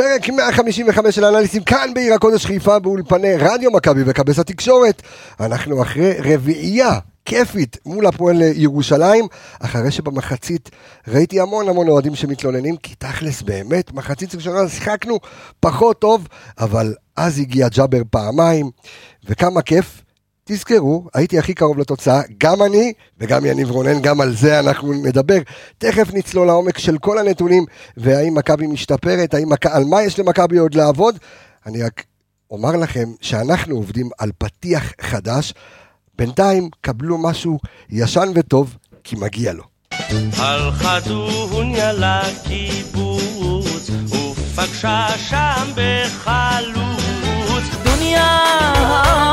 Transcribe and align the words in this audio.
פרק 0.00 0.28
155 0.28 1.14
של 1.14 1.24
האנליסטים 1.24 1.62
כאן 1.62 1.90
בעיר 1.94 2.14
הקודש 2.14 2.46
חיפה 2.46 2.78
באולפני 2.78 3.36
רדיו 3.36 3.70
מכבי 3.70 4.02
וכבש 4.06 4.38
התקשורת. 4.38 5.02
אנחנו 5.40 5.82
אחרי 5.82 6.12
רביעייה 6.24 6.98
כיפית 7.24 7.76
מול 7.86 8.06
הפועל 8.06 8.42
ירושלים, 8.54 9.26
אחרי 9.60 9.90
שבמחצית 9.90 10.70
ראיתי 11.08 11.40
המון 11.40 11.68
המון 11.68 11.88
אוהדים 11.88 12.14
שמתלוננים, 12.14 12.76
כי 12.76 12.94
תכלס 12.94 13.42
באמת, 13.42 13.92
מחצית 13.92 14.34
ראשונה 14.34 14.68
שיחקנו 14.68 15.18
פחות 15.60 16.00
טוב, 16.00 16.28
אבל 16.58 16.94
אז 17.16 17.38
הגיע 17.38 17.68
ג'אבר 17.68 18.02
פעמיים, 18.10 18.70
וכמה 19.24 19.62
כיף. 19.62 20.02
תזכרו, 20.44 21.04
הייתי 21.14 21.38
הכי 21.38 21.54
קרוב 21.54 21.78
לתוצאה, 21.78 22.20
גם 22.38 22.62
אני 22.62 22.92
וגם 23.18 23.44
יניב 23.46 23.70
רונן, 23.70 24.00
גם 24.02 24.20
על 24.20 24.36
זה 24.36 24.60
אנחנו 24.60 24.92
נדבר. 24.92 25.38
תכף 25.78 26.14
נצלול 26.14 26.46
לעומק 26.46 26.78
של 26.78 26.98
כל 26.98 27.18
הנתונים, 27.18 27.64
והאם 27.96 28.34
מכבי 28.34 28.66
משתפרת, 28.66 29.34
האם, 29.34 29.48
על 29.70 29.84
מה 29.84 30.02
יש 30.02 30.18
למכבי 30.18 30.58
עוד 30.58 30.74
לעבוד. 30.74 31.18
אני 31.66 31.82
רק 31.82 32.04
אומר 32.50 32.76
לכם 32.76 33.08
שאנחנו 33.20 33.76
עובדים 33.76 34.10
על 34.18 34.30
פתיח 34.38 34.92
חדש. 35.00 35.54
בינתיים 36.18 36.68
קבלו 36.80 37.18
משהו 37.18 37.58
ישן 37.90 38.28
וטוב, 38.34 38.76
כי 39.04 39.16
מגיע 39.16 39.52
לו. 39.52 39.64
הלכה 40.36 40.98
ופגשה 44.06 45.06
שם 45.18 45.70
בחלוץ. 45.74 47.00
דוניה, 47.84 49.29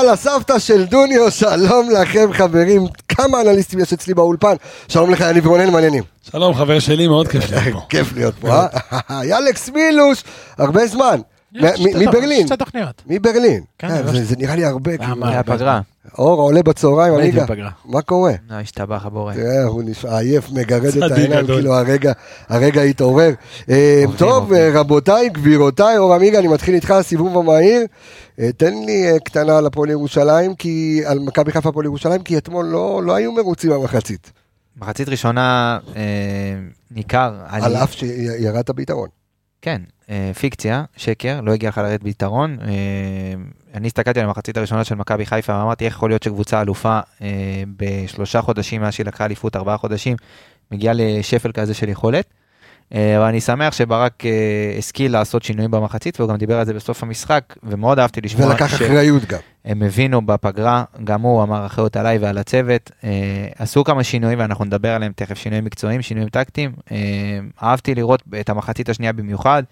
היי, 0.00 0.08
על 0.08 0.14
הסבתא 0.14 0.58
של 0.58 0.84
דוניו, 0.84 1.30
שלום 1.30 1.90
לכם 1.90 2.32
חברים. 2.32 2.86
כמה 3.08 3.40
אנליסטים 3.40 3.78
יש 3.78 3.92
אצלי 3.92 4.14
באולפן. 4.14 4.54
שלום 4.88 5.10
לך, 5.10 5.20
יניב 5.30 5.46
רונן, 5.46 5.70
מעניינים. 5.70 6.02
שלום, 6.30 6.54
חבר 6.54 6.78
שלי, 6.78 7.08
מאוד 7.08 7.28
כיף 7.28 7.50
להיות 7.50 7.72
פה. 7.72 7.80
כיף 7.90 8.12
להיות 8.12 8.34
פה, 8.40 8.48
אה? 8.48 9.20
ילקס 9.30 9.68
מילוש, 9.68 10.24
הרבה 10.58 10.86
זמן. 10.86 11.20
מברלין. 11.54 12.46
שתי 12.46 12.56
תוכניות. 12.56 13.02
מברלין. 13.06 13.62
כן, 13.78 13.88
כן, 13.88 14.22
זה 14.22 14.36
נראה 14.36 14.56
לי 14.56 14.64
הרבה. 14.64 14.92
היה 15.22 15.42
פגרה. 15.42 15.80
אור 16.18 16.40
עולה 16.40 16.62
בצהריים, 16.62 17.14
עמיגה. 17.14 17.44
מה 17.84 18.02
קורה? 18.02 18.32
לא, 18.50 18.54
השתבח 18.54 19.06
הבורא. 19.06 19.34
תראה, 19.34 19.62
הוא 19.64 19.82
עייף, 20.08 20.50
מגרד 20.50 20.84
את 20.84 21.12
העיניים, 21.12 21.46
כאילו 21.46 21.74
הרגע 22.48 22.82
התעורר. 22.82 23.30
אה, 23.70 24.04
טוב, 24.18 24.52
אה, 24.52 24.70
רבותיי, 24.74 25.28
גבירותיי, 25.28 25.98
אור 25.98 26.14
עמיגה, 26.14 26.38
אני 26.38 26.48
מתחיל 26.48 26.74
איתך, 26.74 26.94
סיבוב 27.02 27.38
המהיר. 27.38 27.86
אה, 28.38 28.52
תן 28.52 28.74
לי 28.86 29.18
קטנה 29.24 29.58
על 29.58 29.66
הפועל 29.66 29.90
ירושלים, 29.90 30.54
על 31.06 31.18
מכבי 31.18 31.52
חיפה 31.52 31.68
הפועל 31.68 31.86
ירושלים, 31.86 32.22
כי 32.22 32.38
אתמול 32.38 32.66
לא, 32.66 33.02
לא 33.04 33.14
היו 33.14 33.32
מרוצים 33.32 33.70
במחצית. 33.70 34.32
מחצית 34.76 35.08
ראשונה 35.08 35.78
ניכר. 36.90 37.34
על 37.48 37.76
אף 37.76 37.92
שירדת 37.92 38.70
ביתרון. 38.70 39.08
כן, 39.62 39.82
פיקציה, 40.38 40.84
שקר, 40.96 41.40
לא 41.40 41.52
הגיע 41.52 41.68
לך 41.68 41.78
לרדת 41.78 42.02
ביתרון. 42.02 42.56
אה, 42.62 42.68
אני 43.74 43.86
הסתכלתי 43.86 44.20
על 44.20 44.26
המחצית 44.26 44.56
הראשונה 44.56 44.84
של 44.84 44.94
מכבי 44.94 45.26
חיפה 45.26 45.58
ואמרתי 45.58 45.84
איך 45.84 45.94
יכול 45.94 46.10
להיות 46.10 46.22
שקבוצה 46.22 46.62
אלופה 46.62 47.00
אה, 47.22 47.28
בשלושה 47.76 48.42
חודשים 48.42 48.80
מאז 48.80 48.94
שהיא 48.94 49.06
לקחה 49.06 49.24
אליפות, 49.24 49.56
ארבעה 49.56 49.76
חודשים, 49.76 50.16
מגיעה 50.72 50.94
לשפל 50.96 51.52
כזה 51.52 51.74
של 51.74 51.88
יכולת. 51.88 52.24
אבל 52.92 53.24
אני 53.24 53.40
שמח 53.40 53.74
שברק 53.74 54.22
השכיל 54.78 55.12
לעשות 55.12 55.42
שינויים 55.42 55.70
במחצית, 55.70 56.20
והוא 56.20 56.30
גם 56.30 56.36
דיבר 56.36 56.58
על 56.58 56.66
זה 56.66 56.74
בסוף 56.74 57.02
המשחק, 57.02 57.56
ומאוד 57.62 57.98
אהבתי 57.98 58.20
לשמוע. 58.20 58.46
ולקח 58.46 58.74
אחריות 58.74 59.24
גם. 59.24 59.38
הם 59.64 59.82
הבינו 59.82 60.26
בפגרה, 60.26 60.84
גם 61.04 61.22
הוא 61.22 61.42
אמר 61.42 61.66
אחריות 61.66 61.96
עליי 61.96 62.18
ועל 62.18 62.38
הצוות. 62.38 62.90
עשו 63.58 63.84
כמה 63.84 64.04
שינויים 64.04 64.38
ואנחנו 64.38 64.64
נדבר 64.64 64.90
עליהם 64.90 65.12
תכף, 65.16 65.38
שינויים 65.38 65.64
מקצועיים, 65.64 66.02
שינויים 66.02 66.28
טקטיים. 66.28 66.72
אהבתי 67.62 67.94
לראות 67.94 68.22
את 68.40 68.48
המחצית 68.48 68.88
השנייה 68.88 69.12
במיוחד. 69.12 69.62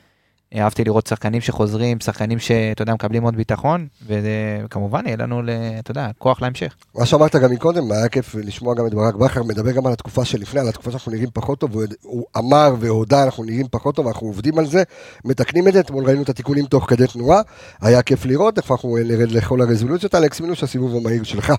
אהבתי 0.55 0.85
לראות 0.85 1.07
שחקנים 1.07 1.41
שחוזרים, 1.41 2.01
שחקנים 2.01 2.39
שאתה 2.39 2.83
יודע, 2.83 2.95
מקבלים 2.95 3.23
עוד 3.23 3.37
ביטחון, 3.37 3.87
וכמובן 4.07 5.07
יהיה 5.07 5.17
לנו, 5.17 5.43
אתה 5.79 5.91
יודע, 5.91 6.11
כוח 6.19 6.43
להמשך. 6.43 6.75
מה 6.95 7.07
שאמרת 7.07 7.37
גם 7.37 7.51
מקודם, 7.51 7.93
היה 7.93 8.09
כיף 8.09 8.35
לשמוע 8.35 8.75
גם 8.75 8.87
את 8.87 8.95
ברק 8.95 9.15
בכר, 9.15 9.43
מדבר 9.43 9.71
גם 9.73 9.87
על 9.87 9.93
התקופה 9.93 10.25
שלפני, 10.25 10.61
על 10.61 10.69
התקופה 10.69 10.91
שאנחנו 10.91 11.13
נראים 11.13 11.29
פחות 11.33 11.59
טוב, 11.59 11.77
הוא 12.03 12.25
אמר 12.37 12.75
והודה, 12.81 13.25
אנחנו 13.25 13.45
נראים 13.45 13.67
פחות 13.71 13.95
טוב, 13.95 14.07
אנחנו 14.07 14.27
עובדים 14.27 14.59
על 14.59 14.67
זה, 14.67 14.83
מתקנים 15.25 15.69
את 15.69 15.73
זה, 15.73 15.81
אתמול 15.81 16.05
ראינו 16.05 16.23
את 16.23 16.29
התיקונים 16.29 16.67
תוך 16.67 16.91
כדי 16.91 17.07
תנועה, 17.07 17.41
היה 17.81 18.03
כיף 18.03 18.25
לראות, 18.25 18.59
איפה 18.59 18.75
אנחנו 18.75 18.99
נרד 19.05 19.31
לכל 19.31 19.61
הרזולוציות, 19.61 20.15
אלכס 20.15 20.41
מינוס, 20.41 20.63
הסיבוב 20.63 20.97
המהיר 20.97 21.23
שלך. 21.23 21.53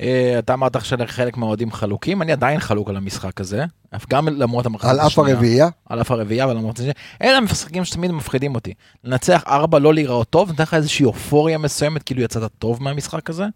אה, 0.00 0.38
אתה 0.38 0.54
אמרת 0.54 0.84
שחלק 0.84 1.36
מהאוהדים 1.36 1.72
חלוקים, 1.72 2.22
אני 2.22 2.32
עדיין 2.32 2.60
חלוק 2.60 2.88
על 2.88 2.96
המשחק 2.96 3.40
הזה, 3.40 3.64
גם 4.10 4.28
למרות 4.28 4.66
המחצית 4.66 4.90
השנייה. 4.90 5.02
על 5.02 5.06
אף 5.06 5.18
הרביעייה? 5.18 5.68
על 5.88 6.00
אף 6.00 6.10
הרביעייה 6.10 6.48
ולמרות 6.48 6.76
זה. 6.76 6.92
אלה 7.22 7.36
המשחקים 7.36 7.84
שתמיד 7.84 8.10
מפחידים 8.10 8.54
אותי. 8.54 8.74
לנצח 9.04 9.44
ארבע, 9.46 9.78
לא 9.78 9.94
להיראות 9.94 10.30
טוב, 10.30 10.50
נותן 10.50 10.62
לך 10.62 10.74
איזושהי 10.74 11.04
אופוריה 11.04 11.58
מסוימת, 11.58 12.02
כאילו 12.02 12.22
יצאת 12.22 12.50
טוב 12.58 12.82
מהמשחק 12.82 13.30
הזה. 13.30 13.46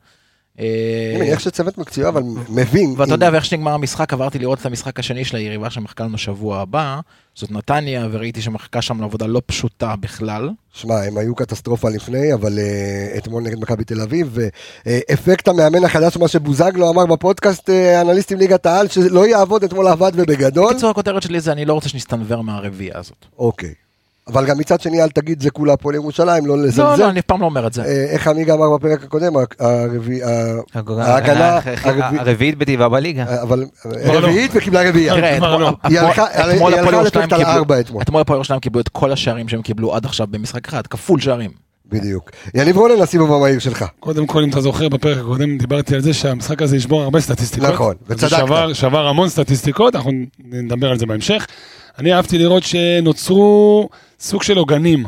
אני 0.59 1.19
מניח 1.19 1.39
שצוות 1.39 1.79
מקצועי 1.79 2.09
אבל 2.09 2.23
מבין. 2.49 2.95
ואתה 2.97 3.15
יודע, 3.15 3.31
ואיך 3.33 3.45
שנגמר 3.45 3.73
המשחק, 3.73 4.13
עברתי 4.13 4.39
לראות 4.39 4.61
את 4.61 4.67
המשחק 4.67 4.99
השני 4.99 5.25
של 5.25 5.37
היריבה 5.37 5.71
שמחכה 5.71 6.05
לנו 6.05 6.19
שבוע 6.19 6.59
הבא, 6.59 7.01
זאת 7.35 7.51
נתניה, 7.51 8.09
וראיתי 8.11 8.43
שמחכה 8.43 8.83
שם 8.83 9.01
לעבודה 9.01 9.27
לא 9.27 9.43
פשוטה 9.47 9.95
בכלל. 10.01 10.51
שמע, 10.73 11.03
הם 11.03 11.19
היו 11.19 11.35
קטסטרופה 11.35 11.91
לפני, 11.91 12.35
אבל 12.35 12.59
uh, 12.59 13.19
אתמול 13.19 13.43
נגד 13.43 13.61
מכבי 13.61 13.85
תל 13.85 14.01
אביב, 14.01 14.39
ואפקט 14.87 15.49
המאמן 15.49 15.85
החדש, 15.85 16.17
מה 16.17 16.29
שבוזגלו 16.29 16.91
אמר 16.91 17.07
בפודקאסט 17.07 17.71
uh, 17.71 18.01
אנליסטים 18.01 18.39
ליגת 18.39 18.67
העל, 18.67 18.89
שלא 18.89 19.27
יעבוד, 19.27 19.65
אתמול 19.65 19.87
עבד 19.87 20.13
ובגדול. 20.15 20.71
בקיצור, 20.71 20.91
הכותרת 20.91 21.23
שלי 21.23 21.41
זה, 21.41 21.53
אני 21.53 21.65
לא 21.65 21.73
רוצה 21.73 21.89
שנסתנוור 21.89 22.43
מהרביעייה 22.43 22.99
הזאת. 22.99 23.27
אוקיי. 23.39 23.86
אבל 24.29 24.47
גם 24.47 24.59
מצד 24.59 24.81
שני, 24.81 25.03
אל 25.03 25.09
תגיד 25.09 25.43
זה 25.43 25.51
כולה 25.51 25.73
הפועל 25.73 25.95
ירושלים, 25.95 26.47
לא 26.47 26.59
לזלזל. 26.59 26.83
לא, 26.83 26.99
לא, 26.99 27.11
אני 27.11 27.21
אף 27.21 27.25
פעם 27.25 27.41
לא 27.41 27.47
אומר 27.47 27.67
את 27.67 27.73
זה. 27.73 27.83
אה, 27.83 28.05
איך 28.11 28.29
עמיגה 28.29 28.55
אמר 28.55 28.77
בפרק 28.77 29.05
הקודם, 29.05 29.33
ההגנה... 30.99 31.59
הרביעית 32.19 32.59
בטבעה 32.59 32.89
בליגה. 32.89 33.25
אה, 33.29 33.43
אבל 33.43 33.65
רביעית 34.05 34.51
וקיבלה 34.55 34.89
רביעייה. 34.89 35.15
תראה, 35.15 35.39
היא 35.85 36.01
הלכה 36.01 36.47
לפרק 37.07 37.33
על 37.33 37.43
ארבע 37.43 37.81
אתמול. 37.81 38.03
אתמול 38.03 38.21
הפועל 38.21 38.37
ירושלים 38.37 38.61
קיבלו 38.61 38.81
את 38.81 38.89
כל 38.89 39.13
השערים 39.13 39.49
שהם 39.49 39.63
קיבלו 39.63 39.95
עד 39.95 40.05
עכשיו 40.05 40.27
במשחק 40.31 40.69
אחד, 40.69 40.87
כפול 40.87 41.21
שערים. 41.21 41.51
בדיוק. 41.89 42.31
יניב 42.55 42.77
רולן, 42.77 43.03
הסיבוב 43.03 43.33
המהיר 43.33 43.59
שלך. 43.59 43.85
קודם 44.01 44.27
כל, 44.27 44.43
אם 44.43 44.51
אתה 44.51 44.61
זוכר, 44.61 44.89
בפרק 44.89 45.19
הקודם 45.19 45.59
דיברתי 45.59 45.95
על 45.95 46.01
זה 46.01 46.15
שהמשחק 46.15 46.63
הזה 46.63 46.77
ישבור 46.77 47.03
הרבה 47.03 47.21
סטטיסטיקות. 47.21 47.69
נכון, 47.69 47.95
וצדקת. 48.07 48.45
שבר 48.73 49.07
המון 49.07 49.29
סטטיסטיקות, 49.29 49.97
אנחנו 49.97 50.13
נדבר 50.45 50.91
על 50.91 50.99
זה 50.99 51.07
בהמשך. 51.07 51.47
אני 51.99 52.15
אהבתי 52.15 52.39
לראות 52.39 52.63
שנוצרו 52.63 53.89
סוג 54.21 54.43
של 54.43 54.59
עוגנים. 54.59 55.05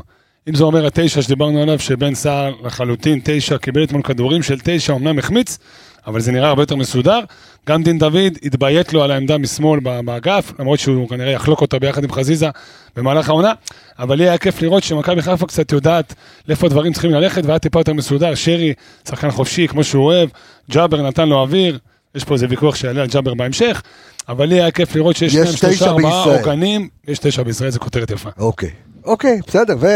אם 0.48 0.54
זה 0.54 0.64
אומר 0.64 0.86
התשע 0.86 1.22
שדיברנו 1.22 1.62
עליו, 1.62 1.78
שבן 1.78 2.14
סער 2.14 2.54
לחלוטין, 2.64 3.20
תשע, 3.24 3.58
קיבל 3.58 3.84
אתמול 3.84 4.02
כדורים 4.02 4.42
של 4.42 4.58
תשע, 4.64 4.92
אמנם 4.92 5.18
החמיץ, 5.18 5.58
אבל 6.06 6.20
זה 6.20 6.32
נראה 6.32 6.48
הרבה 6.48 6.62
יותר 6.62 6.76
מסודר. 6.76 7.20
גם 7.68 7.82
דין 7.82 7.98
דוד 7.98 8.38
התביית 8.42 8.92
לו 8.92 9.02
על 9.02 9.10
העמדה 9.10 9.38
משמאל 9.38 9.80
באגף, 9.80 10.52
למרות 10.58 10.78
שהוא 10.78 11.08
כנראה 11.08 11.32
יחלוק 11.32 11.60
אותה 11.60 11.78
ביחד 11.78 12.04
עם 12.04 12.12
חזיזה 12.12 12.48
במהלך 12.96 13.28
העונה, 13.28 13.52
אבל 13.98 14.16
לי 14.16 14.28
היה 14.28 14.38
כיף 14.38 14.62
לראות 14.62 14.82
שמכבי 14.82 15.22
חיפה 15.22 15.46
קצת 15.46 15.72
יודעת 15.72 16.14
לאיפה 16.48 16.66
הדברים 16.66 16.92
צריכים 16.92 17.10
ללכת, 17.10 17.44
והיה 17.44 17.58
טיפה 17.58 17.80
יותר 17.80 17.92
מסודר. 17.92 18.34
שרי, 18.34 18.74
שחקן 19.08 19.30
חופשי, 19.30 19.68
כמו 19.68 19.84
שהוא 19.84 20.04
אוהב, 20.04 20.28
ג'אבר 20.70 21.08
נתן 21.08 21.28
לו 21.28 21.40
אוויר, 21.40 21.78
יש 22.14 22.24
פה 22.24 22.34
איזה 22.34 22.46
ויכוח 22.50 22.74
שיעלה 22.74 23.02
על 23.02 23.08
ג'אבר 23.08 23.34
בהמשך, 23.34 23.82
אבל 24.28 24.46
לי 24.46 24.54
היה 24.54 24.70
כיף 24.70 24.96
לראות 24.96 25.16
שיש 25.16 25.34
להם 25.36 25.46
שלושה 25.46 25.86
ארבעה 25.86 26.24
עוגנים, 26.24 26.88
יש 27.08 27.18
תשע 27.18 27.42
בישראל, 27.42 27.70
זו 27.70 27.80
כותרת 27.80 28.10
יפה. 28.10 28.30
אוקיי, 28.38 28.70
אוקיי, 29.04 29.40
בסדר, 29.46 29.76
ו... 29.80 29.86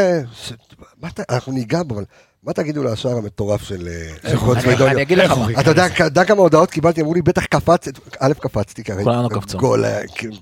אנחנו 1.31 1.53
ניגע 1.53 1.83
בו, 1.83 1.95
אבל 1.95 2.05
מה 2.45 2.53
תגידו 2.53 2.85
לשער 2.85 3.17
המטורף 3.17 3.63
של 3.63 3.89
גולדסווידוניו? 4.45 4.93
אני 4.93 5.03
אגיד 5.03 5.19
לך 5.19 5.31
מה. 5.31 5.47
אתה 5.61 5.71
יודע 6.05 6.25
כמה 6.25 6.41
הודעות 6.41 6.71
קיבלתי, 6.71 7.01
אמרו 7.01 7.15
לי, 7.15 7.23
בטח 7.23 7.45
קפץ, 7.45 7.89
א', 8.19 8.33
קפצתי 8.41 8.85
כרגע. 8.85 9.05
כולנו 9.05 9.29
קפצו. 9.29 9.59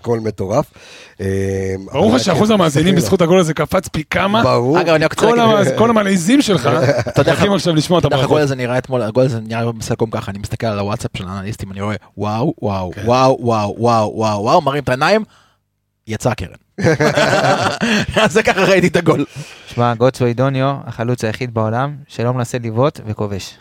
גול 0.02 0.20
מטורף. 0.20 0.72
ברור 1.92 2.14
לך 2.16 2.24
שאחוז 2.24 2.50
המאזינים 2.50 2.94
בזכות 2.94 3.22
הגול 3.22 3.40
הזה 3.40 3.54
קפץ 3.54 3.88
פי 3.88 4.02
כמה. 4.10 4.42
ברור. 4.42 4.80
אגב, 4.80 4.94
אני 4.94 5.04
רק 5.04 5.20
רוצה 5.20 5.34
להגיד... 5.34 5.78
כל 5.78 5.90
המלעיזים 5.90 6.42
שלך, 6.42 6.70
מחכים 7.20 7.52
עכשיו 7.52 7.74
לשמוע 7.74 7.98
את 7.98 8.04
הברכות. 8.04 8.24
הגול 8.24 8.40
הזה 8.40 8.54
נראה 8.54 8.78
אתמול, 8.78 9.02
הגול 9.02 9.24
הזה 9.24 9.40
נראה 9.40 9.72
בסלקום 9.72 10.10
ככה, 10.10 10.30
אני 10.30 10.38
מסתכל 10.38 10.66
על 10.66 10.78
הוואטסאפ 10.78 11.10
של 11.16 11.24
האנליסטים, 11.28 11.72
אני 11.72 11.80
רואה, 11.80 11.96
וואו, 12.18 12.54
וואו, 12.62 12.92
וואו, 13.04 13.36
וואו, 13.40 13.76
וואו, 13.78 14.12
וואו, 14.14 14.42
וואו, 14.42 14.60
מרים 14.60 14.82
את 14.82 14.88
העיניים, 14.88 15.24
יצא 16.06 16.30
הקרן. 16.30 16.54
אז 18.22 18.32
זה 18.32 18.42
ככה 18.42 18.64
ראיתי 18.64 18.86
את 18.86 18.96
הגול. 18.96 19.24
שמע, 19.66 19.94
גוטסווי 19.94 20.34
דוניו, 20.34 20.74
החלוץ 20.86 21.24
היחיד 21.24 21.54
בעולם, 21.54 21.96
שלא 22.08 22.34
מנסה 22.34 22.58
לבעוט 22.58 23.00
וכובש. 23.06 23.58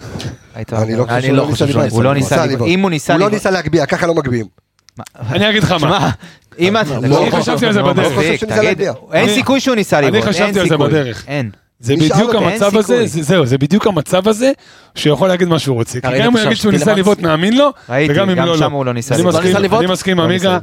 אני 1.09 1.31
לא 1.31 1.45
חושב 1.45 1.67
שהוא 1.67 1.83
הוא 1.89 2.03
לא 2.03 2.13
ניסה 2.13 2.45
לבעוט. 2.45 2.69
אם 2.69 2.79
הוא 2.79 2.89
ניסה 2.89 3.13
לבעוט... 3.13 3.23
הוא 3.23 3.31
לא 3.31 3.35
ניסה 3.35 3.51
להגביה, 3.51 3.85
ככה 3.85 4.07
לא 4.07 4.15
מגביהים. 4.15 4.45
אני 5.29 5.49
אגיד 5.49 5.63
לך 5.63 5.71
מה. 5.71 6.11
אם 6.59 6.77
את... 6.77 6.85
אני 6.91 7.31
חשבתי 7.31 7.65
על 7.65 7.73
זה 7.73 7.83
בדרך. 7.83 8.17
אין 9.13 9.29
סיכוי 9.29 9.59
שהוא 9.59 9.75
ניסה 9.75 10.01
לבעוט. 10.01 10.23
אני 10.23 10.33
חשבתי 10.33 10.59
על 10.59 10.69
זה 10.69 10.77
בדרך. 10.77 11.25
אין. 11.27 11.51
זה 11.79 11.95
בדיוק 11.95 12.35
המצב. 12.35 12.77
הזה, 12.77 13.05
זה- 13.07 13.23
זהו, 13.23 13.45
זה 13.45 13.57
בדיוק 13.57 13.87
המצב 13.87 14.27
הזה, 14.27 14.51
שהוא 14.95 15.13
יכול 15.13 15.27
להגיד 15.27 15.47
מה 15.47 15.59
שהוא 15.59 15.75
רוצה. 15.75 15.93
כי 16.01 16.07
גם 16.07 16.25
אם 16.25 16.31
הוא 16.33 16.39
יגיד 16.39 16.57
שהוא 16.57 16.71
ניסה 16.71 16.93
לבעוט, 16.93 17.19
נאמין 17.21 17.57
לו, 17.57 17.69
וגם 18.09 18.29
אם 18.29 18.35
לא, 18.39 18.57
לא. 18.57 18.65
הוא 18.65 18.85
לא 18.85 18.93
ניסה 18.93 19.15
אני 19.15 19.23
לבעוט. 19.23 19.71
לא? 19.71 19.79
אני 19.79 19.87
מסכים 19.87 20.11
עם 20.11 20.19
לא 20.19 20.23
עמיגה, 20.23 20.59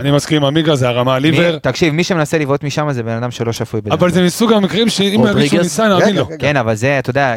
אני. 0.00 0.10
מסכים 0.10 0.36
עם 0.36 0.44
עמיגה, 0.44 0.74
זה 0.74 0.88
הרמה 0.88 1.18
ליבר, 1.18 1.58
תקשיב, 1.58 1.94
מי 1.94 2.04
שמנסה 2.04 2.38
לבעוט 2.38 2.64
משם 2.64 2.92
זה 2.92 3.02
בן 3.02 3.16
אדם 3.16 3.30
שלא 3.30 3.52
שפוי 3.52 3.80
בזה. 3.80 3.94
אבל 3.94 4.10
זה 4.12 4.22
מסוג 4.22 4.52
המקרים 4.52 4.88
שאם 4.88 5.04
הוא 5.06 5.12
יגיד 5.12 5.18
שהוא 5.20 5.28
רודריגז? 5.28 5.62
ניסה, 5.62 5.88
נאמין 5.88 6.16
לו. 6.16 6.28
כן, 6.38 6.56
אבל 6.56 6.74
זה, 6.74 6.98
אתה 6.98 7.10
יודע, 7.10 7.34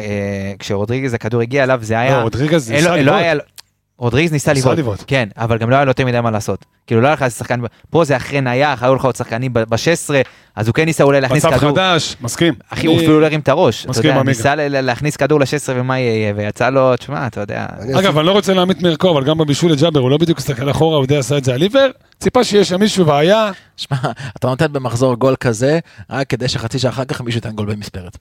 כשרודריגז 0.58 1.14
הכדור 1.14 1.40
הגיע 1.40 1.64
אליו, 1.64 1.78
זה 1.82 1.94
לא, 1.94 1.98
היה... 1.98 2.22
רודריגז 2.22 2.70
אין 2.72 2.84
לו- 2.84 2.90
ניסה 2.90 3.02
לא 3.02 3.18
לבעוט. 3.20 3.38
רודריגז 3.98 4.32
ניסה 4.32 4.52
לבעוט. 4.52 5.04
כן, 5.06 5.28
אבל 5.36 5.58
גם 5.58 5.70
לא 5.70 5.76
היה 5.76 5.84
לו 5.84 5.90
יותר 5.90 6.06
מדי 6.06 6.20
מה 6.20 6.30
לעשות. 6.30 6.64
כאילו 6.86 7.00
לא 7.00 7.06
היה 7.06 7.14
לך 7.14 7.22
איזה 7.22 7.36
שחקן, 7.36 7.60
פה 7.90 8.04
זה 8.04 8.16
אחרי 8.16 8.40
נייח, 8.40 8.82
היו 8.82 8.94
לך 8.94 9.04
עוד 9.04 9.16
שחקנים 9.16 9.52
ב-16, 9.52 10.14
אז 10.56 10.66
הוא 10.66 10.74
כן 10.74 10.84
ניסה 10.84 11.04
אולי 11.04 11.20
להכניס 11.20 11.44
מצב 11.44 11.56
כדור. 11.58 11.70
חדש, 11.70 12.16
מסכים. 12.20 12.54
אחי, 12.68 12.86
הוא 12.86 12.96
אפילו 12.96 13.20
לא 13.20 13.26
הרים 13.26 13.40
את 13.40 13.48
הראש. 13.48 13.86
מסכים 13.86 14.10
עמיגה. 14.10 14.22
ניסה 14.28 14.54
להכניס 14.56 15.16
כדור 15.16 15.40
ל-16 15.40 15.46
ומה 15.74 15.98
יהיה, 15.98 16.32
ויצא 16.36 16.70
לו, 16.70 16.96
תשמע, 16.96 17.26
אתה 17.26 17.40
יודע. 17.40 17.66
אגב, 17.98 18.18
אני 18.18 18.26
לא 18.26 18.32
רוצה 18.32 18.54
להעמיד 18.54 18.82
מערכו, 18.82 19.10
אבל 19.10 19.24
גם 19.24 19.38
בבישול 19.38 19.72
לג'אבר, 19.72 20.00
הוא 20.00 20.10
לא 20.10 20.16
בדיוק 20.18 20.38
הסתכל 20.38 20.70
אחורה, 20.70 20.96
הוא 20.98 21.06
די 21.06 21.16
עשה 21.16 21.38
את 21.38 21.44
זה 21.44 21.52
על 21.54 21.58
ליבר, 21.60 21.86
ציפה 22.20 22.44
שיהיה 22.44 22.64
שם 22.64 22.80
מישהו 22.80 23.06
והיה, 23.06 23.50
שמע, 23.76 23.96
אתה 24.36 24.46
נותן 24.48 24.72
במחזור 24.72 25.14
גול 25.14 25.36
כזה, 25.40 25.78
רק 26.10 26.28
כדי 26.28 26.48
שחצי 26.48 26.78
שעה 26.78 26.90
אחר 26.90 27.04
כך 27.04 27.20
מישהו 27.20 27.38
ייתן 27.38 27.50
גול 27.50 27.66
במספרת. 27.74 28.16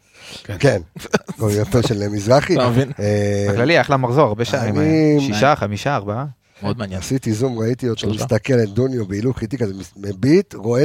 כן, 0.60 0.82
גול 1.40 1.52
יפה 1.62 1.82
של 1.88 2.08
מזרחי. 2.12 2.56
אתה 2.56 2.70
מבין? 2.70 2.92
אה, 3.00 3.48
בכללי, 3.54 3.82
אחלה 3.82 3.98
מחזור, 3.98 4.28
הרבה 4.28 4.46
שערים. 4.46 4.80
אני- 4.80 4.86
היה. 5.20 5.20
שישה, 5.34 5.54
חמישה, 5.64 5.96
ארבעה. 5.96 6.26
מאוד 6.64 6.78
מעניין. 6.78 7.00
עשיתי 7.00 7.34
זום, 7.34 7.60
ראיתי 7.60 7.90
אותו. 7.90 8.08
מסתכל 8.10 8.54
את 8.64 8.70
דוניו 8.70 9.06
בהילוך 9.06 9.42
איטי 9.42 9.58
כזה, 9.58 9.74
מביט, 9.98 10.54
רואה 10.56 10.84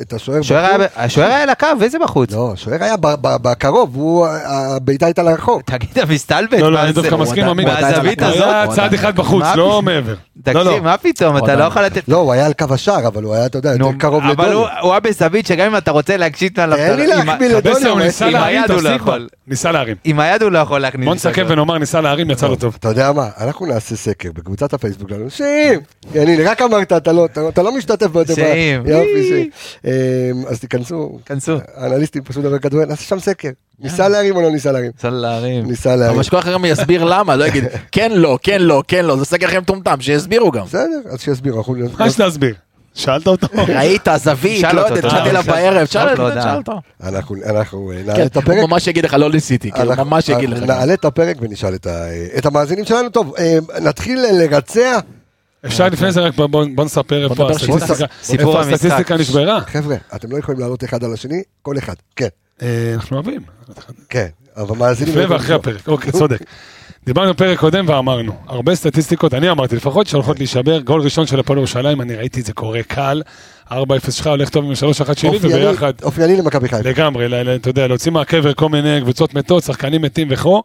את 0.00 0.12
השוער. 0.12 0.38
השוער 0.40 0.64
היה 0.64 0.78
בחוץ. 0.78 0.92
השוער 0.96 1.28
היה 1.28 1.42
על 1.42 1.50
הקו, 1.50 1.66
איזה 1.82 1.98
בחוץ? 1.98 2.30
לא, 2.32 2.50
השוער 2.52 2.84
היה 2.84 2.96
ב- 2.96 3.06
ב- 3.20 3.36
בקרוב, 3.42 3.94
הוא, 3.96 4.26
הבעיטה 4.46 5.06
הייתה 5.06 5.22
לרחוק. 5.22 5.62
תגיד, 5.62 5.88
אתה 5.92 6.06
מסתלבט? 6.06 6.52
לא, 6.52 6.72
לא, 6.72 6.82
אני? 6.82 6.92
דווקא 6.92 7.14
מסכים 7.14 7.44
עדיין 7.44 7.68
מהזווית 7.68 8.22
על. 8.22 8.32
הזאת? 8.32 8.44
היה 8.44 8.66
צעד 8.74 8.94
אחד 8.94 9.16
בחוץ? 9.16 9.44
לא 9.56 9.82
מעבר. 9.82 10.14
לא, 10.46 10.52
לא. 10.64 10.70
תקשיב, 10.70 10.84
מה 10.84 10.96
פתאום, 10.98 11.36
אתה. 11.36 11.54
לא 11.56 11.64
יכול 11.64 11.82
לתת... 11.82 12.08
לא, 12.08 12.16
הוא 12.16 12.32
היה 12.32 12.46
על 12.46 12.52
קו 12.52 12.74
השער, 12.74 13.06
אבל 13.06 13.22
הוא 13.22 13.34
היה, 13.34 13.46
אתה 13.46 13.58
יודע, 13.58 13.76
נו, 13.76 13.86
יותר 13.86 13.98
קרוב 13.98 14.22
אבל 14.22 14.32
לדוניו. 14.32 14.58
הוא- 14.58 14.66
הוא 14.82 14.90
היה 14.90 15.00
בזווית 15.00 15.46
שגם 15.46 15.66
אם 15.66 15.76
אתה 15.76 15.90
רוצה 15.90 16.16
להקשיט 16.16 16.58
עליו... 16.58 16.78
תן 16.78 16.96
לי 16.96 17.06
להחמיא 17.06 17.34
קבסה 17.60 17.78
לדוניו. 17.78 17.98
ניסה 17.98 18.30
להרים, 18.30 18.62
לא. 19.06 19.16
ניסה 19.46 19.72
להרים. 19.72 19.96
עם 20.04 20.20
היד 20.20 20.42
הוא 20.42 20.50
לא 20.50 20.58
יכול 20.58 20.80
להכניס. 20.80 21.04
בוא 21.06 21.14
נסכם. 21.14 21.44
ונאמר 21.48 21.78
ניסה 21.78 22.00
להרים, 22.00 22.30
יצא 22.30 22.48
לו 22.48 22.56
טוב. 22.56 22.76
אתה 22.80 22.88
יודע 22.88 23.12
מה, 23.12 23.28
אנחנו 23.40 23.66
נעשה 23.66 23.96
סקר 23.96 24.28
בקבוצת 24.34 24.72
הפייסבוק 24.74 24.99
שלנו, 25.08 25.30
שאם, 25.30 25.78
הנה, 26.14 26.50
רק 26.50 26.62
אמרת, 26.62 26.92
אתה 26.92 27.12
לא- 27.12 27.26
אתה 27.48 27.62
לא 27.62 27.76
משתתף 27.76 28.06
ביותר. 28.06 28.34
שאם. 28.34 28.82
יופי. 28.86 29.50
אה, 29.86 29.90
אז 30.48 30.60
תיכנסו, 30.60 31.18
כנסו. 31.26 31.56
אנליסטים 31.76 32.24
פשוט 32.24 32.42
דבר 32.44 32.58
כדורגל, 32.58 32.88
נעשה 32.88 33.02
שם 33.02 33.18
סקר. 33.18 33.48
ניסה 33.78 34.08
להרים 34.08 34.36
או 34.36 34.42
לא 34.42 34.50
ניסה 34.50 34.72
להרים? 34.72 34.90
צריך 34.96 35.14
להרים. 35.16 35.66
ניסה 35.66 35.94
אבל 35.94 36.00
להרים. 36.00 36.22
שכל 36.22 36.38
אחד 36.38 36.52
גם 36.52 36.64
יסביר 36.64 37.04
למה, 37.04 37.36
לא 37.36 37.44
יגיד 37.44 37.64
כן 37.92 38.12
לא, 38.12 38.38
כן 38.42 38.62
לא, 38.62 38.82
כן 38.88 39.04
לא, 39.04 39.16
זה 39.16 39.24
סגר 39.24 39.46
לכם 39.46 39.58
מטומטם, 39.60 40.00
שיסבירו 40.00 40.50
גם. 40.50 40.64
בסדר, 40.64 41.00
אז 41.10 41.20
שיסבירו. 41.20 41.58
אנחנו- 41.58 41.76
מה 41.98 42.06
יש 42.06 42.20
להסביר? 42.20 42.54
שאלת 43.00 43.26
אותו? 43.26 43.46
ראית, 43.68 44.08
זווית, 44.16 44.60
שאל 44.60 44.76
לא 44.76 44.82
אותו, 44.82 44.94
יודע. 44.96 45.08
התחלתי 45.08 45.32
לה 45.32 45.42
בערב, 45.42 45.86
שאל 45.86 46.08
אותו. 46.56 46.80
אנחנו 47.46 47.92
אה, 47.92 47.96
נעלה 48.02 48.16
כן, 48.16 48.26
את 48.26 48.36
הפרק. 48.36 48.58
הוא 48.58 48.68
ממש 48.70 48.86
יגיד 48.86 49.04
לך 49.04 49.14
לא 49.14 49.30
ניסיתי, 49.30 49.72
כאילו, 49.72 49.96
ממש 49.96 50.28
יגיד 50.28 50.50
לך. 50.50 50.58
אנחנו 50.58 50.74
נעלה 50.74 50.94
את 50.94 51.04
הפרק 51.04 51.36
ונשאל 51.40 51.74
את 51.74 51.86
ה- 51.86 52.06
את 52.38 52.46
המאזינים 52.46 52.84
שלנו. 52.84 53.08
טוב, 53.08 53.34
אה, 53.38 53.58
נתחיל 53.80 54.24
לרצע. 54.32 54.98
אפשר 55.66 55.88
לפני 55.88 56.12
זה 56.12 56.20
רק 56.20 56.34
בוא- 56.34 56.84
נספר 56.84 57.24
איפה 58.32 58.60
הסטטיסטיקה 58.60 59.16
נשברה. 59.16 59.60
חבר'ה, 59.60 59.96
אתם 60.14 60.32
לא 60.32 60.38
יכולים 60.38 60.60
לעלות 60.60 60.84
אחד 60.84 61.04
על 61.04 61.12
השני, 61.12 61.42
כל 61.62 61.78
אחד. 61.78 61.94
כן, 62.16 62.28
אה, 62.62 62.92
אנחנו 62.94 63.16
אוהבים. 63.16 63.40
כן. 64.08 64.26
אבל 64.56 64.76
מאזינים... 64.76 65.14
לפני 65.14 65.26
לא 65.28 65.34
ואחרי 65.34 65.54
הפרק, 65.54 65.88
אוקיי, 65.88 66.12
צודק. 66.12 66.38
דיברנו 67.10 67.32
בפרק 67.34 67.58
קודם 67.58 67.84
ואמרנו, 67.88 68.32
הרבה 68.46 68.74
סטטיסטיקות, 68.74 69.34
אני 69.34 69.50
אמרתי 69.50 69.76
לפחות, 69.76 70.06
שהולכות 70.06 70.38
להישבר, 70.38 70.80
גול 70.80 71.00
ראשון 71.02 71.26
של 71.26 71.40
הפועל 71.40 71.58
ירושלים, 71.58 72.00
אני 72.00 72.16
ראיתי 72.16 72.40
את 72.40 72.46
זה 72.46 72.52
קורה 72.52 72.82
קל, 72.82 73.22
4-0 73.70 73.74
שלך 74.10 74.26
הולך 74.26 74.48
טוב 74.48 74.64
עם 74.64 74.72
3-1 74.72 74.74
שלי, 75.18 75.28
אופייני- 75.30 75.66
וביחד, 75.66 75.92
אופייני 76.02 76.36
למכבי 76.36 76.68
חיפה. 76.68 76.88
לגמרי, 76.88 77.26
אתה 77.56 77.70
יודע, 77.70 77.86
להוציא 77.86 78.12
מהקבר 78.12 78.54
כל 78.54 78.68
מיני 78.68 79.00
קבוצות 79.00 79.34
מתות, 79.34 79.62
שחקנים 79.62 80.02
מתים 80.02 80.28
וכו'. 80.30 80.62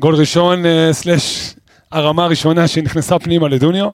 גול 0.00 0.14
ראשון, 0.14 0.66
אה, 0.66 0.88
סלאש 0.92 1.54
הרמה 1.92 2.24
הראשונה 2.24 2.68
שנכנסה 2.68 3.18
פנימה 3.18 3.48
לדוניו. 3.48 3.88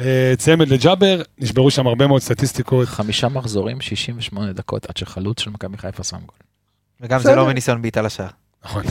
אה, 0.00 0.34
צמד 0.38 0.68
לג'אבר, 0.68 1.22
נשברו 1.38 1.70
שם 1.70 1.86
הרבה 1.86 2.06
מאוד 2.06 2.22
סטטיסטיקות. 2.22 2.88
חמישה 2.88 3.28
מחזורים, 3.28 3.80
68 3.80 4.52
דקות 4.52 4.86
עד 4.90 4.96
שחלוץ 4.96 5.40
של 5.40 5.50
מכבי 5.50 5.78
חיפה 5.78 6.04
שם 6.04 6.16
גול. 6.16 6.38
וגם 7.00 7.20
זה. 7.20 7.34
לא 7.34 7.46
מניסיון 7.46 7.82
בעיטה 7.82 8.02
לשער. 8.02 8.41
נכון, 8.64 8.82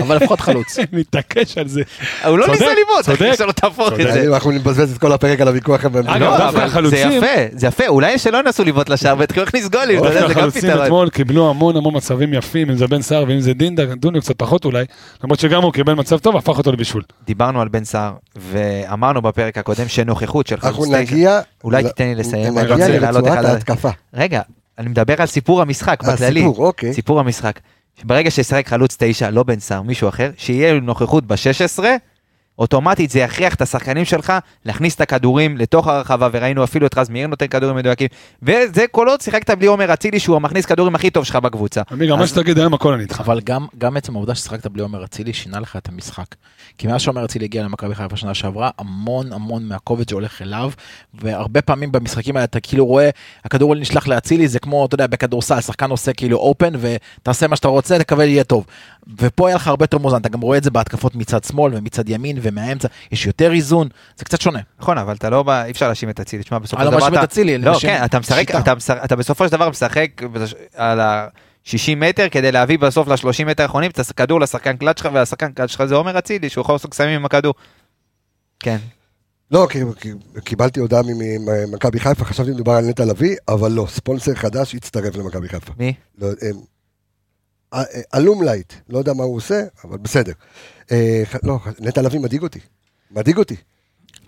אבל 0.00 0.16
לפחות 0.16 0.40
חלוץ. 0.40 0.76
מתעקש 0.92 1.58
על 1.58 1.68
זה. 1.68 1.82
הוא 2.24 2.38
לא 2.38 2.46
ניסה 2.48 2.64
לבעוט, 2.64 3.04
צודק, 3.04 3.22
אחי, 3.22 3.36
שלא 3.36 3.52
תהפוך 3.52 3.88
את 3.88 3.92
צודק. 3.92 4.10
זה. 4.12 4.34
אנחנו 4.34 4.50
נבזבז 4.50 4.92
את 4.92 4.98
כל 4.98 5.12
הפרק 5.12 5.40
על 5.40 5.48
הוויכוח. 5.48 5.80
אגב, 5.84 5.96
לא, 5.96 6.38
דווקא 6.38 6.58
החלוצים- 6.60 7.10
זה 7.10 7.14
יפה, 7.16 7.56
זה 7.58 7.66
יפה, 7.66 7.86
אולי 7.88 8.18
שלא 8.18 8.38
ינסו 8.38 8.64
לבעוט 8.64 8.88
לשער 8.88 9.14
ויתחילו 9.18 9.44
להכניס 9.44 9.68
גולים, 9.68 9.98
אתה 9.98 10.08
יודע, 10.08 10.20
זה 10.20 10.34
גם 10.34 10.38
החלוצים 10.38 10.62
פתרון. 10.62 10.84
אתמול 10.84 11.10
קיבלו 11.10 11.50
המון 11.50 11.76
המון 11.76 11.96
מצבים 11.96 12.34
יפים, 12.34 12.70
אם 12.70 12.76
זה 12.76 12.86
בן 12.86 13.02
סער 13.02 13.24
ואם 13.28 13.40
זה 13.40 13.52
דינדה, 13.54 13.84
דוניו 13.94 14.20
קצת 14.22 14.38
פחות 14.38 14.64
אולי, 14.64 14.84
למרות 15.24 15.38
שגם 15.40 15.62
הוא 15.62 15.72
קיבל 15.72 15.94
מצב 15.94 16.18
טוב, 16.18 16.36
הפך 16.36 16.58
אותו 16.58 16.72
לבישול. 16.72 17.02
דיברנו 17.26 17.60
על 17.60 17.68
בן 17.68 17.84
סער, 17.84 18.12
ואמרנו 18.36 19.22
בפרק 19.22 19.58
הקודם 19.58 19.88
שנוכחות 19.88 20.46
של 20.46 20.54
אנחנו 20.54 20.72
חלוץ 20.72 20.88
תשע. 20.88 20.98
נגיע... 20.98 21.40
אולי 21.64 21.82
תיתן 21.82 22.04
לי 22.04 22.14
לסיים, 22.14 22.58
נגיע 22.58 22.88
לרצועת 22.88 23.44
ההתקפה. 23.44 23.90
רגע, 24.14 24.40
אני 24.78 24.88
מדבר 24.88 25.14
על 25.18 25.26
סיפור 25.26 25.62
המשחק 25.62 26.02
בכללי. 26.02 26.40
הסיפור, 26.40 26.66
אוקיי. 26.66 26.92
סיפור 26.94 27.20
המשחק. 27.20 27.58
ברגע 28.04 28.30
שישחק 28.30 28.68
חלוץ 28.68 28.96
תשע, 28.98 29.30
לא 29.30 29.42
בן 29.42 29.60
סער, 29.60 29.82
מישהו 29.82 30.08
אחר, 30.08 30.30
שיהיה 30.36 30.80
נוכחות 30.80 31.26
ב-16, 31.26 31.84
אוטומטית 32.58 33.10
זה 33.10 33.18
יכריח 33.18 33.54
את 33.54 33.62
השחקנים 33.62 34.04
שלך 34.04 34.32
להכניס 34.64 34.94
את 34.94 35.00
הכדורים 35.00 35.56
לתוך 35.56 35.86
הרחבה, 35.86 36.28
וראינו 36.32 36.64
אפילו 36.64 36.86
את 36.86 36.98
רז 36.98 37.08
מאיר 37.08 37.26
נותן 37.26 37.46
כדורים 37.46 37.76
מדויקים, 37.76 38.08
וזה 38.42 38.84
כל 38.90 39.08
עוד 39.08 39.20
שיחקת 39.20 39.50
בלי 39.50 39.66
עומר 39.66 39.92
אצילי 39.92 40.20
שהוא 40.20 40.36
המכניס 40.36 40.66
כדורים 40.66 40.94
הכי 40.94 41.10
טוב 41.10 41.24
שלך 41.24 41.36
בקבוצה. 41.36 41.82
עמיגה, 41.92 42.16
מה 42.16 42.26
שתגיד 42.26 42.58
היום 42.58 42.74
הכל 42.74 42.92
אני 42.92 43.02
איתך. 43.02 43.20
אבל 43.20 43.40
גם, 43.40 43.66
גם 43.78 43.96
עצם 43.96 44.16
העובדה 44.16 44.34
ששיחקת 44.34 44.66
בלי 44.66 44.82
עומר 44.82 45.04
אצילי 45.04 45.32
שינה 45.32 45.60
לך 45.60 45.76
את 45.76 45.88
המשחק. 45.88 46.26
כי 46.78 46.86
מאז 46.86 47.00
שעומר 47.00 47.24
אצילי 47.24 47.44
הגיע 47.44 47.62
למכבי 47.62 47.94
חיפה 47.94 48.16
שנה 48.16 48.34
שעברה, 48.34 48.70
המון 48.78 49.32
המון 49.32 49.68
מהכובד 49.68 50.08
שהולך 50.08 50.42
אליו, 50.42 50.70
והרבה 51.14 51.62
פעמים 51.62 51.92
במשחקים 51.92 52.36
האלה 52.36 52.44
אתה 52.44 52.60
כאילו 52.60 52.86
רואה, 52.86 53.10
הכדור 53.44 53.74
נשלח 53.74 54.08
לאצילי, 54.08 54.48
זה 54.48 54.58
כמו, 54.58 54.86
אתה 54.86 54.94
יודע, 54.94 55.06
בכדורסל, 55.06 55.60
שחקן 55.60 55.90
עושה 55.90 56.12
כאילו 56.12 56.38
אופן, 56.38 56.72
ותעשה 56.80 57.46
מה 57.46 57.56
שאתה 57.56 57.68
רוצה, 57.68 57.98
תקבל 57.98 58.28
יהיה 58.28 58.44
טוב. 58.44 58.64
ופה 59.18 59.46
היה 59.48 59.56
לך 59.56 59.66
הרבה 59.68 59.82
יותר 59.82 59.98
מאוזן, 59.98 60.16
אתה 60.20 60.28
גם 60.28 60.40
רואה 60.40 60.58
את 60.58 60.64
זה 60.64 60.70
בהתקפות 60.70 61.14
מצד 61.16 61.44
שמאל 61.44 61.72
ומצד 61.76 62.08
ימין 62.08 62.38
ומהאמצע, 62.42 62.88
יש 63.12 63.26
יותר 63.26 63.52
איזון, 63.52 63.88
זה 64.16 64.24
קצת 64.24 64.40
שונה. 64.40 64.60
נכון, 64.80 64.98
אבל 64.98 65.14
אתה 65.14 65.30
לא, 65.30 65.42
בא- 65.42 65.64
אי 65.64 65.70
אפשר 65.70 65.86
להאשים 65.86 66.10
את 66.10 66.20
אצילי, 66.20 66.42
תשמע, 66.42 66.58
בסופו 66.58 66.82
אני 66.82 66.90
של 66.90 66.94
לא 66.94 66.98
דבר 67.00 67.08
את 67.08 67.12
אתה... 67.12 67.24
אצילי, 67.24 67.54
אני 67.56 67.64
לא, 67.64 67.72
מאשים 67.72 67.90
כן, 67.90 68.04
אתה 68.04 68.18
משחק, 68.18 68.38
שיטה. 68.38 68.58
אתה 68.58 68.74
משחק- 68.74 69.00
אתה 69.04 69.16
בסופו 69.16 69.46
של 69.46 69.52
דבר 69.52 69.70
משחק 69.70 70.10
על 70.74 71.00
ה-60 71.00 71.68
מטר 71.96 72.28
כדי 72.28 72.52
להביא 72.52 72.78
בסוף 72.78 73.08
ל-30 73.08 73.44
מטר 73.46 73.62
האחרונים 73.62 73.90
את 73.90 73.98
הכדור 74.10 74.40
לשחקן 74.40 74.76
קלאץ' 74.76 74.98
שלך, 74.98 75.08
והשחקן 75.14 75.52
קלאץ' 75.52 75.70
שלך 75.70 75.84
זה 75.84 75.94
עומר 75.94 76.18
אצילי, 76.18 76.48
שהוא 76.48 76.62
יכול 76.62 76.74
לעשות 76.74 76.90
קסמים 76.90 77.10
עם 77.16 77.24
הכדור. 77.24 77.54
כן. 78.60 78.76
לא, 79.50 79.66
כי, 79.70 79.78
כי 80.00 80.12
קיבלתי 80.44 80.80
הודעה 80.80 81.00
ממכבי 81.02 82.00
חיפה, 82.00 82.24
חשבתי 82.24 82.50
מדובר 82.50 82.72
על 82.72 82.84
נטע 82.84 83.04
לביא, 83.04 83.36
אבל 83.48 83.72
לא, 83.72 83.86
ספונסר 83.90 84.34
חדש 84.34 84.74
הצטרף 84.74 85.16
למכבי 85.16 85.48
חיפה. 85.48 85.72
מי? 85.78 85.92
לא, 86.18 86.26
הם- 86.42 86.75
א- 87.76 87.80
א- 87.80 88.16
אלומלייט, 88.18 88.72
לא 88.88 88.98
יודע 88.98 89.12
מה 89.12 89.24
הוא 89.24 89.36
עושה, 89.36 89.62
אבל 89.84 89.98
בסדר. 89.98 90.32
אה, 90.92 91.22
לא, 91.42 91.58
נטע 91.80 92.02
לביא 92.02 92.20
מדאיג 92.20 92.42
אותי. 92.42 92.58
מדאיג 93.10 93.36
אותי. 93.38 93.56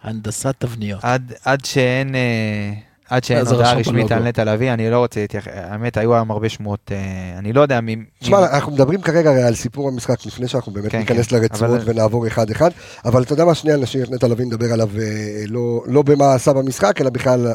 הנדסת 0.02 0.54
תבניות. 0.58 1.00
עד, 1.04 1.32
עד 1.44 1.64
שאין, 1.64 2.14
אה, 2.14 2.72
עד 3.08 3.24
שאין 3.24 3.46
הודעה 3.46 3.72
רשמית 3.74 3.94
בלוגו. 3.94 4.14
על 4.14 4.28
נטע 4.28 4.44
לביא, 4.44 4.72
אני 4.72 4.90
לא 4.90 4.98
רוצה 4.98 5.20
להתייחס, 5.20 5.52
האמת, 5.54 5.96
היו 5.96 6.14
היום 6.14 6.30
הרבה 6.30 6.48
שמועות, 6.48 6.92
אה, 6.92 7.38
אני 7.38 7.52
לא 7.52 7.60
יודע 7.60 7.80
מי... 7.80 7.96
תשמע, 8.18 8.38
אנחנו 8.56 8.72
מדברים 8.72 9.00
כרגע 9.00 9.46
על 9.46 9.54
סיפור 9.54 9.88
המשחק, 9.88 10.26
לפני 10.26 10.48
שאנחנו 10.48 10.72
באמת 10.72 10.92
כן, 10.92 10.98
ניכנס 10.98 11.26
כן, 11.26 11.36
לרצועות 11.36 11.80
ונעבור 11.84 12.26
אחד-אחד, 12.26 12.70
אבל 13.04 13.22
אתה 13.22 13.32
יודע 13.32 13.44
מה, 13.44 13.54
שנייה 13.54 13.76
נשאיר 13.76 14.04
את 14.04 14.10
נטע 14.10 14.28
לביא, 14.28 14.46
נדבר 14.46 14.72
עליו 14.72 14.88
אה, 14.98 15.42
לא- 15.46 15.82
לא 15.86 16.02
במה 16.02 16.34
עשה 16.34 16.52
במשחק, 16.52 17.00
אלא 17.00 17.10
בכלל 17.10 17.52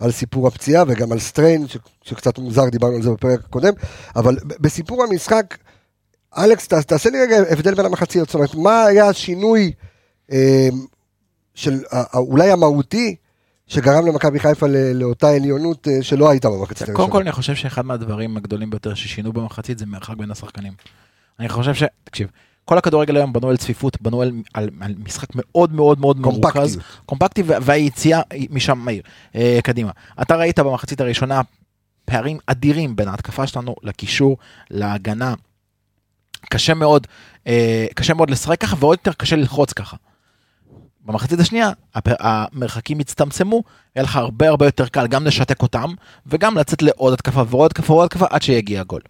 על 0.00 0.12
סיפור 0.12 0.46
הפציעה 0.46 0.84
וגם 0.88 1.12
על 1.12 1.18
סטריין, 1.18 1.66
שקצת 2.02 2.38
מוזר, 2.38 2.68
דיברנו 2.68 2.96
על 2.96 3.02
זה 3.02 3.10
בפרק 3.10 3.40
הקודם, 3.44 3.72
אבל 4.16 4.36
בסיפור 4.60 5.04
המשחק, 5.04 5.56
אלכס, 6.38 6.68
תעשה 6.68 7.10
לי 7.10 7.20
רגע 7.20 7.36
הבדל 7.50 7.74
בין 7.74 7.86
המחציות, 7.86 8.28
זאת 8.28 8.34
אומרת, 8.34 8.54
מה 8.54 8.84
היה 8.84 9.08
השינוי 9.08 9.72
אה, 10.32 10.68
של 11.54 11.80
אולי 12.14 12.50
המהותי, 12.50 13.16
שגרם 13.68 14.06
למכבי 14.06 14.38
חיפה 14.40 14.66
לאותה 14.94 15.28
עליונות 15.30 15.88
אה, 15.88 16.02
שלא 16.02 16.30
הייתה 16.30 16.48
במחצית 16.50 16.80
הראשונה. 16.88 16.96
קודם 16.96 17.10
כל 17.10 17.20
אני 17.20 17.32
חושב 17.32 17.54
שאחד 17.54 17.86
מהדברים 17.86 18.36
הגדולים 18.36 18.70
ביותר 18.70 18.94
ששינו 18.94 19.32
במחצית 19.32 19.78
זה 19.78 19.86
מרחק 19.86 20.16
בין 20.16 20.30
השחקנים. 20.30 20.72
אני 21.40 21.48
חושב 21.48 21.74
ש... 21.74 21.82
תקשיב, 22.04 22.28
כל 22.64 22.78
הכדורגל 22.78 23.16
היום 23.16 23.32
בנו 23.32 23.48
על 23.48 23.56
צפיפות, 23.56 24.02
בנו 24.02 24.22
על, 24.22 24.32
על, 24.54 24.70
על 24.80 24.94
משחק 25.04 25.28
מאוד 25.34 25.72
מאוד 25.72 26.00
מאוד 26.00 26.20
מרוכז. 26.20 26.78
קומפקטי 27.06 27.42
וה- 27.42 27.58
והיציאה 27.62 28.20
משם 28.50 28.78
מהיר, 28.78 29.02
אה, 29.34 29.58
קדימה. 29.64 29.90
אתה 30.22 30.36
ראית 30.36 30.58
במחצית 30.58 31.00
הראשונה 31.00 31.40
פערים 32.04 32.38
אדירים 32.46 32.96
בין 32.96 33.08
ההתקפה 33.08 33.46
שלנו 33.46 33.74
לקישור, 33.82 34.36
להגנה. 34.70 35.34
קשה 36.50 36.74
מאוד, 36.74 37.06
אה, 37.46 37.86
קשה 37.94 38.14
מאוד 38.14 38.30
לשחק 38.30 38.60
ככה 38.60 38.76
ועוד 38.80 38.98
יותר 38.98 39.12
קשה 39.12 39.36
ללחוץ 39.36 39.72
ככה. 39.72 39.96
במחצית 41.06 41.40
השנייה 41.40 41.70
המרחקים 41.94 42.98
הצטמצמו, 42.98 43.62
היה 43.94 44.02
לך 44.02 44.16
הרבה 44.16 44.48
הרבה 44.48 44.66
יותר 44.66 44.88
קל 44.88 45.06
גם 45.06 45.24
לשתק 45.24 45.62
אותם 45.62 45.90
וגם 46.26 46.58
לצאת 46.58 46.82
לעוד 46.82 47.12
התקפה 47.12 47.44
ועוד 47.48 47.70
התקפה 47.70 47.92
ועוד 47.92 48.04
התקפה 48.04 48.26
עד 48.30 48.42
שיגיע 48.42 48.80
הגול. 48.80 49.00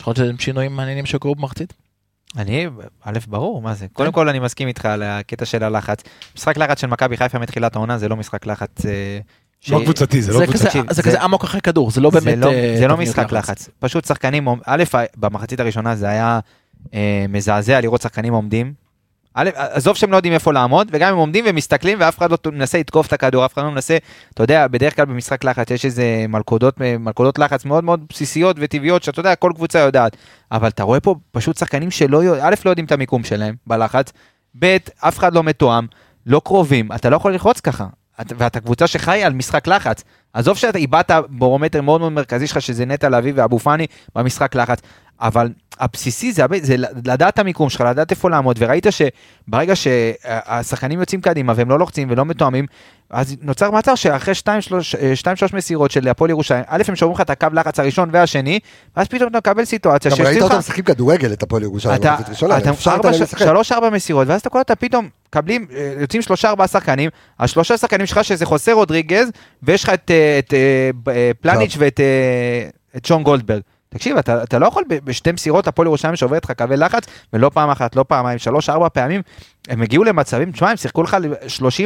יכול 0.00 0.10
להיות 0.10 0.16
שזה 0.16 0.32
שינויים 0.38 0.76
מעניינים 0.76 1.06
שקרו 1.06 1.34
במחצית? 1.34 1.72
אני, 2.36 2.66
א', 3.02 3.18
ברור, 3.28 3.62
מה 3.62 3.74
זה? 3.74 3.86
קודם 3.92 4.12
כל 4.12 4.28
אני 4.28 4.38
מסכים 4.38 4.68
איתך 4.68 4.84
על 4.84 5.02
הקטע 5.02 5.44
של 5.44 5.62
הלחץ. 5.62 6.02
משחק 6.36 6.56
לחץ 6.56 6.80
של 6.80 6.86
מכבי 6.86 7.16
חיפה 7.16 7.38
מתחילת 7.38 7.76
העונה 7.76 7.98
זה 7.98 8.08
לא 8.08 8.16
משחק 8.16 8.46
לחץ... 8.46 8.86
אה, 8.86 9.18
לא 9.68 9.80
קבוצתי, 9.84 10.22
זה 10.22 10.32
לא 10.32 10.46
קבוצתי. 10.46 10.78
זה 10.90 11.02
כזה 11.02 11.24
אמוק 11.24 11.44
אחרי 11.44 11.60
כדור, 11.60 11.90
זה 11.90 12.00
לא 12.00 12.10
באמת... 12.10 12.38
לא- 12.38 12.50
זה 12.78 12.88
לא 12.88 12.96
משחק 12.96 13.32
לחץ. 13.32 13.68
פשוט 13.78 14.04
שחקנים, 14.04 14.48
א', 14.66 14.84
במחצית 15.16 15.60
הראשונה 15.60 15.96
זה 15.96 16.08
היה 16.08 16.40
אה, 16.94 17.24
מזעזע 17.28 17.80
לראות 17.80 18.02
שחקנים 18.02 18.32
עומדים, 18.32 18.72
עזוב 19.36 19.96
שהם 19.96 20.12
לא 20.12 20.16
יודעים 20.16 20.34
איפה 20.34 20.52
לעמוד, 20.52 20.88
וגם 20.92 21.12
הם 21.12 21.18
עומדים 21.18 21.44
ומסתכלים 21.48 21.98
ואף 22.00 22.18
אחד 22.18 22.30
לא 22.30 22.38
מנסה 22.52 22.78
לתקוף 22.78 23.06
את 23.06 23.12
הכדור, 23.12 23.44
אף 23.46 23.54
אחד 23.54 23.62
לא 23.62 23.70
מנסה, 23.70 23.96
אתה 24.34 24.42
יודע, 24.42 24.66
בדרך 24.66 24.96
כלל 24.96 25.04
במשחק 25.04 25.44
לחץ 25.44 25.70
יש 25.70 25.84
איזה 25.84 26.24
מלכודות, 26.28 26.74
מלכודות 26.80 27.38
לחץ 27.38 27.64
מאוד 27.64 27.84
מאוד 27.84 28.00
בסיסיות 28.08 28.56
וטבעיות, 28.60 29.02
שאתה 29.02 29.20
יודע, 29.20 29.34
כל 29.34 29.52
קבוצה 29.54 29.78
יודעת. 29.78 30.16
אבל 30.52 30.68
אתה 30.68 30.82
רואה 30.82 31.00
פה 31.00 31.14
פשוט 31.30 31.56
שחקנים 31.58 31.90
שלא, 31.90 32.22
א', 32.40 32.54
לא 32.64 32.70
יודעים 32.70 32.86
את 32.86 32.92
המיקום 32.92 33.24
שלהם 33.24 33.54
בלחץ, 33.66 34.12
ב', 34.58 34.76
אף 35.00 35.18
אחד 35.18 35.34
לא 35.34 35.42
מתואם, 35.42 35.86
לא 36.26 36.40
קרובים, 36.44 36.92
אתה 36.92 37.10
לא 37.10 37.16
יכול 37.16 37.32
ללחוץ 37.32 37.60
ככה. 37.60 37.86
ואתה 38.18 38.60
קבוצה 38.60 38.86
שחי 38.86 39.24
על 39.24 39.32
משחק 39.32 39.66
לחץ. 39.66 40.04
עזוב 40.32 40.56
שאתה 40.56 40.78
איבדת 40.78 41.10
ברומטר 41.28 41.82
מאוד 41.82 42.00
מאוד 42.00 42.12
מרכזי 42.12 42.46
שלך, 42.46 42.62
שזה 42.62 42.86
נטע 42.86 43.08
לביא 43.08 43.32
ואבו 43.36 43.58
פאני 43.58 43.86
במשחק 44.14 44.54
לחץ. 44.54 44.78
אבל 45.20 45.48
הבסיסי 45.80 46.32
זה, 46.32 46.42
זה 46.62 46.76
לדעת 47.04 47.34
את 47.34 47.38
המיקום 47.38 47.70
שלך, 47.70 47.80
לדעת 47.80 48.10
איפה 48.10 48.30
לעמוד, 48.30 48.56
וראית 48.58 48.86
שברגע 48.90 49.76
שהשחקנים 49.76 51.00
יוצאים 51.00 51.20
קדימה 51.20 51.52
והם 51.56 51.70
לא 51.70 51.78
לוחצים 51.78 52.08
ולא 52.10 52.24
מתואמים, 52.24 52.66
אז 53.10 53.36
נוצר 53.42 53.70
מצב 53.70 53.94
שאחרי 53.94 54.34
2-3 55.22 55.28
מסירות 55.52 55.90
של 55.90 56.08
הפועל 56.08 56.30
ירושלים, 56.30 56.64
א' 56.66 56.82
הם 56.88 56.96
שומרים 56.96 57.14
לך 57.14 57.20
את 57.20 57.30
הקו 57.30 57.46
לחץ 57.52 57.80
הראשון 57.80 58.08
והשני, 58.12 58.58
ואז 58.96 59.08
פתאום 59.08 59.28
אתה 59.28 59.38
מקבל 59.38 59.64
סיטואציה 59.64 60.10
גם 60.10 60.26
ראית 60.26 60.42
אותם 60.42 60.58
משחקים 60.58 60.84
כדורגל 60.84 61.32
את 61.32 61.42
הפועל 61.42 61.62
ירושלים, 61.62 61.96
אתה 61.96 62.16
ארבע 63.72 63.90
מסירות, 63.90 64.28
ואז 64.28 64.40
אתה 64.40 64.50
קורא 64.50 64.62
אותה 64.62 64.74
פתאום, 64.74 65.08
מקבלים, 65.28 65.66
אה, 65.74 65.94
יוצאים 66.00 66.22
שלושה 66.22 66.48
ארבעה 66.48 66.68
שחקנים, 66.68 67.10
השלושה 67.40 67.76
שחקנים 67.78 68.06
שלך 68.06 68.24
שזה 68.24 68.46
חוסה 68.46 68.72
רודריגז, 68.72 69.30
ויש 69.62 69.84
לך 69.84 69.90
את, 69.94 70.10
אה, 70.10 70.38
את, 70.38 70.44
את 70.46 70.54
אה, 71.08 71.30
פלניץ' 71.40 71.76
ואת 71.78 72.00
את 72.96 73.04
שון 73.04 73.22
גולדברג. 73.22 73.60
תקשיב, 73.96 74.16
אתה, 74.16 74.42
אתה 74.42 74.58
לא 74.58 74.66
יכול 74.66 74.84
בשתי 75.04 75.32
מסירות 75.32 75.68
הפועל 75.68 75.86
ירושלים 75.86 76.16
שעוברת 76.16 76.44
לך 76.44 76.50
קווי 76.50 76.76
לחץ, 76.76 77.02
ולא 77.32 77.50
פעם 77.54 77.70
אחת, 77.70 77.96
לא 77.96 78.04
פעמיים, 78.08 78.38
שלוש, 78.38 78.68
ארבע 78.68 78.88
פעמים, 78.88 79.22
הם 79.68 79.82
הגיעו 79.82 80.04
למצבים, 80.04 80.52
תשמע, 80.52 80.70
הם 80.70 80.76
שיחקו 80.76 81.02
לך 81.02 81.16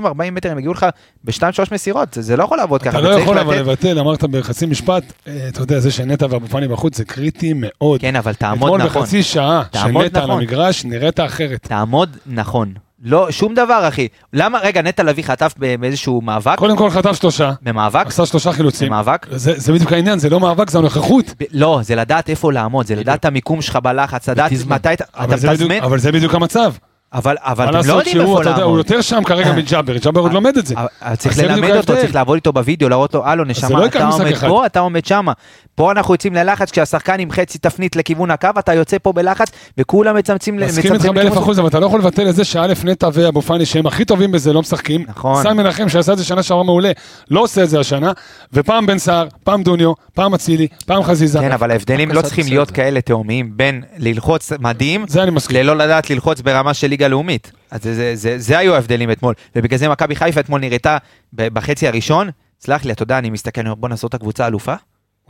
30-40 0.03 0.05
מטר, 0.33 0.51
הם 0.51 0.59
הגיעו 0.59 0.73
לך 0.73 0.87
בשתיים, 1.25 1.53
שלוש 1.53 1.73
מסירות, 1.73 2.15
זה, 2.15 2.23
זה 2.23 2.37
לא 2.37 2.45
יכול 2.45 2.59
לעבוד 2.59 2.83
ככה. 2.83 2.99
אתה 2.99 3.09
לא 3.09 3.15
יכול 3.15 3.39
אבל 3.39 3.59
לבטל, 3.59 3.99
אמרת 3.99 4.25
בחצי 4.25 4.67
משפט, 4.67 5.05
אה, 5.27 5.49
אתה 5.49 5.61
יודע, 5.61 5.81
זה 5.81 5.91
שנטע 5.91 6.27
ואבו 6.31 6.47
פאני 6.47 6.69
בחוץ 6.69 6.97
זה 6.97 7.05
קריטי 7.05 7.53
מאוד. 7.57 8.01
כן, 8.01 8.17
אבל 8.17 8.35
תעמוד 8.35 8.69
נכון. 8.69 8.81
אתמול 8.81 9.03
בחצי 9.03 9.23
שעה, 9.23 9.63
שנטע 9.73 10.21
נכון. 10.21 10.31
על 10.31 10.37
המגרש, 10.37 10.85
נראית 10.85 11.21
אחרת. 11.21 11.63
תעמוד 11.63 12.17
נכון. 12.27 12.75
לא, 13.05 13.31
שום 13.31 13.55
דבר, 13.55 13.89
אחי. 13.89 14.09
למה, 14.33 14.59
רגע, 14.59 14.83
נטע 14.83 15.03
לביא 15.03 15.25
חטף 15.25 15.55
באיזשהו 15.81 16.21
מאבק? 16.21 16.59
קודם 16.59 16.77
כל 16.77 16.91
חטף 16.91 17.13
שלושה. 17.13 17.53
במאבק? 17.63 18.07
עשה 18.07 18.27
שלושה 18.27 18.53
חילוצים. 18.53 18.89
במאבק? 18.89 19.27
זה, 19.31 19.53
זה 19.57 19.73
בדיוק 19.73 19.93
העניין, 19.93 20.19
זה 20.19 20.31
לא 20.31 20.41
מאבק, 20.41 20.71
זה 20.71 20.79
הנוכחות. 20.79 21.25
ב- 21.41 21.45
לא, 21.53 21.81
זה 21.83 21.95
לדעת 21.95 22.31
איפה 22.31 22.53
לעמוד, 22.53 22.87
זה 22.87 22.95
לדעת 22.95 23.21
את 23.21 23.25
המיקום 23.25 23.63
שלך 23.63 23.77
בלחץ, 23.83 24.29
לדעת 24.29 24.53
מתי 24.67 24.89
אתה 24.95 25.05
מתזמן. 25.29 25.79
אבל 25.83 25.99
זה 25.99 26.13
בדיוק 26.13 26.35
המצב. 26.35 26.73
אבל, 27.13 27.37
אבל 27.41 27.69
אתם 27.69 27.89
לא 27.89 27.93
יודעים 27.93 28.21
איפה 28.21 28.43
לעמוד. 28.43 28.63
הוא 28.63 28.79
יותר 28.79 29.01
שם 29.01 29.25
כרגע 29.25 29.53
מג'אבר, 29.53 29.97
ג'אבר 29.97 30.21
עוד 30.21 30.33
לומד 30.33 30.57
את 30.57 30.67
זה. 30.67 30.75
צריך 31.19 31.39
ללמד 31.39 31.71
אותו, 31.71 31.93
צריך 31.97 32.15
לעבוד 32.15 32.35
איתו 32.35 32.53
בווידאו, 32.53 32.89
להראות 32.89 33.15
לו, 33.15 33.27
הלו 33.27 33.45
נשמה, 33.45 33.81
לא 33.81 33.87
אתה 33.87 34.09
עומד 34.09 34.35
פה, 34.37 34.67
אתה 34.67 34.81
עומד 34.81 35.05
שם. 35.05 35.27
פה 35.75 35.93
אנחנו 35.93 36.15
יוצאים 36.15 36.35
ללחץ, 36.35 36.71
כשהשחקן 36.71 37.21
עם 37.21 37.31
חצי 37.31 37.59
תפנית 37.59 37.97
לכיוון 37.97 38.31
הקו, 38.31 38.49
אתה 38.59 38.75
יוצא 38.75 38.97
פה 39.03 39.13
בלחץ, 39.13 39.49
וכולם 39.79 40.17
מצמצים... 40.17 40.57
מסכים 40.57 40.95
איתך 40.95 41.05
באלף 41.05 41.39
אחוז, 41.39 41.59
אבל 41.59 41.69
אתה 41.69 41.81
לא 41.81 41.87
יכול 41.87 42.01
לבטל 42.01 42.29
את 42.29 42.35
זה 42.35 42.45
שא' 42.45 42.67
נטע 42.85 43.09
ואבו 43.13 43.43
פאני, 43.43 43.67
שהם 43.67 43.87
הכי 43.87 44.05
טובים 44.05 44.33
בזה, 44.33 44.53
לא 44.53 44.61
משחקים. 44.61 45.05
נכון. 45.09 45.43
סם 45.43 45.57
מנחם, 45.57 45.89
שעשה 45.89 46.13
את 46.13 46.19
זה 46.19 46.25
שנה 46.25 46.43
שעברה 46.43 46.65
מעולה, 46.65 46.93
לא 47.31 47.41
עושה 47.41 47.63
את 47.63 47.71
זה 47.71 47.81
השנה, 47.81 48.13
ופעם 48.53 48.87
בן 48.87 48.99
סער, 48.99 49.27
פעם 49.45 49.63
דוניו, 49.63 49.93
פעם 50.15 50.35
אצילי, 50.35 50.69
פעם 50.87 51.03
חזיזה. 51.03 51.39
כן, 51.39 51.53
אבל 51.53 51.71
ההבדלים 51.71 52.11
לא 52.11 52.23
צריכים 52.23 52.47
להיות 52.49 52.71
כאלה 52.71 53.01
תאומיים 53.01 53.51
בין 53.57 53.83
ללחוץ 53.99 54.53
מדהים, 54.61 55.05
ללא 55.51 55.77
לדעת 55.77 56.11
ללחוץ 56.11 56.41
ברמה 56.41 56.75
של 56.75 56.93
ליגה 57.01 57.09
לאומית. 57.09 57.53
אז 57.71 57.83
זה, 57.83 57.95
זה, 57.95 58.17
זה, 58.17 58.39
זה 58.39 58.59
היו 58.59 58.75
ההבדלים 58.75 59.11
אתמול, 59.11 59.35
ובגלל 59.57 59.79
זה 59.79 59.89
מכבי 59.89 60.17
חיפה 60.17 60.41
אתמול 60.41 60.61
נראתה 60.61 60.97
בחצי 61.33 61.89
הראשון, 61.89 62.31
סלח 62.61 62.85
לי, 62.85 62.93
אתה 62.93 63.03
יודע, 63.03 63.19
אני 63.19 63.31
מסתכל, 63.31 63.61
אני 63.61 63.69
אומר, 63.69 63.81
בוא 63.81 63.89
נעשה 63.89 64.07
את 64.07 64.15
הקבוצה 64.15 64.47
אלופה. 64.47 64.75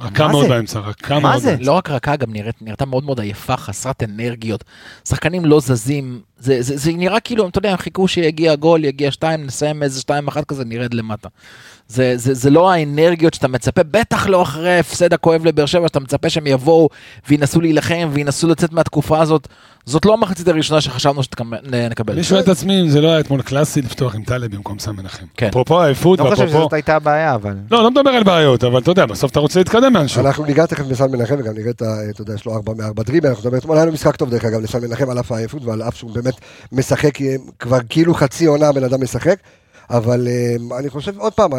רכה 0.00 0.28
מאוד 0.28 0.48
באמצע, 0.48 0.78
רכה 0.78 1.18
מאוד. 1.18 1.22
מה 1.22 1.38
זה? 1.38 1.56
לא 1.60 1.72
רק 1.72 1.90
רכה, 1.90 2.16
גם 2.16 2.32
נראית, 2.32 2.62
נראתה 2.62 2.84
מאוד 2.84 3.04
מאוד 3.04 3.20
עייפה, 3.20 3.56
חסרת 3.56 4.02
אנרגיות. 4.02 4.64
שחקנים 5.08 5.44
לא 5.44 5.60
זזים, 5.60 6.20
זה, 6.40 6.62
זה, 6.62 6.76
זה 6.76 6.92
נראה 6.92 7.20
כאילו, 7.20 7.49
אתה 7.49 7.59
יודע, 7.59 7.70
הם 7.70 7.76
חיכו 7.76 8.09
שיגיע 8.09 8.54
גול, 8.54 8.85
יגיע 8.85 9.11
שתיים, 9.11 9.47
נסיים 9.47 9.82
איזה 9.82 10.00
שתיים 10.00 10.28
אחת 10.28 10.44
כזה, 10.44 10.64
נרד 10.64 10.94
למטה. 10.94 11.28
זה, 11.88 12.12
זה, 12.16 12.35
זה 12.35 12.50
לא 12.50 12.70
האנרגיות 12.73 13.35
שאתה 13.35 13.49
מצפה, 13.49 13.82
בטח 13.82 14.26
לא 14.26 14.42
אחרי 14.42 14.70
ההפסד 14.70 15.12
הכואב 15.12 15.44
לבאר 15.44 15.66
שבע, 15.66 15.88
שאתה 15.88 16.00
מצפה 16.00 16.30
שהם 16.30 16.47
יבואו 16.47 16.88
וינסו 17.28 17.61
להילחם 17.61 18.09
וינסו 18.12 18.49
לצאת 18.49 18.73
מהתקופה 18.73 19.20
הזאת. 19.20 19.49
זאת 19.87 20.04
לא 20.04 20.14
המחצית 20.14 20.49
הראשונה 20.49 20.80
שחשבנו 20.80 21.23
שנקבל. 21.23 22.14
אני 22.14 22.25
שואל 22.25 22.40
את 22.40 22.49
עצמי 22.49 22.80
אם 22.80 22.88
זה 22.88 23.00
לא 23.00 23.09
היה 23.09 23.20
אתמול 23.20 23.42
קלאסי 23.42 23.82
לפתוח 23.82 24.14
עם 24.14 24.25
טלב 24.25 24.54
במקום 24.56 24.78
סם 24.78 24.97
מנחם. 24.97 25.26
כן. 25.37 25.49
אפרופו 25.49 25.82
העייפות 25.82 26.18
לא 26.18 26.30
חושב 26.30 26.49
שזאת 26.49 26.73
הייתה 26.73 26.97
הבעיה, 26.97 27.35
אבל... 27.35 27.54
לא, 27.70 27.82
לא 27.82 27.90
מדבר 27.90 28.11
על 28.11 28.23
בעיות, 28.23 28.64
אבל 28.64 28.80
אתה 28.80 28.90
יודע, 28.90 29.06
בסוף 29.06 29.30
אתה 29.30 29.40
רוצה 29.40 29.61
להתקדם 29.61 29.92
מאנשהו. 29.92 30.26
אנחנו 30.26 30.44
ניגע 30.44 30.66
תכף 30.66 30.85
לסן 30.88 31.11
מנחם 31.11 31.35
וגם 31.38 31.54
נראה 31.54 31.70
את 31.70 31.82
ה... 31.82 32.11
אתה 32.11 32.23
יודע, 32.23 32.35
יש 32.35 32.44
לו 32.44 32.54
ארבע 32.54 32.73
מארבע 32.75 33.02
דריבל, 33.02 33.28
אנחנו 33.28 33.44
נדבר 33.44 33.59
אתמול 33.59 33.76
היה 33.76 33.87
לו 33.87 33.92
משחק 33.92 34.16
טוב 34.16 34.30
דרך 34.30 34.44
אגב 34.44 34.61
לסן 34.61 34.80
מנחם 34.88 35.11
על 35.11 35.20
אף 35.20 35.32
העייפות 35.32 35.64
ועל 35.64 35.82
אף 35.82 35.97
שהוא 35.97 36.11
באמת 36.14 36.29
משחק 36.72 37.18
כבר 37.58 37.78
כאילו 37.88 38.14
חצי 38.14 38.46
עונה 38.46 38.68
הבן 38.68 38.84
אדם 38.84 39.02
משחק, 39.02 39.37
אבל 39.90 40.28
אה, 40.28 40.78
אני 40.78 40.90
חושב 40.90 41.18
עוד 41.18 41.32
פעם, 41.32 41.50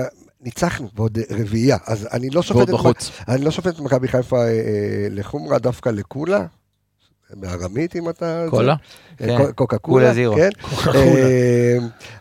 ניצחנו 0.44 0.88
ועוד 0.96 1.18
רביעייה, 1.32 1.78
אז 1.88 2.08
אני 2.14 2.30
לא 2.30 2.42
שופט 2.42 2.70
את, 2.70 3.04
אני 3.28 3.46
לא 3.46 3.52
שופט 3.52 3.76
את 3.76 3.80
מכבי 3.80 4.08
חיפה 4.08 4.38
אה, 4.38 4.44
אה, 4.44 5.08
לחומרה, 5.12 5.60
דווקא 5.60 5.90
לקולה, 5.90 6.46
בארמית 7.34 7.96
אם 7.96 8.10
אתה... 8.10 8.46
קולה? 8.50 8.76
אה, 9.22 9.38
כן. 9.38 9.52
קוקה 9.52 9.78
קולה, 9.78 10.14
כן. 10.36 10.50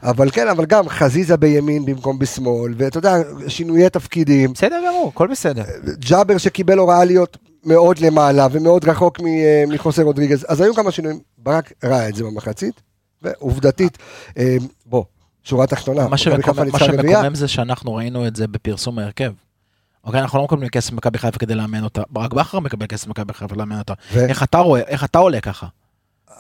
אבל 0.02 0.30
כן, 0.30 0.49
אבל 0.49 0.64
גם 0.66 0.88
חזיזה 0.88 1.37
בימין 1.37 1.85
במקום 1.85 2.19
בשמאל, 2.19 2.75
ואתה 2.76 2.99
יודע, 2.99 3.14
שינויי 3.49 3.90
תפקידים. 3.90 4.52
בסדר 4.52 4.80
גמור, 4.88 5.12
הכל 5.14 5.26
בסדר. 5.26 5.62
ג'אבר 5.99 6.38
שקיבל 6.38 6.78
הוראה 6.78 7.04
להיות 7.04 7.37
מאוד 7.64 7.99
למעלה 7.99 8.47
ומאוד 8.52 8.88
רחוק 8.88 9.21
מחוסר 9.69 10.02
רודריגז, 10.02 10.47
אז 10.49 10.61
היו 10.61 10.75
כמה 10.75 10.90
שינויים, 10.90 11.19
ברק 11.42 11.73
ראה 11.85 12.09
את 12.09 12.14
זה 12.14 12.25
במחצית, 12.25 12.82
ועובדתית, 13.23 13.99
בוא, 14.87 15.04
שורה 15.42 15.66
תחתונה. 15.66 16.09
מה 16.09 16.18
שמקומם 16.18 17.35
זה 17.35 17.49
שאנחנו 17.49 17.94
ראינו 17.94 18.26
את 18.26 18.37
זה 18.37 18.49
בפרסום 18.49 18.99
ההרכב. 18.99 19.32
אוקיי, 20.04 20.20
אנחנו 20.20 20.38
לא 20.38 20.44
מקבלים 20.44 20.68
כסף 20.68 20.92
ממכבי 20.92 21.18
חיפה 21.18 21.38
כדי 21.38 21.54
לאמן 21.54 21.85
אותה, 21.85 22.02
ברק 22.11 22.32
בכר 22.32 22.61
מקבל 22.61 22.87
כסף 22.87 23.06
ממכבי 23.06 23.32
חיפה 23.32 23.56
לאמן 23.56 23.78
אותה. 23.78 23.94
איך 24.14 24.42
אתה 24.42 24.59
רואה, 24.59 24.80
איך 24.80 25.04
אתה 25.04 25.18
עולה 25.18 25.40
ככה? 25.40 25.66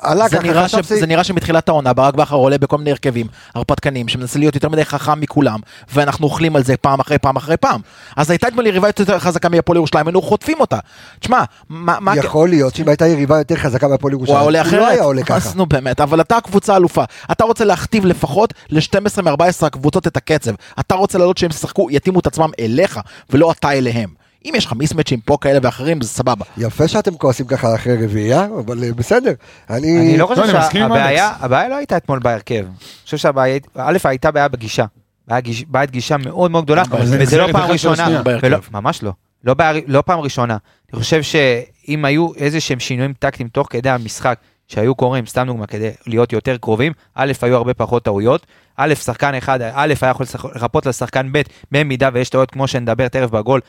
עלה 0.00 0.28
זה, 0.28 0.40
נראה 0.40 0.68
ש... 0.68 0.74
זה 0.74 1.06
נראה 1.06 1.24
שמתחילת 1.24 1.68
העונה 1.68 1.92
ברק 1.92 2.14
בכר 2.14 2.36
עולה 2.36 2.58
בכל 2.58 2.78
מיני 2.78 2.90
הרכבים 2.90 3.26
הרפתקנים 3.54 4.08
שמנסה 4.08 4.38
להיות 4.38 4.54
יותר 4.54 4.68
מדי 4.68 4.84
חכם 4.84 5.20
מכולם 5.20 5.58
ואנחנו 5.94 6.24
אוכלים 6.26 6.56
על 6.56 6.64
זה 6.64 6.76
פעם 6.76 7.00
אחרי 7.00 7.18
פעם 7.18 7.36
אחרי 7.36 7.56
פעם. 7.56 7.80
אז 8.16 8.30
הייתה 8.30 8.48
אתמול 8.48 8.66
יריבה 8.66 8.88
יותר 8.88 9.18
חזקה 9.18 9.48
מהפועל 9.48 9.76
ירושלים 9.76 10.06
היינו 10.06 10.22
חוטפים 10.22 10.60
אותה. 10.60 10.78
תשמע, 11.20 11.42
מה... 11.68 12.16
יכול 12.16 12.48
להיות 12.48 12.74
שאם 12.74 12.88
הייתה 12.88 13.06
יריבה 13.06 13.38
יותר 13.38 13.56
חזקה 13.56 13.88
מהפועל 13.88 14.12
ירושלים, 14.12 14.38
הוא. 14.38 14.50
לא 14.78 14.88
היה 14.88 15.02
עולה 15.02 15.22
ככה. 15.22 15.36
אז 15.36 15.56
נו 15.56 15.66
באמת, 15.66 16.00
אבל 16.00 16.20
אתה 16.20 16.36
הקבוצה 16.36 16.76
אלופה. 16.76 17.04
אתה 17.32 17.44
רוצה 17.44 17.64
להכתיב 17.64 18.06
לפחות 18.06 18.54
ל-12 18.70 19.22
מ-14 19.22 19.66
הקבוצות 19.66 20.06
את 20.06 20.16
הקצב. 20.16 20.52
אתה 20.80 20.94
רוצה 20.94 21.18
לעלות 21.18 21.38
שהם 21.38 21.50
ישחקו, 21.50 21.88
יתאימו 21.90 22.20
את 22.20 22.26
עצמם 22.26 22.50
אליך 22.60 23.00
ולא 23.30 23.52
אתה 23.52 23.72
אליהם. 23.72 24.20
אם 24.44 24.52
יש 24.56 24.66
לך 24.66 24.72
מיסמצ'ים 24.72 25.20
פה 25.20 25.38
כאלה 25.40 25.58
ואחרים, 25.62 26.02
זה 26.02 26.08
סבבה. 26.08 26.44
יפה 26.56 26.88
שאתם 26.88 27.16
כועסים 27.16 27.46
ככה 27.46 27.74
אחרי 27.74 28.04
רביעייה, 28.04 28.44
אבל 28.44 28.84
אה, 28.84 28.92
בסדר. 28.92 29.32
אני... 29.70 29.98
אני 29.98 30.18
לא 30.18 30.26
חושב 30.26 30.40
לא, 30.40 30.70
שהבעיה, 30.72 31.32
הבעיה 31.40 31.68
לא 31.68 31.76
הייתה 31.76 31.96
אתמול 31.96 32.18
בהרכב. 32.18 32.64
אני 32.64 32.74
חושב 33.04 33.16
שהבעיה, 33.16 33.58
א', 33.76 33.98
הייתה 34.04 34.30
בעיה 34.30 34.48
בגישה. 34.48 34.84
בעיית 35.68 35.90
גישה 35.90 36.16
מאוד 36.16 36.50
מאוד 36.50 36.64
גדולה, 36.64 36.82
וזה 37.00 37.38
לא 37.38 37.52
פעם 37.52 37.70
ראשונה. 37.70 38.22
ממש 38.72 39.02
לא. 39.02 39.12
לא, 39.44 39.54
בעיה, 39.54 39.80
לא 39.86 40.02
פעם 40.06 40.20
ראשונה. 40.20 40.56
אני 40.92 41.00
חושב 41.02 41.22
שאם 41.22 42.04
היו 42.04 42.34
איזה 42.36 42.60
שהם 42.60 42.80
שינויים 42.80 43.12
טקטיים 43.18 43.48
תוך 43.48 43.66
כדי 43.70 43.90
המשחק, 43.90 44.38
שהיו 44.70 44.94
קורים, 44.94 45.26
סתם 45.26 45.46
דוגמא, 45.46 45.66
כדי 45.66 45.90
להיות 46.06 46.32
יותר 46.32 46.56
קרובים, 46.56 46.92
א', 47.14 47.32
היו 47.42 47.56
הרבה 47.56 47.74
פחות 47.74 48.02
טעויות, 48.02 48.46
א', 48.76 48.94
שחקן 48.94 49.34
אחד, 49.34 49.62
א', 49.62 49.94
היה 50.02 50.10
יכול 50.10 50.26
לרפות 50.54 50.86
לשחקן 50.86 51.28
ב', 51.32 51.40
במידה 51.72 52.08
ויש 52.12 52.28
טעויות 52.28 52.50
כמו 52.50 52.68
שנדבר 52.68 53.08
תכף 53.08 53.30
בגול, 53.30 53.60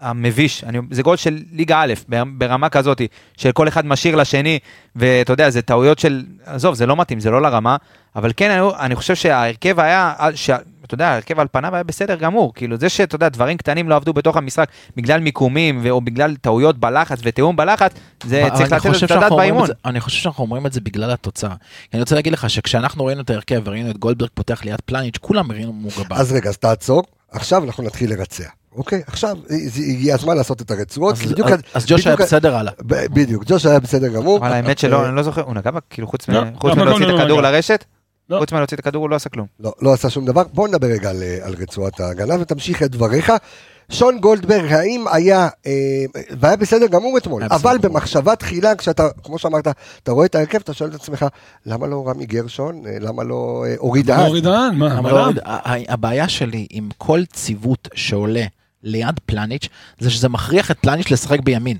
המביש, 0.00 0.64
אני, 0.64 0.78
זה 0.90 1.02
גול 1.02 1.16
של 1.16 1.38
ליגה 1.52 1.82
א', 1.82 1.92
ברמה 2.38 2.68
כזאת, 2.68 3.00
של 3.36 3.52
כל 3.52 3.68
אחד 3.68 3.86
משאיר 3.86 4.16
לשני, 4.16 4.58
ואתה 4.96 5.32
יודע, 5.32 5.50
זה 5.50 5.62
טעויות 5.62 5.98
של, 5.98 6.24
עזוב, 6.44 6.74
זה 6.74 6.86
לא 6.86 6.96
מתאים, 6.96 7.20
זה 7.20 7.30
לא 7.30 7.42
לרמה, 7.42 7.76
אבל 8.16 8.32
כן, 8.36 8.50
אני, 8.50 8.70
אני 8.78 8.96
חושב 8.96 9.14
שההרכב 9.14 9.80
היה, 9.80 10.14
ש, 10.34 10.50
אתה 10.90 10.94
יודע, 10.94 11.08
ההרכב 11.08 11.40
על 11.40 11.46
פניו 11.52 11.74
היה 11.74 11.82
בסדר 11.82 12.14
גמור, 12.14 12.54
כאילו 12.54 12.76
זה 12.76 12.88
שאתה 12.88 13.14
יודע, 13.14 13.28
דברים 13.28 13.56
קטנים 13.56 13.88
לא 13.88 13.96
עבדו 13.96 14.12
בתוך 14.12 14.36
המשחק, 14.36 14.68
בגלל 14.96 15.20
מיקומים, 15.20 15.86
או 15.90 16.00
בגלל 16.00 16.36
טעויות 16.36 16.78
בלחץ 16.78 17.18
ותיאום 17.22 17.56
בלחץ, 17.56 17.92
זה 18.24 18.48
צריך 18.54 18.72
לתת 18.72 19.04
את 19.04 19.10
הדעת 19.10 19.32
באימון. 19.32 19.68
אני 19.84 20.00
חושב 20.00 20.18
שאנחנו 20.18 20.44
אומרים 20.44 20.66
את 20.66 20.72
זה 20.72 20.80
בגלל 20.80 21.10
התוצאה. 21.10 21.54
אני 21.94 22.00
רוצה 22.00 22.14
להגיד 22.14 22.32
לך 22.32 22.50
שכשאנחנו 22.50 23.04
ראינו 23.04 23.20
את 23.20 23.30
ההרכב 23.30 23.62
וראינו 23.64 23.90
את 23.90 23.98
גולדברג 23.98 24.30
פותח 24.34 24.64
ליד 24.64 24.80
פלניץ', 24.84 25.18
כולם 25.20 25.52
ראינו 25.52 25.72
מוגבל. 25.72 26.16
אז 26.16 26.32
רגע, 26.32 26.50
אז 26.50 26.58
תעצור, 26.58 27.02
עכשיו 27.30 27.64
אנחנו 27.64 27.84
נתחיל 27.84 28.10
לרצע. 28.10 28.44
אוקיי, 28.74 29.02
עכשיו 29.06 29.36
הגיע 29.88 30.14
הזמן 30.14 30.36
לעשות 30.36 30.62
את 30.62 30.70
הרצועות. 30.70 31.16
אז 31.74 31.86
ג'וש 31.86 32.06
היה 32.06 32.16
בסדר 32.16 32.56
הלאה. 32.56 32.72
בדיוק, 32.86 33.44
ג'וש 33.46 33.66
היה 33.66 33.80
בסדר 33.80 34.08
גמור. 34.08 34.38
אבל 34.38 34.52
האמת 34.52 34.78
שלא, 34.78 35.06
אני 35.06 35.16
לא 35.16 35.22
זוכר, 35.22 35.42
הוא 35.42 35.54
נגע 35.54 35.70
בה, 35.70 35.80
כאילו 35.90 36.08
חוץ 36.08 36.28
לא, 36.28 36.44
לא, 36.64 36.74
מלהוציא 36.74 37.06
את 37.06 37.20
הכדור 37.20 37.40
לרשת? 37.40 37.84
חוץ 38.38 38.52
מלהוציא 38.52 38.74
את 38.74 38.80
הכדור 38.80 39.02
הוא 39.02 39.10
לא 39.10 39.16
עשה 39.16 39.28
כלום. 39.28 39.46
לא, 39.60 39.72
לא 39.80 39.92
עשה 39.92 40.10
שום 40.10 40.24
דבר. 40.24 40.42
בוא 40.52 40.68
נדבר 40.68 40.86
רגע 40.86 41.10
על 41.42 41.54
רצועת 41.58 42.00
ההגנה 42.00 42.34
ותמשיך 42.40 42.82
את 42.82 42.90
דבריך. 42.90 43.32
שון 43.90 44.18
גולדברג, 44.18 44.72
האם 44.72 45.04
היה, 45.12 45.48
אה, 45.66 45.72
והיה 46.40 46.56
בסדר 46.56 46.86
גמור 46.86 47.18
אתמול, 47.18 47.42
אבל 47.50 47.78
במחשבה 47.78 48.36
תחילה, 48.36 48.74
כשאתה, 48.74 49.08
כמו 49.22 49.38
שאמרת, 49.38 49.68
אתה 50.02 50.12
רואה 50.12 50.26
את 50.26 50.34
ההרכב, 50.34 50.58
אתה 50.58 50.74
שואל 50.74 50.90
את 50.90 50.94
עצמך, 50.94 51.26
למה 51.66 51.86
לא 51.86 52.08
רמי 52.08 52.26
גרשון? 52.26 52.82
אה, 52.86 52.96
למה 53.00 53.24
לא 53.24 53.64
אה, 53.66 53.74
אורי 53.78 54.02
דהן? 54.02 54.26
אורי 54.26 54.40
דהן, 54.40 54.74
מה? 54.74 55.30
הבעיה 55.88 56.28
שלי 56.28 56.66
עם 56.70 56.88
כל 56.98 57.24
ציוות 57.32 57.88
שעולה 57.94 58.44
ליד 58.82 59.20
פלניץ', 59.26 59.68
זה 59.98 60.10
שזה 60.10 60.28
מכריח 60.28 60.70
את 60.70 60.78
פלניץ' 60.78 61.10
לשחק 61.10 61.40
בימין. 61.40 61.76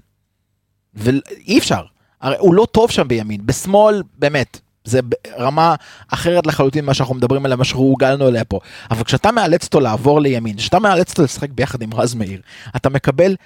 ואי 0.95 1.59
אפשר. 1.59 1.83
הרי 2.21 2.37
הוא 2.39 2.55
לא 2.55 2.67
טוב 2.73 2.91
שם 2.91 3.09
בימין, 3.09 3.41
בשמאל, 3.47 4.03
באמת, 4.19 4.61
זה 4.85 5.01
רמה 5.39 5.75
אחרת 6.09 6.47
לחלוטין 6.47 6.85
ממה 6.85 6.95
שאנחנו 6.95 7.15
מדברים 7.15 7.45
עליה, 7.45 7.57
מה 7.57 7.65
שהורגלנו 7.65 8.29
אליה 8.29 8.45
פה. 8.45 8.61
אבל 8.91 9.05
כשאתה 9.05 9.33
מאלץ 9.33 9.65
אותו 9.65 9.81
לעבור 9.81 10.21
לימין, 10.21 10.57
כשאתה 10.57 10.79
מאלץ 10.79 11.11
אותו 11.11 11.23
לשחק 11.23 11.51
ביחד 11.51 11.83
עם 11.83 11.95
רז 11.95 12.15
מאיר, 12.15 12.41
אתה 12.77 12.89
מקבל... 12.89 13.37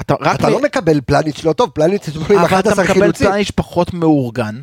אתה, 0.00 0.14
אתה 0.34 0.50
לא 0.50 0.62
מקבל 0.62 1.00
פלניץ' 1.06 1.44
לא 1.44 1.52
טוב, 1.52 1.70
פלניץ' 1.70 2.10
זה 2.10 2.34
עם 2.34 2.44
11 2.44 2.44
חילוצים. 2.44 2.66
אבל 2.66 2.82
אתה 2.82 2.82
מקבל 2.92 3.12
פלניץ' 3.12 3.50
פחות 3.50 3.94
מאורגן, 3.94 4.60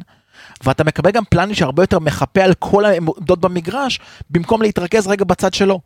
ואתה 0.64 0.84
מקבל 0.84 1.12
גם 1.12 1.24
פלניץ' 1.30 1.58
שהרבה 1.58 1.84
יותר 1.84 2.00
מחפה 2.00 2.42
על 2.42 2.54
כל 2.54 2.86
העמדות 2.86 3.40
במגרש, 3.40 4.00
במקום 4.30 4.62
להתרכז 4.62 5.08
רגע 5.08 5.26
בצד 5.26 5.54
שלו. 5.54 5.80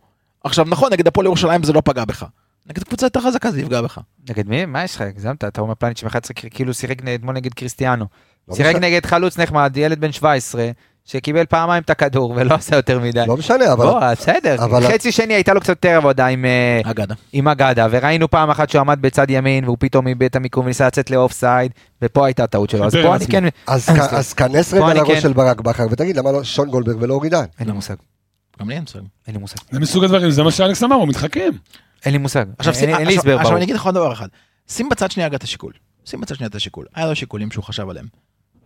עכשיו 0.44 0.66
נכון, 0.70 0.94
נגד 0.94 1.08
הפועל 1.08 1.26
ירושלים 1.26 1.64
זה 1.64 1.74
לא 1.74 1.82
פגע 1.86 2.06
בך. 2.06 2.26
נגד 2.70 2.84
קבוצה 2.84 3.06
יותר 3.06 3.22
חזקה 3.22 3.52
זה 3.52 3.62
יפגע 3.62 3.82
בך. 3.82 4.00
נגד 4.30 4.48
מי? 4.48 4.66
מה 4.66 4.84
יש 4.84 4.96
לך? 4.96 5.02
הגזמת? 5.02 5.44
אתה 5.44 5.62
אומר 5.62 5.76
פלניץ' 5.76 6.04
עם 6.04 6.08
11 6.08 6.34
כאילו 6.50 6.74
שיחק 6.74 6.98
אתמול 7.16 7.36
נגד 7.36 7.54
קריסטיאנו. 7.54 8.06
לא 8.48 8.56
שיחק 8.56 8.76
נגד 8.76 9.06
חלוץ 9.06 9.40
נחמד, 9.40 9.74
ילד 9.78 10.02
בן 10.02 10.12
17, 10.12 10.72
שקיבל 11.06 11.46
פעמיים 11.46 11.84
את 11.84 11.90
הכדור 11.90 12.32
ולא 12.36 12.56
עשה 12.56 12.76
יותר 12.76 13.00
מדי. 13.00 13.24
לא 13.28 13.38
משנה, 13.38 13.74
אבל... 13.74 13.86
בוא, 13.86 14.12
בסדר. 14.12 14.56
אבל... 14.64 14.88
חצי 14.88 15.12
שני 15.12 15.34
הייתה 15.34 15.54
לו 15.54 15.60
קצת 15.62 15.70
יותר 15.70 15.98
עבודה 15.98 16.28
עם 16.28 16.46
אה, 16.46 16.82
אגדה. 16.84 17.16
עם 17.34 17.48
אגדה, 17.48 17.88
וראינו 17.92 18.30
פעם 18.30 18.50
אחת 18.50 18.70
שהוא 18.70 18.80
עמד 18.80 19.02
בצד 19.02 19.30
ימין, 19.30 19.66
והוא 19.66 19.78
פתאום 19.80 20.08
איבד 20.08 20.24
את 20.24 20.36
המיקום 20.36 20.66
וניסה 20.66 20.88
לצאת 20.88 21.12
לאוף 21.12 21.32
סייד, 21.32 21.72
ופה 22.02 22.26
הייתה 22.26 22.48
טעות 22.48 22.70
שלו. 22.70 22.86
אז 22.86 22.96
פה 22.96 23.16
אני 23.16 23.28
כן... 23.28 23.44
אז 23.68 24.34
כנס 24.34 24.74
רגע 24.74 24.94
לראש 24.94 25.12
כן- 25.12 25.22
של 25.22 25.34
ברק 25.34 25.62
בכר, 25.62 25.86
ותגיד 25.92 26.18
למה 26.18 26.32
לא 26.32 26.44
שון 26.44 26.70
גולדברג 26.70 26.98
ולא 27.02 27.14
אורי 27.14 27.30
דן? 27.30 27.46
אין 27.60 27.68
לי 27.68 27.74
מושג. 27.74 27.96
גם 28.60 28.70
לי 28.70 28.76
אין 28.76 28.82
מושג. 28.82 29.00
אין 29.28 29.36
לי 29.36 29.42
מושג. 29.42 29.56
זה 29.72 29.80
מסוג 29.80 30.04
הדברים, 30.04 30.32
זה 30.32 30.44
מה 30.44 30.52
שאלכס 30.52 30.84
אמר, 30.84 30.96
הוא 30.96 31.08
מתחכם. 31.08 31.50
אין 32.06 32.14
לי 32.14 32.18
מושג. 32.18 32.46
אין 32.78 33.08
לי 33.08 33.18
הסבר 33.18 33.30
ברור. 33.30 33.42
עכשיו 33.42 33.56
אני 33.56 33.64
אגיד 33.66 33.76
לך 33.76 33.86
עוד 33.86 33.96
דבר 33.96 34.14
אחד. 34.14 34.28
שים 34.68 34.90
בצד 34.90 35.12
שנייה 35.12 35.30
את 35.36 35.44
השיקול. 35.44 35.74
שים 36.06 36.22
בצד 36.22 36.36
שנייה 36.36 36.48
את 36.50 36.56
השיקול. 36.56 36.86
היה 36.96 37.08
לו 37.08 37.16
שיקולים 37.16 37.52
שהוא 37.52 37.64
חשב 37.64 37.90
עליהם. 37.90 38.06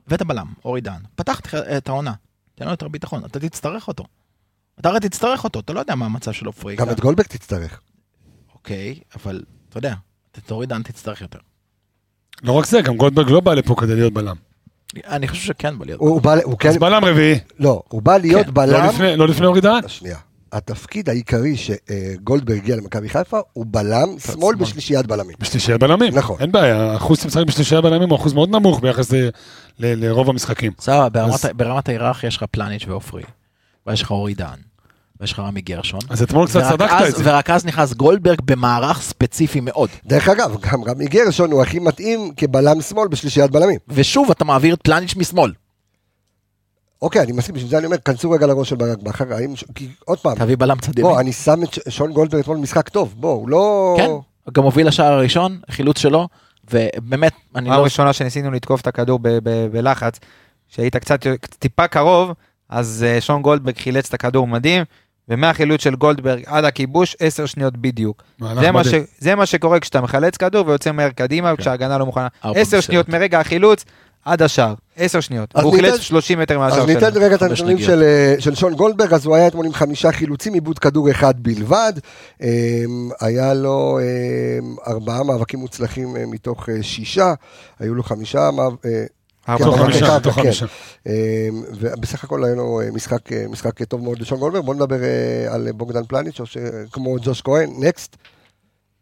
ואת 0.07 0.21
הבלם, 0.21 0.47
אורי 0.65 0.81
דן, 0.81 0.99
פתח 1.15 1.41
את 1.55 1.89
העונה, 1.89 2.13
תן 2.55 2.65
לו 2.65 2.71
יותר 2.71 2.87
ביטחון, 2.87 3.25
אתה 3.25 3.39
תצטרך 3.39 3.87
אותו. 3.87 4.03
אתה 4.79 4.89
הרי 4.89 4.99
תצטרך 4.99 5.43
אותו, 5.43 5.59
אתה 5.59 5.73
לא 5.73 5.79
יודע 5.79 5.95
מה 5.95 6.05
המצב 6.05 6.31
שלו 6.31 6.53
פריק. 6.53 6.79
גם 6.79 6.89
את 6.89 6.99
גולדברג 6.99 7.27
תצטרך. 7.27 7.81
אוקיי, 8.53 8.99
אבל 9.15 9.41
אתה 9.69 9.77
יודע, 9.77 9.93
את 10.37 10.51
אורי 10.51 10.65
דן 10.65 10.83
תצטרך 10.83 11.21
יותר. 11.21 11.39
לא 12.43 12.51
רק 12.51 12.65
זה, 12.65 12.81
גם 12.81 12.97
גולדברג 12.97 13.29
לא 13.29 13.39
בא 13.39 13.53
לפה 13.53 13.75
כדי 13.77 13.95
להיות 13.95 14.13
בלם. 14.13 14.35
אני 15.05 15.27
חושב 15.27 15.43
שכן 15.43 15.79
בא 15.79 15.85
להיות 15.85 16.01
בלם. 16.23 16.39
הוא 16.43 16.57
כן... 16.59 16.69
אז 16.69 16.77
בלם 16.77 17.05
רביעי. 17.05 17.39
לא, 17.59 17.83
הוא 17.87 18.01
בא 18.01 18.17
להיות 18.17 18.45
כן. 18.45 18.53
בלם... 18.53 18.89
לא 19.17 19.27
לפני 19.27 19.43
לא 19.43 19.47
אורי 19.47 19.61
דן? 19.61 19.79
שנייה. 19.87 20.17
התפקיד 20.51 21.09
העיקרי 21.09 21.55
שגולדברג 21.57 22.57
הגיע 22.57 22.75
למכבי 22.75 23.09
חיפה 23.09 23.39
הוא 23.53 23.65
בלם 23.69 24.19
שמאל 24.19 24.55
בשלישיית 24.55 25.05
בלמים. 25.05 25.35
בשלישיית 25.39 25.79
בלמים, 25.79 26.15
נכון. 26.15 26.37
אין 26.39 26.51
בעיה, 26.51 26.91
האחוז 26.91 27.19
שמשחק 27.19 27.43
בשלישיית 27.47 27.83
בלמים 27.83 28.09
הוא 28.09 28.17
אחוז 28.17 28.33
מאוד 28.33 28.49
נמוך 28.49 28.79
ביחס 28.81 29.11
לרוב 29.79 30.29
המשחקים. 30.29 30.71
סבבה, 30.79 31.25
ברמת 31.55 31.89
ההיררכיה 31.89 32.27
יש 32.27 32.37
לך 32.37 32.45
פלניץ' 32.51 32.85
ועופרי, 32.87 33.23
ויש 33.87 34.01
לך 34.01 34.11
אורי 34.11 34.33
דן. 34.33 34.57
ויש 35.19 35.33
לך 35.33 35.39
רמי 35.39 35.61
גרשון. 35.61 35.99
אז 36.09 36.23
אתמול 36.23 36.47
קצת 36.47 36.63
צדקת 36.69 36.93
את 37.09 37.15
זה. 37.15 37.23
ורק 37.25 37.49
אז 37.49 37.65
נכנס 37.65 37.93
גולדברג 37.93 38.41
במערך 38.45 39.01
ספציפי 39.01 39.59
מאוד. 39.59 39.89
דרך 40.05 40.29
אגב, 40.29 40.57
גם 40.61 40.83
רמי 40.83 41.07
גרשון 41.07 41.51
הוא 41.51 41.61
הכי 41.61 41.79
מתאים 41.79 42.31
כבלם 42.37 42.81
שמאל 42.81 43.07
בשלישיית 43.07 43.51
בלמים. 43.51 43.79
ושוב, 43.87 44.31
אתה 44.31 44.45
מעביר 44.45 44.73
את 44.73 44.81
פלניץ' 44.81 45.15
משמאל. 45.15 45.53
אוקיי, 47.01 47.21
אני 47.21 47.31
מסכים, 47.31 47.55
בשביל 47.55 47.69
זה 47.69 47.77
אני 47.77 47.85
אומר, 47.85 47.97
כנסו 47.97 48.31
רגע 48.31 48.47
לראש 48.47 48.69
של 48.69 48.75
ברק 48.75 48.97
בכר, 48.97 49.33
האם, 49.33 49.53
כי 49.75 49.89
עוד 50.05 50.19
פעם, 50.19 50.35
תביא 50.35 50.55
בלם 50.57 50.79
צד 50.79 50.99
ימין. 50.99 51.11
בוא, 51.11 51.19
אני 51.19 51.33
שם 51.33 51.63
את 51.63 51.77
שון 51.89 52.13
גולדברג 52.13 52.41
אתמול 52.41 52.57
משחק 52.57 52.89
טוב, 52.89 53.13
בוא, 53.17 53.33
הוא 53.33 53.49
לא... 53.49 53.95
כן, 53.97 54.09
גם 54.51 54.63
הוביל 54.63 54.87
לשער 54.87 55.13
הראשון, 55.13 55.59
חילוץ 55.71 55.99
שלו, 55.99 56.27
ובאמת, 56.71 57.33
אני 57.55 57.69
לא... 57.69 57.73
הראשונה 57.73 58.13
שניסינו 58.13 58.51
לתקוף 58.51 58.81
את 58.81 58.87
הכדור 58.87 59.19
בלחץ, 59.71 60.19
שהיית 60.67 60.95
קצת 60.95 61.19
טיפה 61.59 61.87
קרוב, 61.87 62.31
אז 62.69 63.05
אה, 63.07 63.21
שון 63.21 63.41
גולדברג 63.41 63.77
חילץ 63.77 64.07
את 64.07 64.13
הכדור 64.13 64.47
מדהים, 64.47 64.83
ומהחילוץ 65.29 65.81
של 65.83 65.95
גולדברג 65.95 66.43
עד 66.45 66.65
הכיבוש, 66.65 67.15
עשר 67.19 67.45
שניות 67.45 67.77
בדיוק. 67.77 68.23
זה 68.59 68.71
מה, 68.71 68.83
ש, 68.83 68.93
זה 69.19 69.35
מה 69.35 69.45
שקורה 69.45 69.79
כשאתה 69.79 70.01
מחלץ 70.01 70.37
כדור 70.37 70.67
ויוצא 70.67 70.91
מהר 70.91 71.09
קדימה, 71.09 71.49
כן. 71.55 71.61
כשההגנה 71.61 71.97
לא 71.97 72.05
מוכנה. 72.05 72.27
עשר 72.43 72.79
שניות 72.79 73.09
מרגע 73.09 73.39
החילוץ, 73.39 73.85
עד 74.25 74.41
השער, 74.41 74.73
עשר 74.97 75.19
שניות, 75.19 75.55
והוא 75.55 75.75
חילץ 75.75 75.99
30 75.99 76.39
מטר 76.39 76.59
מהשער 76.59 76.85
שלנו. 76.85 76.97
אז 76.97 77.03
ניתן 77.03 77.21
רגע 77.21 77.35
את 77.35 77.41
הנתונים 77.41 77.79
של, 77.79 78.03
אה, 78.03 78.35
של 78.39 78.55
שון 78.55 78.73
גולדברג, 78.73 79.13
אז 79.13 79.25
הוא 79.25 79.35
היה 79.35 79.47
אתמול 79.47 79.65
עם 79.65 79.73
חמישה 79.73 80.11
חילוצים, 80.11 80.53
עיבוד 80.53 80.79
כדור 80.79 81.11
אחד 81.11 81.33
בלבד, 81.37 81.93
אמ, 82.41 82.47
היה 83.21 83.53
לו 83.53 83.99
אמ, 83.99 84.75
ארבעה 84.87 85.23
מאבקים 85.23 85.59
מוצלחים 85.59 86.15
אה, 86.15 86.23
מתוך 86.25 86.69
אה, 86.69 86.83
שישה, 86.83 87.33
היו 87.79 87.95
לו 87.95 88.03
חמישה 88.03 88.49
חמישה, 90.31 90.65
אמ, 91.07 91.11
ובסך 91.79 92.23
הכל 92.23 92.43
היה 92.43 92.55
לו 92.55 92.79
משחק, 92.93 93.31
משחק 93.49 93.83
טוב 93.83 94.03
מאוד 94.03 94.19
לשון 94.19 94.39
גולדברג, 94.39 94.65
בואו 94.65 94.75
נדבר 94.75 94.97
על 95.49 95.71
בוגדן 95.71 96.03
פלניץ', 96.03 96.39
כמו 96.91 97.15
ג'וש 97.21 97.41
כהן, 97.41 97.69
נקסט. 97.79 98.17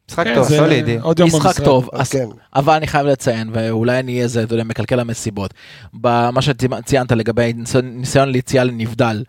משחק 0.10 0.23
כן, 0.23 0.36
טוב, 0.36 0.47
סולידי. 0.47 0.97
משחק 1.25 1.62
טוב, 1.63 1.89
כן. 2.10 2.29
אבל 2.55 2.73
אני 2.73 2.88
חייב 2.88 3.08
לציין, 3.08 3.49
ואולי 3.53 3.99
אני 3.99 4.12
אהיה 4.12 4.23
איזה, 4.23 4.43
אתה 4.43 4.53
יודע, 4.53 4.63
מקלקל 4.63 4.99
המסיבות. 4.99 5.53
במה 5.93 6.41
שציינת 6.41 7.12
לגבי 7.12 7.53
ניסיון 7.84 8.29
ליציאה 8.29 8.63
לנבדל, 8.63 9.23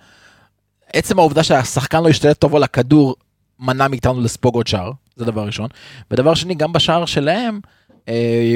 עצם 0.92 1.18
העובדה 1.18 1.42
שהשחקן 1.42 2.02
לא 2.02 2.09
השתלט 2.09 2.38
טוב 2.38 2.57
על 2.57 2.62
הכדור, 2.62 3.16
מנע 3.61 3.88
מאיתנו 3.88 4.20
לספוג 4.20 4.55
עוד 4.55 4.66
שער, 4.66 4.92
זה 5.16 5.24
דבר 5.24 5.46
ראשון. 5.46 5.68
ודבר 6.11 6.35
שני, 6.35 6.55
גם 6.55 6.72
בשער 6.72 7.07
שלהם, 7.07 7.61
אה, 7.86 7.86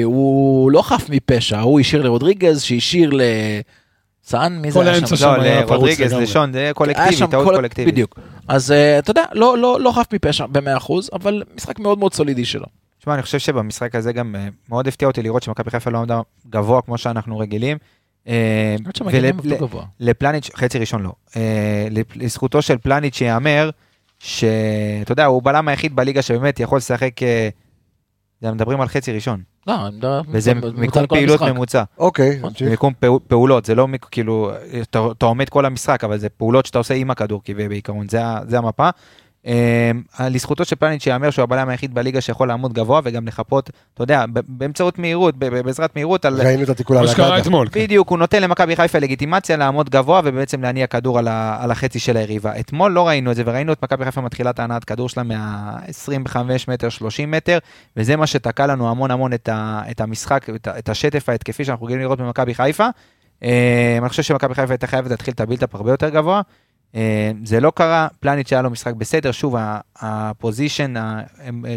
הוא 0.03 0.71
לא 0.71 0.81
חף 0.81 1.05
מפשע, 1.09 1.59
הוא 1.59 1.79
השאיר 1.79 2.01
לרודריגז, 2.01 2.61
שהשאיר 2.61 3.09
ל... 3.13 3.21
סאן, 4.23 4.59
מי 4.61 4.71
זה 4.71 4.81
היה 4.81 5.07
שם? 5.07 5.25
לא, 5.25 5.37
לרודריגז, 5.37 6.13
לשון, 6.13 6.53
זה 6.53 6.71
קולקטיבי, 6.75 7.27
טעות 7.31 7.55
קולקטיבית. 7.55 7.93
בדיוק. 7.93 8.19
אז 8.47 8.71
אה, 8.71 8.99
אתה 8.99 9.11
יודע, 9.11 9.23
לא, 9.33 9.57
לא, 9.57 9.81
לא 9.81 9.91
חף 9.91 10.05
מפשע 10.13 10.45
ב-100%, 10.45 10.93
אבל 11.13 11.43
משחק 11.55 11.79
מאוד 11.79 11.99
מאוד 11.99 12.13
סולידי 12.13 12.45
שלו. 12.45 12.65
תשמע, 12.99 13.13
אני 13.13 13.21
חושב 13.21 13.39
שבמשחק 13.39 13.95
הזה 13.95 14.13
גם 14.13 14.35
אה, 14.35 14.47
מאוד 14.69 14.87
הפתיע 14.87 15.07
אותי 15.07 15.21
לראות 15.21 15.43
שמכבי 15.43 15.71
חיפה 15.71 15.89
לא 15.89 15.97
עמדה 15.97 16.21
גבוה 16.49 16.81
כמו 16.81 16.97
שאנחנו 16.97 17.39
רגילים. 17.39 17.77
אה, 18.27 18.75
לפלניץ', 19.99 20.49
חצי 20.55 20.79
ראשון 20.79 21.03
לא. 21.03 21.11
לזכותו 22.15 22.61
של 22.61 22.77
פלניץ' 22.77 23.15
שיאמר, 23.15 23.69
שאתה 24.19 25.11
יודע, 25.11 25.25
הוא 25.25 25.43
בלם 25.43 25.67
היחיד 25.67 25.95
בליגה 25.95 26.21
שבאמת 26.21 26.59
יכול 26.59 26.77
לשחק, 26.77 27.11
מדברים 28.43 28.81
על 28.81 28.87
חצי 28.87 29.11
ראשון. 29.11 29.41
לא, 29.67 29.73
וזה 30.29 30.53
מיקום 30.53 31.07
פעילות 31.07 31.41
ממוצע. 31.41 31.83
אוקיי, 31.97 32.41
מיקום 32.69 32.93
פעולות, 33.27 33.65
זה 33.65 33.75
לא 33.75 33.87
כאילו, 34.11 34.51
אתה 35.11 35.25
עומד 35.25 35.49
כל 35.49 35.65
המשחק, 35.65 36.03
אבל 36.03 36.17
זה 36.17 36.29
פעולות 36.29 36.65
שאתה 36.65 36.77
עושה 36.77 36.93
עם 36.93 37.11
הכדור 37.11 37.41
בעיקרון, 37.67 38.07
זה 38.47 38.57
המפה. 38.57 38.89
אה, 39.47 39.91
לזכותו 40.29 40.65
של 40.65 40.75
פלניץ' 40.75 41.03
שיאמר 41.03 41.29
שהוא 41.29 41.43
הבלם 41.43 41.69
היחיד 41.69 41.93
בליגה 41.93 42.21
שיכול 42.21 42.47
לעמוד 42.47 42.73
גבוה 42.73 43.01
וגם 43.03 43.27
לחפות, 43.27 43.69
אתה 43.93 44.03
יודע, 44.03 44.25
באמצעות 44.47 44.99
מהירות, 44.99 45.37
בעזרת 45.37 45.95
מהירות, 45.95 46.25
על... 46.25 46.41
ראינו 46.41 46.63
את 46.63 46.69
התיקול 46.69 46.97
על. 46.97 47.05
אתמול. 47.39 47.67
כן. 47.71 47.79
בדיוק, 47.83 48.09
הוא 48.09 48.17
נותן 48.17 48.43
למכבי 48.43 48.75
חיפה 48.75 48.99
לגיטימציה 48.99 49.57
לעמוד 49.57 49.89
גבוה 49.89 50.21
ובעצם 50.23 50.61
להניע 50.61 50.87
כדור 50.87 51.19
על, 51.19 51.27
ה, 51.27 51.57
על 51.61 51.71
החצי 51.71 51.99
של 51.99 52.17
היריבה. 52.17 52.59
אתמול 52.59 52.91
לא 52.91 53.07
ראינו 53.07 53.31
את 53.31 53.35
זה, 53.35 53.43
וראינו 53.45 53.73
את 53.73 53.83
מכבי 53.83 54.05
חיפה 54.05 54.21
מתחילה 54.21 54.49
את 54.49 54.59
ההנעת 54.59 54.83
כדור 54.83 55.09
שלה 55.09 55.23
מה-25 55.23 56.37
מטר, 56.67 56.89
30 56.89 57.31
מטר, 57.31 57.57
וזה 57.97 58.15
מה 58.15 58.27
שתקע 58.27 58.67
לנו 58.67 58.89
המון 58.89 59.11
המון 59.11 59.33
את, 59.33 59.49
ה, 59.49 59.81
את 59.91 60.01
המשחק, 60.01 60.49
את, 60.55 60.67
ה- 60.67 60.77
את 60.79 60.89
השטף 60.89 61.29
ההתקפי 61.29 61.65
שאנחנו 61.65 61.85
רגילים 61.85 62.01
לראות 62.01 62.19
במכבי 62.21 62.55
חיפה. 62.55 62.87
אה, 63.43 63.97
אני 64.01 64.09
חושב 64.09 64.23
שמכבי 64.23 64.55
חיפה 64.55 64.73
הייתה 64.73 64.87
חייבת 64.87 65.11
להתחיל 65.11 65.33
את 65.33 65.41
ה 65.41 65.45
build-up 65.45 65.75
הרבה 65.75 65.91
יותר 65.91 66.09
גבוה. 66.09 66.41
אה, 66.95 67.01
זה 67.45 67.59
לא 67.59 67.71
קרה, 67.75 68.07
פלניץ' 68.19 68.53
היה 68.53 68.61
לו 68.61 68.69
משחק 68.69 68.93
בסדר, 68.93 69.31
שוב, 69.31 69.55
ה 69.99 70.09
position, 70.09 70.97
ה- 70.97 71.21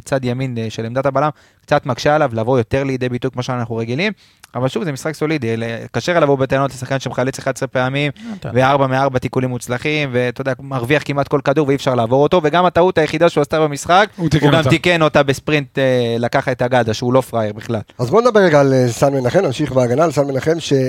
צד 0.05 0.25
ימין 0.25 0.59
אה, 0.59 0.67
של 0.71 0.87
עמדת 0.87 1.07
הבלם, 1.07 1.29
קצת 1.63 1.87
מקשה 1.87 2.15
עליו 2.15 2.31
לבוא 2.33 2.59
יותר 2.59 2.85
לידי 2.85 3.09
ביטוי 3.09 3.31
כמו 3.31 3.43
שאנחנו 3.43 3.77
רגילים, 3.77 4.13
אבל 4.55 4.69
שוב, 4.69 4.85
זה 4.85 4.93
משחק 4.93 5.15
סולידי, 5.15 5.57
קשה 5.93 6.21
לבוא 6.21 6.39
בטענות 6.39 6.71
לשחקן 6.71 7.01
שמחלץ 7.01 7.39
11 7.39 7.69
פעמים, 7.69 8.13
וארבע 8.55 8.87
מארבע 8.87 9.19
תיקולים 9.19 9.51
מוצלחים, 9.51 10.09
ואתה 10.13 10.41
יודע, 10.41 10.53
מרוויח 10.61 11.03
כמעט 11.05 11.29
כל 11.29 11.41
כדור 11.45 11.67
ואי 11.69 11.77
אפשר 11.77 11.95
לעבור 11.95 12.23
אותו, 12.23 12.41
וגם 12.45 12.65
הטעות 12.65 12.99
היחידה 12.99 13.29
שהוא 13.29 13.43
עשתה 13.43 13.61
במשחק, 13.61 14.09
הוא 14.17 14.29
הוא 14.41 14.51
גם 14.51 14.59
אותה. 14.59 14.71
תיקן 14.71 15.03
אותה 15.03 15.23
בספרינט, 15.23 15.79
אה, 15.79 16.17
לקח 16.19 16.49
את 16.49 16.63
הגדה, 16.63 16.95
שהוא 16.95 17.13
לא 17.13 17.21
פראייר 17.21 17.53
בכלל. 17.53 17.81
אז 17.99 18.11
בואו 18.11 18.23
נדבר 18.23 18.41
רגע 18.41 18.61
על 18.61 18.73
אה, 18.73 18.89
סן 18.89 19.13
מנחם, 19.15 19.39
נמשיך 19.41 19.73
בהגנה 19.73 20.05
על 20.05 20.11
סן 20.13 20.27
מנחם, 20.27 20.61
שאתה 20.61 20.87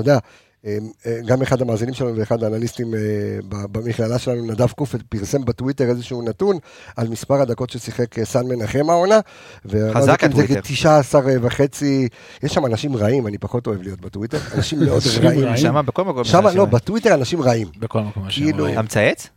יודע, 0.00 0.12
אה, 0.12 0.16
אה, 0.16 0.20
גם 1.26 1.42
אחד 1.42 1.62
המאזינים 1.62 1.94
שלנו 1.94 2.16
ואחד 2.16 2.42
האנליסטים 2.42 2.94
אה, 2.94 3.00
במכללה 3.48 4.18
שלנו, 4.18 4.46
נדב 4.46 4.70
קוף, 4.70 4.94
פרסם 5.08 5.44
בטוויטר 5.44 5.84
איזשהו 5.84 6.22
נתון 6.22 6.58
על 6.96 7.08
מספר 7.08 7.34
הדקות 7.40 7.70
ששיחק 7.70 8.18
אה, 8.18 8.24
סן 8.24 8.46
מנחם 8.46 8.90
העונה. 8.90 9.18
חזק 9.94 10.24
הטוויטר. 10.24 10.60
19 10.60 11.22
וחצי, 11.42 12.08
יש 12.42 12.54
שם 12.54 12.66
אנשים 12.66 12.96
רעים, 12.96 13.26
אני 13.26 13.38
פחות 13.38 13.66
אוהב 13.66 13.82
להיות 13.82 14.00
בטוויטר, 14.00 14.38
אנשים 14.54 14.78
מאוד 14.80 14.92
אנשים 15.04 15.22
רעים. 15.22 15.44
רעים. 15.44 15.56
שמה 15.56 15.82
בכל 15.82 16.04
מקום. 16.04 16.24
שם, 16.24 16.38
אנשים 16.38 16.56
לא, 16.58 16.62
רעים. 16.62 16.74
בטוויטר 16.74 17.14
אנשים 17.14 17.42
רעים. 17.42 17.68
בכל 17.78 18.00
מקום. 18.00 18.28
יש 18.28 18.34
כאילו- 18.34 18.66
שם 18.66 18.72
אתה 18.72 18.82
מצייץ? 18.82 19.28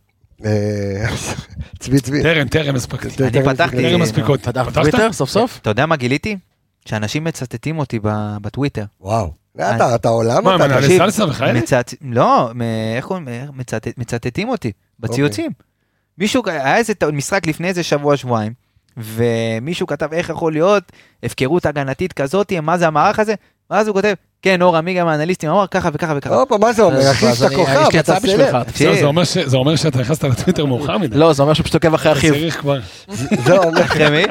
אה, 0.44 1.06
צבי 1.80 2.00
צבי. 2.00 2.22
טרם, 2.22 2.48
טרם 2.48 2.74
הספקתי. 2.74 3.24
אני 3.24 3.42
פתחתי-. 3.44 3.76
טרם 3.76 4.00
מספיקות. 4.00 4.40
פתח 4.42 4.62
פתחת? 4.62 4.74
טוויטר 4.74 5.12
סוף 5.12 5.30
סוף? 5.30 5.58
אתה 5.62 5.70
יודע 5.70 5.86
מה 5.86 5.96
גיליתי? 5.96 6.36
שאנשים 6.86 7.24
מצטטים 7.24 7.78
אותי 7.78 7.98
ב- 8.02 8.36
בטוויטר. 8.42 8.84
וואו. 9.00 9.41
אתה 9.56 9.94
אתה 9.94 10.08
עולם 10.08 10.44
מה, 10.44 10.56
אתה. 10.56 10.64
מנהלי 10.66 10.82
תקשיב. 10.82 10.98
סלסה 10.98 11.24
וכאלה? 11.26 11.52
מצט... 11.60 11.94
לא, 12.00 12.50
איך 12.96 13.04
קוראים? 13.06 13.28
מצטטים 13.96 14.48
אותי 14.48 14.72
בציוצים. 15.00 15.50
מישהו, 16.18 16.42
היה 16.46 16.76
איזה 16.76 16.92
משחק 17.12 17.46
לפני 17.46 17.68
איזה 17.68 17.82
שבוע, 17.82 18.16
שבועיים, 18.16 18.52
ומישהו 18.96 19.86
כתב 19.86 20.08
איך 20.12 20.28
יכול 20.30 20.52
להיות 20.52 20.82
הפקרות 21.22 21.66
הגנתית 21.66 22.12
כזאת, 22.12 22.52
מה 22.62 22.78
זה 22.78 22.86
המערך 22.86 23.18
הזה? 23.18 23.34
ואז 23.70 23.86
הוא 23.88 23.94
כותב, 23.94 24.12
כן, 24.42 24.62
אור 24.62 24.76
עמיגה 24.76 25.04
מהאנליסטים 25.04 25.50
אמר 25.50 25.66
ככה 25.66 25.88
וככה 25.92 26.14
וככה. 26.16 26.34
הופה, 26.34 26.58
מה 26.58 26.72
זה 26.72 26.82
אומר? 26.82 27.10
אחי, 27.10 27.26
שאתה 27.34 27.54
כוכב, 27.56 27.86
אתה 28.00 28.20
סלב. 28.20 28.54
זה 29.00 29.04
אומר 29.06 29.24
ש- 29.24 29.38
זה 29.38 29.56
אומר 29.56 29.76
שאתה 29.76 29.98
נכנסת 29.98 30.24
לטוויטר 30.24 30.64
מאוחר 30.66 30.98
מדי. 30.98 31.18
לא, 31.18 31.32
זה 31.32 31.42
אומר 31.42 31.54
שהוא 31.54 31.64
פשוט 31.64 31.74
עוקב 31.74 31.94
אחרי 31.94 32.12
אחיו. 32.12 32.34
צריך 32.34 32.60
כבר. 32.60 32.80
זה 33.46 33.56
אומר, 33.58 33.82
אחרי 33.82 34.10
מי? 34.10 34.22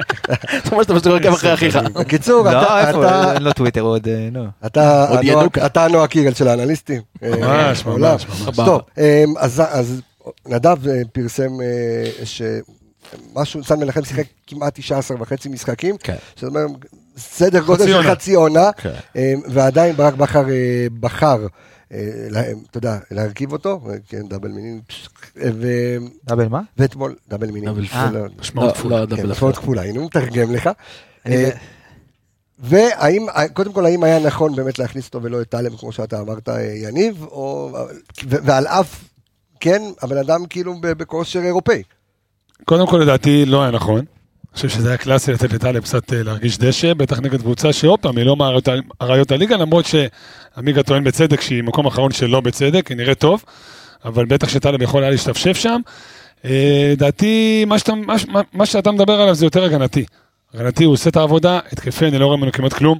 זה 0.64 0.72
אומר 0.72 0.84
שאתה 0.84 0.94
פשוט 0.94 1.08
עוקב 1.08 1.28
אחרי 1.34 1.54
אחיך. 1.56 1.76
בקיצור, 1.76 2.44
לא, 2.52 2.62
אתה- 2.62 2.88
איפה? 2.88 3.06
אתה- 3.08 3.34
אין 3.34 3.44
לו 3.44 3.54
טוויטר 3.54 3.82
עוד, 3.82 4.08
אה, 4.08 4.30
לא. 4.34 4.44
אתה 4.66 5.06
עוד 5.10 5.20
הנועה- 5.20 6.08
קירל 6.08 6.34
של 6.34 6.48
האנליסטים. 6.48 7.02
אה, 7.24 7.30
ממש, 7.38 7.84
בעולם. 7.84 8.16
ממש. 8.46 8.56
טוב, 8.56 8.82
אה, 8.98 9.24
אז- 9.40 10.02
נדב 10.48 10.88
אה, 10.88 11.02
פרסם 11.14 11.62
אה, 11.62 12.26
שמשהו, 13.12 13.64
סן 13.64 13.80
מנחם 13.80 14.04
שיחק 14.06 14.24
כמעט 14.48 14.80
19 14.80 15.18
וחצי 15.22 15.50
משחקים, 15.50 15.98
כן. 15.98 16.16
זאת 16.36 16.44
אומרת, 16.44 16.70
סדר 17.18 17.60
גודל 17.66 17.86
של. 17.88 18.04
חצי 18.04 18.34
עונה, 18.34 18.72
כן. 18.78 18.94
אה, 19.16 19.34
ועדיין 19.48 19.96
ברק 19.96 20.14
בכר 20.14 20.50
אה, 20.50 20.88
בחר, 21.00 21.48
אה, 21.92 21.98
אתה 22.70 22.78
יודע, 22.78 22.98
להרכיב 23.12 23.52
אותו, 23.52 23.82
כן, 24.10 24.28
דאבל 24.28 24.50
מינים, 24.50 24.82
ו- 25.36 25.98
דאבל 26.26 26.48
מה? 26.48 26.62
ואתמול, 26.78 27.16
דאבל 27.30 27.52
מינים, 27.52 27.70
דאבל 27.70 27.88
זה 27.88 28.18
לא- 28.20 28.26
משמעות 28.40 28.68
לא, 28.68 28.74
כפולה. 28.74 29.02
לא, 29.02 29.06
כן, 29.06 29.16
דאבל 29.16 29.32
משמעות 29.32 29.58
כפולה, 29.58 29.84
הנה 29.84 30.00
הוא 30.00 30.06
מתרגם 30.06 30.54
לך. 30.54 30.70
והאם, 32.60 33.26
קודם 33.54 33.74
כל, 33.74 33.86
האם 33.86 34.04
היה 34.04 34.20
נכון 34.20 34.56
באמת 34.56 34.80
להכניס 34.80 35.06
אותו 35.08 35.24
ולא 35.24 35.42
את 35.42 35.50
טלב, 35.50 35.76
כמו 35.78 35.92
שאתה 35.92 36.20
אמרת, 36.22 36.50
יניב, 36.76 37.24
או, 37.24 37.72
ועל 38.26 38.68
אף, 38.68 39.04
כן, 39.60 39.82
הבן 40.02 40.18
אדם 40.18 40.46
כאילו 40.46 40.76
בכושר 40.82 41.40
אירופאי. 41.40 41.84
קודם 42.66 42.88
כל 42.88 42.98
לדעתי 42.98 43.46
לא 43.46 43.62
היה 43.62 43.72
נכון. 43.72 43.98
אני 43.98 44.06
חושב 44.56 44.70
שזה 44.70 44.88
היה 44.90 44.98
קלאסי 44.98 45.32
לתת 45.34 45.54
לטלב 45.54 45.84
קצת 45.84 46.14
אה, 46.14 46.24
להרגיש 46.24 46.58
דשא, 46.58 46.94
בטח 46.94 47.20
נגד 47.20 47.42
קבוצה 47.42 47.74
שעוד 47.74 48.00
פעם, 48.00 48.18
היא 48.18 48.26
לא 48.26 48.36
מאריות 48.36 48.70
אריות 49.02 49.32
הליגה, 49.32 49.58
למרות 49.58 49.86
שעמיגה 49.86 50.84
טוען 50.84 51.04
בצדק 51.04 51.42
שהיא 51.42 51.64
מקום 51.64 51.86
אחרון 51.86 52.12
שלא 52.12 52.42
בצדק, 52.42 52.88
היא 52.88 52.98
נראית 52.98 53.20
טוב, 53.20 53.44
אבל 54.06 54.26
בטח 54.26 54.50
שטלב 54.50 54.82
יכול 54.82 55.02
היה 55.04 55.12
להשתפשף 55.12 55.58
שם. 55.58 55.80
אה, 56.46 56.90
לדעתי, 56.92 57.66
מה, 57.68 57.76
מה- 58.28 58.42
מה 58.54 58.66
שאתה 58.66 58.92
מדבר 58.92 59.22
עליו 59.22 59.36
זה 59.36 59.46
יותר 59.46 59.64
הגנתי. 59.64 60.06
הגנתי, 60.54 60.84
הוא 60.84 60.94
עושה 60.94 61.10
את 61.10 61.16
העבודה, 61.16 61.60
התקפי, 61.72 62.08
אני 62.08 62.20
לא 62.20 62.26
רואה 62.26 62.38
ממנו 62.38 62.52
כמעט 62.52 62.74
כלום. 62.74 63.00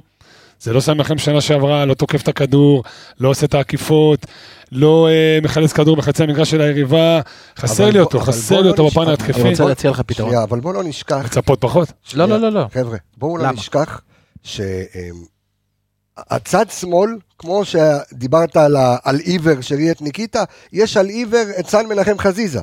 זה 0.62 0.72
לא 0.72 0.80
שם 0.80 1.00
לכם 1.00 1.18
שנה 1.18 1.40
שעברה, 1.40 1.84
לא 1.84 1.94
תוקף 1.94 2.22
את 2.22 2.28
הכדור, 2.28 2.84
לא 3.20 3.28
עושה 3.28 3.46
את 3.46 3.54
העקיפות, 3.54 4.26
לא 4.72 5.08
אה, 5.08 5.38
מחלץ 5.42 5.72
כדור 5.72 5.96
בחצי 5.96 6.22
המגרש 6.22 6.50
של 6.50 6.60
היריבה, 6.60 7.20
חסר 7.56 7.90
לי 7.90 8.00
אותו, 8.00 8.20
חסר 8.20 8.56
לי 8.56 8.66
לא 8.66 8.70
אותו 8.70 8.86
בפן 8.86 9.08
ההתקפי. 9.08 9.40
אני 9.40 9.50
רוצה 9.50 9.64
להציע 9.64 9.90
לך 9.90 10.00
פתרון. 10.00 10.30
שנייה, 10.30 10.44
אבל 10.44 10.60
בואו 10.60 10.74
לא 10.74 10.84
נשכח, 10.84 11.24
לצפות 11.24 11.60
פחות. 11.60 11.92
לא, 12.14 12.26
לא, 12.26 12.40
לא, 12.40 12.52
לא. 12.52 12.66
חבר'ה, 12.72 12.98
בואו 13.16 13.36
לא? 13.36 13.50
נשכח 13.50 14.00
שהצד 14.42 14.66
שמאל, 16.70 17.16
כמו 17.38 17.62
שדיברת 17.64 18.56
על 18.56 18.76
על 19.04 19.16
עיוור 19.16 19.60
שראי 19.60 19.90
את 19.90 20.02
ניקיטה, 20.02 20.44
יש 20.72 20.96
על 20.96 21.06
עיוור 21.06 21.44
את 21.60 21.68
סן 21.68 21.86
מנחם 21.86 22.18
חזיזה. 22.18 22.60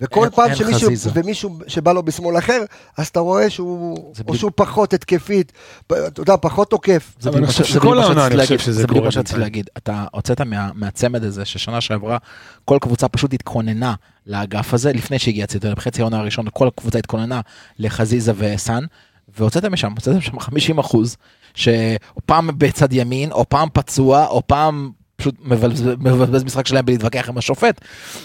וכל 0.00 0.22
אין- 0.22 0.30
פעם 0.30 0.46
אין 0.46 0.54
שמישהו, 0.54 0.86
חזיזה. 0.90 1.10
ומישהו 1.14 1.58
שבא 1.66 1.92
לו 1.92 2.02
בשמאל 2.02 2.38
אחר, 2.38 2.62
אז 2.96 3.06
אתה 3.06 3.20
רואה 3.20 3.50
שהוא, 3.50 3.96
או 3.96 4.12
בדיוק- 4.18 4.36
שהוא 4.36 4.50
פחות 4.54 4.94
התקפית, 4.94 5.52
אתה 5.86 5.94
יודע, 6.20 6.36
פחות 6.36 6.70
תוקף. 6.70 7.14
זה 7.20 8.86
בדיוק 8.86 9.04
מה 9.04 9.10
שרציתי 9.12 9.40
להגיד. 9.40 9.70
אתה 9.76 10.04
הוצאת 10.12 10.40
מה- 10.40 10.70
מהצמד 10.74 11.24
הזה 11.24 11.44
ששנה 11.44 11.80
שעברה, 11.80 12.18
כל 12.64 12.78
קבוצה 12.80 13.08
פשוט 13.08 13.34
התכוננה 13.34 13.94
לאגף 14.26 14.74
הזה, 14.74 14.92
לפני 14.92 15.18
שהגיע 15.18 15.46
ציטון, 15.46 15.74
בחצי 15.74 16.00
העונה 16.02 16.18
הראשונה, 16.18 16.50
כל 16.50 16.68
הקבוצה 16.68 16.98
התכוננה 16.98 17.40
לחזיזה 17.78 18.32
וסאן, 18.38 18.84
והוצאתם 19.38 19.72
משם, 19.72 19.92
הוצאתם 19.92 20.20
שם 20.20 20.38
50 20.40 20.78
אחוז, 20.78 21.16
שפעם 21.54 22.50
בצד 22.58 22.92
ימין, 22.92 23.32
או 23.32 23.48
פעם 23.48 23.68
פצוע, 23.72 24.26
או 24.26 24.42
פעם 24.46 24.90
פשוט 25.20 25.34
מבזבז 26.00 26.44
משחק 26.44 26.66
שלהם 26.66 26.86
בלהתווכח 26.86 27.28
עם 27.28 27.38
השופט. 27.38 27.80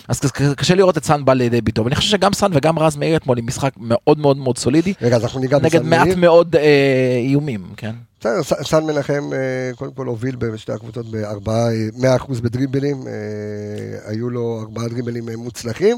אז 0.08 0.20
קשה- 0.56 0.76
לראות 0.76 0.98
את 0.98 1.06
סאן 1.06 1.26
בא 1.26 1.34
לידי 1.34 1.62
ביטוי. 1.62 1.84
ואני 1.84 1.96
חושב 1.96 2.10
שגם 2.10 2.34
סאן 2.34 2.52
וגם 2.54 2.80
רז 2.80 2.96
מאיר 2.96 3.16
אתמול 3.18 3.38
עם 3.38 3.46
משחק 3.48 3.72
מאוד 3.78 4.20
מאוד 4.20 4.38
מאוד 4.38 4.58
סולידי, 4.58 4.94
רגע, 5.02 5.16
אז 5.16 5.24
אנחנו 5.24 5.40
ניגע 5.40 5.58
נגד 5.60 5.80
בסן 5.80 5.90
מעט 5.90 6.08
מאיר. 6.08 6.18
מאוד 6.20 6.56
אה, 6.56 6.62
איומים, 7.28 7.62
כן? 7.78 7.96
בסדר, 8.20 8.44
ס- 8.44 8.70
סן 8.70 8.84
מנחם 8.84 9.30
אה, 9.34 9.38
קודם 9.76 9.92
כל 9.94 10.06
הוביל 10.08 10.36
בשתי 10.36 10.72
הקבוצות 10.72 11.12
בארבעה, 11.12 11.68
אה, 12.04 12.18
100% 12.18 12.42
בדריבלים, 12.42 12.98
אה, 13.08 13.14
היו 14.12 14.30
לו 14.30 14.60
ארבעה 14.62 14.88
דריבלים 14.88 15.24
מוצלחים, 15.38 15.98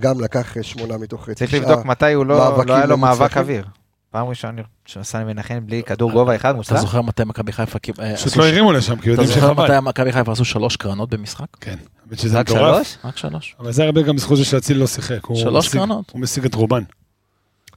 גם 0.00 0.20
לקח 0.20 0.56
שמונה 0.62 0.98
מתוך 0.98 1.28
אה, 1.28 1.34
צריך 1.34 1.50
תשעה. 1.50 1.60
לבדוק 1.60 1.84
מתי 1.84 2.12
הוא 2.12 2.26
לא 2.26 2.36
לא 2.66 2.74
היה 2.74 2.84
לו 2.84 2.90
לא 2.90 2.98
מאבק. 2.98 3.36
אוויר. 3.36 3.64
פעם 4.10 4.26
ראשונה 4.28 4.62
שעשה 4.86 5.24
מנחם 5.24 5.58
בלי 5.66 5.82
כדור 5.82 6.12
גובה 6.12 6.36
אחד 6.36 6.48
אתה 6.48 6.56
מוצלח. 6.56 6.80
זוכר 6.80 7.02
מתי 7.02 7.24
מכבי 7.24 7.52
חיפה 7.52 7.78
אה, 8.00 8.16
פשוט 8.16 8.36
לא 8.36 8.46
הרימו 8.48 8.72
לשם, 8.72 8.96
כי 8.96 9.00
אתה 9.00 9.08
יודעים 9.10 9.28
זוכר 9.28 9.52
מתי 9.52 9.62
שחבל. 9.66 9.80
מכבי 9.80 10.12
חיפה 10.12 10.32
עשו 10.32 10.44
שלוש 10.44 10.76
קרנות 10.76 11.10
במשחק? 11.10 11.46
כן, 11.60 11.76
האמת 12.06 12.18
שזה 12.18 12.38
רק. 12.38 12.48
שלוש? 12.48 12.96
רק 13.04 13.16
שלוש. 13.16 13.56
אבל 13.60 13.72
זה 13.72 13.84
הרבה 13.84 14.02
גם 14.02 14.16
בזכות 14.16 14.38
זה 14.38 14.44
שאצילי 14.44 14.80
לא 14.80 14.86
שיחק. 14.86 15.20
שלוש 15.34 15.68
קרנות. 15.68 16.10
הוא 16.12 16.20
משיג 16.20 16.44
את 16.44 16.54
רובן. 16.54 16.82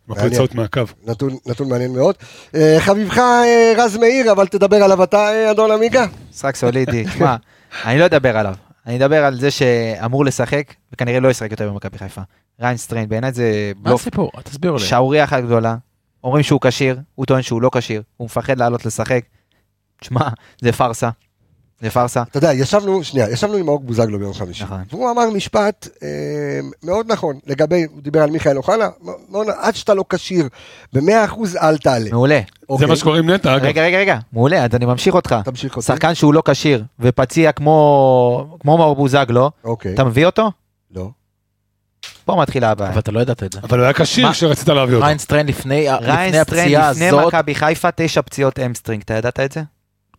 מעניין. 0.07 0.27
בפריצות 0.27 0.55
מהקו. 0.55 0.81
נתון, 1.07 1.37
נתון 1.45 1.69
מעניין 1.69 1.93
מאוד. 1.93 2.15
אה, 2.55 2.77
חביבך 2.79 3.17
אה, 3.17 3.73
רז 3.77 3.97
מאיר, 3.97 4.31
אבל 4.31 4.47
תדבר 4.47 4.75
עליו 4.83 5.03
אתה, 5.03 5.51
אדון 5.51 5.71
עמיגה. 5.71 6.05
משחק 6.31 6.55
סולידי. 6.55 7.03
תשמע, 7.05 7.35
אני 7.85 7.99
לא 7.99 8.05
אדבר 8.05 8.37
עליו. 8.37 8.55
אני 8.87 8.97
אדבר 8.97 9.25
על 9.25 9.39
זה 9.39 9.51
שאמור 9.51 10.25
לשחק, 10.25 10.73
וכנראה 10.93 11.19
לא 11.19 11.29
ישחק 11.29 11.51
יותר 11.51 11.69
במכבי 11.69 11.97
חיפה. 11.97 12.21
ריינסטריין, 12.61 13.09
בעיניי 13.09 13.31
זה 13.31 13.71
מה 13.75 13.83
בלוף. 13.83 14.01
הסיפור? 14.01 14.31
תסבירו 14.43 14.77
לי. 14.77 14.83
שערורייה 14.83 15.23
אחת 15.23 15.43
גדולה. 15.43 15.75
אומרים 16.23 16.43
שהוא 16.43 16.59
כשיר, 16.61 16.99
הוא 17.15 17.25
טוען 17.25 17.41
שהוא 17.41 17.61
לא 17.61 17.69
כשיר, 17.73 18.01
הוא 18.17 18.25
מפחד 18.25 18.57
לעלות 18.57 18.85
לשחק. 18.85 19.21
תשמע, 20.01 20.27
זה 20.61 20.71
פארסה. 20.71 21.09
זה 21.81 21.89
פארסה. 21.89 22.21
אתה 22.21 22.37
יודע, 22.37 22.53
ישבנו, 22.53 23.03
שנייה, 23.03 23.29
ישבנו 23.31 23.53
עם 23.53 23.65
מאור 23.65 23.79
בוזגלו 23.79 24.19
ביום 24.19 24.33
חמישי. 24.33 24.63
נכון. 24.63 24.81
והוא 24.91 25.11
אמר 25.11 25.29
משפט 25.29 25.87
אה, 26.03 26.07
מאוד 26.83 27.11
נכון, 27.11 27.39
לגבי, 27.47 27.83
הוא 27.93 28.01
דיבר 28.01 28.21
על 28.21 28.29
מיכאל 28.31 28.57
אוחנה, 28.57 28.89
מאוד- 29.29 29.47
עד 29.59 29.75
שאתה 29.75 29.93
לא 29.93 30.03
כשיר 30.09 30.47
במאה 30.93 31.25
אחוז 31.25 31.55
אל 31.55 31.77
תעלה. 31.77 32.09
מעולה. 32.11 32.39
זה 32.39 32.65
אוקיי, 32.69 32.87
מה 32.87 32.95
שקורה 32.95 33.19
עם 33.19 33.29
נטע, 33.29 33.55
אגב. 33.55 33.65
רגע, 33.65 33.83
רגע, 33.83 33.97
רגע, 33.97 34.17
מעולה, 34.33 34.63
אז 34.65 34.69
אני 34.75 34.85
ממשיך 34.85 35.15
אותך. 35.15 35.35
תמשיך 35.45 35.75
אותי. 35.77 35.85
שחקן 35.87 36.13
שהוא 36.13 36.33
לא 36.33 36.43
כשיר 36.45 36.83
ופציע 36.99 37.51
כמו 37.51 38.57
כמו 38.59 38.77
מאור 38.77 38.95
בוזגלו, 38.95 39.51
אוקיי, 39.63 39.93
אתה 39.93 40.03
מביא 40.03 40.25
אותו? 40.25 40.51
לא. 40.91 41.09
פה 42.25 42.35
מתחילה 42.41 42.71
הבעיה. 42.71 42.91
אבל 42.91 42.99
אתה 42.99 43.11
לא 43.11 43.19
ידעת 43.19 43.43
את 43.43 43.53
זה. 43.53 43.59
אבל 43.63 43.77
הוא 43.77 43.83
היה 43.83 43.93
כשיר? 43.93 44.31
כשרצית 44.31 44.67
להביא 44.67 44.95
אותו. 44.95 45.05
ריין 45.05 45.17
סטריין 45.17 45.47
לפני 45.47 45.87
לפני 46.01 46.39
הפציעה 46.39 46.91
לפני 46.91 47.07
הזאת, 47.07 47.27
מכבי 47.27 47.55
חיפה, 47.55 47.89
תשע 47.95 48.21
פציעות 48.21 48.59
hamstring, 48.59 49.01
אתה 49.01 49.13
ידעת 49.13 49.39
את 49.39 49.51
זה? 49.51 49.61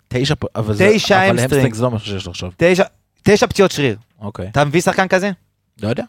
תשע, 0.08 0.34
אבל. 0.56 0.74
hamstring 1.10 1.74
זה 1.74 1.82
לא 1.82 1.90
משהו 1.90 2.06
שיש 2.06 2.26
לו 2.26 2.30
עכשיו. 2.30 2.50
תשע, 3.22 3.46
פציעות 3.46 3.70
שריר. 3.70 3.96
אוקיי. 4.20 4.48
אתה 4.48 4.64
מביא 4.64 4.80
שחקן 4.80 5.08
כזה? 5.08 5.30
לא 5.82 5.88
יודע. 5.88 6.04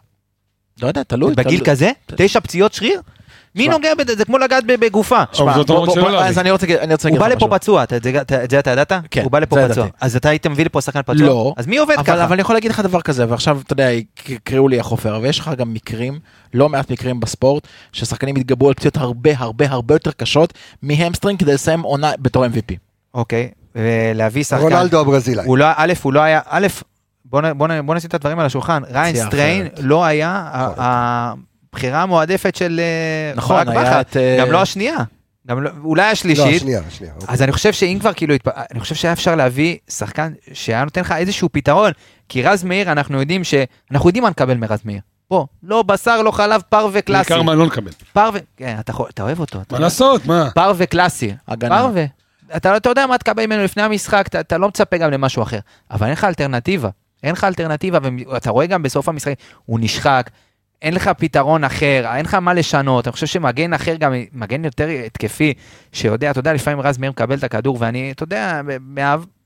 לא 0.82 0.86
יודע, 0.88 1.02
תלוי. 1.02 1.34
בגיל. 1.34 1.64
כזה? 1.64 1.90
תשע 2.06 2.40
פציעות 2.40 2.72
שריר? 2.72 3.00
מי. 3.54 3.68
נוגע 3.68 3.94
בזה? 3.94 4.14
זה 4.16 4.24
כמו 4.24 4.38
לגעת 4.38 4.64
ב- 4.66 4.72
בגופה. 4.84 5.22
אז 6.24 6.38
אני 6.38 6.50
רוצה 6.50 6.66
להגיד- 6.66 6.78
אני 6.80 6.92
רוצה 6.94 7.08
הוא 7.08 7.18
בא 7.18 7.28
לך 7.28 7.32
לפה 7.36 7.46
משהו. 7.46 7.58
פצוע, 7.58 7.82
את 7.84 7.92
זה- 8.02 8.20
את 8.44 8.50
זה 8.50 8.58
אתה 8.58 8.70
ידעת? 8.70 8.92
כן, 9.10 9.22
הוא 9.22 9.30
בא 9.30 9.38
לפה 9.38 9.56
פצוע. 9.68 9.86
אז 10.00 10.16
אתה 10.16 10.28
היית 10.28 10.46
מביא 10.46 10.64
לפה 10.64 10.80
שחקן 10.80 11.02
פצוע? 11.02 11.14
לא. 11.26 11.54
אז 11.56 11.66
מי 11.66 11.76
עובד 11.76 11.94
ככה? 12.04 12.24
אבל 12.24 12.32
אני 12.32 12.40
יכול 12.40 12.56
להגיד 12.56 12.70
לך 12.70 12.80
דבר 12.80 13.00
כזה, 13.00 13.24
ועכשיו, 13.28 13.60
אתה 13.64 13.72
יודע, 13.72 13.88
יקראו 14.28 14.68
לי 14.68 14.80
החופר, 14.80 15.18
ויש 15.22 15.38
לך 15.38 15.50
גם 15.58 15.74
מקרים, 15.74 16.18
לא 16.54 16.68
מעט 16.68 16.90
מקרים 16.90 17.20
בספורט, 17.20 17.66
ששחקנים 17.92 18.36
התגברו 18.36 18.68
על 18.68 18.74
פציעות 18.74 18.96
הרבה 18.96 19.30
הרבה 19.36 19.64
הרבה 19.70 19.94
יותר 19.94 20.10
קשות 20.10 20.52
מהמסטרינג 20.82 21.38
כדי 21.40 21.54
לסיים 21.54 21.80
עונה 21.80 22.10
בתור 22.18 22.44
MVP. 22.46 22.74
אוקיי, 23.14 23.50
ולהביא 23.74 24.44
שחקן. 24.44 24.62
רונלדו 24.62 25.00
הברזילאי. 25.00 25.44
הוא 25.46 25.58
לא, 25.58 25.66
א', 25.76 25.92
הוא 26.02 26.12
לא 26.12 26.20
היה, 26.20 26.40
א', 26.48 26.66
בוא, 27.24 27.40
נשים 27.94 28.08
את 28.08 28.14
הדברים 28.14 28.38
על 28.38 28.46
השולחן, 28.46 28.82
ריין 28.92 29.16
סטריין. 29.16 29.68
לא 29.80 30.04
היה 30.04 30.50
ה- 31.74 31.76
הבחירה 31.76 32.02
המועדפת 32.02 32.54
של 32.54 32.80
אה, 32.80 33.32
נכון, 33.36 33.64
ברק 33.66 33.76
בכר, 33.76 34.00
את, 34.00 34.16
אה, 34.16 34.36
גם 34.40 34.52
לא 34.52 34.62
השנייה, 34.62 34.96
גם 35.48 35.62
לא, 35.62 35.70
אולי 35.84 36.02
לא, 36.02 36.10
השלישית, 36.10 36.60
שנייה, 36.60 36.80
שנייה. 36.90 37.12
אוקיי. 37.20 37.28
אז 37.34 37.42
אני 37.42 37.52
חושב 37.52 37.72
שאם 37.72 37.96
כבר 38.00 38.12
כאילו, 38.12 38.34
התפ- 38.34 38.60
אני 38.70 38.80
חושב 38.80 38.94
שהיה 38.94 39.12
אפשר 39.12 39.34
להביא 39.34 39.76
שחקן 39.90 40.32
שהיה 40.52 40.84
נותן 40.84 41.00
לך 41.00 41.12
איזשהו 41.12 41.48
פתרון, 41.52 41.92
כי 42.28 42.42
רז 42.42 42.64
מאיר, 42.64 42.92
אנחנו 42.92 43.20
יודעים 43.20 43.44
ש... 43.44 43.54
אנחנו 43.92 44.08
יודעים 44.08 44.22
מה 44.24 44.30
נקבל 44.30 44.56
מרז 44.56 44.78
מאיר. 44.84 45.00
בוא, 45.30 45.46
לא 45.62 45.82
בשר, 45.82 46.22
לא 46.22 46.30
חלב, 46.30 46.60
פרווה 46.68 47.00
קלאסי. 47.00 47.28
בעיקר 47.30 47.42
מה 47.42 47.54
לא 47.54 47.66
נקבל. 47.66 47.90
פרווה, 48.12 48.40
כן, 48.56 48.76
אתה 48.80 48.92
אתה 49.10 49.22
אוהב 49.22 49.40
אותו. 49.40 49.60
אתה 49.60 49.74
מה. 49.74 49.80
לעשות, 49.80 50.26
מה? 50.26 50.50
פרווה 50.54 50.86
קלאסי. 50.86 51.34
הגנה. 51.48 51.78
פרווה. 51.78 52.04
אתה, 52.56 52.76
אתה 52.76 52.88
יודע 52.88 53.06
מה 53.06 53.18
תקבל 53.18 53.46
ממנו 53.46 53.64
לפני 53.64 53.82
המשחק, 53.82 54.24
אתה, 54.26 54.40
אתה 54.40 54.58
לא 54.58 54.68
מצפה 54.68 54.96
גם 54.96 55.10
למשהו 55.10 55.42
אחר. 55.42 55.58
אבל 55.90 56.06
אין 56.06 56.12
לך 56.12 56.24
אלטרנטיבה. 56.24 56.88
אין 57.22 57.32
לך 57.32 57.44
אלטרנטיבה, 57.44 57.98
ואתה 58.32 58.50
רואה 58.50 58.66
גם 58.66 58.82
בסוף 58.82 59.08
המשחק, 59.08 59.34
הוא 59.64 59.80
נשחק, 59.80 60.30
אין 60.82 60.94
לך 60.94 61.08
פתרון 61.08 61.64
אחר, 61.64 62.04
אין 62.16 62.24
לך 62.24 62.34
מה 62.34 62.54
לשנות. 62.54 63.06
אני 63.06 63.12
חושב 63.12 63.26
שמגן 63.26 63.72
אחר, 63.72 63.94
גם 63.94 64.12
מגן 64.32 64.64
יותר 64.64 64.88
התקפי, 65.06 65.54
שיודע, 65.92 66.30
אתה 66.30 66.38
יודע, 66.38 66.52
לפעמים 66.52 66.80
רז 66.80 66.98
מאיר 66.98 67.10
מקבל 67.10 67.38
את 67.38 67.44
הכדור, 67.44 67.76
ואני, 67.80 68.10
אתה 68.10 68.22
יודע, 68.22 68.60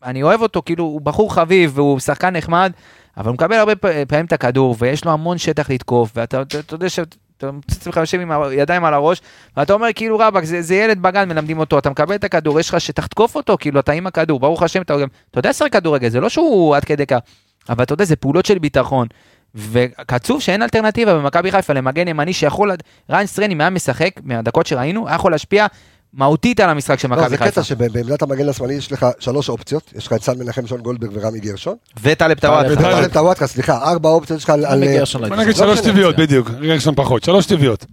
אני 0.05 0.23
אוהב 0.23 0.43
אותו, 0.43 0.63
כאילו, 0.67 0.85
הוא 0.85 1.01
בחור 1.01 1.35
חביב, 1.35 1.73
והוא 1.75 2.01
שחקן 2.01 2.37
נחמד, 2.37 2.73
אבל 3.17 3.27
הוא 3.27 3.35
מקבל 3.35 3.57
הרבה 3.57 3.77
פעמים 4.09 4.27
את 4.27 4.33
הכדור, 4.33 4.77
ויש 4.79 5.05
לו 5.05 5.13
המון 5.13 5.39
שטח 5.39 5.71
לתקוף, 5.71 6.11
ואתה 6.15 6.43
אתה, 6.43 6.59
אתה 6.59 6.75
יודע 6.75 6.89
שאתה 6.89 7.51
מוצא 7.53 7.75
את 7.77 7.81
עצמך 7.81 7.97
יושב 7.97 8.21
עם 8.21 8.31
הידיים 8.31 8.85
על 8.85 8.95
הראש, 8.95 9.21
ואתה 9.57 9.73
אומר 9.73 9.89
כאילו 9.95 10.19
רבאק, 10.19 10.45
זה, 10.45 10.63
זה 10.63 10.75
ילד 10.75 11.03
בגן 11.03 11.29
מלמדים 11.29 11.59
אותו, 11.59 11.79
אתה 11.79 11.91
מקבל 11.91 12.15
את 12.15 12.25
הכדור, 12.25 12.61
יש 12.61 12.69
לך 12.69 12.81
שטח 12.81 13.07
תקוף 13.07 13.35
אותו, 13.35 13.57
כאילו 13.61 13.81
אתה 13.81 13.93
עם 13.93 14.07
הכדור, 14.07 14.41
ברוך 14.41 14.63
השם, 14.63 14.83
אתה 14.83 14.95
אתה 15.31 15.39
יודע 15.39 15.51
לשחק 15.51 15.73
כדורגל, 15.73 16.09
זה 16.09 16.21
לא 16.21 16.29
שהוא 16.29 16.77
עד 16.77 16.85
כדי 16.85 17.07
כך, 17.07 17.19
אבל 17.69 17.85
אתה 17.85 17.93
יודע, 17.93 18.05
זה 18.05 18.17
פעולות 18.17 18.47
של 18.47 18.59
ביטחון. 18.59 19.07
וקצוב 19.55 20.41
שאין 20.43 20.63
אלטרנטיבה 20.63 21.15
במכבי 21.15 21.53
חיפה 21.53 21.73
למגן 21.73 22.09
ימני 22.09 22.33
שיכול, 22.33 22.73
ריין 23.11 23.27
סטרן 23.27 23.51
אם 23.51 23.61
היה 23.61 23.71
משחק 23.71 24.11
מהדקות 24.23 24.67
שראינו, 24.67 25.09
היה 25.09 25.15
יכול 25.15 25.33
להשפיע 25.33 25.67
מהותית 26.13 26.61
על 26.61 26.71
המשחק 26.71 26.99
של 26.99 27.09
לא, 27.09 27.17
מכבי 27.17 27.29
זה 27.29 27.37
חיפה. 27.37 27.51
קטע 27.51 27.63
שבעמדת 27.63 28.23
המגן 28.23 28.49
השמאלי 28.49 28.75
יש 28.75 28.93
לך 28.93 29.07
שלוש 29.19 29.49
אופציות, 29.49 29.93
יש 29.97 30.07
לך 30.07 30.13
את 30.13 30.23
סן 30.23 30.39
מנחם, 30.39 30.67
שון 30.67 30.81
גולדברג 30.81 31.11
ורמי 31.13 31.41
גרשון. 31.41 31.75
וטלב 32.03 32.39
טוואטחה. 32.39 32.73
וטלב. 32.73 33.01
טלב 33.01 33.13
טוואטחה, 33.13 33.47
סליחה, 33.47 33.91
ארבע 33.91 34.09
אופציות 34.09 34.49
על... 34.51 34.65
אה, 34.65 34.99
גרשון 34.99 35.23
לא 35.23 35.29
בוא 35.29 35.37
הייתי 35.37 35.51
נגיד. 35.51 35.61
לא 35.61 35.67
שלוש 35.67 35.79
משנה, 35.79 35.93
טבעיות, 35.93 36.17
זה. 36.17 36.23
בדיוק. 36.23 36.51
רגע 36.59 36.75
ראשון 36.75 36.95
פחות, 36.95 37.25
שלוש 37.25 37.47
טבעיות. 37.47 37.87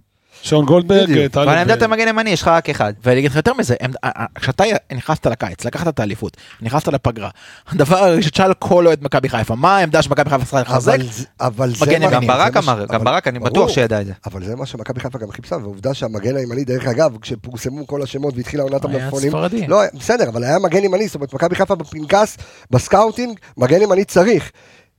שון 0.46 0.64
גולדברג, 0.64 1.02
בדיוק. 1.10 1.32
טלב... 1.32 1.48
אבל 1.48 1.58
עמדת 1.58 1.82
המגן 1.82 2.08
ימני 2.08 2.30
יש 2.30 2.42
לך 2.42 2.48
רק 2.48 2.70
אחד. 2.70 2.92
ואני 3.04 3.18
אגיד 3.18 3.30
לך 3.30 3.36
יותר 3.36 3.54
מזה, 3.54 3.74
אה, 3.82 3.86
אה, 4.04 4.24
כשאתה 4.34 4.64
נכנסת 4.94 5.26
לקיץ, 5.26 5.64
לקחת 5.64 5.88
את 5.88 6.00
האליפות, 6.00 6.36
נכנסת 6.62 6.88
לפגרה, 6.88 7.30
הדבר 7.68 7.96
הראשון 7.96 8.22
שתשאל 8.22 8.54
כל 8.54 8.86
אוהד 8.86 8.98
מכבי 9.04 9.28
חיפה, 9.28 9.54
מה 9.54 9.76
העמדה 9.76 10.02
שמכבי 10.02 10.30
חיפה 10.30 10.44
צריכה 10.44 10.60
לחזק? 10.60 10.96
אבל 11.40 11.70
זה- 11.70 11.76
מה-. 12.06 12.10
גם 12.12 12.26
ברק 12.26 12.56
אמר, 12.56 12.84
גם 12.92 13.04
ברק, 13.04 13.28
אני. 13.28 13.38
בטוח 13.38 13.68
שידע 13.68 14.00
את 14.00 14.06
זה. 14.06 14.12
אבל 14.26 14.44
זה 14.44 14.56
מה 14.56 14.66
שמכבי 14.66 15.00
חיפה 15.00 15.18
גם 15.18 15.30
חיפשה, 15.30 15.56
ועובדה 15.56 15.94
שהמגן 15.94 16.36
הימני, 16.36 16.64
דרך 16.64 16.86
אגב, 16.86 17.16
כשפורסמו 17.20 17.86
כל 17.86 18.02
השמות 18.02 18.34
והתחילה 18.36 18.62
עונת 18.62 18.84
היה 18.84 18.94
המלפפונים, 18.98 19.30
ספרדי. 19.30 19.66
לא, 19.66 19.80
בסדר, 19.94 20.28
אבל 20.28 20.44
היה 20.44 20.58
מגן 20.58 20.84
ימני, 20.84 21.06
זאת 21.06 21.14
אומרת, 21.14 21.34
מכבי 21.34 21.54
חיפה 21.54 21.74
בפנקס, 21.74 22.36
ב 22.70 22.77
scouting, 22.77 23.38
מגן 23.56 23.82
ימני 23.82 24.04
צריך. 24.04 24.50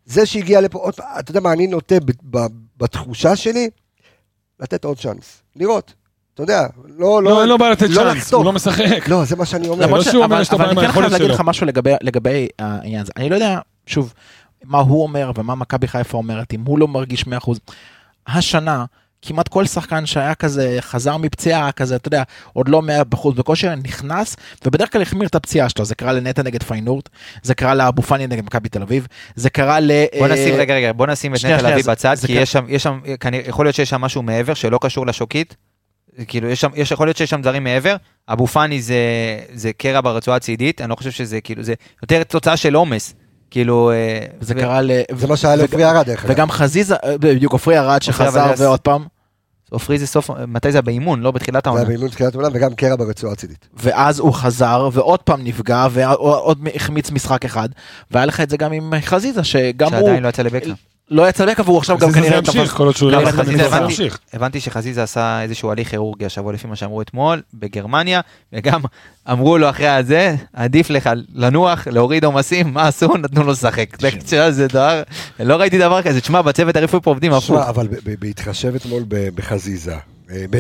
זה 0.06 0.26
שהגיע 0.26 0.62
לפה, 0.62 0.90
אתה 1.20 1.32
יודע 1.32 1.40
מה 1.40 1.54
אני 1.54 1.68
נוטה 1.68 1.96
ב- 2.06 2.38
ב- 2.38 2.48
בתחושה 2.78 3.36
שלי? 3.36 3.70
לתת 4.60 4.86
עוד 4.86 4.98
צ'אנס, 5.00 5.42
לראות. 5.56 5.94
אתה 6.34 6.44
יודע, 6.44 6.68
לא, 6.98 7.24
לא, 7.24 7.42
אין 7.42 7.50
לו 7.50 7.58
בעיה 7.58 7.72
לתת 7.72 7.90
לא 7.90 7.96
צ'אנס. 8.04 8.34
הוא 8.34 8.46
לא 8.46 8.54
משחק. 8.54 9.08
לא, 9.08 9.26
זה 9.26 9.36
מה 9.36 9.46
שאני 9.46 9.68
אומר. 9.68 9.86
למרות 9.86 10.02
ש- 10.02 10.08
שהוא 10.08 10.24
אומר 10.24 10.38
לו 10.40 10.44
אבל 10.52 10.66
אני 10.70 10.82
כן 10.82 10.92
חייב 10.92 11.06
להגיד. 11.12 11.30
לך 11.30 11.42
משהו 11.46 11.66
לגבי- 11.68 11.94
לגבי 12.02 12.48
העניין 12.60 13.02
הזה. 13.02 13.12
אני 13.18 13.30
לא 13.30 13.36
יודע, 13.36 13.60
שוב, 13.86 14.14
מה 14.64 14.78
הוא 14.78 15.04
אומר 15.04 15.32
ומה 15.36 15.56
מכבי 15.56 15.88
חיפה 15.88 16.18
אומרת, 16.18 16.54
אם 16.54 16.62
הוא 16.66 16.80
לא 16.80 16.88
מרגיש 16.88 17.26
100%. 17.28 17.60
השנה, 18.28 18.86
כמעט 19.22 19.48
כל 19.48 19.66
שחקן 19.66 20.06
שהיה 20.06 20.36
כזה, 20.36 20.78
חזר 20.82 21.18
מפציעה 21.18 21.72
כזה, 21.72 21.96
אתה 21.96 22.08
יודע, 22.08 22.24
עוד 22.54 22.70
לא 22.70 22.82
100% 23.14 23.32
בכושר, 23.36 23.76
נכנס, 23.76 24.36
ובדרך 24.66 24.92
כלל 24.92 25.02
החמיר 25.02 25.28
את 25.28 25.36
הפציעה 25.36 25.70
שלו. 25.70 25.86
זה 25.86 25.96
קרה 25.96 26.14
לנטע 26.14 26.44
נגד 26.44 26.64
פיינורט, 26.64 27.10
זה 27.44 27.54
קרה 27.56 27.76
לאבו 27.76 28.02
פאני 28.02 28.28
נגד 28.28 28.46
מכבי 28.46 28.70
תל 28.70 28.82
אביב, 28.82 29.08
זה 29.36 29.50
קרה 29.50 29.80
ל... 29.80 29.92
בוא 30.20 30.28
אה, 30.28 30.34
נשים, 30.34 30.56
רגע, 30.56 30.76
רגע, 30.76 30.92
בוא 30.94 31.08
נשים 31.08 31.36
את 31.36 31.46
נטע 31.46 31.72
לביא 31.72 31.84
זה- 31.84 31.92
בצד, 31.92 32.16
כי. 32.26 32.32
יש 32.34 32.52
שם, 32.52 32.66
יש 32.70 32.84
שם, 32.84 33.00
כנראה, 33.20 33.50
יכול 33.50 33.66
להיות 33.66 33.76
שיש 33.76 33.90
שם 33.90 34.02
משהו 34.02 34.22
מעבר 34.22 34.54
שלא 34.54 34.80
קשור 34.82 35.08
לשוקית. 35.08 35.56
כאילו, 36.28 36.50
יש 36.50 36.62
שם, 36.62 36.70
יש, 36.76 36.92
יכול 36.92 37.08
להיות 37.08 37.18
שיש 37.18 37.30
שם 37.30 37.42
דברים 37.42 37.64
מעבר. 37.64 37.96
אבו 38.30 38.48
פאני 38.48 38.82
זה, 38.82 38.96
זה 39.54 39.74
קרע 39.74 40.02
ברצועה 40.02 40.38
הצידית, 40.38 40.82
אני 40.82 40.90
לא 40.90 40.96
חושב 40.96 41.12
שזה, 41.12 41.42
כאילו, 41.42 41.64
זה 41.64 41.74
יותר 42.04 42.24
תוצאה 42.24 42.58
של 42.58 42.76
עומס. 42.76 43.14
כאילו... 43.52 43.92
אה, 43.92 44.26
זה 44.42 44.54
ו- 44.58 44.60
קרה 44.60 44.82
ל... 44.82 44.92
זה 45.18 45.28
מה 45.28 45.38
שהיה 45.38 45.56
לעופרי 45.56 45.86
ארד, 45.86 46.06
דרך 46.06 46.26
אגב. 46.26 46.34
וגם 46.34 46.52
חזיזה, 46.52 46.96
אה, 46.96 47.18
בדיוק 47.18 47.54
עופרי 47.54 47.80
ארד 47.80 48.02
שחזר 48.02 48.54
ועוד 48.58 48.80
פעם, 48.80 49.06
עופרי 49.70 49.98
זה 49.98 50.08
סוף, 50.08 50.30
מתי 50.48 50.72
זה 50.72 50.82
באימון, 50.82 51.22
לא 51.22 51.32
בתחילת 51.32 51.64
זה 51.64 51.70
העונה. 51.70 51.82
היה 51.82 51.90
באימון 51.90 52.10
תחילת 52.10 52.36
העונה, 52.36 52.50
וגם 52.54 52.76
קרע 52.76 52.96
ברצועה 52.96 53.34
הצידית. 53.34 53.68
ואז 53.74 54.20
הוא 54.20 54.34
חזר 54.34 54.90
ועוד 54.94 55.20
פעם 55.20 55.44
נפגע 55.44 55.88
ועוד 55.92 56.68
החמיץ 56.76 57.12
משחק 57.12 57.46
אחד 57.46 57.70
והיה 58.12 58.26
לך 58.26 58.42
את 58.42 58.50
זה 58.50 58.58
גם 58.58 58.72
עם 58.72 58.94
חזיזה 59.02 59.44
שגם 59.44 59.94
הוא 59.94 60.00
שעדיין 60.00 60.24
לא 60.24 60.28
יצא 60.28 60.42
לבקע. 60.42 60.74
לא 61.12 61.30
יצא 61.30 61.46
לקה 61.46 61.62
והוא 61.66 61.78
עכשיו 61.78 61.98
גם 61.98 62.08
חזיזה 62.10 62.22
כנראה 62.26 62.38
ימשיך, 62.38 62.72
תפס- 62.72 62.78
כל 62.78 62.86
עוד 62.86 62.96
שהוא 62.96 63.12
לא, 63.12 63.32
חזיזה. 63.32 63.64
ימשיך. 63.84 64.20
הבנתי 64.34 64.60
שחזיזה 64.60 65.04
עשה 65.04 65.42
איזשהו 65.42 65.72
הליך 65.72 65.90
כירורגי 65.90 66.26
השבוע 66.26 66.54
לפי 66.54 66.68
מה 66.68 66.76
שאמרו 66.76 67.02
אתמול 67.02 67.42
בגרמניה, 67.54 68.22
וגם 68.54 68.82
אמרו 69.32 69.58
לו 69.58 69.70
אחרי 69.70 69.88
הזה, 69.88 70.36
עדיף 70.54 70.90
לך 70.90 71.10
לנוח, 71.34 71.88
להוריד 71.88 72.26
עומסים, 72.26 72.74
מה 72.74 72.88
עשו? 72.88 73.18
נתנו 73.18 73.44
לו 73.44 73.52
לשחק. 73.52 73.90
זה- 74.02 74.68
דבר, 74.68 75.02
לא 75.40 75.56
ראיתי 75.56 75.78
דבר 75.78 76.02
כזה, 76.02 76.22
תשמע, 76.22 76.42
בצוות 76.42 76.76
הרפואי 76.76 77.02
פה 77.02 77.12
עובדים 77.12 77.34
הפוך. 77.34 77.60
אבל 77.70 77.88
בהתחשב 78.20 78.76
אתמול 78.76 79.04
בחזיזה, 79.36 79.96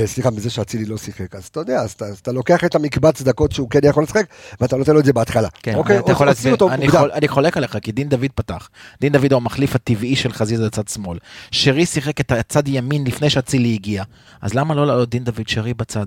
סליחה, 0.06 0.30
בזה 0.30 0.49
שאצילי 0.49 0.86
לא 0.86 0.97
שיחק, 0.97 1.36
אז 1.36 1.45
אתה 1.45 1.60
יודע, 1.60 1.82
אז 1.82 1.91
אתה- 1.91 2.06
אז 2.06 2.17
אתה 2.19 2.32
לוקח 2.32 2.63
את 2.63 2.75
המקבץ 2.75 3.21
דקות 3.21 3.51
שהוא 3.51 3.69
כן 3.69 3.80
יכול 3.84 4.03
לשחק, 4.03 4.25
ואתה 4.62 4.77
נותן 4.77 4.93
לו 4.93 4.99
את 4.99 5.06
זה 5.06 5.13
בהתחלה. 5.13 5.47
כן, 5.63 5.75
אוקיי? 5.75 5.99
אתה 5.99 6.12
יכול 6.12 6.27
להסביר. 6.27 6.51
אותו 6.53 6.69
אני. 6.71 6.88
חול- 6.89 7.12
אני 7.12 7.27
חולק 7.27 7.58
עליך 7.58 7.77
כי 7.82 7.91
דין 7.91 8.10
דוד 8.10 8.25
פתח 8.36 8.69
דין 9.01 9.13
דוד 9.13 9.32
הוא 9.34 9.38
המחליף 9.41 9.75
הטבעי 9.75 10.15
של 10.15 10.34
חזיזה 10.34 10.65
לצד 10.65 10.88
שמאל 10.88 11.17
שרי 11.51 11.86
שיחק 11.86 12.21
את 12.21 12.32
הצד 12.32 12.67
ימין 12.67 13.08
לפני 13.08 13.30
שאצילי 13.30 13.73
הגיע 13.73 14.03
אז 14.41 14.53
למה 14.53 14.75
לא 14.75 14.88
לעלות 14.88 15.10
דין 15.10 15.23
דוד 15.23 15.47
שרי 15.47 15.73
בצד? 15.73 16.06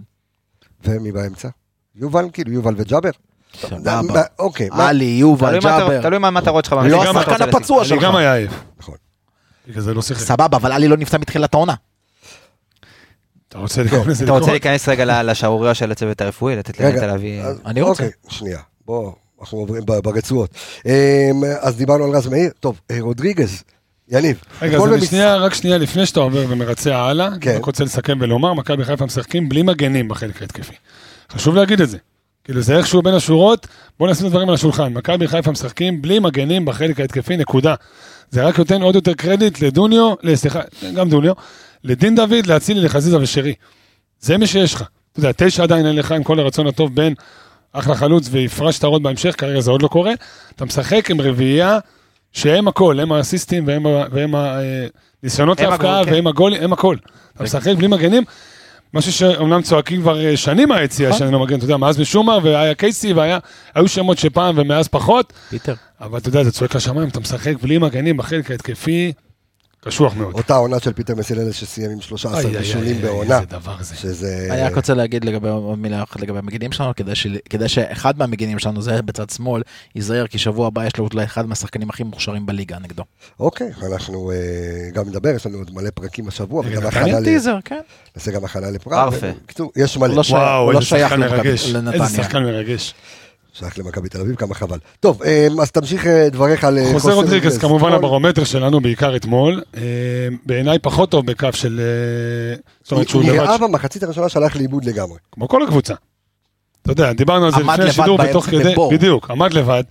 ומי 0.85 1.13
באמצע? 1.13 1.49
יובל, 1.97 2.25
כאילו, 2.33 2.53
יובל 2.53 2.75
וג'אבר? 2.77 3.11
סבבה. 3.61 4.23
אוקיי, 4.39 4.69
עלי 4.73 5.05
יובל 5.05 5.49
תלוי 5.49 5.61
מה 5.65 5.77
אתה- 5.77 5.85
ג'אבר 5.89 6.03
תלוי 6.03 6.19
מה 6.19 6.29
המטרות 6.29 6.65
שלך. 6.65 6.73
לא 6.91 7.11
השחקן. 7.11 7.43
הפצוע 7.49 7.79
אני 7.81 7.89
שלך 7.89 8.03
גם 8.03 8.17
היה 8.17 8.35
עייף. 8.35 8.53
נכון. 8.79 8.95
בגלל 9.69 9.83
זה 9.83 9.95
לא 9.95 10.03
שיחק. 10.03 10.23
סבבה 10.23 10.57
אבל 10.57 10.73
עלי 10.73 10.89
לא 10.89 10.97
נפצע 10.97 11.19
מתחילת 11.19 11.55
העונה 11.55 11.75
אתה 13.51 13.59
רוצה 13.59 13.83
לזה 14.07 14.25
אתה 14.25 14.33
רוצה? 14.33 14.51
להיכנס 14.51 14.89
רגע 14.89 15.05
ל- 15.05 15.31
לשערוריה 15.31 15.75
של 15.75 15.93
הצוות 15.93 16.21
הרפואי, 16.21 16.57
לתת 16.57 16.81
לנטע 16.81 17.07
להביא... 17.07 17.43
אני 17.67 17.83
רוצה. 17.83 18.05
אוקיי, 18.05 18.19
שנייה, 18.29 18.59
בוא, 18.87 19.13
אנחנו 19.41 19.59
עוברים 19.59 19.83
ב- 19.87 19.99
ברצועות. 19.99 20.51
אמ, 20.87 20.91
אז 21.61 21.77
דיברנו 21.77 22.05
על 22.05 22.11
רז 22.11 22.27
מאיר, 22.27 22.51
טוב, 22.61 22.81
אה, 22.91 22.97
רודריגז, 23.01 23.63
יניב. 24.09 24.41
רגע, 24.63 24.77
אז 24.77 24.87
אני 24.93 25.07
שנייה, 25.07 25.37
רק 25.37 25.55
שנייה 25.55 25.79
לפני 25.79 26.07
שאתה 26.07 26.21
עובר 26.21 26.45
ומרצה 26.49 26.97
הלאה, 26.97 27.29
כן. 27.41 27.51
אני 27.51 27.59
רק 27.59 27.65
רוצה 27.65 27.85
לסכם 27.85 28.19
ולומר, 28.21 28.53
מכבי 28.55 28.85
חיפה 28.85 29.05
משחקים 29.05 29.49
בלי 29.49 29.63
מגנים 29.63 30.09
בחלק 30.09 30.43
ההתקפי. 30.43 30.75
חשוב 31.33 31.55
להגיד 31.55 31.81
את 31.81 31.89
זה. 31.91 31.99
כאילו 32.45 32.63
זה 32.63 32.77
איכשהו 32.77 33.03
בין 33.03 33.15
השורות, 33.15 33.67
בוא 33.99 34.11
נשים 34.11 34.27
את 34.27 34.31
הדברים 34.31 34.49
על 34.49 34.55
השולחן. 34.55 34.93
מכבי 34.93 35.29
חיפה 35.29 35.51
משחקים 35.51 36.03
בלי 36.03 36.19
מגנים 36.19 36.65
בחלק 36.65 37.01
ההתקפי, 37.01 37.37
נקודה. 37.37 37.75
זה 38.31 38.45
רק 38.45 38.59
נותן 38.59 38.83
עוד 38.83 38.95
יותר 38.95 39.15
קרדיט 39.15 39.61
לדוניו, 39.63 40.15
לא, 40.23 40.37
סליחה, 40.37 40.61
גם 40.95 41.09
דוניו, 41.11 41.33
לדין 41.85 42.15
דוד, 42.15 42.47
להצילי, 42.47 42.81
לחזיזה 42.81 43.19
ושרי. 43.21 43.55
זה 44.21 44.39
מי 44.39 44.47
שיש 44.47 44.75
לך. 44.75 44.85
אתה 45.13 45.21
יודע, 45.21 45.31
תשע 45.37 45.63
עדיין 45.63 45.87
אין 45.87 45.97
לך 45.97 46.13
עם 46.13 46.23
כל 46.23 46.41
הרצון 46.41 46.67
הטוב 46.67 46.95
בין 46.95 47.15
אחלה 47.73 47.95
חלוץ 47.95 48.29
ויפרש 48.31 48.79
את 48.79 48.85
הרוד 48.85 49.03
בהמשך, 49.03 49.35
כרגע 49.39 49.61
זה 49.61 49.71
עוד 49.71 49.83
לא 49.83 49.89
קורה. 49.89 50.13
אתה 50.57 50.65
משחק 50.65 51.11
עם 51.11 51.21
רביעייה 51.21 51.79
שהם 52.33 52.69
הכל, 52.69 53.01
הם 53.01 53.13
האסיסטים 53.13 53.67
והם, 53.67 53.87
והם 54.11 54.35
ניסיונות 55.23 55.61
הם 55.61 55.71
להפקעה 55.71 56.05
כן. 56.05 56.13
והם 56.13 56.27
הגול, 56.27 56.55
הם 56.55 56.73
הכל. 56.73 56.97
אתה 57.35 57.45
משחק 57.45 57.75
בלי 57.77 57.87
מגנים, 57.87 58.25
משהו 58.95 59.13
שאומנם 59.13 59.63
צועקים 59.63 60.01
כבר 60.01 60.27
אה, 60.27 60.37
שנים 60.37 60.69
מהיציאה 60.69 61.13
שאני 61.13 61.33
לא 61.33 61.41
מגן, 61.41 61.57
אתה 61.57 61.65
יודע, 61.65 61.77
מאז 61.77 62.01
משומר, 62.01 62.39
והיה 62.43 62.75
קייסי, 62.75 63.13
והיו 63.13 63.89
שמות 63.89 64.19
שפעם 64.19 64.59
ומאז 64.59 64.89
פחות, 64.89 65.33
פיטר. 65.51 65.75
אבל 66.01 66.19
אתה 66.19 66.29
יודע, 66.29 66.45
זה 66.45 66.53
צועק 66.53 66.77
לשמיים, 66.77 67.09
אתה 67.09 67.21
משחק 67.21 67.55
בלי 67.63 67.79
מגנים 67.79 68.17
בחלק 68.17 68.51
ההתקפי, 68.51 69.13
קשוח 69.85 70.17
מאוד. 70.17 70.35
אותה 70.35 70.57
עונה 70.57 70.81
של 70.81 70.93
פיטר 70.93 71.15
מסילנס 71.15 71.55
שסיים 71.55 71.91
עם 71.91 72.01
13 72.01 72.41
איי, 72.41 72.47
איי, 72.47 72.59
בישולים 72.59 73.03
בעונה. 73.03 73.37
איזה 73.37 73.47
דבר 73.47 73.77
זה. 73.81 73.97
שזה... 73.97 74.49
אני 74.51 74.63
רק 74.63 74.77
רוצה 74.77 74.95
להגיד 74.95 75.25
לגבי 75.25 75.49
מילה 75.77 76.03
אחת 76.03 76.21
לגבי 76.21 76.39
המגינים 76.39 76.73
שלנו, 76.73 76.95
כדי, 76.97 77.15
ש... 77.15 77.27
כדי 77.51 77.69
שאחד 77.69 78.19
מהמגינים 78.19 78.59
שלנו, 78.59 78.83
זה 78.83 79.03
בצד 79.03 79.31
שמאל, 79.31 79.63
ייזהר, 79.95 80.27
כי 80.27 80.39
שבוע 80.39 80.67
הבא 80.67 80.87
יש 80.87 80.97
לו 80.97 81.09
אולי 81.13 81.25
אחד 81.25 81.47
מהשחקנים 81.47 81.91
הכי 81.91 82.03
מוכשרים 82.03 82.47
בליגה 82.47 82.79
נגדו. 82.79 83.03
אוקיי, 83.41 83.71
אנחנו 83.93 84.31
אה, 84.31 84.37
גם 84.93 85.09
נדבר, 85.09 85.29
יש 85.29 85.47
לנו 85.47 85.59
עוד 85.59 85.71
מלא 85.75 85.91
פרקים 85.95 86.29
השבוע, 86.29 86.65
נתניה? 86.67 86.89
הכנה 86.89 87.21
ל... 87.21 87.25
טיזר, 87.25 87.59
כן. 87.65 87.81
נעשה 88.17 88.31
גם 88.31 88.45
הכנה 88.45 88.71
לפראג. 88.71 89.11
פרפה. 89.11 89.27
בקיצור, 89.45 89.73
יש 89.77 89.97
מלא. 89.97 90.15
לא 90.15 90.23
וואו, 90.31 90.73
לא 90.73 90.79
איזה 90.79 90.89
שחקן 90.89 91.21
מרגש. 91.21 91.75
איזה 91.75 92.17
שחקן 92.17 92.43
מרגש. 92.43 92.95
שייך 93.53 93.79
למכבי 93.79 94.09
תל 94.09 94.21
אביב, 94.21 94.35
כמה 94.35 94.55
חבל. 94.55 94.79
טוב, 95.01 95.23
אה, 95.23 95.49
אז 95.63 95.71
תמשיך 95.71 96.07
אה, 96.07 96.29
דבריך 96.31 96.65
על... 96.65 96.79
אה, 96.79 96.93
חוסה 96.93 97.13
רודריגז 97.13 97.59
כמובן. 97.59 97.93
הברומטר 97.93 98.45
שלנו 98.45 98.81
בעיקר 98.81 99.17
אתמול, 99.17 99.63
בעיניי 100.47 100.79
פחות 100.79 101.11
טוב 101.11 101.27
בקו 101.27 101.49
של... 101.53 101.81
זאת 102.83 102.93
אומרת 102.93 103.09
שהוא 103.09 103.23
נראה 103.23 103.59
במחצית 103.59 104.03
הראשונה 104.03 104.29
שהלך 104.29 104.57
לאיבוד 104.57 104.85
לגמרי. 104.85 105.19
כמו 105.33 105.49
כל 105.49 105.63
הקבוצה. 105.63 105.95
אתה 106.83 106.93
יודע, 106.93 107.13
דיברנו 107.13 107.47
על 107.47 107.53
זה 107.53 107.59
לפני 107.61 107.85
השידור 107.85 108.19
בתוך 108.19 108.47
כדי. 108.47 108.75
בדיוק, 108.91 109.31
עמד 109.31 109.53
לבד, 109.53 109.83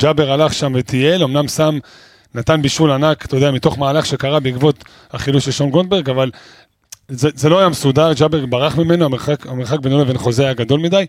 ג'אבר 0.00 0.32
הלך 0.32 0.54
שם 0.54 0.72
וטייל, 0.76 1.22
אמנם 1.24 1.48
שם, 1.48 1.78
נתן 2.34 2.62
בישול 2.62 2.90
ענק, 2.90 3.24
אתה 3.24 3.36
יודע, 3.36 3.50
מתוך 3.50 3.78
מהלך 3.78 4.06
שקרה 4.06 4.40
בעקבות 4.40 4.84
החילוש 5.10 5.44
של 5.44 5.50
שון 5.50 5.70
גונדברג, 5.70 6.10
אבל 6.10 6.30
זה, 7.08 7.28
זה 7.34 7.48
לא 7.48 7.58
היה 7.58 7.68
מסודר, 7.68 8.12
ג'אבר 8.12 8.46
ברח 8.46 8.76
ממנו, 8.76 9.04
המרחק, 9.04 9.46
המרחק 9.46 9.78
בינו 9.78 9.98
לבין 9.98 10.18
חוזה 10.18 10.44
היה 10.44 10.54
גדול 10.54 10.80
מדי, 10.80 11.06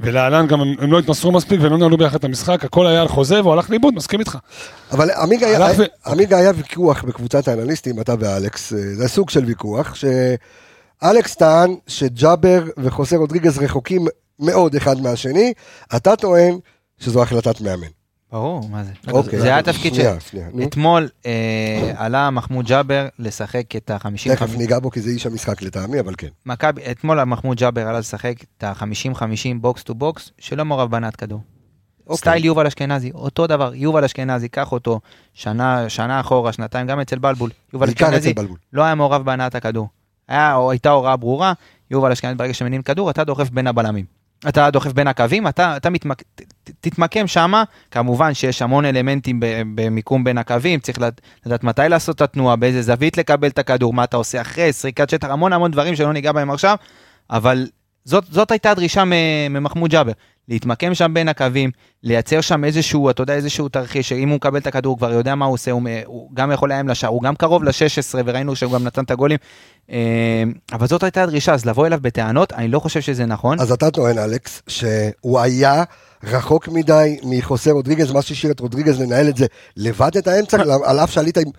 ולהלן 0.00 0.46
גם 0.46 0.60
הם, 0.60 0.92
לא 0.92 0.98
התמסרו 0.98 1.32
מספיק 1.32 1.60
ולא 1.62 1.78
נעלו 1.78 1.96
ביחד 1.96 2.14
את 2.14 2.24
המשחק, 2.24 2.64
הכל 2.64 2.86
היה 2.86 3.00
על 3.00 3.08
חוזה 3.08 3.40
והוא 3.40 3.52
הלך 3.52 3.70
לאיבוד, 3.70 3.94
מסכים 3.94 4.20
איתך. 4.20 4.38
אבל 4.92 5.10
עמיגה 6.06 6.38
היה, 6.38 6.50
ויכוח 6.56 7.04
בקבוצת 7.04 7.48
האנליסטים, 7.48 8.00
אתה 8.00 8.14
ואלכס, 8.20 8.72
אה, 8.72 8.78
זה 8.78 9.08
סוג 9.08 9.30
של 9.30 9.44
ויכוח, 9.44 9.94
שאלכס 9.94 11.34
טען 11.34 11.74
שג'אבר 11.86 12.62
וחוסה 12.78 13.16
רודריגז 13.16 13.58
רחוקים 13.58 14.06
מאוד 14.38 14.74
אחד 14.74 15.00
מהשני, 15.00 15.52
אתה 15.96 16.16
טוען 16.16 16.58
שזו 16.98 17.22
החלטת 17.22 17.60
מאמן. 17.60 17.97
ברור, 18.32 18.68
מה 18.70 18.84
זה? 18.84 18.92
אוקיי. 19.12 19.40
זה 19.40 19.46
היה 19.46 19.58
התפקיד 19.58 19.94
של... 19.94 20.00
שנייה, 20.00 20.20
שנייה, 20.20 20.48
נו. 20.52 20.62
אתמול 20.62 21.08
אה, 21.26 21.92
עלה 21.96 22.30
מחמוד 22.30 22.66
ג'אבר 22.66 23.08
לשחק 23.18 23.76
את 23.76 23.90
ה-50... 23.90 24.28
תכף 24.28 24.56
ניגע 24.56 24.78
בו 24.78 24.90
כי 24.90 25.00
זה 25.00 25.10
איש 25.10 25.26
המשחק 25.26 25.62
לטעמי, 25.62 26.00
אבל 26.00 26.14
כן. 26.18 26.28
מכבי, 26.46 26.82
אתמול 26.90 27.24
מחמוד 27.24 27.56
ג'אבר 27.56 27.88
עלה 27.88 27.98
לשחק 27.98 28.34
את 28.58 28.64
ה-50-50 28.64 29.24
box 29.60 29.82
to 29.82 29.94
box, 29.94 30.30
שלא 30.38 30.64
מעורב 30.64 30.90
בהנעת 30.90 31.16
כדור. 31.16 31.40
אוקיי. 32.08 32.16
סטייל 32.16 32.44
יובל 32.44 32.66
אשכנזי, 32.66 33.10
אותו 33.14 33.46
דבר, 33.46 33.74
יובל 33.74 34.04
אשכנזי, 34.04 34.48
קח 34.48 34.72
אותו 34.72 35.00
שנה, 35.34 35.88
שנה 35.88 36.20
אחורה, 36.20 36.52
שנתיים, 36.52 36.86
גם 36.86 37.00
אצל 37.00 37.18
בלבול. 37.18 37.50
יובל 37.72 37.88
אשכנזי. 37.88 38.34
לא 38.72 38.82
היה 38.82 38.94
מעורב 38.94 39.22
בהנעת 39.24 39.54
הכדור. 39.54 39.88
היה, 40.28 40.54
או 40.54 40.70
הייתה 40.70 40.90
הוראה 40.90 41.16
ברורה, 41.16 41.52
יובל 41.90 42.12
אשכנזי 42.12 42.34
ברגע 42.34 42.54
שמניעים 42.54 42.82
כדור, 42.82 43.10
אתה 43.10 43.24
דוחף 43.24 43.50
בין 43.50 43.66
הבלמים. 43.66 44.17
אתה 44.48 44.70
דוחף 44.70 44.92
בין 44.92 45.06
הקווים, 45.06 45.48
אתה, 45.48 45.76
אתה 45.76 45.90
מתמק, 45.90 46.22
תתמקם 46.80 47.26
שמה, 47.26 47.64
כמובן 47.90 48.34
שיש 48.34 48.62
המון 48.62 48.84
אלמנטים 48.84 49.40
במיקום 49.74 50.24
בין 50.24 50.38
הקווים, 50.38 50.80
צריך 50.80 51.00
לד- 51.00 51.20
לדעת 51.46 51.64
מתי 51.64 51.82
לעשות 51.88 52.16
את 52.16 52.22
התנועה, 52.22 52.56
באיזה 52.56 52.82
זווית 52.82 53.18
לקבל 53.18 53.48
את 53.48 53.58
הכדור, 53.58 53.92
מה 53.92 54.04
אתה 54.04 54.16
עושה 54.16 54.40
אחרי, 54.40 54.72
סריקת 54.72 55.10
שטח, 55.10 55.28
המון 55.28 55.52
המון 55.52 55.70
דברים 55.70 55.96
שלא 55.96 56.12
ניגע 56.12 56.32
בהם 56.32 56.50
עכשיו, 56.50 56.76
אבל 57.30 57.66
זאת, 58.04 58.24
זאת 58.30 58.50
הייתה 58.50 58.70
הדרישה 58.70 59.02
ממחמוד 59.50 59.90
ג'אבר, 59.90 60.12
להתמקם 60.48 60.94
שם 60.94 61.14
בין 61.14 61.28
הקווים, 61.28 61.70
לייצר 62.02 62.40
שם 62.40 62.64
איזשהו, 62.64 63.10
אתה 63.10 63.22
יודע, 63.22 63.34
איזשהו 63.34 63.68
תרחיש, 63.68 64.08
שאם 64.08 64.28
הוא 64.28 64.36
מקבל 64.36 64.58
את 64.58 64.66
הכדור, 64.66 64.90
הוא 64.90 64.98
כבר 64.98 65.12
יודע 65.12 65.34
מה 65.34 65.44
הוא 65.44 65.54
עושה, 65.54 65.70
הוא, 65.70 65.82
הוא 66.06 66.30
גם 66.34 66.52
יכול 66.52 66.68
לאיים 66.68 66.88
לשער, 66.88 67.10
הוא 67.10 67.22
גם 67.22 67.36
קרוב 67.36 67.64
ל-16, 67.64 68.18
וראינו 68.24 68.56
שהוא 68.56 68.72
גם 68.72 68.84
נתן 68.84 69.04
את 69.04 69.10
הגולים, 69.10 69.38
אה, 69.90 70.42
אבל 70.72 70.86
זאת 70.86 71.02
הייתה 71.02 71.22
הדרישה, 71.22 71.54
אז 71.54 71.66
לבוא 71.66 71.86
אליו 71.86 71.98
בטענות, 72.02 72.52
אני 72.52 72.68
לא 72.68 72.78
חושב 72.78 73.00
שזה 73.00 73.26
נכון. 73.26 73.60
אז 73.60 73.72
אתה 73.72 73.90
טוען, 73.90 74.18
אלכס, 74.18 74.62
שהוא 74.68 75.40
היה 75.40 75.84
רחוק 76.24 76.68
מדי 76.68 77.16
מחוסה 77.22 77.70
רודריגז, 77.70 78.12
מה 78.12 78.22
שהשאיר 78.22 78.52
את 78.52 78.60
רודריגז 78.60 79.00
לנהל 79.00 79.28
את 79.28 79.36
זה 79.36 79.46
לבד 79.76 80.16
את 80.16 80.28
האמצע, 80.28 80.56
על 80.84 81.00
אף 81.00 81.10
שעלית 81.10 81.38
עם 81.38 81.50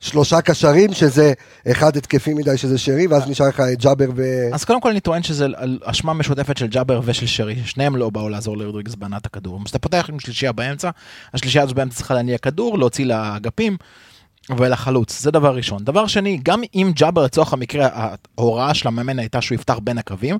שלושה 0.00 0.40
קשרים, 0.40 0.92
שזה 0.92 1.32
אחד 1.70 1.96
התקפי 1.96 2.34
מדי, 2.34 2.56
שזה 2.56 2.78
שרי, 2.78 3.06
ואז 3.06 3.28
נשאר 3.28 3.48
לך 3.48 3.60
את 3.72 3.82
ג'אבר 3.82 4.08
ו... 4.16 4.22
אז 4.52 4.64
קודם 4.64 4.80
כל 4.80 4.90
אני 4.90 5.00
טוען 5.00 5.22
שזה 5.22 5.46
אשמה 5.84 6.12
משותפת 6.12 6.56
של 6.56 6.66
ג'אבר 6.66 7.00
ושל 7.04 7.26
שרי, 7.26 7.56
שניהם 7.64 7.96
לא 7.96 8.10
באו 8.10 8.28
לעזור 8.28 8.56
לרודריגז 8.56 8.94
בהנעת 8.94 9.26
הכדור. 9.26 9.60
אז 9.64 9.70
אתה 9.70 9.78
פותח 9.78 10.06
עם 10.08 10.20
שלישייה 10.20 10.52
באמצע, 10.52 10.90
השלישייה 11.34 11.64
הזו 11.64 11.74
באמצע 11.74 11.96
צריכה 11.96 12.14
להניע 12.14 12.38
כדור, 12.38 12.78
להוציא 12.78 13.06
לאגפים 13.06 13.76
ולחלוץ, 14.56 15.20
זה 15.20 15.30
דבר 15.30 15.56
ראשון. 15.56 15.84
דבר 15.84 16.06
שני, 16.06 16.40
גם 16.42 16.62
אם 16.74 16.92
ג'אבר 16.94 17.24
לצורך 17.24 17.52
המקרה, 17.52 17.88
ההוראה 18.38 18.74
של 18.74 18.88
המאמן 18.88 19.18
הייתה 19.18 19.40
שהוא 19.40 19.54
יפתח 19.54 19.78
בין 19.82 19.98
הקווים, 19.98 20.38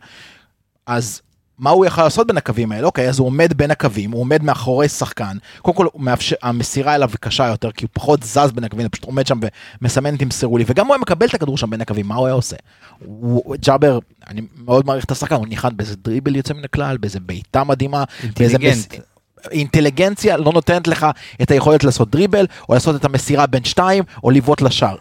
אז 0.86 1.20
מה 1.60 1.70
הוא 1.70 1.86
יכול 1.86 2.04
לעשות 2.04 2.26
בין 2.26 2.36
הקווים 2.36 2.72
האלה? 2.72 2.86
אוקיי, 2.86 3.08
אז 3.08 3.18
הוא 3.18 3.26
עומד 3.26 3.52
בין 3.56 3.70
הקווים, 3.70 4.10
הוא 4.10 4.20
עומד 4.20 4.42
מאחורי 4.42 4.88
שחקן. 4.88 5.36
קודם 5.62 5.76
כל, 5.76 5.86
מאפשר, 5.96 6.36
המסירה 6.42 6.94
אליו 6.94 7.10
קשה 7.20 7.48
יותר, 7.48 7.70
כי 7.70 7.84
הוא 7.84 7.90
פחות 7.92 8.22
זז 8.22 8.52
בין 8.54 8.64
הקווים, 8.64 8.86
הוא 8.86 8.90
פשוט 8.92 9.04
עומד 9.04 9.26
שם 9.26 9.40
ומסמן 9.82 10.16
תמסרו 10.16 10.58
לי, 10.58 10.64
וגם 10.66 10.86
הוא 10.86 10.94
היה 10.94 11.00
מקבל 11.00 11.26
את 11.26 11.34
הכדור 11.34 11.58
שם 11.58 11.70
בין 11.70 11.80
הקווים, 11.80 12.06
מה 12.06 12.14
הוא 12.14 12.26
היה 12.26 12.34
עושה? 12.34 12.56
הוא, 12.98 13.56
ג'אבר, 13.56 13.98
אני 14.28 14.40
מאוד 14.64 14.86
מעריך 14.86 15.04
את 15.04 15.10
השחקן, 15.10 15.34
הוא 15.34 15.46
ניחן 15.46 15.76
באיזה 15.76 15.96
דריבל 15.96 16.36
יוצא 16.36 16.54
מן 16.54 16.64
הכלל, 16.64 16.96
באיזה 16.96 17.20
בעיטה 17.20 17.64
מדהימה, 17.64 18.04
אינטליגנט. 18.22 18.94
אינטליגנציה 19.50 20.36
לא 20.36 20.52
נותנת 20.52 20.88
לך 20.88 21.06
את 21.42 21.50
היכולת 21.50 21.84
לעשות 21.84 22.10
דריבל, 22.10 22.46
או 22.68 22.74
לעשות 22.74 22.96
את 22.96 23.04
המסירה 23.04 23.46
בין 23.46 23.64
שתיים, 23.64 24.04
או 24.24 24.30
לבעוט 24.30 24.62
לשער. 24.62 24.96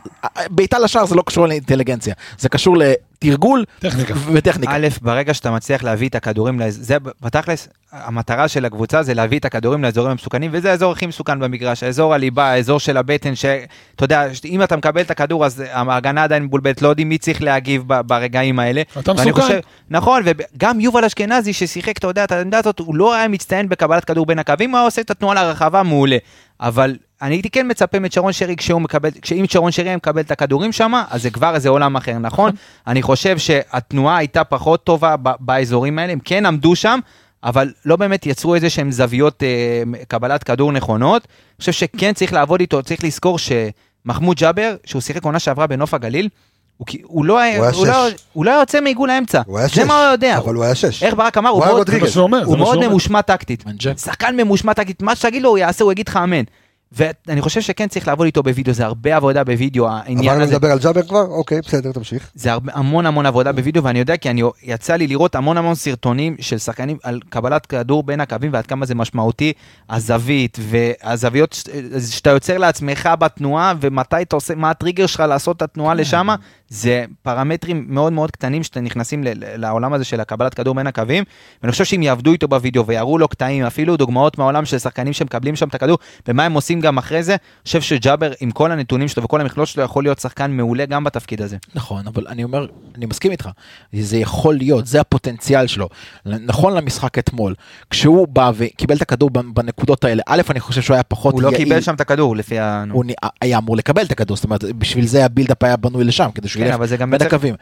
בעיטה 0.49 0.79
לשער 0.79 1.05
זה 1.05 1.15
לא 1.15 1.23
קשור 1.25 1.47
לאינטליגנציה, 1.47 2.13
זה 2.37 2.49
קשור 2.49 2.77
לתרגול 3.23 3.65
טכניקה. 3.79 4.13
וטכניקה. 4.33 4.71
א', 4.75 4.87
ברגע 5.01 5.33
שאתה 5.33 5.51
מצליח 5.51 5.83
להביא 5.83 6.09
את 6.09 6.15
הכדורים, 6.15 6.61
זה 6.69 6.97
בתכלס, 7.21 7.67
המטרה 7.91 8.47
של 8.47 8.65
הקבוצה 8.65 9.03
זה 9.03 9.13
להביא 9.13 9.39
את 9.39 9.45
הכדורים 9.45 9.83
לאזורים 9.83 10.11
המסוכנים, 10.11 10.51
וזה 10.53 10.71
האזור 10.71 10.91
הכי 10.91 11.05
מסוכן 11.05 11.39
במגרש, 11.39 11.83
האזור 11.83 12.13
הליבה, 12.13 12.45
האזור 12.45 12.79
של 12.79 12.97
הבטן, 12.97 13.35
שאתה 13.35 13.65
יודע, 14.03 14.27
אם 14.45 14.63
אתה 14.63 14.77
מקבל 14.77 15.01
את 15.01 15.11
הכדור, 15.11 15.45
אז 15.45 15.63
ההגנה 15.71 16.23
עדיין 16.23 16.43
מבולבלת, 16.43 16.81
לא 16.81 16.87
יודעים 16.87 17.09
מי 17.09 17.17
צריך 17.17 17.41
להגיב 17.41 17.83
ברגעים 17.87 18.59
האלה. 18.59 18.81
אתה 18.99 19.13
מסוכן. 19.13 19.31
חושב- 19.31 19.59
נכון, 19.89 20.23
וגם 20.25 20.79
יובל 20.79 21.05
אשכנזי 21.05 21.53
ששיחק, 21.53 21.97
אתה 21.97 22.07
יודע, 22.07 22.23
את 22.23 22.31
העמדה 22.31 22.57
הזאת, 22.57 22.79
הוא 22.79 22.95
לא 22.95 23.15
היה 23.15 23.27
מצטיין 23.27 23.69
בקבלת 23.69 24.05
כדור 24.05 24.25
בין 24.25 24.39
הקווים, 24.39 24.69
הוא 24.69 24.77
היה 24.77 24.85
עושה 24.85 25.01
את 25.01 25.11
התנועה 25.11 25.35
לרחבה 25.35 25.83
מעולה. 25.83 26.17
אבל 26.61 26.95
אני 27.21 27.35
הייתי 27.35 27.49
כן 27.49 27.67
מצפה 27.69 27.99
משרון 27.99 28.33
שרי, 28.33 28.55
כשהוא 28.55 28.81
מקבל, 28.81 29.09
כשאם 29.21 29.45
שרון 29.49 29.71
שרי 29.71 29.87
היה 29.87 29.97
מקבל 29.97 30.21
את 30.21 30.31
הכדורים 30.31 30.71
שם, 30.71 30.93
אז 31.09 31.21
זה 31.21 31.29
כבר 31.29 31.55
איזה 31.55 31.69
עולם 31.69 31.95
אחר, 31.95 32.17
נכון? 32.17 32.51
אני 32.87 33.01
חושב 33.01 33.37
שהתנועה 33.37 34.17
הייתה 34.17 34.43
פחות 34.43 34.83
טובה 34.83 35.15
ב- 35.23 35.29
באזורים 35.39 35.99
האלה, 35.99 36.13
הם 36.13 36.19
כן 36.25 36.45
עמדו 36.45 36.75
שם, 36.75 36.99
אבל 37.43 37.71
לא 37.85 37.95
באמת 37.95 38.25
יצרו 38.25 38.55
איזה 38.55 38.69
שהם 38.69 38.91
זוויות 38.91 39.43
אה, 39.43 39.83
קבלת 40.07 40.43
כדור 40.43 40.71
נכונות. 40.71 41.21
אני 41.27 41.59
חושב 41.59 41.71
שכן 41.71 42.13
צריך 42.13 42.33
לעבוד 42.33 42.59
איתו, 42.59 42.83
צריך 42.83 43.03
לזכור 43.03 43.37
שמחמוד 43.39 44.37
ג'אבר, 44.37 44.75
שהוא 44.85 45.01
שיחק 45.01 45.23
עונה 45.23 45.39
שעברה 45.39 45.67
בנוף 45.67 45.93
הגליל, 45.93 46.29
הוא, 46.77 46.87
הוא 47.03 47.25
לא 47.25 47.39
היה, 47.39 47.57
הוא 47.57 47.65
היה 47.65 47.73
הוא 47.75 47.87
לא. 47.87 48.07
הוא 48.33 48.45
לא 48.45 48.51
היה 48.51 48.59
יוצא 48.59 48.81
מעיגול 48.81 49.09
האמצע. 49.09 49.41
הוא 49.45 49.59
היה 49.59 49.69
שש. 49.69 49.75
זה 49.79 49.85
מה 49.85 50.03
הוא 50.05 50.11
יודע. 50.11 50.37
אבל 50.37 50.55
הוא 50.55 50.63
היה 50.63 50.75
שש. 50.75 51.03
איך 51.03 51.15
ברק 51.15 51.37
אמר, 51.37 51.49
הוא 51.49 51.65
הוא 51.65 51.73
מאוד. 51.73 51.89
זה 51.89 51.97
זה 52.07 52.19
הוא 52.19 52.57
מאוד. 52.57 52.85
ממושמע 52.85 53.21
טקטית. 53.21 53.63
שחקן 53.97 54.35
ממושמע 54.37 54.73
טקטית, 54.73 55.01
מה 55.01 55.15
שתגיד 55.15 55.41
לו 55.41 55.49
הוא 55.49 55.57
יעשה, 55.57 55.83
הוא 55.83 55.91
יגיד 55.91 56.07
לך 56.07 56.17
אמן. 56.17 56.43
ואני 56.91 57.41
חושב 57.41 57.61
שכן 57.61 57.87
צריך 57.87 58.07
לעבוד 58.07 58.25
איתו 58.25 58.43
בווידאו, 58.43 58.73
זה 58.73 58.85
הרבה 58.85 59.15
עבודה 59.15 59.43
בווידאו, 59.43 59.89
העניין 59.89 60.41
הזה. 60.41 60.53
לדבר 60.53 60.71
על 60.71 60.79
ג'אבר 60.79 61.01
כבר? 61.01 61.21
אוקיי, 61.21 61.61
בסדר, 61.61 61.91
תמשיך. 61.91 62.31
זה 62.35 62.51
הרבה, 62.51 62.71
המון 62.75 63.05
המון 63.05 63.25
עבודה 63.25 63.51
בווידאו, 63.51 63.83
ואני 63.83 63.99
יודע 63.99 64.17
כי 64.17 64.29
אני, 64.29 64.41
יצא 64.63 64.95
לי 64.95 65.07
לראות 65.07 65.35
המון 65.35 65.57
המון 65.57 65.75
סרטונים 65.75 66.35
של 66.39 66.57
שחקנים 66.57 66.97
על 67.03 67.19
קבלת 67.29 67.65
כדור 67.65 68.03
בין 68.03 68.21
הקווים 68.21 68.53
ועד 68.53 68.65
כמה 68.65 68.85
זה 68.85 68.95
משמעותי, 68.95 69.53
הזווית 69.89 70.57
והזוויות 70.61 71.63
שאתה 72.09 72.29
יוצר 72.29 72.57
לעצמך 72.57 73.09
בתנועה 73.19 73.73
ומתי 73.81 74.21
אתה 74.21 74.35
עושה, 74.35 74.55
מה 74.55 74.69
הטריגר 74.69 75.05
שלך 75.05 75.19
לעשות 75.19 75.57
את 75.57 75.61
התנועה 75.61 75.93
לשם, 75.93 76.27
זה 76.69 77.05
פרמטרים 77.21 77.85
מאוד 77.87 78.13
מאוד 78.13 78.31
קטנים 78.31 78.63
שאתם 78.63 78.83
נכנסים 78.83 79.23
לעולם 79.35 79.93
הזה 79.93 80.03
של 80.03 80.19
הקבלת 80.19 80.53
כדור 80.53 80.75
בין 80.75 80.87
הקווים, 80.87 81.23
ואני 81.63 81.71
חושב 81.71 81.83
שאם 81.83 82.03
יעבדו 82.03 82.31
איתו 82.31 82.47
בווידאו 82.47 82.85
ויראו 82.85 83.17
לו 83.17 83.27
קטעים, 83.27 83.65
אפילו 83.65 83.97
דוגמאות 83.97 84.37
מהעולם 84.37 84.65
של 84.65 84.77
שחקנים 84.79 85.13
שמקבלים 85.13 85.55
שם 85.55 85.67
את 85.67 85.75
הכדור, 85.75 85.97
ומה 86.27 86.45
הם 86.45 86.53
עושים 86.53 86.78
הנתונים 86.79 86.95
גם 86.95 86.97
אחרי 86.97 87.23
זה, 87.23 87.31
אני 87.31 87.63
חושב 87.65 87.81
שג'אבר 87.81 88.31
עם 88.39 88.51
כל 88.51 88.71
הנתונים 88.71 89.07
שלו 89.07 89.23
וכל 89.23 89.41
המכלול 89.41 89.65
שלו 89.65 89.83
יכול 89.83 90.03
להיות 90.03 90.19
שחקן 90.19 90.51
מעולה 90.51 90.85
גם 90.85 91.03
בתפקיד 91.03 91.41
הזה. 91.41 91.57
נכון, 91.75 92.07
אבל 92.07 92.27
אני 92.27 92.43
אומר, 92.43 92.67
אני 92.95 93.05
מסכים 93.05 93.31
איתך, 93.31 93.49
זה 93.93 94.17
יכול 94.17 94.55
להיות, 94.55 94.87
זה 94.87 95.01
הפוטנציאל 95.01 95.67
שלו. 95.67 95.89
נכון 96.25 96.73
למשחק 96.73 97.17
אתמול, 97.17 97.55
כשהוא 97.89 98.27
בא 98.27 98.51
וקיבל 98.55 98.95
את 98.95 99.01
הכדור 99.01 99.29
בנקודות 99.29 100.03
האלה, 100.03 100.23
א', 100.25 100.41
אני 100.49 100.59
חושב 100.59 100.81
שהוא 100.81 100.93
היה 100.93 101.03
פחות 101.03 101.33
הוא 101.33 101.41
לא 101.41 101.47
יעיל. 101.47 101.63
קיבל 101.63 101.81
שם 101.81 101.95
את 101.95 102.01
הכדור 102.01 102.35
לפי 102.35 102.59
ה... 102.59 102.83
הוא 102.91 103.03
היה 103.41 103.57
אמור 103.57 103.77
לקבל 103.77 104.01
את 104.01 104.11
הכדור, 104.11 104.37
זאת 104.37 104.43
אומרת, 104.43 104.63
בשביל 104.63 105.05
זה 105.05 105.25
הבילדאפ 105.25 105.63
היה 105.63 105.77
בנוי 105.77 106.03
לשם, 106.03 106.29
כדי 106.35 106.47
שהוא 106.47 106.63
כן, 106.63 106.69
ילך 106.81 107.01
בין 107.09 107.21
הקווים. 107.21 107.55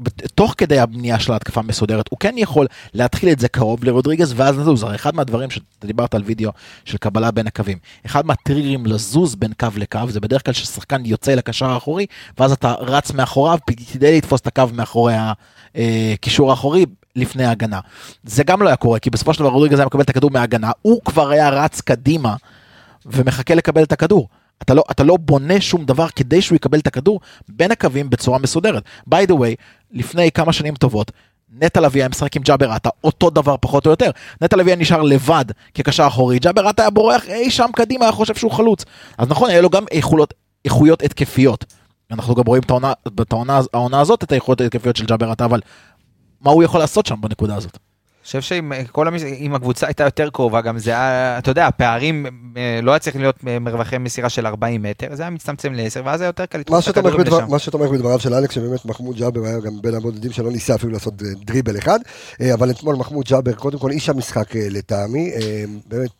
ותוך 0.00 0.54
כדי 0.58 0.78
הבנייה 0.78 1.18
של 1.18 1.32
ההתקפה 1.32 1.60
המסודרת, 1.60 2.08
הוא 2.10 2.18
כן 2.18 2.34
יכול 2.36 2.66
להתחיל 2.94 3.28
את 3.28 3.38
זה 3.38 3.48
קרוב 3.48 3.84
לרודריגז 3.84 4.32
ואז 4.36 4.58
לזוז. 4.58 4.82
הרי 4.82 4.94
אחד 4.94 5.14
מהדברים 5.14 5.50
שאתה 5.50 5.86
דיברת 5.86 6.14
על 6.14 6.22
וידאו 6.22 6.50
של 6.84 6.98
קבלה 6.98 7.30
בין 7.30 7.46
הקווים, 7.46 7.78
אחד 8.06 8.26
מהטריגרים 8.26 8.86
לזוז 8.86 9.34
בין 9.34 9.52
קו 9.60 9.68
לקו, 9.76 10.00
זה 10.08 10.20
בדרך 10.20 10.44
כלל 10.44 10.54
ששחקן 10.54 11.06
יוצא 11.06 11.34
לקשר 11.34 11.66
האחורי, 11.66 12.06
ואז 12.38 12.52
אתה 12.52 12.74
רץ 12.78 13.12
מאחוריו 13.12 13.58
כדי 13.92 14.16
לתפוס 14.16 14.40
את 14.40 14.46
הקו 14.46 14.64
מאחורי 14.72 15.14
הקישור 15.74 16.50
האחורי. 16.50 16.86
לפני 17.16 17.44
ההגנה. 17.44 17.80
זה 18.24 18.44
גם 18.44 18.62
לא 18.62 18.68
היה 18.68 18.76
קורה, 18.76 18.98
כי 18.98 19.10
בסופו 19.10 19.34
של 19.34 19.40
דבר 19.40 19.48
רודריגז 19.48 19.78
היה 19.78 19.86
מקבל 19.86 20.02
את 20.02 20.10
הכדור 20.10 20.30
מההגנה, 20.30 20.70
הוא 20.82 21.00
כבר 21.04 21.30
היה 21.30 21.48
רץ 21.48 21.80
קדימה 21.80 22.34
ומחכה 23.06 23.54
לקבל 23.54 23.82
את 23.82 23.92
הכדור. 23.92 24.28
אתה 24.62 24.74
לא, 24.74 24.82
אתה 24.90 25.02
לא 25.04 25.16
בונה 25.16 25.60
שום 25.60 25.84
דבר 25.84 26.08
כדי 26.08 26.42
שהוא 26.42 26.56
יקבל 26.56 26.78
את 26.78 26.86
הכדור 26.86 27.20
בין 27.48 27.70
הקווים 27.70 28.10
בצורה 28.10 28.38
מסודרת. 28.38 28.82
by 29.10 29.28
the 29.28 29.32
way, 29.32 29.54
לפני 29.90 30.30
כמה 30.32 30.52
שנים 30.52 30.74
טובות, 30.74 31.12
נטע 31.58 31.80
לביא 31.80 32.00
היה 32.00 32.08
משחק 32.08 32.36
עם 32.36 32.42
ג'אבר 32.42 32.70
עטה, 32.70 32.90
אותו 33.04 33.30
דבר 33.30 33.56
פחות 33.60 33.86
או 33.86 33.90
יותר. 33.90 34.10
נטע 34.40 34.56
לביא 34.56 34.72
היה 34.72 34.80
נשאר 34.80 35.02
לבד 35.02 35.44
כקשר 35.74 36.06
אחורי, 36.06 36.38
ג'אבר 36.38 36.68
עטה 36.68 36.82
היה 36.82 36.90
בורח 36.90 37.28
אי 37.28 37.50
שם 37.50 37.68
קדימה, 37.76 38.04
היה 38.04 38.12
חושב 38.12 38.34
שהוא 38.34 38.50
חלוץ. 38.50 38.84
אז 39.18 39.28
נכון, 39.28 39.50
היה 39.50 39.60
לו 39.60 39.70
גם 39.70 39.84
איכולות, 39.90 40.34
איכויות 40.64 41.02
התקפיות. 41.02 41.64
אנחנו 42.10 42.34
גם 42.34 42.44
רואים 42.46 42.62
את 43.20 43.32
העונה 43.72 44.00
הזאת 44.00 44.24
את 44.24 44.32
האיכויות 44.32 44.60
ההתקפיות 44.60 44.96
של 44.96 45.04
ג'אבר 45.04 45.30
עטה, 45.30 45.44
אבל 45.44 45.60
מה 46.40 46.50
הוא 46.50 46.62
יכול 46.62 46.80
לעשות 46.80 47.06
שם 47.06 47.20
בנקודה 47.20 47.56
הזאת? 47.56 47.78
אני 48.22 48.26
חושב 48.26 48.40
שאם 48.40 48.72
אה, 48.72 48.82
כל 48.92 49.08
המש... 49.08 49.22
אם 49.22 49.54
הקבוצה 49.54 49.86
הייתה 49.86 50.04
יותר 50.04 50.30
קרובה, 50.30 50.60
גם 50.60 50.78
זה 50.78 50.90
היה, 50.90 51.38
אתה 51.38 51.50
יודע, 51.50 51.66
הפערים 51.66 52.26
אה, 52.56 52.80
לא 52.82 52.90
היה 52.92 52.98
צריך 52.98 53.16
להיות 53.16 53.36
אה, 53.48 53.58
מרווחי 53.58 53.98
מסירה 53.98 54.28
של 54.28 54.46
40 54.46 54.82
מטר, 54.82 55.06
זה 55.12 55.22
היה 55.22 55.30
מצטמצם 55.30 55.72
ל-10, 55.74 56.00
ואז 56.04 56.20
היה 56.20 56.28
יותר 56.28 56.46
קל 56.46 56.58
מה 56.58 56.60
לתפוס 56.60 56.88
את 56.88 56.96
הכדורים 56.96 57.20
בדבר- 57.20 57.38
לשם. 57.38 57.50
מה 57.50 57.58
שתומך 57.58 57.90
בדבריו 57.90 58.20
של 58.20 58.34
אלכס, 58.34 58.54
שבאמת 58.54 58.84
מחמוד 58.84 59.16
ג'אבר 59.16 59.44
היה 59.46 59.60
גם 59.60 59.72
בין 59.82 59.94
הבודדים 59.94 60.32
שלא 60.32 60.50
ניסה 60.50 60.74
אפילו 60.74 60.92
לעשות 60.92 61.14
דריבל 61.44 61.78
אחד, 61.78 61.98
אבל 62.54 62.70
אתמול 62.70 62.96
מחמוד 62.96 63.26
ג'אבר, 63.28 63.52
קודם 63.52 63.78
כל 63.78 63.90
איש 63.90 64.08
המשחק 64.08 64.46
לטעמי, 64.56 65.30
באמת, 65.88 66.10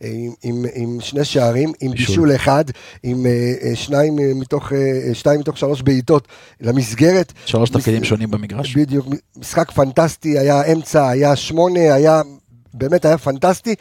עם- 0.00 0.32
עם- 0.42 0.64
עם 0.74 0.98
שני 1.00 1.24
שערים, 1.24 1.72
עם 1.80 1.90
בישול. 1.90 2.34
אחד, 2.34 2.64
עם 3.02 3.26
שניים 3.74 4.16
מתוך, 4.40 4.72
שתיים 5.12 5.40
מתוך 5.40 5.58
שלוש 5.58 5.82
בעיטות 5.82 6.28
למסגרת. 6.60 7.32
שלוש 7.46 7.70
תפקידים 7.70 8.04
שונים 8.04 8.30
במגרש. 8.30 8.76
בדיוק, 8.76 9.06
משחק 9.36 9.70
פנטסטי, 9.70 10.38
היה 10.38 10.62
אמצע, 10.72 11.08
היה 11.08 11.36
שמונה, 11.46 11.94
היה, 11.94 12.22
באמת 12.74 13.04
היה 13.04 13.18
פנטסטי. 13.18 13.74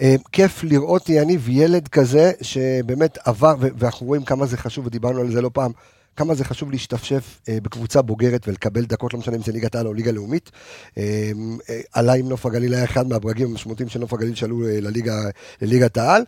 אה, 0.00 0.14
כיף 0.32 0.64
לראות 0.64 1.08
יניב 1.08 1.48
ילד 1.48 1.88
כזה 1.88 2.32
שבאמת 2.42 3.18
עבר, 3.24 3.54
ואנחנו 3.58 4.06
רואים 4.06 4.24
כמה 4.24 4.46
זה 4.46 4.56
חשוב, 4.56 4.86
ודיברנו 4.86 5.20
על 5.20 5.30
זה 5.30 5.42
לא 5.42 5.50
פעם, 5.52 5.72
כמה 6.18 6.34
זה 6.34 6.44
חשוב 6.44 6.70
להשתפשף 6.70 7.40
אה, 7.48 7.58
בקבוצה 7.62 8.02
בוגרת 8.02 8.48
ולקבל 8.48 8.84
דקות, 8.84 9.14
לא 9.14 9.18
משנה 9.18 9.36
אם 9.36 9.42
זה 9.42 9.52
ליגת 9.52 9.74
העל 9.74 9.86
או 9.86 9.94
ליגה 9.94 10.12
לאומית. 10.12 10.50
אה, 10.98 11.02
אה, 11.70 11.80
עלה 11.92 12.12
עם 12.12 12.28
נוף 12.28 12.46
הגליל, 12.46 12.74
היה 12.74 12.84
אחד 12.84 13.08
מהברגים 13.08 13.50
המשמעותיים 13.50 13.88
של 13.88 14.00
נוף 14.00 14.12
הגליל 14.12 14.34
שעלו 14.34 14.66
אה, 14.66 14.78
לליגה, 14.80 15.14
לליגת 15.62 15.96
העל, 15.96 16.22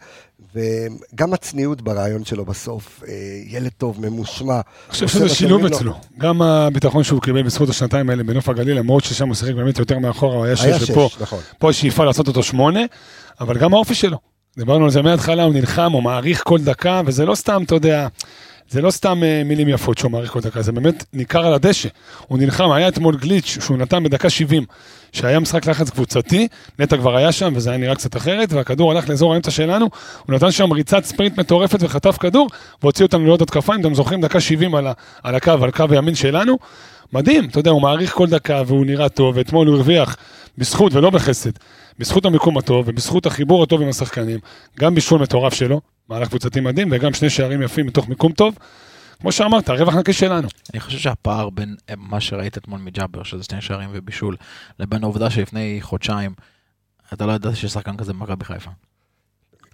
וגם 0.54 1.32
הצניעות 1.32 1.82
ברעיון 1.82 2.24
שלו 2.24 2.44
בסוף, 2.44 3.02
אה, 3.08 3.12
ילד 3.46 3.70
טוב, 3.78 4.06
ממושמע. 4.06 4.54
אני 4.54 4.62
חושב 4.90 5.08
שזה 5.08 5.28
שילוב. 5.28 5.66
אצלו. 5.66 5.92
גם 6.18 6.42
הביטחון 6.42 7.04
שהוא 7.04 7.22
קיבל 7.22 7.42
בזכות 7.42 7.68
השנתיים 7.68 8.10
האלה 8.10 8.22
בנוף 8.22 8.48
הגליל, 8.48 8.78
למרות 8.78 9.04
ששם 9.04 9.28
הוא 9.28 9.34
שיחק 9.34 9.54
באמת 9.54 9.78
יותר 9.78 9.98
מאחורה, 9.98 10.36
הוא 10.36 10.44
היה 10.44 10.56
שש 10.56 10.90
ופה. 10.90 11.08
נכון. 11.20 11.40
פה 11.58 11.70
יש 11.70 11.80
שאיפה 11.80 12.04
לעשות 12.04 12.28
אותו 12.28 12.42
שמונה, 12.42 12.80
אבל 13.40 13.58
גם 13.58 13.74
האופי 13.74 13.94
שלו. 13.94 14.18
דיברנו 14.56 14.84
על 14.84 14.90
זה 14.90 15.02
מההתחלה, 15.02 15.42
הוא 15.42 15.54
נלחם, 15.54 15.92
הוא 15.92 16.02
מעריך 16.02 16.42
כל 16.44 16.58
דקה, 16.60 17.02
וזה 17.06 17.26
לא 17.26 17.34
סתם, 17.34 17.62
אתה 17.66 17.74
יודע, 17.74 18.08
זה 18.70 18.82
לא 18.82 18.90
סתם 18.90 19.22
אה, 19.24 19.42
מילים 19.44 19.68
יפות 19.68 19.98
שהוא 19.98 20.10
מעריך 20.10 20.30
כל 20.30 20.40
דקה, 20.40 20.62
זה 20.62 20.72
באמת 20.72 21.04
ניכר 21.12 21.46
על 21.46 21.54
הדשא. 21.54 21.88
הוא 22.26 22.38
נלחם, 22.38 22.70
היה 22.70 22.88
אתמול 22.88 23.16
גליץ' 23.16 23.58
שהוא 23.60 23.76
נתן 23.76 24.02
בדקה 24.02 24.30
70, 24.30 24.64
שהיה 25.12 25.40
משחק 25.40 25.66
לחץ 25.66 25.90
קבוצתי, 25.90 26.48
נטע 26.78 26.96
כבר 26.96 27.16
היה 27.16 27.32
שם, 27.32 27.52
וזה 27.56 27.70
היה 27.70 27.78
נראה 27.78 27.94
קצת 27.94 28.16
אחרת, 28.16 28.52
והכדור 28.52 28.90
הלך 28.90 29.08
לאזור 29.08 29.34
האמצע 29.34 29.50
שלנו, 29.50 29.88
הוא 30.26 30.34
נתן 30.34 30.50
שם 30.50 30.72
ריצת 30.72 31.04
ספרינט 31.04 31.38
מטורפת 31.38 31.78
וחטף 31.82 32.16
כדור, 32.18 32.48
והוציא 32.82 33.04
אותנו 33.04 33.26
לעוד 33.26 33.42
התקפה, 33.42 33.74
אם 33.74 33.80
אתם 33.80 33.94
זוכרים, 33.94 34.20
דקה 34.20 34.40
70 34.40 34.74
על, 34.74 34.86
על 35.22 35.34
הקו, 35.34 35.52
על 35.62 35.70
קו 35.70 35.84
הימין 35.90 36.14
שלנו. 36.14 36.58
מדהים, 37.12 37.44
אתה 37.44 37.58
יודע, 37.58 37.70
הוא 37.70 37.82
מעריך 37.82 38.12
כל 38.12 38.26
דקה 38.26 38.62
והוא 38.66 38.86
נראה 38.86 39.08
טוב, 39.08 39.36
ואתמול 39.36 39.66
הוא 39.66 39.76
הרוויח 39.76 40.16
בזכות 40.58 40.94
ולא 40.94 41.10
בחסד, 41.10 41.50
בזכות 41.98 42.24
המיקום 42.24 42.58
הטוב 42.58 42.88
ובזכות 42.88 43.26
החיבור 43.26 43.62
הטוב 43.62 43.82
עם 43.82 43.88
השחקנים, 43.88 44.38
גם 44.78 44.94
בישול 44.94 45.20
מטורף 45.20 45.54
שלו, 45.54 45.80
מהלך 46.10 46.28
קבוצתי 46.28 46.60
מדהים, 46.60 46.88
וגם 46.92 47.14
שני 47.14 47.30
שערים 47.30 47.62
יפים 47.62 47.86
מתוך 47.86 48.08
מיקום 48.08 48.32
טוב. 48.32 48.58
כמו 49.20 49.32
שאמרת, 49.32 49.68
הרווח 49.68 49.94
נקי 49.94 50.12
שלנו. 50.12 50.48
אני 50.72 50.80
חושב 50.80 50.98
שהפער 50.98 51.50
בין 51.50 51.76
אה, 51.90 51.94
מה 51.98 52.20
שראית 52.20 52.58
אתמול 52.58 52.80
מג'אבר, 52.80 53.22
שזה 53.22 53.44
שני 53.44 53.60
שערים 53.60 53.90
ובישול, 53.92 54.36
לבין 54.78 55.02
העובדה 55.02 55.30
שלפני 55.30 55.78
חודשיים, 55.80 56.34
אתה 57.12 57.26
לא 57.26 57.32
ידעת 57.32 57.56
שיש 57.56 57.72
שחקן 57.72 57.96
כזה 57.96 58.12
במכבי 58.12 58.44
חיפה. 58.44 58.70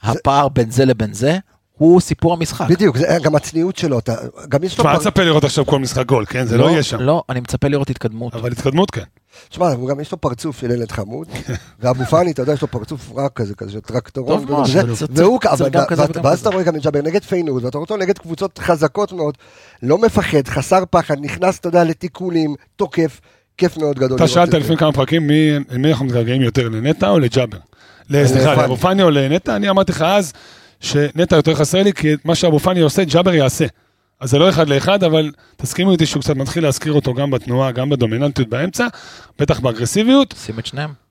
הפער 0.03 0.49
בין 0.49 0.70
זה 0.70 0.84
לבין 0.84 1.12
זה, 1.12 1.39
הוא 1.78 2.00
סיפור 2.00 2.32
המשחק. 2.32 2.66
בדיוק, 2.70 2.96
זה 2.96 3.18
גם 3.22 3.34
הצניעות 3.34 3.76
שלו, 3.76 3.98
אתה, 3.98 4.14
גם 4.48 4.64
יש 4.64 4.78
לו... 4.78 4.84
תשמע, 4.84 4.92
אל 4.92 4.98
תצפה 4.98 5.24
לראות 5.24 5.44
עכשיו 5.44 5.66
כל 5.66 5.78
משחק 5.78 6.06
גול, 6.06 6.24
כן? 6.26 6.46
זה 6.46 6.58
לא 6.58 6.70
יהיה 6.70 6.82
שם. 6.82 7.00
לא, 7.00 7.22
אני 7.28 7.40
מצפה 7.40 7.68
לראות 7.68 7.90
התקדמות. 7.90 8.34
אבל 8.34 8.52
התקדמות 8.52 8.90
כן. 8.90 9.02
תשמע, 9.48 9.68
הוא 9.72 9.88
גם 9.88 10.00
יש 10.00 10.12
לו 10.12 10.20
פרצוף 10.20 10.58
של 10.60 10.70
ילד 10.70 10.92
חמוד, 10.92 11.28
ואבו 11.80 12.04
פאני, 12.04 12.30
אתה 12.30 12.42
יודע, 12.42 12.52
יש 12.52 12.62
לו 12.62 12.68
פרצוף 12.68 13.12
רע 13.16 13.28
כזה, 13.28 13.54
כזה 13.54 13.72
של 13.72 13.80
טרקטורון, 13.80 14.44
והוא, 14.46 14.64
אבל 15.50 15.70
ואז-. 16.22 16.40
אתה 16.40 16.50
רואה 16.50 16.62
גם 16.62 16.76
את 16.76 16.82
ג'אבר 16.82 17.02
נגד 17.02 17.22
פיינורד, 17.24 17.64
ואתה 17.64 17.78
רואה 17.78 17.84
אותו 17.84 17.96
נגד 17.96 18.18
קבוצות 18.18 18.58
חזקות 18.58 19.12
מאוד, 19.12 19.34
לא 19.82 19.98
מפחד, 19.98 20.48
חסר 20.48 20.82
פחד, 20.90 21.16
נכנס, 21.20 21.58
אתה 21.58 21.68
יודע, 21.68 21.84
לתיקולים, 21.84 22.54
תוקף, 22.76 23.20
כיף 23.58 23.76
מאוד 23.76 23.98
גדול. 23.98 24.16
אתה 24.16 24.28
שאלת. 24.28 24.54
לפני 24.54 24.76
כמה 24.76 24.92
פרקים 24.92 25.26
מי 25.26 25.50
מי 25.70 25.90
אנחנו 25.90 26.04
מתגעגעים 26.06 26.42
יותר, 26.42 26.68
לנטע 26.68 27.08
או 27.10 27.18
לג'אבר? 27.18 27.58
ל- 28.10 28.26
סליחה. 28.26 28.54
לאבו 28.54 28.76
פאני 28.76 29.02
או 29.02 29.10
לנטע? 29.10 29.56
אני 29.56 29.70
אמרתי 29.70 29.92
לך 29.92 30.02
אז 30.02 30.32
שנטע 30.80 31.36
יותר 31.36 31.54
חסר 31.54 31.82
לי, 31.82 31.92
כי 31.92 32.14
מה 32.24 32.34
שאבו 32.34 32.58
פאני 32.58 32.80
עושה, 32.80 33.04
ג'אבר 33.04 33.34
יעשה. 33.34 33.66
אז 34.20 34.30
זה 34.30 34.38
לא 34.38 34.48
אחד 34.48 34.68
לאחד, 34.68 35.04
אבל 35.04 35.32
תסכימו 35.56 35.92
איתי 35.92 36.06
שהוא 36.06 36.22
קצת 36.22 36.36
מתחיל 36.36 36.62
להזכיר 36.62 36.92
אותו 36.92 37.14
גם 37.14 37.30
בתנועה, 37.30 37.72
גם 37.72 37.90
בדומיננטיות 37.90 38.48
באמצע, 38.48 38.86
בטח 39.38 39.60
באגרסיביות. 39.60 40.34
שים 40.44 40.58
את 40.58 40.66
שניהם. 40.66 41.05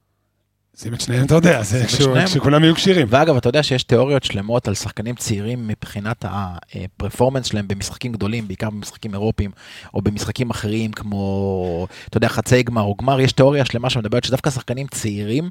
שים 0.78 0.94
את 0.94 1.02
שניהם, 1.02 1.26
אתה 1.26 1.36
יודע, 1.36 1.64
זה. 1.64 1.86
כשכולם 2.26 2.64
יהיו 2.64 2.76
כשירים. 2.76 3.08
ואגב, 3.10 3.38
אתה 3.38 3.50
יודע 3.50 3.64
שיש 3.64 3.84
תיאוריות 3.84 4.24
שלמות 4.24 4.68
על 4.68 4.76
שחקנים 4.76 5.16
צעירים 5.16 5.68
מבחינת 5.68 6.26
הפרפורמנס 6.28 7.46
שלהם 7.46 7.68
במשחקים 7.68 8.12
גדולים, 8.12 8.48
בעיקר 8.48 8.70
במשחקים 8.70 9.14
אירופיים, 9.14 9.52
או 9.94 10.02
במשחקים 10.02 10.50
אחרים 10.50 10.92
כמו, 10.92 11.88
אתה 12.10 12.18
יודע, 12.18 12.28
חצי 12.28 12.64
גמר 12.64 12.82
או 12.82 12.96
גמר, 12.96 13.20
יש 13.20 13.32
תיאוריה 13.32 13.66
שלמה 13.66 13.90
שמדברת 13.90 14.24
שדווקא 14.24 14.50
שחקנים 14.50 14.88
צעירים 14.88 15.50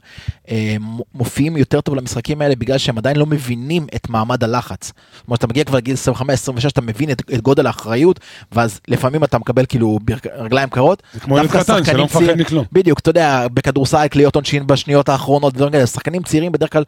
אה, 0.51 0.77
מופיעים 1.15 1.57
יותר 1.57 1.81
טוב 1.81 1.95
למשחקים 1.95 2.41
האלה 2.41 2.57
בגלל 2.57 2.79
שהם 2.79 2.99
עדיין 2.99 3.17
לא 3.17 3.27
מבינים 3.27 3.87
את 3.95 4.09
מעמד 4.09 4.45
הלחץ. 4.45 4.93
זאת 5.17 5.27
אומרת, 5.29 5.39
אתה 5.39 5.47
מגיע 5.47 5.65
כבר 5.65 5.77
לגיל 5.77 5.97
25-26, 6.13 6.69
אתה 6.69 6.81
מבין 6.81 7.11
את, 7.11 7.23
את 7.35 7.41
גודל 7.41 7.67
האחריות, 7.67 8.21
ואז 8.53 8.81
לפעמים 8.89 9.25
אתה 9.25 9.39
מקבל 9.39 9.67
כאילו 9.67 9.99
רגליים 10.39 10.69
קרות. 10.69 11.03
זה 11.15 11.21
כמו 11.21 11.39
ילד 11.39 11.51
קטן 11.51 11.85
שלא 11.85 12.05
מפחד 12.05 12.35
מכלום. 12.37 12.65
בדיוק, 12.73 12.99
אתה 12.99 13.11
יודע, 13.11 13.47
בכדורסל 13.55 14.09
קליעות 14.09 14.35
עונשין 14.35 14.67
בשניות 14.67 15.09
האחרונות 15.15 15.53
ודברים 15.55 15.73
כאלה, 15.73 15.87
שחקנים 15.87 16.23
צעירים 16.23 16.53
בדרך 16.53 16.73
כלל 16.73 16.85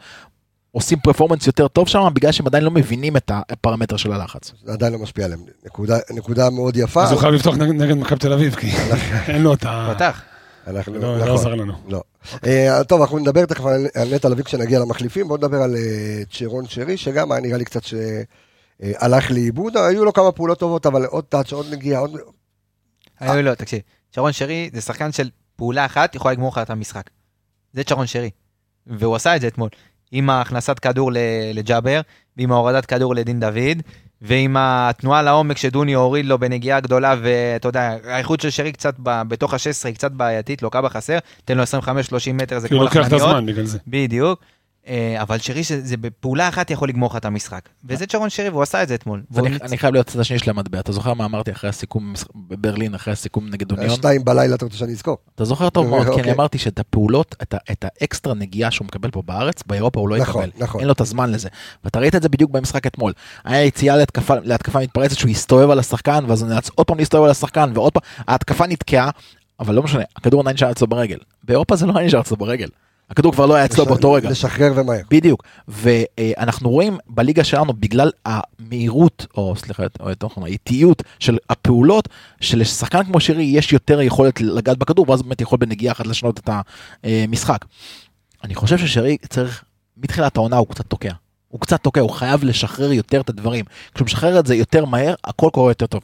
עושים 0.72 0.98
פרפורמנס 0.98 1.46
יותר 1.46 1.68
טוב 1.68 1.88
שם, 1.88 2.08
בגלל 2.14 2.32
שהם 2.32 2.46
עדיין 2.46 2.64
לא 2.64 2.70
מבינים 2.70 3.16
את 3.16 3.30
הפרמטר 3.34 3.96
של 3.96 4.12
הלחץ. 4.12 4.52
זה 4.64 4.72
עדיין 4.72 4.92
לא 4.92 4.98
משפיע 4.98 5.24
עליהם. 5.24 5.40
נקודה- 5.66 5.98
נקודה 6.10 6.50
מאוד 6.50 6.76
יפה. 6.76 7.02
אז 7.04 7.12
הוא 7.12 7.20
חייב 7.20 7.34
לפתוח 7.34 7.54
נגד 7.56 7.94
מכבי 7.94 8.18
תל 8.18 8.32
אביב, 8.32 8.54
כי 8.54 8.70
אין 9.28 9.42
לו 9.42 9.54
את 9.54 9.64
ה... 9.64 9.92
פתח. 9.94 10.22
אנחנו, 10.66 10.94
לא 10.94 11.00
לא 11.18 11.24
נכון. 11.24 11.34
עזר 11.34 11.54
לנו. 11.54 11.72
לא. 11.88 12.00
אה, 12.46 12.84
טוב, 12.84 13.00
אנחנו 13.00 13.18
נדבר 13.18 13.46
תכף 13.46 13.64
על 13.94 14.14
נטע 14.14 14.28
לביא 14.28 14.44
כשנגיע 14.44 14.78
למחליפים, 14.80 15.28
בואו 15.28 15.38
נדבר 15.38 15.62
על 15.62 15.76
אה, 15.76 16.22
צ'רון 16.32 16.64
שרי, 16.68 16.96
שגם 16.96 17.32
היה 17.32 17.40
נראה 17.40 17.58
לי 17.58 17.64
קצת 17.64 17.82
שהלך 17.84 19.30
לאיבוד, 19.30 19.76
היו 19.76 20.04
לו 20.04 20.12
כמה 20.12 20.32
פעולות 20.32 20.58
טובות, 20.58 20.86
אבל 20.86 21.04
עוד 21.04 21.24
טאץ', 21.24 21.52
עוד 21.52 21.66
נגיעה, 21.70 22.00
עוד... 22.00 22.16
היו 23.20 23.42
לא, 23.42 23.54
תקשיב, 23.54 23.80
שרון 24.14 24.32
שרי 24.32 24.70
זה 24.74 24.80
שחקן 24.80 25.12
של 25.12 25.30
פעולה 25.56 25.86
אחת 25.86 26.14
יכולה 26.14 26.32
לגמור 26.34 26.48
לך 26.52 26.58
את 26.58 26.70
המשחק. 26.70 27.02
זה 27.76 27.82
שרון 27.88 28.06
שרי. 28.06 28.30
והוא 28.86 29.16
עשה 29.16 29.36
את 29.36 29.40
זה 29.40 29.48
אתמול. 29.48 29.68
עם 30.12 30.30
הכנסת 30.30 30.78
כדור 30.78 31.10
לג'אבר, 31.54 32.00
ועם 32.36 32.52
ההורדת 32.52 32.86
כדור 32.86 33.14
לדין 33.14 33.40
דוד, 33.40 33.82
ועם 34.22 34.56
התנועה 34.58 35.22
לעומק 35.22 35.56
שדוני 35.56 35.94
הוריד 35.94 36.26
לו 36.26 36.38
בנגיעה 36.38 36.80
גדולה, 36.80 37.14
ואתה 37.22 37.68
יודע, 37.68 37.96
האיכות 38.04 38.40
של 38.40 38.50
שרי 38.50 38.72
קצת 38.72 38.94
ב- 39.02 39.22
בתוך 39.28 39.54
ה-16 39.54 39.60
היא 39.84 39.94
קצת 39.94 40.12
בעייתית, 40.12 40.62
לוקה 40.62 40.82
בחסר, 40.82 41.18
תן 41.44 41.56
לו 41.58 41.62
25-30 41.62 41.66
מטר 42.34 42.58
זה 42.58 42.68
כי 42.68 42.74
הוא 42.74 42.88
כמו 42.88 43.00
לוקח 43.00 43.08
את. 43.08 43.12
הזמן 43.12 43.46
בגלל 43.46 43.64
זה. 43.64 43.78
בדיוק. 43.86 44.40
אה, 44.88 45.22
אבל 45.22 45.38
שרי, 45.38 45.62
זה 45.64 45.96
בפעולה 45.96 46.48
אחת 46.48 46.70
יכול 46.70 46.88
לגמור 46.88 47.10
לך 47.10 47.16
את 47.16 47.24
המשחק. 47.24 47.68
וזה 47.84 48.06
צ'רון 48.06 48.30
שרי, 48.30 48.48
והוא 48.48 48.62
עשה 48.62 48.82
את 48.82 48.88
זה 48.88 48.94
אתמול. 48.94 49.22
אני 49.36 49.78
חייב 49.78 49.94
להיות 49.94 50.06
צד 50.06 50.20
השני 50.20 50.38
של 50.38 50.50
המטבע. 50.50 50.80
אתה 50.80 50.92
זוכר 50.92 51.14
מה 51.14 51.24
אמרתי 51.24 51.52
אחרי 51.52 51.70
הסיכום 51.70 52.14
בברלין, 52.34 52.94
אחרי 52.94 53.12
הסיכום 53.12 53.48
נגד 53.48 53.72
אוניון? 53.72 53.96
שתיים 53.96 54.24
בלילה 54.24 54.54
אתה 54.54 54.64
רוצה 54.64 54.76
שאני 54.76 54.92
אזכור. 54.92 55.18
אתה 55.34 55.44
זוכר 55.44 55.70
טוב 55.70 55.86
מאוד, 55.88 56.02
כי 56.02 56.08
אני 56.08 56.18
אוקיי. 56.20 56.32
אמרתי 56.32 56.58
שאת 56.58 56.78
הפעולות, 56.78 57.34
את 57.42 57.84
האקסטרה 57.84 58.34
נגיעה 58.34 58.70
שהוא 58.70 58.84
מקבל 58.84 59.10
פה 59.10 59.22
בארץ, 59.22 59.62
באירופה 59.66 60.00
הוא 60.00 60.08
לא 60.08 60.16
נכון, 60.16 60.44
יקבל. 60.44 60.64
נכון. 60.64 60.80
אין 60.80 60.86
לו 60.86 60.92
את 60.92 61.00
הזמן 61.00 61.32
לזה. 61.32 61.48
ואתה 61.84 61.98
ראית 61.98 62.14
את 62.14 62.22
זה 62.22 62.28
בדיוק 62.28 62.50
במשחק 62.50 62.86
אתמול. 62.86 63.12
היה 63.44 63.64
יציאה 63.64 63.96
להתקפה 64.44 64.80
מתפרצת 64.80 65.18
שהוא 65.18 65.30
הסתובב 65.30 65.70
על 65.70 65.78
השחקן, 65.78 66.24
ואז 66.28 66.42
הוא 66.42 66.50
נאלץ 66.50 66.70
עוד 66.74 66.86
פעם 66.86 66.98
להסתובב 66.98 67.24
על 67.24 67.30
השחקן, 67.30 67.70
ועוד 67.74 67.92
פעם, 67.92 68.02
ההתקפה 68.28 68.66
נתקעה, 68.66 69.10
אבל 69.60 69.74
לא 69.74 69.82
משנה, 69.82 70.02
הכדור 70.16 70.40
עדיין 70.40 70.54
נשאר 70.54 70.70
אצלו 70.70 70.86
ברגל. 70.86 71.18
באירופה 71.44 71.76
זה 71.76 71.86
לא 71.86 71.98
היה 71.98 72.06
נשאר 72.06 72.20
אצלו 72.20 72.36
ברגל. 72.36 72.68
הכדור 73.10 73.32
כבר 73.32 73.46
לא 73.46 73.54
היה 73.54 73.64
אצלו 73.64 73.86
באותו 73.86 74.12
רגע. 74.12 74.30
לשחרר 74.30 74.72
ומהר. 74.76 75.00
בדיוק, 75.10 75.42
ואנחנו 75.68 76.70
רואים 76.70 76.98
בליגה 77.06 77.44
שלנו, 77.44 77.72
בגלל 77.72 78.10
המהירות, 78.24 79.26
או 79.36 79.54
סליחה, 79.56 79.82
או 80.00 80.10
יותר 80.10 80.26
נכון, 80.26 80.42
האיטיות 80.42 81.02
של 81.18 81.38
הפעולות, 81.50 82.08
שלשחקן 82.40 83.04
כמו 83.04 83.20
שירי 83.20 83.42
יש 83.42 83.72
יותר 83.72 84.00
יכולת 84.00 84.40
לגעת 84.40 84.78
בכדור, 84.78 85.10
ואז 85.10 85.22
באמת 85.22 85.40
יכול 85.40 85.58
בנגיעה 85.58 85.92
אחת 85.92 86.06
לשנות 86.06 86.38
את 86.38 86.50
המשחק. 87.04 87.64
אני 88.44 88.54
חושב 88.54 88.78
ששירי 88.78 89.16
צריך, 89.28 89.64
מתחילת 89.96 90.36
העונה 90.36 90.56
הוא 90.56 90.66
קצת 90.68 90.86
תוקע. 90.86 91.12
הוא 91.48 91.60
קצת 91.60 91.82
תוקע, 91.82 92.00
הוא 92.00 92.10
חייב 92.10 92.44
לשחרר 92.44 92.92
יותר 92.92 93.20
את 93.20 93.28
הדברים. 93.28 93.64
כשהוא 93.94 94.06
משחרר 94.06 94.38
את 94.38 94.46
זה 94.46 94.54
יותר 94.54 94.84
מהר, 94.84 95.14
הכל 95.24 95.48
קורה 95.52 95.70
יותר 95.70 95.86
טוב. 95.86 96.00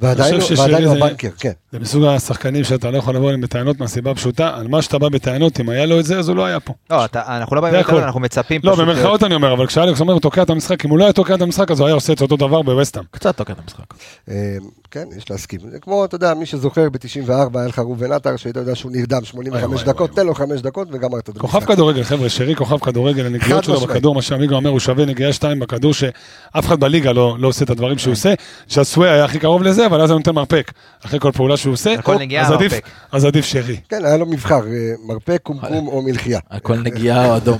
ועדיין 0.00 0.40
הוא 0.84 0.96
הבנקר, 0.96 1.28
כן. 1.38 1.52
זה 1.72 1.78
מסוג 1.78 2.04
השחקנים 2.04 2.64
שאתה 2.64 2.90
לא 2.90 2.98
יכול 2.98 3.14
לבוא 3.14 3.28
אליהם 3.28 3.40
בטענות 3.40 3.80
מהסיבה 3.80 4.10
הפשוטה, 4.10 4.56
על 4.56 4.68
מה 4.68 4.82
שאתה 4.82 4.98
בא 4.98 5.08
בטענות, 5.08 5.60
אם 5.60 5.68
היה 5.68 5.86
לו 5.86 6.00
את 6.00 6.04
זה, 6.04 6.18
אז 6.18 6.28
הוא 6.28 6.36
לא 6.36 6.44
היה 6.44 6.60
פה. 6.60 6.74
לא, 6.90 7.04
אנחנו 7.14 7.56
לא 7.56 7.62
באים 7.62 7.74
בטענות, 7.80 8.02
אנחנו 8.02 8.20
מצפים 8.20 8.60
לא, 8.64 8.76
במרכאות 8.76 9.22
אני 9.22 9.34
אומר, 9.34 9.52
אבל 9.52 9.66
כשאלכס 9.66 10.00
אומר, 10.00 10.12
הוא 10.12 10.20
תוקע 10.20 10.42
את 10.42 10.50
המשחק, 10.50 10.84
אם 10.84 10.90
הוא 10.90 10.98
לא 10.98 11.04
היה 11.04 11.12
תוקע 11.12 11.34
את 11.34 11.42
המשחק, 11.42 11.70
אז 11.70 11.80
הוא 11.80 11.86
היה 11.86 11.94
עושה 11.94 12.12
את 12.12 12.20
אותו 12.20 12.36
דבר 12.36 12.62
בווסטהאם. 12.62 13.04
קצת 13.10 13.36
תוקע 13.36 13.52
את 13.52 13.58
המשחק. 13.58 13.94
אה, 14.30 14.56
כן, 14.90 15.04
יש 15.16 15.30
להסכים. 15.30 15.60
זה 15.70 15.78
כמו, 15.78 16.04
אתה 16.04 16.14
יודע, 16.14 16.34
מי 16.34 16.46
שזוכר, 16.46 16.88
ב-94 16.90 17.30
היה 17.58 17.66
לך 17.66 17.78
ראובן 17.78 18.12
עטר, 18.12 18.36
שהיית 18.36 18.56
יודע 18.56 18.74
שהוא 18.74 18.92
נרדם 18.92 19.24
85 19.24 19.82
דקות, 19.82 20.10
תן 20.10 20.26
לו 20.26 20.34
5 20.34 20.60
דקות 20.60 20.88
וגמרת 20.92 21.22
את 21.22 21.28
המשחק. 21.28 21.40
כוכב 21.40 21.64
כדורגל, 21.64 22.04
חבר'ה, 22.04 22.28
שרי 22.28 22.56
כוכב 22.56 22.78
כדורגל, 22.78 23.26
הנגיעות 23.26 23.64
שלו 23.64 23.80
בכדור, 23.80 24.14
מה 24.14 24.22
שעמיגו 24.22 24.54
אומר, 24.54 24.70
הוא 24.70 24.80
שווה 24.80 25.04
נגיעה 25.04 25.32
2 25.32 25.60
בכדור, 25.60 25.94
שאף 25.94 26.66
אחד 26.66 26.80
בליגה 26.80 27.12
לא, 27.12 27.36
לא 27.38 27.48
עושה 27.48 27.64
את 27.64 27.70
הדברים 27.70 27.98
שהוא 27.98 28.12
עושה, 28.12 28.34
שהסווי 28.68 29.08
היה 29.08 29.24
הכי 29.24 29.38
קרוב 29.38 29.62
לזה, 29.62 29.87
אבל 29.88 30.00
אז 30.00 30.10
הוא 30.10 30.18
נותן 30.18 30.34
מרפק. 30.34 30.72
אחרי 31.04 31.20
כל 31.20 31.32
פעולה 31.32 31.56
שהוא 31.56 31.72
עושה, 31.72 31.94
אז 32.40 32.52
עדיף, 32.52 32.72
אז 33.12 33.24
עדיף 33.24 33.44
שרי. 33.44 33.80
כן, 33.88 34.04
היה 34.04 34.16
לו 34.16 34.26
מבחר, 34.26 34.66
אה, 34.66 34.92
מרפק, 35.06 35.40
קומקום 35.42 35.88
או 35.88 36.02
מלחייה. 36.02 36.40
הכל 36.50 36.76
נגיעה 36.78 37.26
או 37.26 37.36
אדום. 37.36 37.58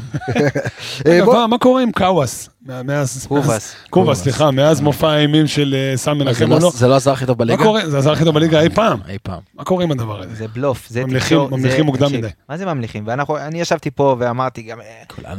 אה, 1.07 1.47
מה 1.47 1.59
קורה 1.59 1.83
עם 1.83 1.93
קאוואס? 1.93 2.49
מאז... 2.85 3.27
קובאס. 3.29 3.75
קובאס, 3.91 4.23
סליחה, 4.23 4.51
מאז 4.51 4.81
מופע 4.81 5.11
האימים 5.11 5.47
של 5.47 5.75
אה, 5.79 5.97
סל 5.97 6.13
מנחם 6.13 6.53
או 6.53 6.59
לא? 6.59 6.71
זה 6.75 6.89
לא 6.89 6.97
עזר 6.97 7.13
הכי 7.13 7.27
טוב 7.27 7.39
בליגה? 7.39 7.59
מה 7.59 7.65
קורה? 7.65 7.91
זה 7.91 7.99
עזר 7.99 8.13
הכי 8.13 8.25
טוב 8.25 8.35
בליגה 8.35 8.61
אי 8.61 8.71
פעם. 8.71 9.01
אי 9.09 9.19
פעם. 9.23 9.41
מה 9.55 9.65
קורה 9.65 9.85
עם 9.85 9.91
הדבר 9.91 10.21
הזה? 10.21 10.35
זה 10.35 10.47
בלוף. 10.49 10.93
ממליכים 11.51 11.85
מוקדם 11.85 12.13
מדי. 12.13 12.29
מה 12.49 12.57
זה 12.57 12.67
ממליכים? 12.67 13.05
ואני 13.07 13.61
ישבתי 13.61 13.91
פה 13.91 14.17
ואמרתי 14.19 14.63
גם, 14.63 14.79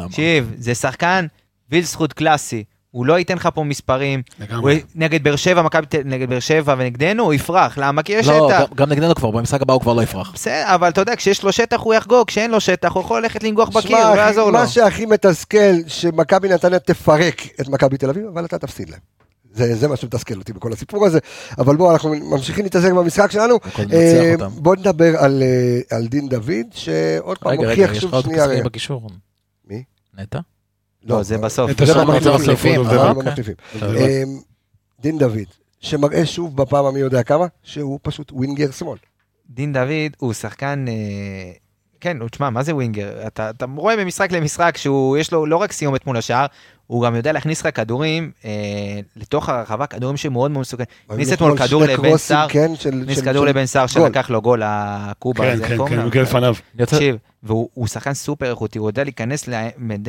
תקשיב, 0.08 0.52
זה 0.58 0.76
שחקן 0.76 1.26
ויל 1.72 1.84
זכות 1.84 2.14
קלאסי. 2.14 2.64
הוא 2.92 3.06
לא 3.06 3.20
ייתן 3.20 3.36
לך 3.36 3.50
פה 3.54 3.64
מספרים. 3.64 4.22
לגמרי. 4.40 4.74
הוא, 4.74 4.82
נגד 4.96 5.24
באר 5.24 5.36
שבע, 5.36 5.62
מכבי 5.62 5.86
נגד 6.06 6.30
באר 6.30 6.40
שבע 6.40 6.76
ונגדנו, 6.78 7.24
הוא 7.24 7.34
יפרח. 7.34 7.78
למה? 7.78 8.04
כי 8.04 8.14
יש 8.14 8.28
לא, 8.28 8.50
שטח. 8.50 8.74
גם 8.76 8.90
נגדנו 8.90 9.16
כבר, 9.16 9.32
במשחק 9.32 9.62
הבא 9.62 9.74
הוא 9.74 9.82
כבר 9.82 9.94
לא 9.94 10.02
יפרח. 10.02 10.32
בסדר, 10.34 10.76
אבל 10.76 10.90
אתה 10.90 11.02
יודע, 11.02 11.16
כשיש 11.16 11.44
לו 11.44 11.52
שטח 11.52 11.82
הוא 11.82 11.94
יחגוג, 11.94 12.28
כשאין 12.28 12.52
לו 12.52 12.60
שטח 12.60 12.92
הוא 12.92 13.02
יכול 13.04 13.22
ללכת 13.22 13.44
לנגוח 13.44 13.70
בקיר, 13.70 14.14
לא 14.16 14.22
יעזור 14.22 14.52
לו. 14.52 14.60
מה 14.60 14.68
שהכי 14.68 15.06
מתסכל, 15.06 15.76
שמכבי 15.88 16.50
נתניה 16.50 16.80
תפרק 16.80 17.42
את 17.62 17.68
מכבי 17.68 17.98
תל 17.98 18.10
אביב, 18.10 18.26
אבל 18.34 18.46
אתה 18.46 18.58
תפסיד 18.58 18.90
להם. 18.90 19.00
זה, 19.54 19.76
זה 19.76 19.88
מה 19.88 19.96
שמתסכל 19.96 20.36
אותי 20.36 20.54
בכל 20.54 20.74
הסיפור 20.74 21.06
הזה, 21.06 21.20
אבל 21.58 21.76
בואו, 21.76 21.92
אנחנו 21.92 22.16
ממשיכים 22.16 22.64
להתעסק 22.64 22.92
במשחק 22.92 23.32
שלנו. 23.32 23.60
אה, 23.94 24.36
בואו 24.56 24.76
נדבר 24.76 25.18
על, 25.18 25.44
אה, 25.44 25.98
על 25.98 26.08
דין 26.08 26.30
דוד, 26.30 26.66
שעוד 26.72 27.38
פעם 27.38 27.56
מוכיח 27.56 27.94
שוב 27.94 28.22
שנייה. 28.22 28.44
רגע, 28.44 28.46
רגע, 28.46 28.54
יש 28.54 28.54
לך 28.54 28.58
עוד 28.58 28.66
בקישור. 28.66 29.10
מי? 29.68 29.84
נטע? 30.18 30.40
לא, 31.04 31.24
זה 31.24 31.38
בסוף. 31.38 31.72
את 31.72 31.82
השם 31.82 32.08
מחליפים. 32.12 32.82
דין 35.02 35.18
דוד, 35.18 35.48
שמראה 35.80 36.26
שוב 36.26 36.58
בפעם 36.58 36.86
המי 36.86 37.00
יודע 37.00 37.24
כמה, 37.24 37.46
שהוא 37.64 38.00
פשוט 38.02 38.32
ווינגר 38.32 38.72
שמאל. 38.72 38.98
דין 39.50 39.74
דוד 39.74 40.12
הוא 40.18 40.34
שחקן, 40.34 40.86
אה, 40.88 40.94
כן, 42.02 42.18
תשמע, 42.28 42.50
מה 42.50 42.64
זה 42.64 42.76
ווינגר? 42.76 43.28
אתה, 43.28 43.50
אתה 43.50 43.66
רואה 43.76 43.98
במשחק 43.98 44.32
למשחק 44.32 44.78
שהוא, 44.78 45.18
יש 45.18 45.32
לו 45.32 45.46
לא 45.46 45.58
רק 45.58 45.72
סיומת 45.72 46.08
מול 46.08 46.18
השער, 46.18 46.46
הוא 46.88 47.06
גם 47.06 47.16
יודע 47.16 47.32
להכניס 47.32 47.66
לך 47.66 47.76
כדורים 47.76 48.32
אה, 48.46 48.52
לתוך 49.16 49.50
הרחבה, 49.50 49.86
כדורים 49.86 50.18
שמאוד 50.18 50.52
מאוד 50.52 50.62
מסוכנים. 50.62 50.88
הכניס 51.10 51.34
אתמול 51.34 51.58
כדור 51.58 51.84
לבן 51.84 52.18
סער, 52.18 52.48
כן, 52.50 52.72
הכניס 53.02 53.22
כדור 53.22 53.46
לבן 53.46 53.66
סער 53.66 53.88
שלקח 53.88 54.30
לו 54.30 54.42
גול, 54.42 54.62
הקובה 54.66 55.52
הזה. 55.52 55.68
כן, 55.68 55.78
כן, 55.78 55.88
כן, 55.88 56.00
הוא 56.00 56.12
לפניו. 56.16 56.56
תקשיב, 56.78 57.16
והוא 57.44 57.88
שחקן 57.88 58.14
סופר 58.14 58.50
איכותי, 58.50 58.80
הוא 58.80 58.90
יודע 58.90 59.04
להיכנס 59.04 59.50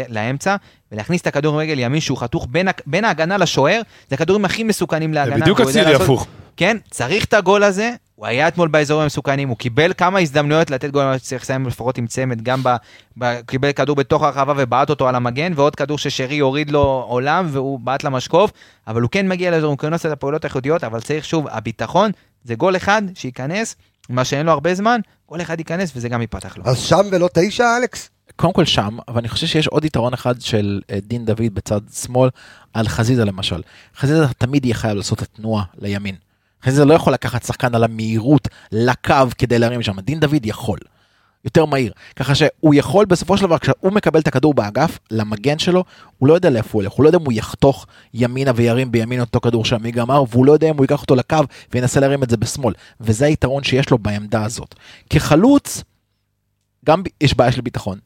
לאמצע 0.08 0.56
ולהכניס 0.92 1.20
את 1.22 1.26
הכדור 1.26 1.60
רגל 1.60 1.78
ימין 1.78 2.00
שהוא 2.00 2.18
חתוך 2.18 2.46
בין, 2.50 2.68
בין 2.86 3.04
ההגנה 3.04 3.36
לשוער, 3.36 3.80
זה 4.08 4.14
הכדורים 4.14 4.44
הכי 4.44 4.64
מסוכנים 4.64 5.14
להגנה. 5.14 5.36
זה 5.36 5.42
בדיוק 5.42 5.60
הצילי 5.60 5.94
הפוך. 5.94 6.26
כן, 6.56 6.76
צריך 6.90 7.24
את 7.24 7.34
הגול 7.34 7.62
הזה, 7.62 7.90
הוא 8.14 8.26
היה 8.26 8.48
אתמול 8.48 8.68
באזורים 8.68 9.02
המסוכנים, 9.02 9.48
הוא 9.48 9.56
קיבל 9.56 9.92
כמה 9.96 10.18
הזדמנויות 10.18 10.70
לתת 10.70 10.90
גול, 10.90 11.18
צריך 11.18 11.42
לסיים 11.42 11.66
לפחות 11.66 11.98
עם 11.98 12.06
צמד, 12.06 12.42
גם 12.42 12.62
ב, 12.62 12.76
ב, 13.18 13.40
קיבל 13.46 13.72
כדור 13.72 13.96
בתוך 13.96 14.22
הרחבה 14.22 14.52
ובעט 14.56 14.90
אותו 14.90 15.08
על 15.08 15.14
המגן, 15.14 15.52
ועוד 15.56 15.76
כדור 15.76 15.98
ששרי 15.98 16.38
הוריד 16.38 16.70
לו 16.70 17.04
עולם 17.08 17.46
והוא 17.50 17.80
בעט 17.80 18.04
למשקוף, 18.04 18.50
אבל 18.86 19.02
הוא 19.02 19.10
כן 19.10 19.28
מגיע 19.28 19.50
לאזור, 19.50 19.70
הוא 19.70 19.78
כן 19.78 19.92
עושה 19.92 20.08
את 20.08 20.12
הפעולות 20.12 20.44
האיכותיות, 20.44 20.84
אבל 20.84 21.00
צריך 21.00 21.24
שוב, 21.24 21.46
הביטחון 21.50 22.10
זה 22.44 22.54
גול 22.54 22.76
אחד 22.76 23.02
שייכנס, 23.14 23.76
מה 24.08 24.24
שאין 24.24 24.46
לו 24.46 24.52
הרבה 24.52 24.74
זמן, 24.74 25.00
גול 25.28 25.40
אחד 25.40 25.58
ייכנס 25.58 25.92
וזה 25.96 26.08
גם 26.08 26.20
ייפתח 26.20 26.56
לו. 26.56 26.64
אז 26.66 26.78
שם 26.78 27.02
ולא 27.12 27.28
תשע, 27.34 27.64
אלכס? 27.76 28.10
קודם 28.36 28.52
כל 28.52 28.64
שם, 28.64 28.98
אבל 29.08 29.18
אני 29.18 29.28
חושב 29.28 29.46
שיש 29.46 29.66
עוד 29.66 29.84
יתרון 29.84 30.12
אחד 30.14 30.40
של 30.40 30.80
אה, 30.90 30.98
דין 31.02 31.24
דוד 31.24 31.54
בצד 31.54 31.80
שמאל, 32.02 32.30
על 32.74 32.88
חזיזה 32.88 33.24
למשל. 33.24 33.62
חזיזה 33.96 34.26
תמיד 34.38 34.64
יהיה 34.64 34.74
חייב 34.74 34.96
לעשות 34.96 35.22
את 35.22 35.28
התנועה 35.34 35.64
לימין. 35.78 36.14
חזיזה 36.64 36.84
לא 36.84 36.94
יכול 36.94 37.12
לקחת 37.12 37.42
שחקן 37.42 37.74
על 37.74 37.84
המהירות 37.84 38.48
לקו 38.72 39.14
כדי 39.38 39.58
להרים 39.58 39.82
שם, 39.82 40.00
דין 40.00 40.20
דוד 40.20 40.46
יכול. 40.46 40.78
יותר 41.44 41.64
מהיר. 41.64 41.92
ככה 42.16 42.34
שהוא 42.34 42.74
יכול 42.74 43.04
בסופו 43.04 43.36
של 43.36 43.46
דבר, 43.46 43.58
כשהוא 43.58 43.92
מקבל 43.92 44.20
את 44.20 44.26
הכדור 44.26 44.54
באגף, 44.54 44.98
למגן 45.10 45.58
שלו, 45.58 45.84
הוא 46.18 46.28
לא 46.28 46.34
יודע 46.34 46.50
לאיפה 46.50 46.68
הוא 46.72 46.82
הולך, 46.82 46.92
הוא 46.92 47.04
לא 47.04 47.08
יודע 47.08 47.18
אם 47.18 47.24
הוא 47.24 47.32
יחתוך 47.32 47.86
ימינה 48.14 48.52
וירים 48.54 48.92
בימין 48.92 49.20
אותו 49.20 49.40
כדור 49.40 49.64
שעמיגה 49.64 50.02
אמר, 50.02 50.24
והוא 50.30 50.46
לא 50.46 50.52
יודע 50.52 50.70
אם 50.70 50.76
הוא 50.76 50.84
ייקח 50.84 51.02
אותו 51.02 51.14
לקו 51.14 51.36
וינסה 51.72 52.00
להרים 52.00 52.22
את 52.22 52.30
זה 52.30 52.36
בשמאל. 52.36 52.74
וזה 53.00 53.26
היתרון 53.26 53.62
שיש 53.62 53.90
לו 53.90 53.98
בעמדה 53.98 54.44
הזאת. 54.44 54.74
כחלוץ, 55.10 55.82
גם 56.86 57.02
יש 57.20 57.34
בעיה 57.34 57.52
של 57.52 57.60
ביטחון, 57.60 57.98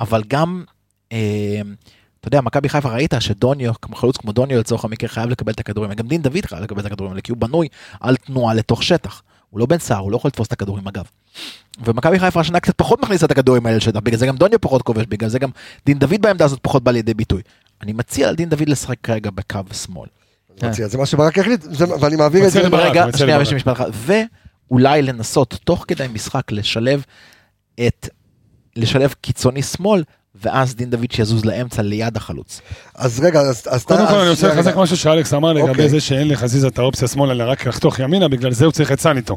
אבל 0.00 0.22
גם, 0.28 0.64
אה, 1.12 1.60
אתה 2.24 2.28
יודע, 2.28 2.40
מכבי 2.40 2.68
חיפה 2.68 2.88
ראית 2.88 3.14
שדוניו, 3.20 3.72
חלוץ 3.94 4.16
כמו 4.16 4.32
דוניו 4.32 4.58
לצורך 4.58 4.84
המקרה 4.84 5.08
חייב 5.08 5.30
לקבל 5.30 5.52
את 5.52 5.60
הכדורים, 5.60 5.92
גם 5.92 6.08
דין 6.08 6.22
דוד 6.22 6.46
חייב 6.46 6.62
לקבל 6.62 6.80
את 6.80 6.86
הכדורים 6.86 7.12
האלה, 7.12 7.20
כי 7.20 7.32
הוא 7.32 7.38
בנוי 7.38 7.68
על 8.00 8.16
תנועה 8.16 8.54
לתוך 8.54 8.82
שטח. 8.82 9.22
הוא 9.50 9.60
לא 9.60 9.66
בן 9.66 9.78
סער, 9.78 9.98
הוא 9.98 10.12
לא 10.12 10.16
יכול 10.16 10.28
לתפוס 10.28 10.46
את 10.46 10.52
הכדורים 10.52 10.88
אגב. 10.88 11.04
ומכבי 11.84 12.18
חיפה 12.18 12.40
השנה 12.40 12.60
קצת 12.60 12.74
פחות 12.76 13.02
מכניסה 13.02 13.26
את 13.26 13.30
הכדורים 13.30 13.66
האלה 13.66 13.76
לשטח, 13.76 14.00
בגלל 14.00 14.18
זה 14.18 14.26
גם 14.26 14.36
דוניו 14.36 14.60
פחות 14.60 14.82
כובש, 14.82 15.06
בגלל 15.08 15.28
זה 15.28 15.38
גם 15.38 15.50
דין 15.86 15.98
דוד 15.98 16.20
בעמדה 16.20 16.44
הזאת 16.44 16.58
פחות 16.62 16.84
בא 16.84 16.90
לידי 16.90 17.14
ביטוי. 17.14 17.42
אני 17.82 17.92
מציע 17.92 18.32
לדין 18.32 18.48
דוד 18.48 18.68
לשחק 18.68 18.96
כרגע 19.02 19.30
בקו 19.30 19.60
שמאל. 19.72 20.08
מציע, 20.62 20.88
זה 20.88 20.98
מה 20.98 21.06
שברק 21.06 21.38
החליט, 21.38 21.64
ואני 22.00 22.16
מעביר 22.16 22.46
את 22.46 22.50
זה. 22.50 22.60
רגע, 22.60 23.04
שנייה, 23.16 23.40
יש 23.40 23.50
לי 23.50 23.56
משפט 23.56 23.72
אחד. 23.72 23.90
ואולי 23.92 25.02
לנסות 25.02 25.58
תוך 25.64 25.84
כדי 25.88 26.06
משחק 26.12 26.52
לשלב 26.52 27.04
את, 27.86 28.08
לשלב 28.76 29.14
קיצוני 29.20 29.62
שמאל 29.62 30.02
ואז 30.42 30.74
דין 30.74 30.90
דוד 30.90 31.10
שיזוז 31.10 31.44
לאמצע 31.44 31.82
ליד 31.82 32.16
החלוץ. 32.16 32.60
אז 32.94 33.20
רגע, 33.20 33.40
אז 33.40 33.60
אתה... 33.60 33.78
קודם 33.78 34.06
כל 34.06 34.14
אני 34.14 34.30
רוצה 34.30 34.48
לחזק 34.48 34.76
משהו 34.76 34.96
שאלכס 34.96 35.34
אמר 35.34 35.52
לגבי 35.52 35.70
אוקיי. 35.70 35.88
זה 35.88 36.00
שאין 36.00 36.28
לחזיזה 36.28 36.68
את 36.68 36.78
האופציה 36.78 37.08
שמאלה, 37.08 37.32
אלא 37.32 37.44
רק 37.44 37.66
לחתוך 37.66 37.98
ימינה, 37.98 38.28
בגלל 38.28 38.52
זה 38.52 38.64
הוא 38.64 38.72
צריך 38.72 38.92
את 38.92 39.00
סאן 39.00 39.16
איתו. 39.16 39.36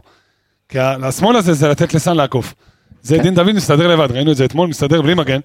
כי 0.70 0.80
השמאל 0.80 1.36
הזה 1.36 1.54
זה 1.54 1.68
לתת 1.68 1.93
לסאן 1.93 2.16
לעקוף. 2.16 2.54
זה 3.04 3.18
כן. 3.18 3.24
דין 3.24 3.36
דוד 3.36 3.52
מסתדר 3.52 3.88
לבד, 3.88 4.12
ראינו 4.12 4.32
את 4.32 4.38
זה 4.38 4.45
אתמול, 4.45 4.70
מסתדר 4.70 5.02
בלי 5.02 5.14
מגן. 5.14 5.39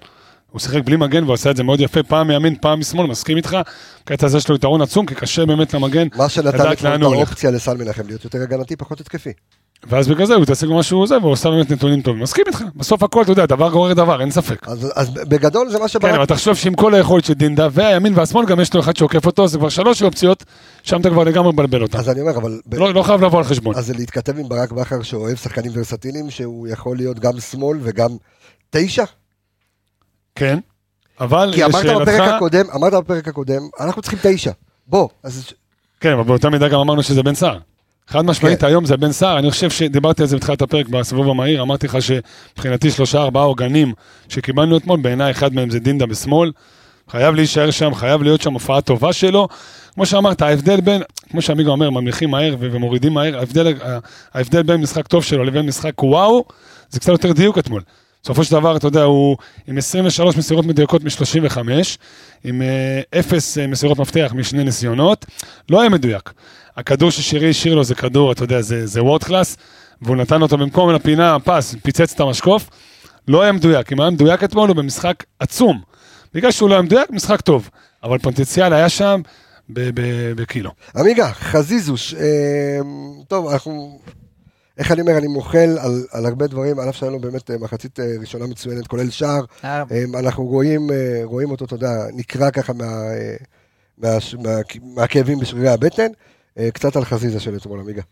הוא 0.51 0.61
שיחק 0.61 0.85
בלי 0.85 0.97
מגן 0.97 1.25
והוא 1.25 1.35
עשה 1.35 1.51
את 1.51 1.57
זה 1.57 1.63
מאוד 1.63 1.81
יפה, 1.81 2.03
פעם 2.03 2.29
מימין, 2.29 2.55
פעם 2.61 2.81
משמאל, 2.81 3.07
מסכים 3.07 3.37
איתך. 3.37 3.57
הקטע 4.03 4.27
הזה 4.27 4.39
יש 4.39 4.49
לו 4.49 4.55
יתרון 4.55 4.83
עצום, 4.83 5.07
כי 5.07 5.15
קשה 5.15 5.47
באמת 5.47 5.75
למגן. 5.75 6.09
מה 6.17 6.29
שנתן 6.29 6.73
את 6.73 6.85
האופציה 7.03 7.51
לסל 7.51 7.77
מנחם 7.77 8.07
להיות 8.07 8.25
יותר 8.25 8.43
הגנתי, 8.43 8.77
פחות 8.77 9.01
התקפי. 9.01 9.33
ואז 9.87 10.09
בגלל 10.09 10.27
זה 10.27 10.35
הוא 10.35 10.43
יתעסק 10.43 10.67
במה 10.67 10.83
שהוא 10.83 11.03
עושה, 11.03 11.17
והוא 11.21 11.33
עושה 11.33 11.51
באמת 11.51 11.71
נתונים 11.71 12.03
טובים. 12.03 12.23
מסכים 12.23 12.45
איתך, 12.47 12.65
בסוף 12.77 13.03
הכל, 13.03 13.23
אתה 13.23 13.33
יודע, 13.33 13.47
דבר 13.47 13.71
גורר 13.71 13.93
דבר, 13.93 14.21
אין 14.21 14.31
ספק. 14.31 14.69
אז, 14.69 14.93
אז 14.95 15.11
בגדול 15.11 15.71
זה 15.71 15.79
מה 15.79 15.89
שברק... 15.89 16.11
כן, 16.11 16.17
אבל 16.17 16.27
תחשוב 16.27 16.55
שעם 16.55 16.75
כל 16.75 16.95
היכולת 16.95 17.25
של 17.25 17.33
דינדה, 17.33 17.69
והימין 17.73 18.13
והשמאל, 18.17 18.47
גם 18.47 18.61
יש 18.61 18.75
לו 18.75 18.81
אחד 18.81 18.97
שעוקף 18.97 19.27
אותו, 19.27 19.49
זה 19.49 19.59
כבר 19.59 19.69
שלוש 19.69 20.03
אופציות, 20.03 20.45
שם 20.83 21.01
אתה 21.01 21.11
כבר 21.11 21.25
לגמרי 21.25 21.53
מבלבל 21.53 21.83
אותה. 21.83 21.99
אז 21.99 22.09
אני 22.09 22.21
אומר, 22.21 22.37
אבל... 22.37 22.61
לא, 22.73 22.95
לא 22.95 23.03
חייב 23.03 23.25
לבוא 23.25 23.39
על 23.39 23.45
חשבון. 23.45 23.75
אז 23.77 23.87
זה 23.87 23.95
להתכתב 23.95 24.39
עם 24.39 24.49
ברק 24.49 24.73
בכר, 24.73 25.03
שאוהב 25.03 25.37
שחקנים 25.37 25.73
ורסטיליים, 25.75 26.31
שהוא 26.31 26.69
יכול 26.69 26.97
להיות 26.97 27.19
גם 27.19 27.41
שמאל 27.41 27.79
וגם 27.83 28.11
תשע? 28.71 29.05
כן. 30.35 30.59
אבל 31.21 31.51
כי 31.55 31.65
אמרת 31.65 31.85
לשאלתך, 31.85 32.03
בפרק 32.03 32.33
הקודם, 32.35 32.65
אמרת 32.75 32.93
בפרק 32.93 33.29
הקודם, 33.29 33.63
אנחנו 33.81 34.03
צריכים 34.03 34.19
תשע. 34.23 34.51
בוא, 34.87 35.09
אז 35.23 35.53
כן, 36.01 36.13
אבל 36.13 36.23
באותה 36.23 36.51
מידה 36.51 36.69
גם 36.69 36.81
אמרנו 36.81 37.03
שזה 37.03 37.23
בן 37.23 37.35
סער. 37.35 37.59
חד 38.13 38.25
משמעית, 38.25 38.61
כן. 38.61 38.67
היום 38.67 38.85
זה 38.85 38.97
בן 38.97 39.13
סער, 39.13 39.39
אני 39.39 39.51
חושב 39.51 39.71
שדיברתי 39.71 40.23
על 40.23 40.29
זה 40.29 40.37
בתחילת 40.37 40.63
הפרק 40.63 40.89
בסיבוב 40.89 41.29
המהיר, 41.29 41.63
אמרתי 41.63 41.87
לך 41.87 41.99
שמבחינתי 42.03 42.91
שלושה 42.91 43.23
ארבעה 43.23 43.45
עוגנים 43.45 43.93
שקיבלנו 44.29 44.77
אתמול, 44.77 45.01
בעיניי 45.01 45.31
אחד 45.31 45.55
מהם 45.55 45.71
זה 45.71 45.79
דינדה 45.79 46.07
בשמאל, 46.07 46.53
חייב 47.09 47.35
להישאר 47.35 47.71
שם, 47.71 47.95
חייב 47.95 48.23
להיות 48.23 48.43
שם 48.43 48.53
הופעה 48.53 48.81
טובה 48.81 49.13
שלו. 49.13 49.49
כמו 49.95 50.07
שאמרת, 50.07 50.43
ההבדל 50.43 50.81
בין, 50.81 51.03
כמו 51.31 51.43
שעמיגו 51.43 51.71
אומר, 51.71 51.91
ממליכים 51.91 52.31
מהר 52.31 52.57
ומורידים 52.61 53.13
מהר, 53.13 53.39
ההבדל, 53.39 53.75
ההבדל 54.35 54.63
בין 54.63 54.81
משחק 54.81 55.07
טוב 55.07 55.25
שלו 55.25 55.45
לבין 55.45 55.67
משחק 55.67 56.03
וואו, 56.03 56.45
זה 56.91 57.01
קצת 57.01 57.13
יותר 57.13 57.33
דיוק 57.33 57.59
אתמול. 57.59 57.83
בסופו 58.23 58.45
של 58.45 58.53
דבר, 58.53 58.77
אתה 58.77 58.87
יודע, 58.87 59.03
הוא 59.03 59.37
עם 59.67 59.79
23 59.79 60.37
מסירות 60.37 60.67
מדויקות 60.67 61.05
מ-35, 61.05 61.59
עם 62.45 62.63
אה, 62.63 63.21
אפס 63.21 63.59
אה, 63.59 63.67
מסירות 63.67 63.99
מפתח 63.99 64.33
משני 64.35 64.65
ניסיונות, 64.65 65.27
לא 65.71 65.81
היה 65.81 65.91
מדויק. 65.91 66.33
הכדור 66.77 67.11
ששירי 67.11 67.51
השאיר 67.51 67.75
לו 67.75 67.85
זה 67.85 67.95
כדור, 67.95 68.33
אתה 68.33 68.45
יודע, 68.45 68.61
זה, 68.61 68.87
זה 68.87 69.03
וורד 69.03 69.25
קלאס, 69.25 69.57
והוא 70.03 70.17
נתן 70.17 70.43
אותו 70.43 70.59
במקום 70.59 70.91
לפינה, 70.91 71.37
פס, 71.45 71.75
פיצץ 71.83 72.13
את 72.15 72.21
המשקוף, 72.21 72.69
לא 73.29 73.43
היה 73.43 73.53
מדויק. 73.53 73.93
אם 73.93 74.01
היה 74.01 74.11
מדויק 74.11 74.45
אתמול, 74.45 74.69
הוא 74.69 74.77
במשחק 74.77 75.25
עצום. 75.39 75.81
בגלל 76.35 76.51
שהוא 76.51 76.69
לא 76.69 76.75
היה 76.75 76.83
מדויק, 76.83 77.11
משחק 77.11 77.41
טוב. 77.41 77.71
אבל 78.03 78.19
פוטנציאל 78.19 78.73
היה 78.73 78.89
שם 78.89 79.21
ב- 79.71 80.01
ב- 80.01 80.33
בקילו. 80.37 80.71
עמיגה, 80.97 81.33
חזיזוש, 81.33 82.15
אה, 82.15 82.79
טוב, 83.29 83.49
אנחנו, 83.49 84.01
איך 84.79 84.93
אני 84.93 85.01
אומר, 85.01 85.19
אני 85.19 85.27
מוחל 85.27 85.77
על, 85.81 86.05
על 86.13 86.27
הרבה 86.27 86.47
דברים, 86.47 86.79
על 86.79 86.89
אף 86.89 86.97
שהיה 86.97 87.13
לו 87.13 87.19
באמת 87.19 87.51
אה, 87.51 87.57
מחצית 87.61 88.01
אה, 88.01 88.05
ראשונה 88.21 88.47
מצוינת, 88.47 88.87
כולל 88.87 89.11
שער, 89.11 89.41
היה- 89.63 89.85
אה, 89.91 90.05
אנחנו 90.19 90.45
רואים, 90.45 90.91
אה, 90.91 91.21
רואים 91.25 91.51
אותו, 91.51 91.65
אתה 91.65 91.75
יודע, 91.75 91.91
נקרע 92.15 92.51
ככה 92.51 92.73
מה, 92.73 92.85
אה, 92.85 93.37
מה, 93.99 94.09
מה, 94.43 94.51
מהכאבים 94.95 95.39
בשרירי 95.39 95.69
הבטן, 95.69 96.03
אה, 96.03 96.09
קצת 96.73 96.97
על 96.97 97.05
חזיזה 97.05 97.41
של 97.41 97.57
אתמול, 97.57 97.81
עמיגה. 97.81 98.03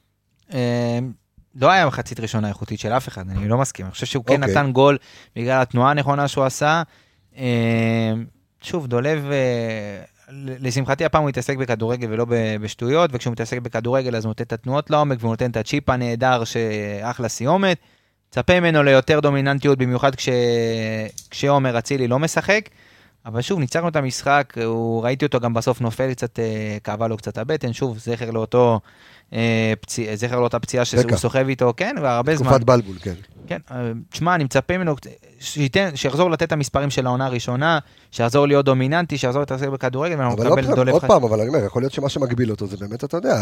אה, 0.55 0.99
לא 1.55 1.70
היה 1.70 1.86
מחצית 1.86 2.20
ראשונה 2.20 2.49
איכותית 2.49 2.80
של 2.80 2.93
אף 2.93 3.09
אחד, 3.09 3.30
אני 3.30 3.49
לא 3.49 3.59
מסכים. 3.59 3.86
אני 3.86 3.93
חושב 3.93 4.07
שהוא 4.07 4.24
כן 4.24 4.43
אוקיי. 4.43 4.55
נתן 4.55 4.72
גול 4.72 4.99
בגלל 5.36 5.62
התנועה 5.62 5.91
הנכונה 5.91 6.28
שהוא 6.28 6.45
עשה. 6.45 6.82
אה, 7.36 8.12
שוב, 8.62 8.86
דולב, 8.86 9.24
אה, 9.30 10.03
לשמחתי 10.32 11.05
הפעם 11.05 11.22
הוא 11.22 11.28
התעסק 11.28 11.57
בכדורגל 11.57 12.12
ולא 12.12 12.26
בשטויות, 12.61 13.11
וכשהוא 13.12 13.32
מתעסק 13.32 13.59
בכדורגל 13.59 14.16
אז 14.16 14.24
הוא 14.24 14.30
נותן 14.30 14.45
את 14.45 14.53
התנועות 14.53 14.91
לעומק 14.91 15.18
והוא 15.20 15.30
נותן 15.30 15.51
את 15.51 15.57
הצ'יפ 15.57 15.88
הנהדר 15.88 16.45
שאחלה 16.45 17.28
סיומת. 17.28 17.78
צפה 18.30 18.61
ממנו 18.61 18.82
ליותר 18.82 19.20
דומיננטיות, 19.20 19.78
במיוחד 19.78 20.14
כש... 20.14 20.28
כשעומר 21.30 21.78
אצילי 21.78 22.09
לא 22.09 22.18
משחק. 22.18 22.68
אבל 23.26 23.40
שוב, 23.40 23.58
ניצחנו 23.60 23.88
את 23.88 23.96
המשחק, 23.96 24.54
הוא, 24.64 25.04
ראיתי 25.04 25.24
אותו 25.24 25.40
גם 25.40 25.54
בסוף 25.54 25.80
נופל 25.80 26.14
קצת, 26.14 26.38
אה, 26.38 26.78
כאבה 26.84 27.08
לו 27.08 27.16
קצת 27.16 27.38
הבטן, 27.38 27.72
שוב, 27.72 27.98
זכר 27.98 28.30
לאותו, 28.30 28.80
פציע, 29.81 30.16
זכר 30.16 30.41
לאותה 30.41 30.59
פציעה 30.59 30.85
שהוא. 30.85 31.16
סוחב 31.16 31.49
איתו, 31.49 31.72
כן, 31.76 31.97
והרבה 32.03 32.37
זמן. 32.37 32.47
תקופת 32.49 32.64
בלבול, 32.64 32.97
כן. 33.03 33.14
כן, 33.51 33.59
אה, 33.70 33.93
תשמע, 34.11 34.35
אני 34.35 34.45
מצפה 34.45 34.78
ממנו, 34.78 34.95
שיחזור 35.95 36.31
לתת 36.31 36.43
את 36.43 36.53
המספרים 36.53 36.91
של 36.91 37.07
העונה 37.07 37.26
הראשונה, 37.26 37.78
שיחזור 38.11 38.47
להיות 38.47 38.64
דומיננטי, 38.64 39.18
שיחזור 39.18 39.41
להתעסק 39.41 39.68
בכדורגל, 39.68 40.16
ואנחנו 40.18 40.45
נקבל 40.45 40.62
פעם, 40.62 40.74
דולב 40.74 40.93
עוד 40.93 41.05
פעם, 41.05 41.24
אבל 41.24 41.41
אני 41.41 41.49
אומר, 41.49 41.64
יכול 41.64 41.83
להיות 41.83 41.93
שמה 41.93 42.09
שמגביל 42.09 42.51
אותו 42.51 42.66
זה 42.66 42.76
באמת, 42.76 43.05
אתה 43.05 43.16
יודע, 43.16 43.37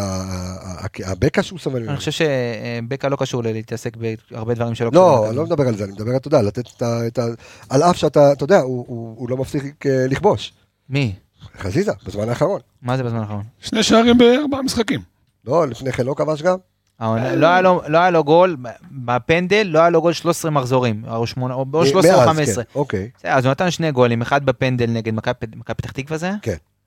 הבקע 1.04 1.42
שהוא 1.42 1.58
סובל 1.58 1.78
ממנו. 1.78 1.90
אני 1.90 1.98
חושב 1.98 2.10
שבקע 2.10 3.08
לא 3.08 3.16
קשור 3.16 3.42
להתעסק 3.42 3.96
בהרבה 4.30 4.54
דברים 4.54 4.74
שלא 4.74 4.90
לא, 4.92 5.00
קשורים 5.00 5.28
אני 5.28 5.36
לא 5.36 5.44
מדבר 5.44 5.68
על 5.68 5.76
זה, 5.76 5.84
אני 5.84 5.92
מדבר, 5.92 6.16
אתה 6.16 6.28
יודע, 6.28 6.42
לתת 6.42 6.82
את 7.06 7.18
ה... 7.18 7.24
על 7.68 7.82
אף 7.82 7.96
שאתה, 7.96 8.32
אתה 8.32 8.44
יודע, 8.44 8.58
הוא 8.58 9.30
לא 9.30 9.36
מפסיק 9.36 9.86
אה, 9.86 10.06
לכבוש. 10.08 10.52
מי? 10.90 11.14
חזיזה, 11.58 11.92
בזמן 12.06 12.28
האחרון. 12.28 12.60
מה 12.82 12.96
זה 12.96 13.02
בזמן 13.02 13.18
האחרון? 13.18 13.42
שני 13.60 13.82
שערים 13.82 14.18
בארבעה 14.18 14.62
משחקים. 14.62 15.17
לא, 15.48 15.66
לפני 15.68 15.92
כן 15.92 16.06
לא 16.06 16.14
כבש 16.14 16.42
גם? 16.42 16.56
לא 17.00 17.46
היה 17.46 17.60
לו- 17.60 17.82
לא 17.88 17.98
היה 17.98 18.10
לו 18.10 18.24
גול, 18.24 18.56
בפנדל 18.92 19.66
לא 19.70 19.78
היה 19.78 19.90
לו 19.90 20.00
גול 20.02 20.12
13 20.12 20.50
מחזורים, 20.50 21.02
או 21.10 21.26
שמונה- 21.26 21.54
או 21.54 21.64
או 21.74 21.86
13 21.86 22.12
או 22.14 22.18
מאז, 22.18 22.28
15. 22.28 22.64
כן, 22.64 22.70
אוקיי. 22.78 23.08
אז 23.24 23.44
הוא 23.44 23.50
נתן 23.50 23.70
שני 23.70 23.92
גולים, 23.92 24.22
אחד 24.22 24.46
בפנדל 24.46 24.86
נגד 24.90 25.14
מכבי 25.14 25.34
פתח 25.76 25.90
תקווה 25.90 26.18
זה? 26.18 26.26
היה? 26.26 26.36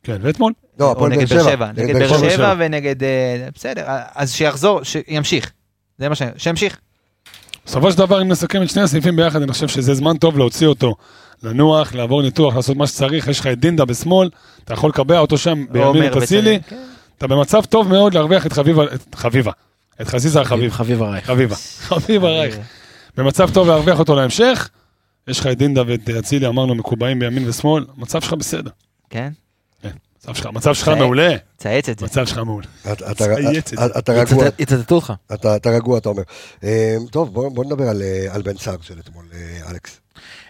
כן, 0.04 0.18
ואתמול? 0.22 0.54
לא, 0.80 0.92
הפועל 0.92 1.12
באר 1.16 1.26
שבע. 1.44 1.72
נגד 1.78 1.94
באר 2.00 2.08
שבע 2.30 2.54
ונגד... 2.58 3.04
אה, 3.04 3.48
בסדר, 3.56 3.84
אז 4.16 4.32
שיחזור, 4.34 4.84
שימשיך. 4.84 5.52
זה 5.98 6.10
מה 6.10 6.16
ש... 6.16 6.22
שימשיך. 6.38 6.78
בסופו 7.66 7.92
של 7.92 7.98
דבר, 7.98 8.22
אם 8.22 8.28
נסכם 8.28 8.62
את 8.64 8.70
שני 8.70 8.82
הסעיפים 8.82 9.16
ביחד, 9.16 9.42
אני 9.42 9.52
חושב 9.52 9.68
שזה 9.68 9.94
זמן 9.94 10.18
טוב 10.18 10.38
להוציא 10.38 10.68
אותו, 10.68 10.96
לנוח, 11.44 11.94
לעבור 11.94 12.22
ניתוח, 12.22 12.56
לעשות 12.56 12.78
מה 12.78 12.88
שצריך, 12.88 13.28
יש 13.28 13.40
לך 13.40 13.48
את 13.48 13.60
דינדה 13.60 13.86
בשמאל, 13.86 14.30
אתה 14.64 14.74
יכול 14.74 14.90
לקבע 14.90 15.20
אותו 15.20 15.38
שם 15.38 15.66
בימין 15.72 15.88
עומר 15.88 16.18
את 16.18 16.24
אצילי, 16.24 16.60
כן. 16.68 16.76
אתה 17.26 17.36
במצב 17.36 17.66
טוב 17.66 17.88
מאוד 17.88 18.14
להרוויח 18.14 18.46
את 18.46 18.54
חביבה, 18.54 18.84
את 18.84 19.16
חביבה, 19.16 19.52
את 20.02 20.08
חזיזה 20.08 20.42
החביב, 20.42 20.72
חביב 20.72 21.02
הרייך. 21.04 21.26
חביבה, 21.26 21.56
חביבה 21.80 22.30
רייך, 22.30 22.56
במצב 23.18 23.50
טוב 23.54 23.68
להרוויח 23.68 24.00
אותו 24.00 24.16
להמשך, 24.16 24.70
יש 25.28 25.40
לך 25.40 25.48
את 25.48 25.58
דינדה 25.58 25.84
ואת 25.88 26.10
אצילי, 26.10 26.48
אמרנו, 26.48 26.76
מקובעים 26.76 27.20
בימין 27.20 27.50
ושמאל, 27.50 27.86
המצב 27.98 28.22
שלך 28.22 28.34
בסדר, 28.34 28.70
כן? 29.10 29.30
המצב 29.84 30.34
שלך, 30.34 30.46
המצב 30.46 30.74
שלך 30.74 30.88
מעולה, 30.88 31.36
צייץ 31.58 31.90
את 31.90 32.00
זה. 32.00 32.06
המצב 32.06 32.26
שלך 32.26 32.38
מעולה. 32.38 32.68
אתה- 32.92 34.14
רגוע, 34.14 34.46
יצטט- 34.48 34.60
יצטטו 34.60 34.96
אותך. 34.96 35.14
אתה 35.34 35.70
רגוע, 35.70 35.98
אתה 35.98 36.10
אומר. 36.10 36.24
אה, 36.64 36.96
טוב, 37.12 37.34
בוא 37.54 37.66
נדבר 37.66 37.84
על, 37.90 38.02
אה, 38.02 38.26
על 38.36 38.42
בן 38.42 38.58
סער 38.58 38.76
של 38.82 39.00
אתמול, 39.00 39.26
אה, 39.34 39.72
אלכס. 39.72 40.00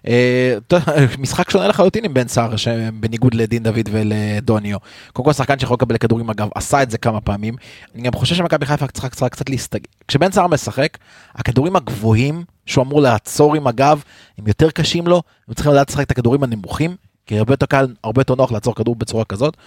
אה, 0.07 0.57
משחק 1.19 1.49
שונה 1.49 1.67
לחלוטין 1.67 2.05
עם 2.05 2.13
בן 2.13 2.27
סער, 2.27 2.53
בניגוד 2.93 3.33
לדין 3.33 3.63
דוד 3.63 3.89
ולדוניו. 3.91 4.77
קודם 5.13 5.25
כל 5.25 5.33
שחקן 5.33 5.59
שיכול 5.59 5.75
לקבל 5.75 5.97
כדורים 5.97 6.29
אגב, 6.29 6.49
עשה 6.55 6.83
את 6.83 6.91
זה 6.91 6.97
כמה 6.97 7.21
פעמים. 7.21 7.55
אני 7.95 8.03
גם 8.03 8.13
חושב 8.13 8.35
שמכבי 8.35 8.65
חיפה 8.65 8.87
צריכה 8.87 9.09
צריכה 9.09 9.29
קצת 9.29 9.49
להסתגל. 9.49 9.85
כשבן 10.07 10.31
סער 10.31 10.47
משחק, 10.47 10.97
הכדורים 11.35 11.75
הגבוהים 11.75 12.43
שהוא 12.65 12.83
אמור 12.83 13.01
לעצור 13.01 13.55
עם 13.55 13.67
הגב, 13.67 14.03
הם 14.37 14.47
יותר 14.47 14.71
קשים 14.71 15.07
לו, 15.07 15.21
הם 15.47 15.53
צריכים 15.53 15.71
לדעת 15.73 15.89
לשחק 15.89 16.05
את 16.05 16.11
הכדורים 16.11 16.43
הנמוכים, 16.43 16.95
כי 17.25 17.37
הרבה 17.37 17.53
יותר 17.53 17.65
קל, 17.65 17.87
הרבה 18.03 18.21
יותר 18.21 18.35
נוח 18.35 18.51
לעצור 18.51 18.75
כדור 18.75 18.95
בצורה 18.95 19.25
כזאת. 19.25 19.57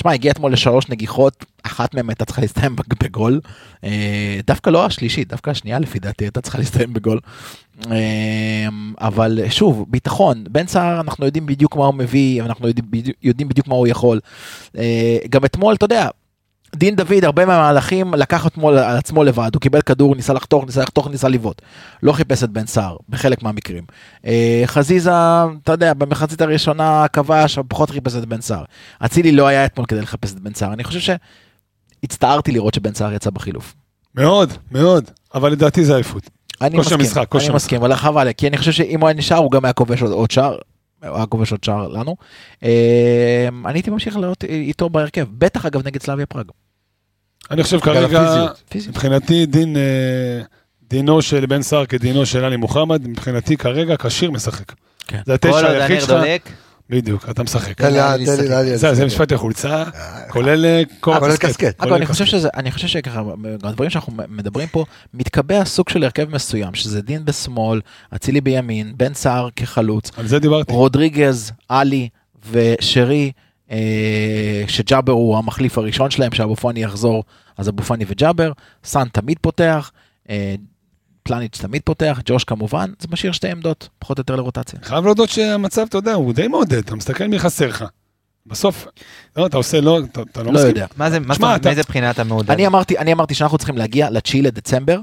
תשמע, 0.00 0.12
הגיע 0.12 0.32
אתמול 0.32 0.52
לשלוש 0.52 0.88
נגיחות, 0.88 1.44
אחת 1.62 1.94
מהן 1.94 2.08
הייתה 2.08 2.24
צריכה 2.24 2.40
להסתיים 2.42 2.76
בג- 2.76 3.04
בגול. 3.04 3.40
אה, 3.84 4.40
דווקא 4.46 4.70
לא 4.70 4.86
השלישית, 4.86 5.28
דווקא 5.28 5.50
השנייה 5.50 5.78
לפי 5.78 5.98
דעתי 5.98 6.24
הייתה 6.24 6.40
צריכה 6.40 6.58
להסתיים 6.58 6.92
בגול. 6.92 7.20
אה, 7.90 8.68
אבל 9.00 9.38
שוב, 9.50 9.84
ביטחון, 9.88 10.44
בן 10.50 10.66
סער 10.66 11.00
אנחנו 11.00 11.26
יודעים 11.26 11.46
בדיוק 11.46 11.76
מה 11.76 11.86
הוא 11.86 11.94
מביא, 11.94 12.42
אנחנו 12.42 12.68
יודעים 13.22 13.48
בדיוק 13.48 13.68
מה 13.68 13.74
הוא 13.74 13.86
יכול. 13.86 14.20
אה, 14.78 15.18
גם 15.30 15.44
אתמול, 15.44 15.74
אתה 15.74 15.84
יודע, 15.84 16.08
דין 16.76 16.96
דוד, 16.96 17.24
הרבה 17.24 17.46
מהמהלכים 17.46 18.14
לקח 18.14 18.46
אתמול 18.46 18.78
על 18.78 18.96
עצמו 18.96 19.24
לבד, 19.24 19.50
הוא 19.54 19.60
קיבל 19.60 19.80
כדור, 19.82 20.14
ניסה 20.16 20.32
לחתוך, 20.32 20.64
ניסה 20.66 20.80
לחתוך, 20.82 21.08
ניסה 21.08 21.28
לבעוט. 21.28 21.62
לא 22.02 22.12
חיפש 22.12 22.44
את 22.44 22.50
בן 22.50 22.66
סער, 22.66 22.96
בחלק 23.08 23.42
מהמקרים. 23.42 23.84
אה, 24.26 24.62
חזיזה, 24.66 25.10
אתה 25.62 25.72
יודע, 25.72 25.94
במחצית 25.94 26.40
הראשונה 26.40 27.06
כבש, 27.12 27.58
פחות 27.68 27.90
חיפש 27.90 28.16
את 28.16 28.24
בן 28.26 28.40
סער. 28.40 28.64
אצילי 29.04 29.32
לא 29.32 29.46
היה 29.46 29.64
אתמול 29.64 29.86
כדי 29.86 30.00
לחפש 30.00 30.32
את 30.32 30.40
בן 30.40 30.54
סער. 30.54 30.72
אני 30.72 30.84
חושב 30.84 31.14
שהצטערתי 32.02 32.52
לראות 32.52 32.74
שבן 32.74 32.94
סער 32.94 33.12
יצא 33.12 33.30
בחילוף. 33.30 33.74
מאוד, 34.14 34.52
מאוד, 34.72 35.04
אבל 35.34 35.52
לדעתי 35.52 35.84
זה 35.84 35.94
עייפות. 35.94 36.30
אני 36.60 36.78
מסכים, 36.78 36.98
משחק, 37.00 37.26
כושר 37.28 37.46
אני 37.46 37.54
משחק. 37.54 37.64
מסכים, 37.66 37.80
אבל 37.82 37.94
חבל, 37.96 38.32
כי 38.32 38.48
אני 38.48 38.56
חושב 38.58 38.72
שאם 38.72 39.00
הוא 39.00 39.08
היה 39.08 39.16
נשאר 39.18 39.36
הוא 39.36 39.50
גם 39.50 39.64
היה 39.64 39.72
כובש 39.72 40.02
עוד- 40.02 40.12
עוד 40.12 40.30
שער. 40.30 40.56
הוא 41.08 41.16
היה 41.16 41.26
כובש 41.26 41.52
עוד 41.52 41.64
שער 41.64 41.88
לנו. 41.88 42.16
אה, 42.64 43.48
אני 43.64 43.78
הייתי 43.78 43.90
ממשיך 43.90 44.16
לראות 44.16 44.44
איתו 44.44 44.88
בהרכב, 44.88 45.26
בטח 45.30 45.66
אגב 45.66 45.86
נגד 45.86 46.02
סלאביה 46.02 46.26
פראג. 46.26 46.46
אני 47.50 47.62
חושב 47.62 47.80
כרגע. 47.80 48.46
מבחינתי 48.88 49.46
דין, 49.46 49.76
אה, 49.76 50.42
דינו 50.90 51.22
של 51.22 51.46
בן 51.46 51.62
סער 51.62 51.86
כדינו 51.86 52.26
של 52.26 52.44
עלי 52.44 52.56
מוחמד, 52.56 53.08
מבחינתי 53.08 53.56
כרגע 53.56 53.94
כשיר 53.98 54.30
משחק. 54.30 54.72
כן. 55.06 55.20
זה 55.26 55.38
כל 55.38 55.48
התשע 55.48 55.70
היחיד 55.70 56.00
שלך, 56.00 56.10
דולק, 56.10 56.52
בדיוק, 56.90 57.30
אתה 57.30 57.42
משחק. 57.42 57.82
זה. 58.94 59.06
משפט 59.06 59.32
החולצה, 59.32 59.82
אה, 59.82 60.28
כולל 60.28 60.66
אה, 60.66 60.82
כל 61.00 61.18
כולל 61.18 61.30
הקסקט. 61.30 61.50
קסקט. 61.50 61.82
אגב, 61.82 61.92
אני 61.92 62.06
חושב 62.06 62.24
קסקט. 62.24 62.36
שזה, 62.36 62.48
אני 62.54 62.70
חושב 62.70 62.88
שככה, 62.88 63.22
הדברים 63.62 63.90
שאנחנו 63.90 64.12
מדברים 64.28 64.68
פה, 64.68 64.84
מתקבע 65.14 65.64
סוג 65.64 65.88
של 65.88 66.04
הרכב 66.04 66.34
מסוים, 66.34 66.74
שזה 66.74 67.02
דין 67.02 67.24
בשמאל, 67.24 67.80
אצילי 68.14 68.40
בימין, 68.40 68.92
בן 68.96 69.14
סער 69.14 69.48
כחלוץ, 69.56 70.10
על 70.16 70.26
זה 70.26 70.38
דיברתי. 70.38 70.72
רודריגז, 70.72 71.52
עלי 71.68 72.08
ושרי, 72.50 73.32
אה, 73.70 74.64
שג'אבר 74.68 75.12
הוא 75.12 75.38
המחליף 75.38 75.78
הראשון 75.78 76.10
שלהם, 76.10 76.32
שאבו 76.32 76.56
פאני 76.56 76.82
יחזור, 76.82 77.24
אז 77.58 77.68
אבו 77.68 77.82
פאני 77.82 78.04
וג'אבר, 78.08 78.52
סאן 78.84 79.08
תמיד 79.12 79.38
פותח, 79.40 79.90
אה, 80.30 80.54
פלניץ' 81.22 81.58
תמיד 81.60 81.82
פותח, 81.84 82.20
ג'וש 82.24 82.44
כמובן, 82.44 82.90
זה 82.98 83.08
משאיר 83.10 83.32
שתי 83.32 83.48
עמדות, 83.50 83.88
פחות 83.98 84.18
או 84.18 84.20
יותר 84.20 84.36
לרוטציה. 84.36 84.78
חייב 84.82 85.04
להודות 85.04 85.28
שהמצב, 85.28 85.86
אתה 85.88 85.98
יודע, 85.98 86.12
הוא 86.14 86.32
די 86.32 86.48
מעודד, 86.48 86.78
אתה 86.78 86.96
מסתכל 86.96 87.26
מי 87.26 87.38
חסר 87.38 87.68
לך. 87.68 87.84
בסוף, 88.46 88.86
לא, 89.36 89.46
אתה 89.46 89.56
עושה, 89.56 89.80
לא, 89.80 89.98
אתה 90.12 90.22
אתה 90.22 90.40
לא 90.40 90.46
לא 90.46 90.52
מסכים. 90.52 90.68
יודע. 90.68 90.86
מה 90.96 91.10
זה, 91.10 91.20
מה 91.20 91.34
שמע, 91.34 91.46
אומרת, 91.46 91.60
אתה- 91.60 91.68
מאיזה 91.68 91.82
בחינה 91.82 92.10
אתה 92.10 92.24
מעודד? 92.24 92.50
אני 92.50 92.66
אמרתי, 92.66 92.98
אני 92.98 93.12
אמרתי 93.12 93.34
שאנחנו 93.34 93.58
צריכים 93.58 93.78
להגיע 93.78 94.10
ל-9 94.10 94.42
לדצמבר, 94.42 94.98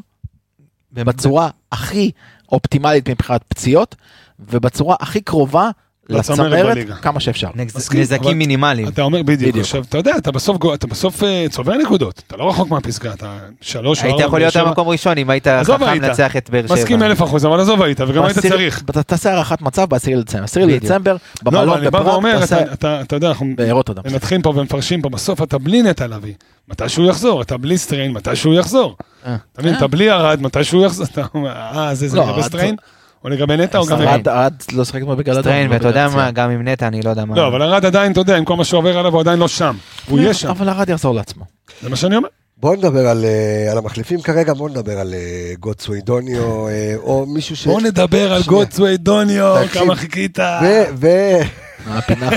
בצורה 0.92 1.50
הכי 1.72 2.12
אופטימלית 2.52 3.10
מבחינת 3.10 3.44
פציעות, 3.48 3.96
ובצורה 4.40 4.96
הכי 5.00 5.22
קרובה 5.22 5.70
לצמרת. 6.10 6.78
כמה 7.02 7.20
שאפשר. 7.20 7.50
נזקים 7.94 8.38
מינימליים. 8.38 8.88
אתה 8.88 9.02
אומר 9.02 9.24
בדיוק. 9.24 9.56
עכשיו 9.58 9.84
אתה 9.90 9.98
יודע, 9.98 10.12
אתה 10.18 10.32
בסוף 10.32 10.58
אתה 10.74 10.88
בסוף 10.88 11.24
אה, 11.24 11.46
צובר 11.50 11.74
נקודות, 11.78 12.22
אתה 12.28 12.38
לא 12.38 12.50
רחוק 12.50 12.70
מהפסגה, 12.70 13.14
אתה 13.14 13.38
שלוש, 13.62 14.02
היית 14.02 14.12
ארבע, 14.14 14.26
יכול 14.26 14.40
להיות. 14.40 14.56
במקום 14.58 14.88
ראשון 14.88 15.18
אם 15.18 15.30
היית 15.30 15.48
חכם 15.64 15.84
היית. 15.84 16.04
לנצח 16.04 16.36
את 16.38 16.50
באר 16.50 16.68
שבע. 16.68 16.76
מסכים 16.76 17.04
אלף 17.04 17.24
אחוז, 17.24 17.46
אבל 17.46 17.60
עזוב 17.60 17.82
היית, 17.82 18.02
וגם 18.02 18.24
היית 18.24 18.40
צריך. 18.40 18.82
אתה 18.90 19.04
תעשה 19.04 19.34
הערכת 19.34 19.62
מצב 19.62 19.90
ב-10 19.90 20.10
לדצמבר. 20.16 20.44
10 20.44 20.62
בדיוק. 20.66 20.84
לדצמבר, 20.84 21.14
לא, 21.14 21.20
במלון 21.44 21.86
בפראג, 21.86 22.40
תעשה 22.40 22.62
אתה- 22.64 22.74
אתה 22.74 23.02
אתה 23.02 23.16
יודע, 23.16 23.28
אנחנו. 23.28 23.46
מנתחים 24.06 24.42
פה 24.42 24.50
ומפרשים 24.56 25.02
פה, 25.02 25.10
בסוף 25.10 25.42
אתה 25.44 25.58
בלי 25.58 25.82
נטע 25.82 26.08
לביא, 26.08 26.34
מתי 26.70 26.90
שהוא 26.90 27.06
יחזור, 27.10 27.42
אתה 27.42 27.58
בלי 27.58 27.78
סטריין, 27.78 28.12
מתי 28.12 28.36
שהוא 28.36 28.54
יחזור. 28.54 28.96
אה. 29.26 29.36
אתה 29.54 29.62
מבין, 29.62 29.76
אתה 29.76 29.88
בלי 29.88 30.12
ארד, 30.12 30.42
מתי 30.42 30.64
שהוא 30.64 30.86
יחזור, 30.86 31.06
אתה 31.14 31.22
אומר, 31.34 31.50
אה, 31.52 31.96
זה 31.96 32.08
זה 32.08 32.18
לא, 32.18 32.24
לגבי 32.24 32.34
ארד 32.36 32.44
סטריין? 32.44 32.76
או 33.28 33.32
לגבי 33.32 33.58
נטע 33.58 33.78
או 33.78 33.86
גם... 33.86 34.02
עד 34.26 34.64
לא 34.72 34.82
לשחק 34.82 35.02
כמו 35.02 35.16
בגלל 35.16 35.34
אדום. 35.34 35.44
סטריין, 35.44 35.72
ואתה 35.72 35.88
יודע 35.88 36.08
מה, 36.08 36.32
גם 36.32 36.50
עם 36.50 36.68
נטע 36.68 36.88
אני 36.88 37.02
לא 37.02 37.10
יודע 37.10 37.26
מה. 37.26 37.36
לא, 37.36 37.48
אבל 37.48 37.62
ארד 37.62 37.86
עדיין, 37.86 38.12
אתה 38.12 38.20
יודע, 38.20 38.38
עם 38.38 38.46
כל 38.46 38.56
מה 38.56 38.66
שעובר 38.66 38.98
עליו, 38.98 39.14
הוא 39.14 39.22
עדיין 39.22 39.40
לא 39.40 39.48
שם. 39.48 39.76
הוא 40.10 40.20
יהיה 40.20 40.34
שם, 40.34 40.50
אבל 40.50 40.70
ארד 40.70 40.90
יחזור 40.90 41.16
לעצמו. 41.16 41.46
זה 41.82 41.90
מה 41.90 41.96
שאני 41.96 42.16
אומר. 42.16 42.28
בוא 42.58 42.76
נדבר 42.76 43.08
על, 43.08 43.26
אה, 43.26 43.72
על 43.72 43.78
המחליפים 43.78 44.22
כרגע, 44.22 44.54
בוא 44.54 44.70
נדבר 44.70 45.00
על 45.00 45.14
אה, 45.14 45.54
גוטסווי 45.60 46.02
דוניו, 46.02 46.68
אה, 46.68 46.94
או 46.98 47.26
מישהו 47.26 47.56
ש... 47.56 47.68
בואו 47.68 47.80
נדבר 47.80 48.34
על. 48.34 48.42
גוטסווי 48.46 48.98
דוניו. 48.98 49.56
כמה 49.74 49.96
חיכית. 49.96 50.40
ו- 50.40 50.96
ו- 50.96 51.42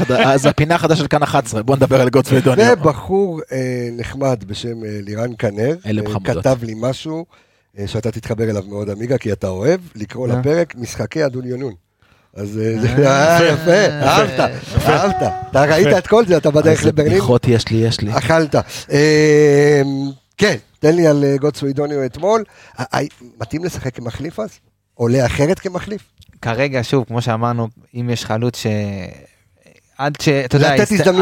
אז 0.09 0.47
הפינה 0.47 0.75
החדשה 0.75 0.97
של 0.97 1.07
כאן 1.07 1.23
11, 1.23 1.63
בוא 1.63 1.77
נדבר 1.77 2.01
על 2.01 2.09
גוטסווי 2.09 2.41
דוניו. 2.41 2.75
ובחור 2.81 3.41
נחמד 3.93 4.45
בשם 4.47 4.83
לירן 4.83 5.31
כנר. 5.39 5.75
כתב 6.25 6.57
לי 6.63 6.75
משהו 6.77 7.25
שאתה 7.87 8.11
תתחבר 8.11 8.51
אליו 8.51 8.63
מאוד 8.69 8.91
עמיגה, 8.91 9.19
כי 9.19 9.33
אתה 9.33 9.49
אוהב 9.49 9.81
לקרוא 9.95 10.29
אה. 10.29 10.39
לפרק 10.39 10.75
משחקי 10.75 11.23
הדוניונון. 11.23 11.73
אז 12.35 12.59
אה, 12.59 12.81
זה 12.81 12.89
היה 12.97 13.53
יפה, 13.53 13.87
אהבת, 14.03 14.41
אהבת. 14.87 15.33
אתה 15.51 15.65
ראית 15.65 15.99
את 15.99 16.07
כל 16.07 16.27
זה, 16.27 16.37
אתה 16.37 16.51
בדרך 16.51 16.79
איזה 16.79 16.89
לברלין, 16.89 17.13
בדיחות 17.13 17.49
יש 17.49 17.69
לי, 17.69 17.77
יש 17.77 18.01
לי. 18.01 18.19
אכלת. 18.19 18.55
אה, 18.93 19.83
כן, 20.39 20.57
תן 20.79 20.97
לי 20.97 21.07
על 21.07 21.25
אה, 21.25 21.37
גוטסווי 21.37 21.73
דוניו 21.73 22.05
אתמול. 22.05 22.45
אה, 22.79 22.85
אה, 22.95 23.01
מתאים 23.41 23.65
לשחק 23.65 23.95
כמחליף 23.95 24.41
אז? 24.41 24.59
עולה 24.95 25.27
אחרת 25.27 25.59
כמחליף? 25.59 26.03
כרגע, 26.43 26.81
שוב, 26.83 27.05
כמו 27.05 27.23
שאמרנו, 27.23 27.69
אם 27.95 28.11
יש 28.13 28.25
חלוץ 28.25 28.57
ש... 28.57 28.67
עד 29.99 30.21
ש... 30.21 30.29
אתה 30.29 30.57
יודע, 30.57 30.75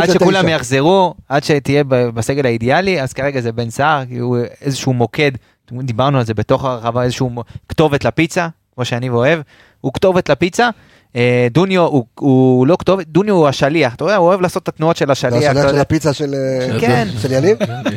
עד 0.02 0.10
שכולם. 0.12 0.48
יחזרו, 0.48 1.14
עד 1.28 1.44
שתהיה 1.44 1.84
בסגל 1.86 2.46
האידיאלי, 2.46 3.02
אז 3.02 3.12
כרגע 3.12 3.40
זה 3.40 3.52
בן 3.52 3.70
סער, 3.70 4.06
כי 4.06 4.18
הוא 4.18 4.38
איזשהו 4.60 4.92
מוקד, 4.92 5.32
דיברנו 5.72 6.18
על 6.18 6.24
זה 6.24 6.34
בתוך 6.34 6.64
הרחבה, 6.64 7.02
איזשהו 7.02 7.30
כתובת 7.68 8.04
לפיצה, 8.04 8.48
כמו 8.74 8.84
שאני 8.84 9.08
אוהב, 9.08 9.40
הוא 9.80 9.92
כתובת 9.92 10.28
לפיצה. 10.30 10.68
אה, 11.16 11.46
דוניו 11.50 11.82
הוא, 11.82 12.04
הוא 12.14 12.66
לא 12.66 12.76
כתובת, 12.78 13.06
דוניו 13.06 13.34
הוא 13.34 13.48
השליח, 13.48 13.94
אתה 13.94 14.04
יודע, 14.04 14.16
הוא 14.16 14.26
אוהב 14.28 14.40
לעשות 14.40 14.62
את 14.62 14.68
התנועות 14.68 14.96
של 14.96 15.06
זה 15.06 15.12
השליח, 15.12 15.34
השליח 15.34 15.64
אתה 15.64 15.68
של. 15.68 15.78
הפיצה 15.80 16.12
של 16.12 16.34
אה, 16.34 16.80
כן. 16.80 17.08
של 17.22 17.32
יניב? 17.32 17.56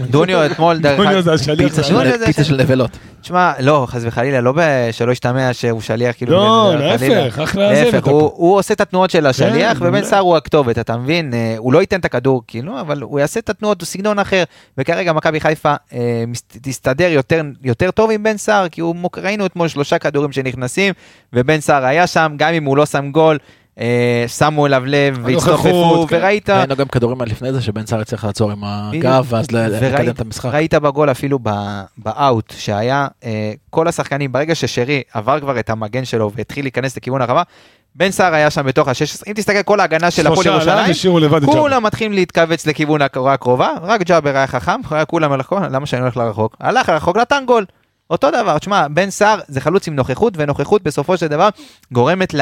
דוניו 0.10 0.46
אתמול, 0.46 0.78
דרך 0.80 0.98
דוניו 0.98 1.12
אגב, 1.14 1.24
זה 1.24 1.34
השליח. 1.34 1.74
זה- 1.74 1.84
זה 2.20 2.26
פיצה 2.26 2.44
של 2.44 2.56
נבלות. 2.56 2.98
תשמע, 3.22 3.54
לא, 3.60 3.86
חס 3.90 4.02
וחלילה, 4.06 4.42
לא 4.42 4.54
שלא 4.92 5.12
ישתמע 5.12 5.54
שהוא 5.54 5.82
שליח, 5.82 6.16
כאילו, 6.18 6.32
לא. 6.32 6.74
להפך, 6.80 7.40
אחלה 7.40 7.76
זה. 7.76 7.84
להפך, 7.84 8.08
הוא, 8.08 8.58
עושה 8.58 8.74
את 8.74 8.82
התנועות 8.82 9.10
של 9.10 9.26
השליח, 9.26 9.78
ובן. 9.82 10.04
סער 10.04 10.20
הוא 10.20 10.38
הכתובת, 10.38 10.80
אתה 10.80 10.98
מבין? 10.98 11.34
אה, 11.34 11.56
הוא 11.58 11.74
לא 11.74 11.80
ייתן 11.80 12.00
את 12.00 12.06
הכדור, 12.06 12.44
כאילו, 12.48 12.80
אבל 12.80 13.02
הוא 13.02 13.20
יעשה 13.20 13.40
את 13.40 13.50
התנועות, 13.50 13.82
הוא 13.82 13.86
סגנון 13.86 14.20
אחר. 14.20 14.44
וכרגע 14.78 15.14
מכבי 15.14 15.40
חיפה 15.40 15.74
אה, 15.94 16.24
תסתדר 16.62 17.24
יותר, 17.64 17.92
טוב 17.92 18.12
עם 18.12 18.24
בן 18.24 18.38
סער, 18.38 18.70
כי 18.70 18.82
ראינו 19.18 19.46
אתמול 19.46 19.68
שלושה 19.68 20.00
כדורים 20.00 20.32
שנכנסים, 20.32 20.94
ובן 21.34 21.60
סער 21.60 21.86
היה 21.86 22.08
שם, 22.08 22.34
גם 22.38 22.54
אם 22.54 22.64
הוא 22.64 22.78
לא 22.78 22.86
שם 22.86 23.12
גול, 23.12 23.38
שמו 24.28 24.66
אליו 24.66 24.84
לב 24.86 25.20
והצטופפו, 25.24 26.06
כן. 26.10 26.16
וראית... 26.20 26.50
ראינו 26.50 26.76
גם 26.76 26.88
כדורים 26.88 27.22
עד 27.22 27.30
לפני 27.30 27.54
זה 27.54 27.62
שבן 27.62 27.86
סער 27.86 28.00
הצליח 28.02 28.26
לעצור 28.26 28.52
עם 28.52 28.64
הגב 28.64 29.26
ואז 29.30 29.52
לקדם 29.52 30.10
את 30.10 30.22
המשחק. 30.22 30.50
ראית 30.54 30.74
בגול 30.74 31.12
אפילו 31.12 31.40
ב- 31.44 31.82
באאוט 31.98 32.54
שהיה 32.58 33.08
אה, 33.24 33.52
כל 33.70 33.88
השחקנים 33.88 34.32
ברגע 34.32 34.56
ששרי 34.56 35.02
עבר 35.14 35.40
כבר 35.40 35.60
את 35.60 35.70
המגן 35.70 36.06
שלו 36.06 36.32
והתחיל 36.36 36.66
להיכנס 36.66 36.98
לכיוון 36.98 37.22
הרחבה. 37.22 37.44
בן 37.96 38.12
סער 38.12 38.34
היה 38.34 38.50
שם 38.50 38.66
בתוך 38.66 38.88
ה-16, 38.88 39.24
אם 39.28 39.34
תסתכל 39.34 39.64
כל 39.64 39.80
ההגנה 39.80 40.12
של 40.12 40.28
הפועל 40.28 40.48
ירושלים. 40.48 40.94
כולם 41.46 41.84
מתחילים 41.84 42.14
להתכווץ 42.14 42.68
לכיוון 42.68 43.02
הקורה 43.02 43.34
הקרובה, 43.34 43.70
רק 43.82 44.02
ג'אבר 44.02 44.36
היה 44.36 44.48
חכם, 44.48 44.82
היה 44.92 45.06
כולם 45.06 45.32
הלכו, 45.32 45.60
למה 45.72 45.86
שאני 45.86 46.02
הולך 46.02 46.18
לרחוק? 46.18 46.56
הלך 46.60 46.90
לרחוק, 46.90 47.18
נתן 47.18 47.44
גול. 47.48 47.66
אותו 48.10 48.32
דבר, 48.32 48.58
תשמע, 48.58 48.88
בן 48.88 49.10
סער 49.10 49.40
זה 49.48 49.62
חלוץ 49.62 49.88
עם 49.88 49.96
נוכחות, 49.96 50.34
ונוכחות 50.38 50.84
בסופו 50.84 51.18
של 51.18 51.28
דבר 51.28 51.50
גורמת 51.92 52.34
ל... 52.34 52.42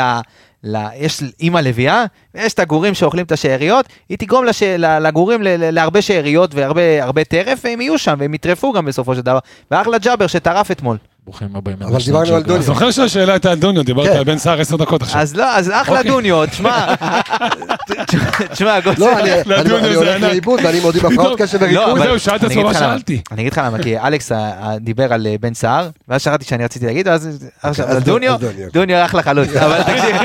ל... 0.63 0.77
יש 0.95 1.23
אימא 1.39 1.59
לביאה, 1.59 2.05
ויש 2.35 2.53
את 2.53 2.59
הגורים 2.59 2.93
שאוכלים 2.93 3.25
את 3.25 3.31
השאריות, 3.31 3.85
היא 4.09 4.17
תגרום 4.17 4.45
לש... 4.45 4.63
לגורים 4.77 5.41
להרבה 5.43 6.01
שאריות 6.01 6.55
והרבה 6.55 7.03
הרבה 7.03 7.23
טרף, 7.23 7.59
והם 7.63 7.81
יהיו 7.81 7.97
שם, 7.97 8.15
והם 8.19 8.33
יטרפו 8.33 8.73
גם 8.73 8.85
בסופו 8.85 9.15
של 9.15 9.21
דבר. 9.21 9.39
ואחלה 9.71 9.97
ג'אבר 9.97 10.27
שטרף 10.27 10.71
אתמול. 10.71 10.97
ברוכים 11.29 11.55
הבאים. 11.55 11.77
אבל 11.81 11.99
דיברנו 12.05 12.35
על 12.35 12.43
דוניו. 12.43 12.61
זוכר 12.63 12.91
שהשאלה 12.91 13.33
הייתה 13.33 13.51
על 13.51 13.59
דוניו, 13.59 13.83
דיברת 13.83 14.07
כן. 14.07 14.17
על 14.17 14.23
בן 14.23 14.37
סער 14.37 14.61
עשר 14.61 14.75
דקות 14.75 15.01
עכשיו. 15.01 15.21
אז 15.21 15.35
לא, 15.35 15.55
אז 15.55 15.69
אחלה 15.73 15.97
אוקיי. 15.97 16.11
דוניו, 16.11 16.45
תשמע, 16.45 16.85
תשמע, 18.51 18.79
גול 18.79 18.93
לא, 18.97 19.19
אני- 19.19 19.31
הולך. 19.95 20.21
לאיבוד 20.21 20.59
ואני 20.63 20.79
מודיע 20.79 21.01
בהפרעות 21.03 21.41
קשב 21.41 21.63
לא, 21.63 21.79
וריכוז. 21.81 22.03
זהו, 22.03 22.19
שאלת 22.19 22.43
אני 22.43 22.49
עצמו 22.49 22.61
אגיד 22.61 22.63
מה 22.65 22.71
לך 22.71 22.81
למה. 22.81 22.91
שאלתי. 22.93 23.21
אני 23.31 23.41
אגיד 23.41 23.51
לך 23.53 23.61
למה, 23.65 23.79
כי 23.83 23.99
אלכס 23.99 24.31
אה, 24.31 24.37
אה, 24.37 24.79
דיבר 24.79 25.13
על 25.13 25.27
אה, 25.27 25.35
בן 25.39 25.53
סער, 25.53 25.89
ואז 26.07 26.21
שכחתי 26.21 26.45
שאני 26.45 26.63
רציתי 26.63 26.85
להגיד, 26.85 27.07
אז 27.07 27.39
על 27.87 27.99
דוניו, 27.99 28.35
דוניו. 28.73 29.05
אחלה 29.05 29.21
חלוץ, 29.23 29.49
אבל 29.65 29.83
תקשיב, 29.83 30.15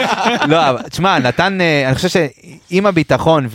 לא, 0.48 0.58
תשמע, 0.90 1.18
נתן, 1.18 1.58
אני 1.86 1.94
חושב 1.94 2.08
שעם 2.08 2.86
הביטחון 2.86 3.46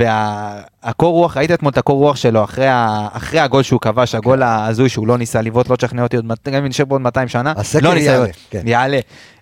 והקור 0.84 1.14
רוח, 1.14 1.38
ראית 1.38 1.52
אתמול 1.52 1.72
את 1.72 1.78
הקור 1.78 1.98
רוח 2.00 2.16
שלו 2.16 2.44
אחרי 2.44 2.68
ה- 2.68 3.08
אחרי 3.14 3.40
הגול 3.40 3.64
שהוא 3.64 3.82
כבש, 3.82 4.16
הגול 4.16 4.44
ההזוי 4.44 4.90
שהוא 4.90 5.08
לא 5.08 5.18
ניסה 5.18 5.42
לבעוט, 5.42 5.70
לא 5.70 5.76
תשכנע 5.76 6.04
אותי 6.04 6.16
עוד, 6.16 6.26
גם 6.52 6.54
אם 6.56 6.66
נשב 6.66 6.86
פה 6.90 6.96
עוד 6.96 7.02
200 7.02 7.28
שנה, 7.28 7.54
הסקר 7.58 7.88
לא 7.88 7.94
ניסה 7.94 8.12
יעלה, 8.12 8.28
כן. 8.50 8.62
יעלה. 8.66 9.00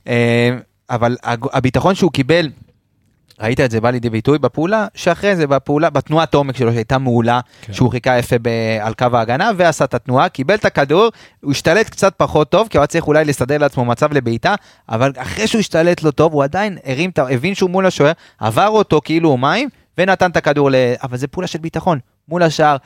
אה, 0.08 0.58
אבל 0.90 1.18
הביטחון 1.54 1.96
שהוא 1.96 2.12
קיבל, 2.12 2.50
ראית 3.42 3.60
את 3.60 3.72
זה 3.72 3.82
בא 3.82 3.90
לידי 3.90 4.10
ביטוי 4.10 4.40
בפעולה, 4.40 4.88
שאחרי 4.96 5.36
זה 5.36 5.48
בפעולה, 5.48 5.90
בתנועת 5.90 6.34
עומק 6.34 6.58
שלו 6.58 6.74
שהייתה 6.74 6.98
מעולה, 6.98 7.40
כן. 7.62 7.74
שהוא 7.74 7.92
חיכה 7.92 8.18
יפה 8.18 8.36
ב- 8.42 8.48
על 8.82 8.94
קו 8.94 9.06
ההגנה 9.14 9.52
ועשה 9.58 9.86
את 9.86 9.94
התנועה, 9.94 10.30
קיבל 10.30 10.56
את 10.56 10.66
הכדור, 10.66 11.10
הוא 11.44 11.52
השתלט 11.52 11.90
קצת 11.90 12.14
פחות 12.18 12.50
טוב, 12.50 12.68
כי 12.68 12.78
הוא 12.78 12.82
היה 12.82 12.88
צריך 12.88 13.08
אולי 13.08 13.26
לסדר 13.26 13.58
לעצמו 13.58 13.86
מצב 13.86 14.14
לבעיטה, 14.14 14.56
אבל 14.90 15.12
אחרי 15.18 15.48
שהוא 15.48 15.60
השתלט 15.60 16.04
לא 16.04 16.12
טוב, 16.12 16.34
הוא 16.34 16.44
עדיין 16.44 16.78
הרים, 16.86 17.12
הבין 17.18 17.56
שהוא 17.56 17.70
מול 17.70 17.86
השוער, 17.86 18.12
עבר 18.40 18.68
אותו 18.68 19.02
כאילו 19.04 19.38
מים, 19.38 19.70
ונתן 19.98 20.32
את 20.32 20.38
הכדור 20.38 20.72
ל... 20.72 20.76
אבל 21.04 21.18
זה 21.18 21.28
פעולה 21.28 21.48
של 21.48 21.60
ביטחון, 21.60 22.00
מול 22.30 22.44
השער. 22.44 22.78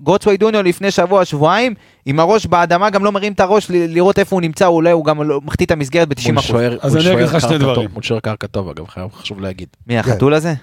גוטסווי 0.00 0.36
דוניו 0.36 0.62
לפני 0.62 0.90
שבוע, 0.90 1.24
שבועיים, 1.24 1.74
עם 2.06 2.20
הראש 2.20 2.46
באדמה, 2.46 2.90
גם 2.90 3.04
לא 3.04 3.12
מרים 3.12 3.32
את 3.32 3.40
הראש 3.40 3.70
ל- 3.70 3.74
לראות 3.94 4.18
איפה 4.18 4.36
הוא 4.36 4.40
נמצא, 4.42 4.66
אולי 4.66 4.90
הוא 4.90 5.04
גם 5.04 5.22
לא- 5.22 5.40
מחטיא 5.44 5.66
את 5.66 5.70
המסגרת 5.70 6.08
ב-90%. 6.08 6.32
מול 6.32 6.42
שוער- 6.42 6.78
אז 6.82 6.96
אני 6.96 7.12
אגיד 7.12 7.24
לך 7.24 7.40
שני 7.40 7.58
דברים. 7.58 7.88
מול 7.92 8.02
שוער 8.02 8.20
קרקע 8.20 8.46
טוב 8.46 8.68
אגב, 8.68 8.84
חשוב 9.14 9.40
להגיד. 9.40 9.68
מי 9.86 9.98
החתול 9.98 10.34
הזה? 10.34 10.54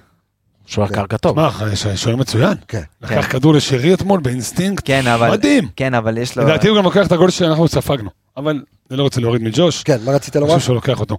שוער 0.65 0.87
כן. 0.87 0.95
קרקע 0.95 1.17
טוב. 1.17 1.35
מה, 1.35 1.49
שוער 1.95 2.15
מצוין. 2.15 2.53
כן. 2.67 2.81
לקח 3.01 3.27
כדור 3.31 3.53
לשרי 3.53 3.93
אתמול 3.93 4.19
באינסטינקט. 4.19 4.83
כן. 4.85 5.01
מדהים. 5.31 5.67
כן, 5.75 5.93
אבל 5.93 6.17
יש 6.17 6.37
לו... 6.37 6.43
לדעתי 6.43 6.67
הוא 6.67 6.77
גם 6.77 6.83
לוקח 6.83 7.07
את 7.07 7.11
הגול 7.11 7.29
שאנחנו 7.29 7.67
ספגנו. 7.67 8.09
אבל 8.37 8.61
אני 8.91 8.97
לא 8.97 9.03
רוצה 9.03 9.21
להוריד 9.21 9.41
מג'וש. 9.41 9.83
כן, 9.83 9.97
מה 10.05 10.11
רצית 10.11 10.35
אני 10.35 10.41
לומר? 10.41 10.53
חושב 10.53 10.65
שהוא 10.65 10.75
לוקח 10.75 10.99
אותו. 10.99 11.17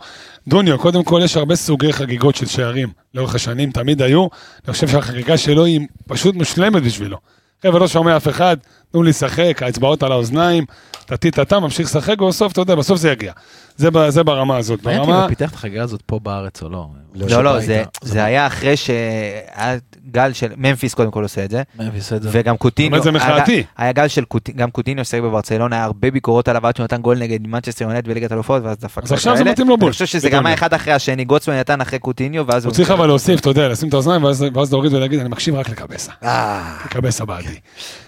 דוניו, 0.48 0.78
קודם 0.78 1.04
כל 1.04 1.20
יש 1.24 1.36
הרבה 1.36 1.56
סוגי 1.56 1.92
חגיגות 1.92 2.36
של 2.36 2.46
שערים 2.46 2.88
לאורך 3.14 3.34
השנים, 3.34 3.70
תמיד 3.70 4.02
היו. 4.02 4.26
אני 4.64 4.72
חושב 4.72 4.88
שהחגיגה 4.88 5.36
שלו 5.36 5.64
היא 5.64 5.80
פשוט 6.06 6.34
מושלמת 6.34 6.82
בשבילו. 6.82 7.18
חבר'ה, 7.62 7.78
לא 7.80 7.88
שומע 7.88 8.16
אף 8.16 8.28
אחד, 8.28 8.56
תנו 8.92 9.02
לי 9.02 9.10
לשחק, 9.10 9.62
האצבעות 9.62 10.02
על 10.02 10.12
האוזניים, 10.12 10.64
טטי-טטה, 11.06 11.60
ממשיך 11.60 11.86
לשחק, 11.86 12.20
ובסוף, 12.20 12.52
אתה 12.52 12.60
יודע, 12.60 12.74
בסוף 12.74 12.98
זה 12.98 13.10
יגיע. 13.10 13.32
זה 13.77 13.91
ב- 13.91 14.09
זה 14.09 14.22
ברמה 14.22 14.57
הזאת. 14.57 14.85
מעניין 14.85 15.01
אותי. 15.03 15.12
אם 15.12 15.16
הוא 15.16 15.29
פיתח 15.29 15.51
את 15.51 15.55
החגיגה 15.55 15.83
הזאת 15.83 16.03
פה 16.07 16.18
בארץ 16.18 16.62
או 16.62 16.68
לא. 16.68 16.87
לא, 17.14 17.45
לא, 17.45 17.51
שבא 17.53 17.66
זה. 17.66 17.83
זה 18.03 18.25
היה 18.25 18.47
אחרי 18.47 18.77
שהיה 18.77 19.77
גל 20.11 20.33
של, 20.33 20.53
ממפיס 20.57 20.95
קודם 20.95 21.11
כל 21.11 21.22
עושה 21.22 21.45
את 21.45 21.51
זה, 21.51 21.62
ממפיס 21.79 22.03
עושה 22.03 22.16
את 22.16 22.22
זה. 22.22 22.29
וגם 22.33 22.57
קוטיניו, 22.57 23.03
זה 23.03 23.12
מחאתי. 23.12 23.53
היה, 23.53 23.64
היה 23.77 23.93
גל 23.93 24.09
של 24.09 24.25
קוטיניו, 24.25 24.59
גם 24.61 24.70
קוטיניו 24.70 25.05
שיחק 25.05 25.22
בברצלונה, 25.22 25.77
היה 25.77 25.85
הרבה 25.85 26.11
ביקורות 26.11 26.49
עליו 26.49 26.66
עד 26.66 26.77
שהוא 26.77 26.85
נתן 26.85 27.01
גול 27.01 27.18
נגד 27.18 27.47
מנצ'סטר 27.47 27.85
יונייטד 27.84 28.05
בליגת 28.09 28.33
אלופות, 28.33 28.62
ואז 28.64 28.77
דפק 28.79 29.03
אז 29.03 29.12
עכשיו 29.12 29.37
זה. 29.37 29.45
מתאים 29.45 29.68
לו 29.68 29.77
בול. 29.77 29.87
אני 29.87 29.93
חושב 29.93 30.07
שזה. 30.07 30.31
גם 30.31 30.47
היה 30.47 30.55
אחד 30.55 30.75
אחרי 30.75 30.93
השני, 30.93 31.25
גוטסמן 31.25 31.55
נתן 31.55 31.81
אחרי 31.81 31.99
קוטיניו, 31.99 32.47
ואז 32.47 32.64
הוא 32.64 32.72
צריך 32.75 32.91
אבל 32.91 33.07
להוסיף, 33.07 33.41
אתה 33.41 33.51
יודע, 33.51 33.68
לשים 33.68 33.89
את 33.89 33.95
האוזניים, 33.95 34.25
ואז 34.25 34.72
להוריד 34.72 34.93
ולהגיד, 34.95 35.20
אני 35.20 35.29
מקשיב 35.29 35.55
רק 35.55 35.68
לקבסה. 35.68 36.12
אה, 36.22 36.77
קבסה 36.89 37.25
בעדי. 37.25 37.59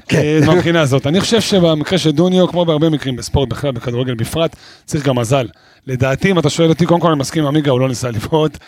כן. 0.09 0.18
אה, 0.18 0.38
מהבחינה 0.46 0.80
הזאת. 0.80 1.07
אני 1.07 1.20
חושב 1.20 1.40
שבמקרה 1.40 1.98
של 1.98 2.11
דוניו, 2.11 2.48
כמו 2.48 2.64
בהרבה 2.64 2.88
מקרים 2.88 3.16
בספורט 3.16 3.48
בכלל, 3.48 3.70
בכדורגל 3.70 4.14
בפרט, 4.14 4.57
צריך 4.84 5.07
גם 5.07 5.18
מזל. 5.18 5.46
לדעתי, 5.86 6.30
אם 6.30 6.38
אתה 6.38 6.50
שואל 6.50 6.68
אותי, 6.68 6.86
קודם 6.86 7.00
כל 7.00 7.09
אני 7.09 7.18
מסכים 7.18 7.42
עם 7.42 7.48
עמיגה, 7.48 7.70
הוא 7.70 7.80
לא 7.80 7.88
ניסה 7.88 8.11
לבעוט. 8.11 8.59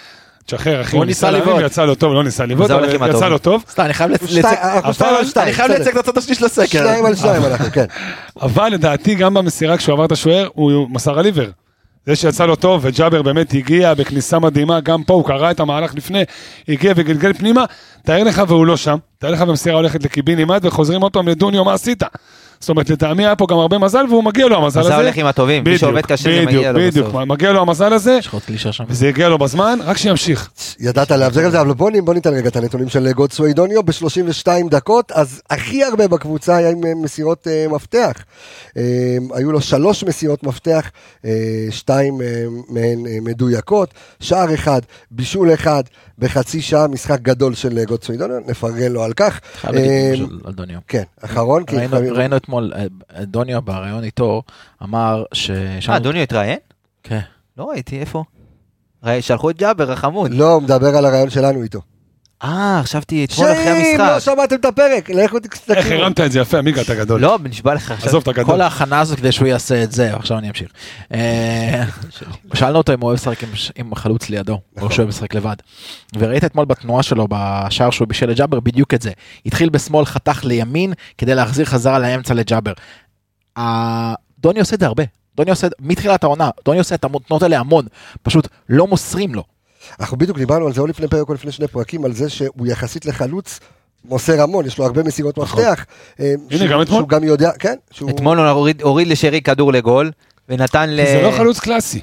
תשחרר, 0.46 0.80
אחי, 0.80 0.96
הוא 0.96 0.98
הוא 0.98 1.06
ניסה 1.06 1.30
לבעוט. 1.30 1.62
יצא 1.64 1.84
לו 1.84 1.94
טוב, 1.94 2.14
לא 2.14 2.24
ניסה 2.24 2.46
לבעוט, 2.46 2.70
אבל. 2.70 3.10
יצא 3.10 3.28
לו 3.28 3.38
טוב. 3.38 3.64
סתם, 3.70 3.82
אני 3.82 3.92
חייב. 3.92 4.10
לייצג 5.70 5.98
את 5.98 6.08
הצד 6.08 6.18
השני 6.18 6.34
של 6.34 6.44
הסקר. 6.44 6.78
שניים 6.78 7.04
על 7.06 7.16
שניים 7.16 7.44
אנחנו, 7.44 7.70
כן. 7.72 7.84
אבל 8.42 8.68
לדעתי, 8.68 9.14
גם 9.14 9.34
במסירה 9.34 9.76
כשהוא 9.76 9.92
עבר 9.92 10.04
את 10.04 10.12
השוער, 10.12 10.48
הוא 10.54 10.90
מסר 10.90 11.18
על 11.18 11.24
עיוור. 11.24 11.50
זה 12.06 12.16
שיצא 12.16 12.46
לו 12.46 12.56
טוב, 12.56 12.80
וג'אבר 12.84 13.22
באמת 13.22 13.54
הגיע 13.54 13.94
בכניסה 13.94 14.38
מדהימה, 14.38 14.80
גם 14.80 15.02
פה 15.02 15.14
הוא 15.14 15.24
קרא 15.24 15.50
את 15.50 15.60
המהלך 15.60 15.94
לפני, 15.94 16.22
הגיע 16.68 16.92
וגלגל 16.96 17.32
פנימה, 17.32 17.64
תאר 18.04 18.22
לך 18.24 18.42
והוא 18.48 18.66
לא 18.66 18.76
שם, 18.76 18.96
תאר 19.18 19.30
לך 19.30 19.40
במסירה 19.40 19.76
הולכת 19.76 20.04
לקיבינימט 20.04 20.64
וחוזרים 20.64 21.00
עוד 21.00 21.12
פעם 21.12 21.28
לדוניו, 21.28 21.64
מה 21.64 21.74
עשית? 21.74 22.02
זאת 22.60 22.68
אומרת, 22.68 22.90
לטעמי 22.90 23.26
היה 23.26 23.36
פה 23.36 23.46
גם 23.50 23.58
הרבה 23.58 23.78
מזל, 23.78 24.04
והוא 24.08 24.24
מגיע 24.24 24.48
לו 24.48 24.56
המזל 24.56 24.80
הזה. 24.80 24.88
זה 24.88 24.96
הולך 24.96 25.16
עם 25.16 25.26
הטובים, 25.26 25.64
מי 25.64 25.78
שעובד 25.78 26.06
קשה 26.06 26.22
זה 26.22 26.46
מגיע 26.46 26.72
לו 26.72 26.78
בסוף. 26.80 26.90
בדיוק, 26.90 27.14
מגיע 27.14 27.52
לו 27.52 27.60
המזל 27.60 27.92
הזה, 27.92 28.18
וזה 28.88 29.08
הגיע 29.08 29.28
לו 29.28 29.38
בזמן, 29.38 29.78
רק 29.84 29.96
שימשיך. 29.96 30.50
ידעת 30.80 31.10
להבזר 31.10 31.44
על 31.44 31.50
זה, 31.50 31.60
אבל 31.60 31.72
בוא 31.74 32.14
ניתן 32.14 32.34
רגע 32.34 32.48
את 32.48 32.56
הנתונים 32.56 32.88
של 32.88 33.12
גודסווי 33.12 33.52
דוניו 33.52 33.82
ב-32 33.82 34.48
דקות, 34.70 35.12
אז 35.12 35.42
הכי 35.50 35.84
הרבה 35.84 36.08
בקבוצה 36.08 36.56
היה 36.56 36.70
עם 36.70 36.84
אה, 36.84 36.92
מסירות 37.02 37.46
uh, 37.46 37.72
מפתח. 37.72 38.12
Uh, 38.68 38.74
היו 39.34 39.52
לו 39.52 39.60
שלוש 39.60 40.04
מסירות 40.04 40.42
מפתח, 40.44 40.90
שתיים 41.70 42.20
מהן 42.68 42.98
מדויקות, 43.22 43.94
שער 44.20 44.54
אחד, 44.54 44.80
בישול 45.10 45.54
אחד, 45.54 45.82
בחצי 46.18 46.62
שעה, 46.62 46.88
משחק 46.88 47.20
גדול 47.20 47.54
של 47.54 47.84
גודסווי 47.84 48.18
דוניו, 48.18 48.38
נפרגן 48.46 48.92
לו 48.92 49.02
על 49.02 49.12
כך. 49.12 49.40
חייב 49.54 49.74
להגיד 49.74 50.28
על 50.44 50.52
דוניו. 50.52 50.78
כן, 50.88 51.02
אחרון. 51.20 51.64
ראינו 52.14 52.36
את 52.36 52.42
אתמול, 52.42 52.72
אה, 52.76 53.24
דוניו 53.24 53.62
בריאיון 53.62 54.04
איתו, 54.04 54.42
אמר 54.82 55.24
ש... 55.32 55.50
אה, 55.88 55.98
דוניו 55.98 56.22
התראיין? 56.22 56.58
כן. 57.02 57.20
לא 57.56 57.70
ראיתי, 57.70 58.00
איפה? 58.00 58.24
שלחו 59.20 59.50
את 59.50 59.58
ג'אבר 59.58 59.92
החמוד. 59.92 60.30
לא, 60.30 60.52
הוא 60.52 60.62
מדבר 60.62 60.96
על 60.96 61.06
הרעיון 61.06 61.30
שלנו 61.30 61.62
איתו. 61.62 61.80
אה, 62.42 62.80
חשבתי 62.84 63.24
אתמול 63.24 63.52
אחרי 63.52 63.62
המשחק. 63.62 63.96
שנים, 63.96 64.00
לא 64.00 64.20
שמעתם 64.20 64.56
את 64.56 64.64
הפרק, 64.64 65.10
לכו 65.10 65.38
תסתכלו. 65.40 65.74
איך 65.76 65.86
הרמת 65.90 66.20
את 66.20 66.32
זה 66.32 66.40
יפה, 66.40 66.58
עמיגה, 66.58 66.82
אתה 66.82 66.94
גדול. 66.94 67.20
לא, 67.20 67.38
נשבע 67.42 67.74
לך 67.74 67.90
עכשיו. 67.90 68.08
עזוב, 68.08 68.22
אתה 68.22 68.32
גדול. 68.32 68.54
כל 68.54 68.60
ההכנה 68.60 69.00
הזאת 69.00 69.18
כדי 69.18 69.32
שהוא 69.32 69.48
יעשה 69.48 69.82
את 69.82 69.92
זה, 69.92 70.16
עכשיו 70.16 70.38
אני 70.38 70.48
אמשיך. 70.48 70.68
אה, 71.14 71.84
שאלנו 72.54 72.78
אותו 72.78 72.94
אם 72.94 73.00
הוא 73.00 73.06
אוהב 73.06 73.18
לשחק 73.18 73.38
עם 73.76 73.94
חלוץ 73.94 74.28
לידו, 74.28 74.60
או 74.80 74.90
שהוא 74.90 74.98
אוהב 74.98 75.08
לשחק 75.08 75.34
לבד. 75.34 75.56
וראית 76.18 76.44
אתמול 76.44 76.64
בתנועה 76.64 77.02
שלו 77.02 77.26
בשער 77.30 77.90
שהוא 77.90 78.08
בישל 78.08 78.26
לג'אבר 78.26 78.60
בדיוק 78.60 78.94
את 78.94 79.02
זה. 79.02 79.10
התחיל 79.46 79.68
בשמאל, 79.68 80.04
חתך 80.04 80.40
לימין, 80.44 80.92
כדי 81.18 81.34
להחזיר 81.34 81.64
חזרה 81.64 81.98
לאמצע 81.98 82.34
לג'אבר. 82.34 82.72
דוני 84.38 84.60
עושה 84.60 84.74
את 84.74 84.80
זה 84.80 84.86
הרבה. 84.86 85.04
דוני 85.36 85.50
עושה, 85.50 85.66
מתחילת 85.80 86.24
העונה, 86.24 86.50
דוני 86.64 86.78
עושה 86.78 86.94
את 86.94 87.04
התנועות 87.04 87.42
האלה 87.42 87.58
המון, 87.58 87.86
פשוט 88.22 88.48
לא 88.68 88.86
מוסרים 88.86 89.34
לו. 89.34 89.57
אנחנו 90.00 90.16
בדיוק 90.16 90.38
דיברנו 90.38 90.66
על 90.66 90.72
זה 90.72 90.80
או 90.80 90.86
לפני 90.86 91.08
פרק 91.08 91.28
או 91.28 91.34
לפני 91.34 91.52
שני 91.52 91.68
פרקים, 91.68 92.04
על 92.04 92.12
זה 92.12 92.28
שהוא 92.28 92.66
יחסית 92.66 93.06
לחלוץ. 93.06 93.60
מוסר 94.04 94.42
המון, 94.42 94.66
יש 94.66 94.78
לו 94.78 94.84
הרבה 94.84 95.02
מסירות 95.02 95.38
נכון. 95.38 95.60
מפתח. 95.64 95.84
אה, 96.20 96.34
הנה, 96.50 96.66
גם 96.66 96.82
אתמול. 96.82 96.98
שהוא 96.98 97.08
גם 97.08 97.24
יודע, 97.24 97.50
כן. 97.58 97.74
אתמול 98.10 98.38
הוא 98.38 98.70
הוריד 98.82 99.06
לשרי 99.06 99.40
כדור 99.40 99.72
לגול, 99.72 100.10
ונתן 100.48 100.90
ל... 100.90 101.04
זה 101.04 101.20
לא 101.22 101.30
חלוץ 101.30 101.60
קלאסי. 101.60 102.00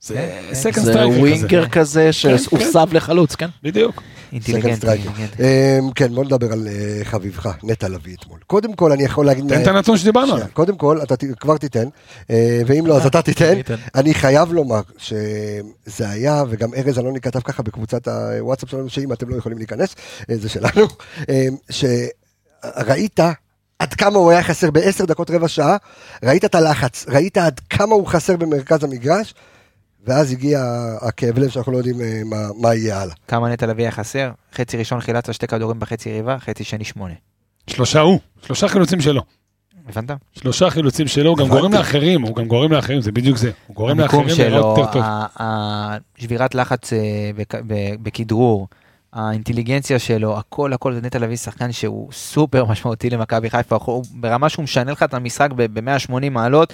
זה 0.00 0.40
second 0.52 0.84
striker 0.84 1.08
כזה. 1.08 1.14
זה 1.14 1.20
winger 1.20 1.68
כזה 1.68 2.12
שהוסב 2.12 2.86
לחלוץ, 2.92 3.34
כן? 3.34 3.48
בדיוק. 3.62 4.02
אינטליגנט. 4.32 4.84
אמ, 4.84 5.90
כן, 5.94 6.14
בוא 6.14 6.24
נדבר 6.24 6.52
על 6.52 6.68
אה, 6.68 7.04
חביבך, 7.04 7.48
נטע 7.62 7.88
לביא 7.88 8.16
אתמול. 8.16 8.38
קודם 8.46 8.74
כל, 8.74 8.92
אני 8.92 9.02
יכול 9.02 9.26
להגיד... 9.26 9.48
תן 9.48 9.62
את 9.62 9.66
הנתון 9.66 9.96
שדיברנו 9.96 10.34
עליו. 10.34 10.46
קודם 10.52 10.76
כל, 10.76 10.98
אתה 11.02 11.14
כבר 11.40 11.56
תיתן, 11.56 11.88
אה, 12.30 12.60
ואם 12.66 12.86
לא, 12.86 12.96
אז 12.96 13.06
אתה 13.06 13.22
תיתן. 13.22 13.54
אני 13.94 14.14
חייב 14.14 14.52
לומר 14.52 14.80
שזה 14.98 16.10
היה, 16.10 16.44
וגם 16.48 16.74
ארז 16.74 16.98
אלוני 16.98 17.20
כתב 17.20 17.40
ככה 17.40 17.62
בקבוצת 17.62 18.08
הוואטסאפ 18.08 18.70
שלנו, 18.70 18.88
שאם 18.88 19.12
אתם 19.12 19.28
לא 19.28 19.36
יכולים 19.36 19.58
להיכנס, 19.58 19.94
אה, 20.30 20.36
זה 20.36 20.48
שלנו, 20.48 20.86
שראית 21.70 23.20
עד 23.78 23.94
כמה 23.94 24.18
הוא 24.18 24.30
היה 24.30 24.42
חסר 24.42 24.70
בעשר 24.70 25.04
דקות 25.04 25.30
רבע 25.30 25.48
שעה, 25.48 25.76
ראית 26.22 26.44
את 26.44 26.54
הלחץ, 26.54 27.06
ראית 27.08 27.38
עד 27.38 27.60
כמה 27.70 27.94
הוא 27.94 28.06
חסר 28.06 28.36
במרכז 28.36 28.84
המגרש, 28.84 29.34
ואז 30.06 30.32
הגיע 30.32 30.60
הכאב 31.00 31.38
לב 31.38 31.48
שאנחנו 31.48 31.72
לא 31.72 31.76
יודעים 31.76 32.00
אה, 32.00 32.20
מה, 32.24 32.48
מה 32.60 32.74
יהיה 32.74 33.00
הלאה. 33.02 33.14
כמה 33.28 33.48
נטע 33.48 33.66
לביא 33.66 33.84
היה 33.84 33.90
חסר? 33.90 34.30
חצי 34.54 34.76
ראשון 34.76 35.00
חילצת 35.00 35.34
שתי 35.34 35.46
כדורים 35.46 35.80
בחצי 35.80 36.12
ריבה, 36.12 36.38
חצי 36.38 36.64
שני 36.64 36.84
שמונה. 36.84 37.14
שלושה 37.66 38.00
הוא, 38.00 38.18
שלושה 38.46 38.68
חילוצים 38.68 39.00
שלו. 39.00 39.22
הבנת? 39.88 40.10
שלושה 40.32 40.70
חילוצים 40.70 41.06
שלו, 41.08 41.30
הוא 41.30 41.38
גם 41.38 41.48
גורם 41.48 41.72
לאחרים, 41.72 42.22
הוא 42.22 42.36
גם 42.36 42.44
גורם 42.44 42.72
לאחרים, 42.72 43.00
זה 43.00 43.12
בדיוק 43.12 43.36
זה. 43.36 43.50
הוא 43.66 43.76
גורם 43.76 44.00
לאחרים 44.00 44.26
לראות 44.38 44.78
יותר 44.78 44.92
טוב. 44.92 45.02
שבירת 46.18 46.54
לחץ 46.54 46.92
אה, 46.92 47.30
בכדרור, 48.02 48.68
האינטליגנציה 49.12 49.98
שלו, 49.98 50.38
הכל 50.38 50.72
הכל, 50.72 50.94
זה 50.94 51.00
נטע 51.00 51.18
לביא 51.18 51.36
שחקן 51.36 51.72
שהוא 51.72 52.12
סופר 52.12 52.64
משמעותי 52.64 53.10
למכבי 53.10 53.50
חיפה, 53.50 54.02
ברמה 54.14 54.48
שהוא 54.48 54.62
משנה 54.62 54.92
לך 54.92 55.02
את 55.02 55.14
המשחק 55.14 55.50
ב-180 55.56 56.30
מעלות, 56.30 56.72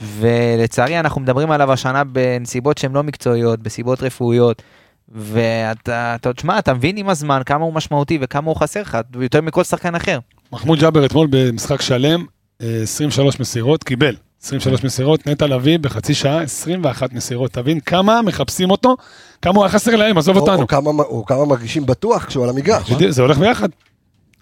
ולצערי 0.00 1.00
אנחנו 1.00 1.20
מדברים 1.20 1.50
עליו 1.50 1.72
השנה 1.72 2.04
בנסיבות 2.04 2.78
שהן 2.78 2.92
לא 2.92 3.02
מקצועיות, 3.02 3.60
בסיבות 3.60 4.02
רפואיות. 4.02 4.62
ואתה, 5.08 6.14
אתה, 6.14 6.32
תשמע, 6.32 6.58
אתה 6.58 6.74
מבין 6.74 6.96
עם 6.96 7.08
הזמן 7.08 7.42
כמה 7.46 7.64
הוא 7.64 7.74
משמעותי 7.74 8.18
וכמה 8.20 8.50
הוא 8.50 8.56
חסר 8.56 8.80
לך, 8.80 8.98
יותר 9.20 9.40
מכל 9.40 9.64
שחקן 9.64 9.94
אחר. 9.94 10.18
מחמוד 10.52 10.78
ג'אבר 10.78 11.06
אתמול 11.06 11.26
במשחק 11.30 11.80
שלם, 11.80 12.24
23 12.60 13.34
אה, 13.34 13.40
מסירות, 13.40 13.84
קיבל 13.84 14.16
23 14.42 14.84
מסירות, 14.84 15.26
נטע 15.26 15.46
לביא 15.46 15.78
בחצי 15.78 16.14
שעה, 16.14 16.42
21 16.42 17.12
מסירות. 17.12 17.52
תבין 17.52 17.80
כמה 17.80 18.22
מחפשים 18.22 18.70
אותו, 18.70 18.96
כמה 19.42 19.54
הוא 19.54 19.64
היה 19.64 19.72
חסר 19.72 19.96
להם, 19.96 20.18
עזוב 20.18 20.36
אותנו. 20.36 20.62
או 20.62 20.66
כמה, 20.66 20.90
או 20.90 21.24
כמה 21.26 21.44
מרגישים 21.44 21.86
בטוח 21.86 22.24
כשהוא 22.24 22.44
על 22.44 22.50
המגרש. 22.50 22.92
זה 23.08 23.22
הולך 23.22 23.38
ביחד. 23.38 23.68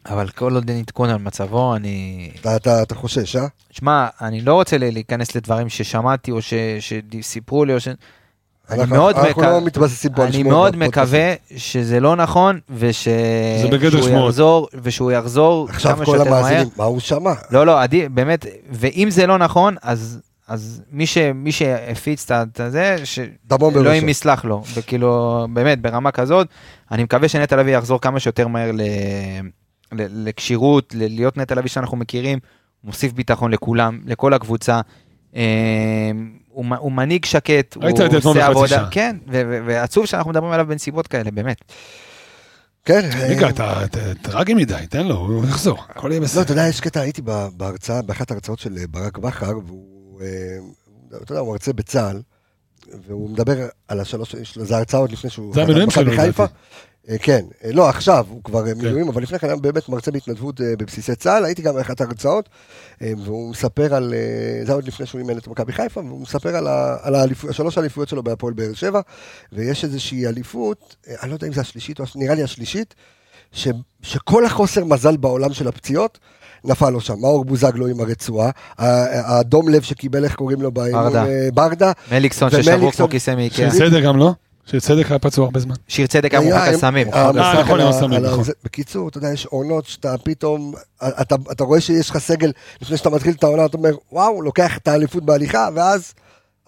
אבל 0.07 0.29
כל 0.29 0.55
עוד 0.55 0.71
אין 0.71 0.79
עדכון 0.79 1.11
על 1.11 1.19
מצבו, 1.19 1.77
אני... 1.77 2.31
אתה, 2.41 2.57
אתה, 2.57 2.83
אתה 2.83 2.95
חושש, 2.95 3.37
אה? 3.37 3.47
שמע, 3.71 4.07
אני 4.21 4.41
לא 4.41 4.55
רוצה 4.55 4.79
להיכנס 4.79 5.35
לדברים 5.35 5.69
ששמעתי 5.69 6.31
או 6.31 6.43
ש, 6.43 6.55
שסיפרו 6.81 7.65
לי, 7.65 7.75
או 7.75 7.81
ש... 7.81 7.89
אני 8.71 8.85
מאוד, 8.87 9.17
מק... 9.19 9.39
לא 9.39 10.25
אני 10.25 10.43
מאוד 10.43 10.77
מקווה 10.77 11.35
שזה 11.57 12.01
לא 12.01 12.17
נכון 12.17 12.61
ושהוא 12.71 14.09
יחזור 14.11 14.69
ושהוא 14.83 15.13
יחזור 15.13 15.69
כמה 15.69 15.79
שיותר 15.79 15.95
מהר. 15.95 16.03
עכשיו 16.03 16.27
כל 16.27 16.29
המאזינים, 16.29 16.69
מה 16.77 16.85
הוא 16.85 17.01
שמע? 17.01 17.33
לא, 17.51 17.67
לא, 17.67 17.83
עדי, 17.83 18.09
באמת, 18.09 18.47
ואם 18.71 19.11
זה 19.11 19.27
לא 19.27 19.39
נכון, 19.39 19.77
אז, 19.83 20.21
אז 20.49 20.83
מי, 20.93 21.07
ש, 21.07 21.19
מי 21.35 21.53
שהפיץ 21.53 22.31
את 22.31 22.61
זה, 22.69 22.97
שאלוהים 23.05 24.09
יסלח 24.09 24.45
לו, 24.45 24.63
וכאילו, 24.75 25.47
באמת, 25.53 25.81
ברמה 25.81 26.11
כזאת, 26.11 26.47
אני 26.91 27.03
מקווה 27.03 27.29
שנטע 27.29 27.57
לביא 27.57 27.77
יחזור 27.77 28.01
כמה 28.01 28.21
שיותר 28.21 28.49
מהר 28.49 28.73
ל... 28.73 28.81
לכשירות, 29.99 30.95
להיות 30.99 31.37
נטע 31.37 31.55
לביא 31.55 31.71
שאנחנו 31.71 31.97
מכירים, 31.97 32.39
הוא 32.81 32.89
מוסיף 32.89 33.13
ביטחון 33.13 33.51
לכולם, 33.51 34.01
לכל 34.07 34.35
הקבוצה. 34.35 34.81
אה, 35.37 36.11
הוא, 36.49 36.65
הוא 36.79 36.93
מנהיג 36.93 37.25
שקט, 37.25 37.75
הוא 37.75 37.85
עושה 38.25 38.47
עבודה, 38.47 38.89
כן, 38.91 39.17
ועצוב 39.67 40.07
שאנחנו 40.07 40.31
מדברים 40.31 40.53
עליו 40.53 40.67
בנסיבות 40.67 41.07
כאלה, 41.07 41.31
באמת. 41.31 41.73
כן. 42.85 43.11
רגע, 43.19 43.49
אתה 43.49 43.83
טרגי 44.23 44.55
מדי, 44.55 44.85
תן 44.91 45.07
לו, 45.07 45.17
הוא 45.17 45.45
יחזור, 45.45 45.79
הכל 45.89 46.11
יהיה 46.11 46.21
בסדר. 46.21 46.41
לא, 46.41 46.45
אתה 46.45 46.53
יודע, 46.53 46.67
יש 46.69 46.81
קטע, 46.81 47.01
הייתי 47.01 47.23
בהרצאה, 47.57 48.03
באחת 48.03 48.31
ההרצאות 48.31 48.59
של 48.59 48.79
ברק 48.91 49.19
בכר, 49.19 49.59
והוא, 49.67 50.21
אה, 50.21 50.27
אתה 51.23 51.33
יודע, 51.33 51.41
הוא 51.41 51.53
מרצה 51.53 51.73
בצה"ל, 51.73 52.21
והוא 53.07 53.31
מדבר 53.31 53.67
על 53.89 54.01
השלוש, 54.01 54.35
זה 54.55 54.77
הרצאה 54.77 55.01
עוד 55.01 55.13
לפני 55.13 55.31
שהוא... 55.31 55.55
זה 55.55 55.63
המילואים 55.63 55.91
שלו, 55.91 56.13
לדעתי. 56.13 56.43
אה, 57.11 57.19
כן, 57.19 57.45
אה, 57.65 57.73
לא 57.73 57.89
עכשיו, 57.89 58.27
הוא 58.29 58.45
כבר 58.45 58.67
אה, 58.67 58.75
כן. 58.75 58.79
מילואים, 58.79 59.09
אבל 59.09 59.23
לפני 59.23 59.39
כן 59.39 59.47
היה 59.47 59.57
באמת 59.57 59.89
מרצה 59.89 60.11
בהתנדבות 60.11 60.61
בבסיסי 60.61 61.15
צה"ל, 61.15 61.45
הייתי 61.45 61.63
גם 61.63 61.75
באחת 61.75 62.01
ההרצאות, 62.01 62.49
והוא 63.01 63.51
מספר 63.51 63.95
על, 63.95 64.15
זה 64.63 64.73
היה 64.73 64.75
עוד 64.75 64.87
לפני 64.87 65.07
שהוא 65.07 65.19
אימן 65.19 65.39
את 65.39 65.49
מכבי 65.49 65.73
חיפה, 65.73 66.01
והוא 66.01 66.21
מספר 66.21 66.57
על, 66.57 66.67
על 67.03 67.15
האליפות, 67.15 67.55
שלוש 67.55 67.79
האליפויות 67.79 68.09
שלו 68.09 68.23
בהפועל 68.23 68.55
באר 68.55 68.75
שבע, 68.75 69.01
ויש 69.53 69.85
איזושהי 69.85 70.27
אליפות, 70.27 70.97
אני 71.23 71.31
לא 71.31 71.35
יודע 71.35 71.47
אם 71.47 71.53
זה 71.53 71.61
השלישית, 71.61 72.01
או 72.01 72.05
נראה 72.17 72.35
לי 72.35 72.43
השלישית, 72.43 72.95
ש, 73.53 73.69
שכל 74.03 74.47
החוסר 74.47 74.85
מזל 74.85 75.17
בעולם 75.17 75.53
של 75.53 75.69
הפציעות, 75.69 76.19
נפל 76.65 76.91
לו 76.91 77.01
שם, 77.01 77.15
מאור 77.21 77.45
בוזגלו 77.45 77.87
עם 77.87 78.01
הרצועה, 78.01 78.51
האדום 78.79 79.69
לב 79.69 79.83
שקיבל, 79.83 80.25
איך 80.25 80.35
קוראים 80.35 80.63
לו 80.63 80.73
באימון, 80.73 81.13
ברדה. 81.55 81.93
מליקסון 82.13 82.51
ששברו 82.51 82.93
כמו 82.93 83.09
כיסא 83.09 83.35
מאיקאה. 83.35 83.69
בסדר 83.69 84.01
גם 84.01 84.17
לא? 84.17 84.33
שיר 84.67 84.81
צדק 84.81 85.11
היה 85.11 85.19
פצוע 85.19 85.45
הרבה 85.45 85.61
זמן. 85.61 85.75
שיר 85.89 86.07
צדק 86.07 86.35
היה 86.35 86.41
מורחק 86.41 86.75
הסמים. 86.75 87.09
אה, 87.15 87.33
נכון, 87.33 87.81
הסמים, 87.81 88.21
נכון. 88.21 88.45
בקיצור, 88.65 89.09
אתה 89.09 89.19
יודע, 89.19 89.33
יש 89.33 89.47
עונות 89.47 89.87
שאתה 89.87 90.15
פתאום, 90.19 90.75
אתה 91.53 91.65
רואה 91.65 91.81
שיש 91.81 92.11
לך 92.11 92.19
סגל, 92.19 92.53
לפני 92.83 92.97
שאתה 92.97 93.11
מתחיל 93.11 93.35
את 93.35 93.45
העונה, 93.45 93.65
אתה 93.65 93.77
אומר, 93.77 93.95
וואו, 94.13 94.43
לוקח 94.43 94.77
את 94.77 94.89
האליפות 94.89 95.25
בהליכה, 95.25 95.69
ואז... 95.75 96.13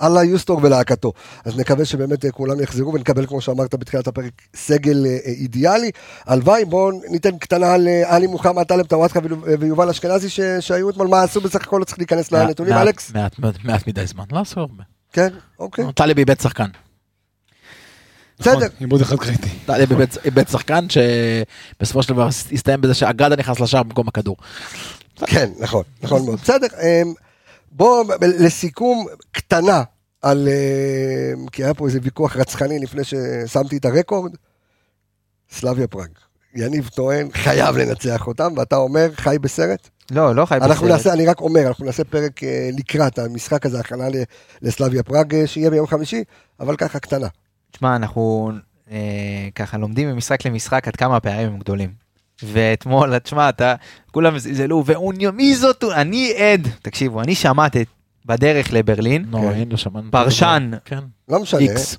אללה 0.02 0.24
יוסטור 0.24 0.60
ולהקתו. 0.62 1.12
אז 1.44 1.58
נקווה 1.58 1.84
שבאמת 1.84 2.24
אה, 2.24 2.30
כולם 2.30 2.60
יחזרו 2.60 2.94
ונקבל, 2.94 3.26
כמו 3.26 3.40
שאמרת 3.40 3.74
בתחילת 3.74 4.06
הפרק, 4.06 4.32
סגל 4.56 5.06
אה, 5.06 5.18
אידיאלי. 5.24 5.90
הלוואי, 6.26 6.64
בואו 6.64 7.00
ניתן 7.10 7.38
קטנה 7.38 7.74
על 7.74 7.88
עלי 8.04 8.26
מוחמד 8.26 8.62
טלב 8.62 8.86
טוואטחה 8.86 9.20
ויובל 9.60 9.90
אשכנזי 9.90 10.28
שהיו 10.60 10.90
אתמול, 10.90 11.06
מה 11.06 11.22
עשו 11.22 11.40
בסך 11.40 11.62
הכל, 11.62 11.78
לא 11.78 11.84
צריך 11.84 11.98
להיכנס 11.98 12.32
לנתונים, 12.32 12.72
אלכס? 12.72 13.12
מעט 13.64 13.86
מדי 13.86 14.06
זמן, 14.06 14.24
לא 14.32 14.40
עשו 14.40 14.60
הרבה. 14.60 14.82
כן, 15.12 15.28
אוקיי. 15.58 15.84
טלב 15.94 16.18
איבד 16.18 16.40
שחקן. 16.40 16.68
בסדר. 18.38 18.56
נכון, 18.56 18.68
עיבוד 18.80 19.00
אחד 19.00 19.16
קריטי. 19.16 19.48
איבד 20.24 20.48
שחקן 20.48 20.86
שבסופו 20.88 22.02
של 22.02 22.08
דבר 22.08 22.26
הסתיים 22.26 22.80
בזה 22.80 22.94
שאגדה 22.94 23.36
נכנס 23.36 23.60
לשער 23.60 23.82
במקום 23.82 24.08
הכדור. 24.08 24.36
כן, 25.26 25.50
נכון, 25.58 25.82
נכון 26.02 26.24
מאוד. 26.24 26.38
בסדר, 26.40 26.66
אמ, 26.82 27.12
בואו 27.72 28.02
לסיכום 28.38 29.06
קטנה 29.32 29.82
על... 30.22 30.48
אה, 30.48 31.46
כי 31.52 31.64
היה 31.64 31.74
פה 31.74 31.86
איזה 31.86 31.98
ויכוח 32.02 32.36
רצחני 32.36 32.78
לפני 32.78 33.02
ששמתי 33.04 33.76
את 33.76 33.84
הרקורד. 33.84 34.32
סלאביה 35.50 35.86
פראג. 35.86 36.08
יניב 36.54 36.88
טוען, 36.94 37.28
חייב 37.32 37.76
לנצח 37.76 38.26
אותם, 38.26 38.52
ואתה 38.56 38.76
אומר, 38.76 39.08
חי 39.16 39.36
בסרט? 39.40 39.88
לא, 40.10 40.34
לא 40.34 40.46
חי 40.46 40.56
אנחנו 40.56 40.86
בסרט. 40.86 40.90
נעשה, 40.90 41.12
אני 41.12 41.26
רק 41.26 41.40
אומר, 41.40 41.66
אנחנו 41.66 41.84
נעשה 41.84 42.04
פרק 42.04 42.44
אה, 42.44 42.70
לקראת 42.78 43.18
המשחק 43.18 43.66
הזה, 43.66 43.80
הכנה 43.80 44.04
לסלאביה 44.62 45.02
פראג, 45.02 45.34
אה, 45.34 45.46
שיהיה 45.46 45.70
ביום 45.70 45.86
חמישי, 45.86 46.24
אבל 46.60 46.76
ככה 46.76 46.98
קטנה. 46.98 47.26
תשמע, 47.76 47.96
אנחנו 47.96 48.50
אה, 48.90 49.48
ככה 49.54 49.78
לומדים 49.78 50.08
ממשחק 50.08 50.46
למשחק 50.46 50.88
עד 50.88 50.96
כמה 50.96 51.16
הפערים 51.16 51.48
הם 51.48 51.58
גדולים. 51.58 51.90
ואתמול, 52.42 53.18
תשמע, 53.18 53.48
אתה, 53.48 53.74
כולם 54.10 54.38
זלזלו, 54.38 54.82
ואוניון, 54.86 55.32
מי 55.32 55.54
זאת? 55.54 55.84
אני 55.94 56.32
עד, 56.36 56.68
תקשיבו, 56.82 57.20
אני 57.20 57.34
שמעתי 57.34 57.84
בדרך 58.26 58.72
לברלין, 58.72 59.24
לא, 59.30 59.50
אין 59.50 59.68
לו 59.68 59.78
שמענו. 59.78 60.10
פרשן, 60.10 60.70
כן. 60.84 60.98
לא 61.28 61.40
משנה, 61.40 61.60
איקס, 61.60 61.98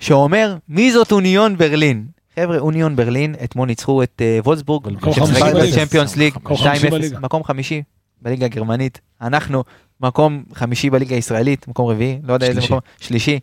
שאומר, 0.00 0.56
מי 0.68 0.92
זאת 0.92 1.12
אוניון 1.12 1.56
ברלין? 1.56 2.06
חבר'ה, 2.36 2.58
אוניון 2.58 2.96
ברלין, 2.96 3.34
אתמול 3.44 3.68
ניצחו 3.68 4.02
את 4.02 4.22
וולסבורג, 4.38 4.88
שמשחקים 5.12 5.54
בצ'מפיונס 5.62 6.16
ליג, 6.16 6.34
2-0, 6.34 6.48
מקום 7.20 7.44
חמישי 7.44 7.82
בליגה 8.22 8.46
הגרמנית, 8.46 9.00
אנחנו 9.20 9.64
מקום 10.00 10.44
חמישי 10.54 10.90
בליגה 10.90 11.14
הישראלית, 11.16 11.68
מקום 11.68 11.90
רביעי, 11.90 12.18
לא 12.22 12.32
יודע 12.32 12.46
איזה 12.46 12.60
מקום, 12.60 12.78
שלישי. 13.00 13.40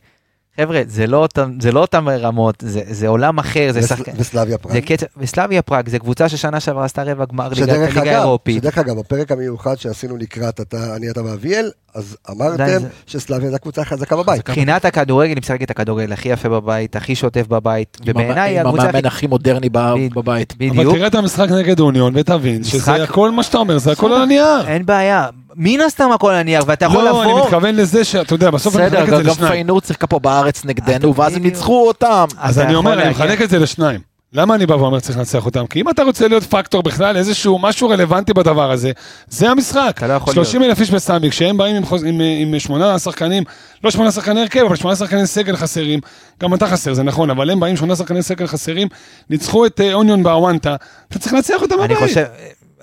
חבר'ה, 0.59 0.81
זה 0.87 1.07
לא 1.07 1.17
אותם, 1.17 1.51
זה 1.61 1.71
לא 1.71 1.79
אותם 1.79 2.09
רמות, 2.09 2.55
זה, 2.59 2.81
זה 2.89 3.07
עולם 3.07 3.39
אחר, 3.39 3.69
זה 3.71 3.81
שחקן... 3.81 4.11
וסלאביה 4.17 4.57
פראג. 4.57 4.73
זה 4.73 4.81
קצב, 4.81 5.05
וסלאביה 5.17 5.61
פראג, 5.61 5.89
זה 5.89 5.99
קבוצה 5.99 6.29
ששנה 6.29 6.59
שעברה 6.59 6.85
עשתה 6.85 7.03
רבע 7.03 7.25
גמר 7.25 7.49
ליגה 7.49 8.17
האירופית. 8.17 8.57
שדרך 8.57 8.77
אגב, 8.77 8.99
בפרק 8.99 9.31
המיוחד 9.31 9.75
שעשינו 9.75 10.17
לקראת 10.17 10.61
אתה, 10.61 10.95
אני 10.95 11.09
אתה 11.09 11.25
ואביאל, 11.25 11.71
אז 11.95 12.17
אמרתם 12.29 12.87
שסלאביה 13.07 13.49
זו 13.49 13.55
הקבוצה 13.55 13.81
החזקה 13.81 14.15
בבית. 14.15 14.49
מבחינת 14.49 14.85
הכדורגל, 14.85 15.29
היא 15.29 15.41
משחקת 15.41 15.63
את 15.63 15.71
הכדורגל 15.71 16.13
הכי 16.13 16.29
יפה 16.29 16.49
בבית, 16.49 16.95
הכי 16.95 17.15
שוטף 17.15 17.47
בבית, 17.47 17.97
ובעיניי 18.05 18.59
הקבוצה... 18.59 18.83
עם 18.83 18.89
המאמן 18.89 19.05
הכי 19.05 19.27
מודרני 19.27 19.69
בבית. 19.69 20.53
בדיוק. 20.57 20.75
אבל 20.75 20.97
תראה 20.97 21.07
את 21.07 21.15
המשחק 21.15 21.47
נגד 21.51 21.79
אוניון 21.79 22.13
ותבין 22.15 22.63
שזה 22.63 23.03
הכל 23.03 23.31
מה 23.31 23.43
שאתה 23.43 23.57
אומר, 23.57 23.77
זה 23.77 23.91
הכל 23.91 24.13
על 24.13 24.21
הנייר. 24.21 24.67
אין 24.67 24.85
בעיה. 24.85 25.27
מן 25.55 25.81
הסתם 25.81 26.11
הכל 26.11 26.29
על 26.29 26.35
הנייר, 26.35 26.63
ואתה 26.67 26.85
יכול 26.85 27.07
לבוא... 27.07 27.25
לא, 27.25 27.31
אני 27.31 27.41
מתכוון 27.41 27.75
לזה 27.75 28.03
שאתה 28.03 28.33
יודע, 28.33 28.49
בסוף 28.49 28.75
אני 28.75 28.85
מחלק 28.87 28.99
את 29.01 29.07
זה 29.07 29.11
לשניים. 29.11 29.31
בסדר, 29.31 29.45
גם 29.45 29.51
פיינור 29.51 29.81
שיחקה 29.87 30.07
פה 30.07 30.19
בארץ 30.19 30.65
נגדנו, 30.65 31.15
ואז 31.15 31.35
הם 31.35 31.43
ניצחו 31.43 31.87
אותם. 31.87 32.25
אז 32.37 32.59
אני 32.59 32.75
אומר, 32.75 33.01
אני 33.01 33.09
מחלק 33.09 33.41
את 33.41 33.49
זה 33.49 33.59
לשניים. 33.59 34.11
למה 34.33 34.55
אני 34.55 34.65
בא 34.65 34.73
ואומר 34.73 34.99
צריך 34.99 35.17
לנצח 35.17 35.45
אותם? 35.45 35.67
כי 35.67 35.81
אם 35.81 35.89
אתה 35.89 36.03
רוצה 36.03 36.27
להיות 36.27 36.43
פקטור 36.43 36.83
בכלל, 36.83 37.17
איזשהו 37.17 37.59
משהו 37.59 37.89
רלוונטי 37.89 38.33
בדבר 38.33 38.71
הזה, 38.71 38.91
זה 39.27 39.49
המשחק. 39.49 40.01
30 40.33 40.61
לא 40.61 40.65
אלף 40.65 40.79
איש 40.79 40.91
בסמי, 40.91 41.29
כשהם 41.29 41.57
באים 41.57 41.75
עם, 41.75 41.85
חוז... 41.85 42.03
עם, 42.03 42.21
עם 42.41 42.59
שמונה 42.59 42.99
שחקנים, 42.99 43.43
לא 43.83 43.91
שמונה 43.91 44.11
שחקני 44.11 44.41
הרכב, 44.41 44.59
אבל 44.67 44.75
שמונה 44.75 44.95
שחקני 44.95 45.27
סגל 45.27 45.55
חסרים, 45.55 45.99
גם 46.41 46.53
אתה 46.53 46.67
חסר, 46.67 46.93
זה 46.93 47.03
נכון, 47.03 47.29
אבל 47.29 47.49
הם 47.49 47.59
באים 47.59 47.77
שמונה 47.77 47.95
שחקני 47.95 48.23
סגל 48.23 48.47
חסרים, 48.47 48.87
ניצחו 49.29 49.65
את 49.65 49.81
אה, 49.81 49.93
אוניון 49.93 50.23
באוונטה, 50.23 50.75
אתה 51.09 51.19
צריך 51.19 51.33
לנצח 51.33 51.61
אותם 51.61 51.75
בבית. 51.75 52.17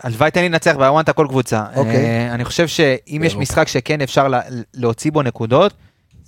הלוואי 0.03 0.30
תן 0.30 0.40
לי 0.40 0.49
לנצח 0.49 0.76
באוונטה 0.76 1.12
כל 1.12 1.26
קבוצה. 1.28 1.64
אוקיי. 1.76 1.96
אה, 1.96 2.34
אני 2.34 2.44
חושב 2.44 2.68
שאם 2.68 3.22
יש 3.24 3.36
משחק 3.36 3.68
שכן 3.68 4.01
אפשר 4.01 4.28
להוציא 4.74 5.11
בו 5.11 5.22
נקודות, 5.22 5.72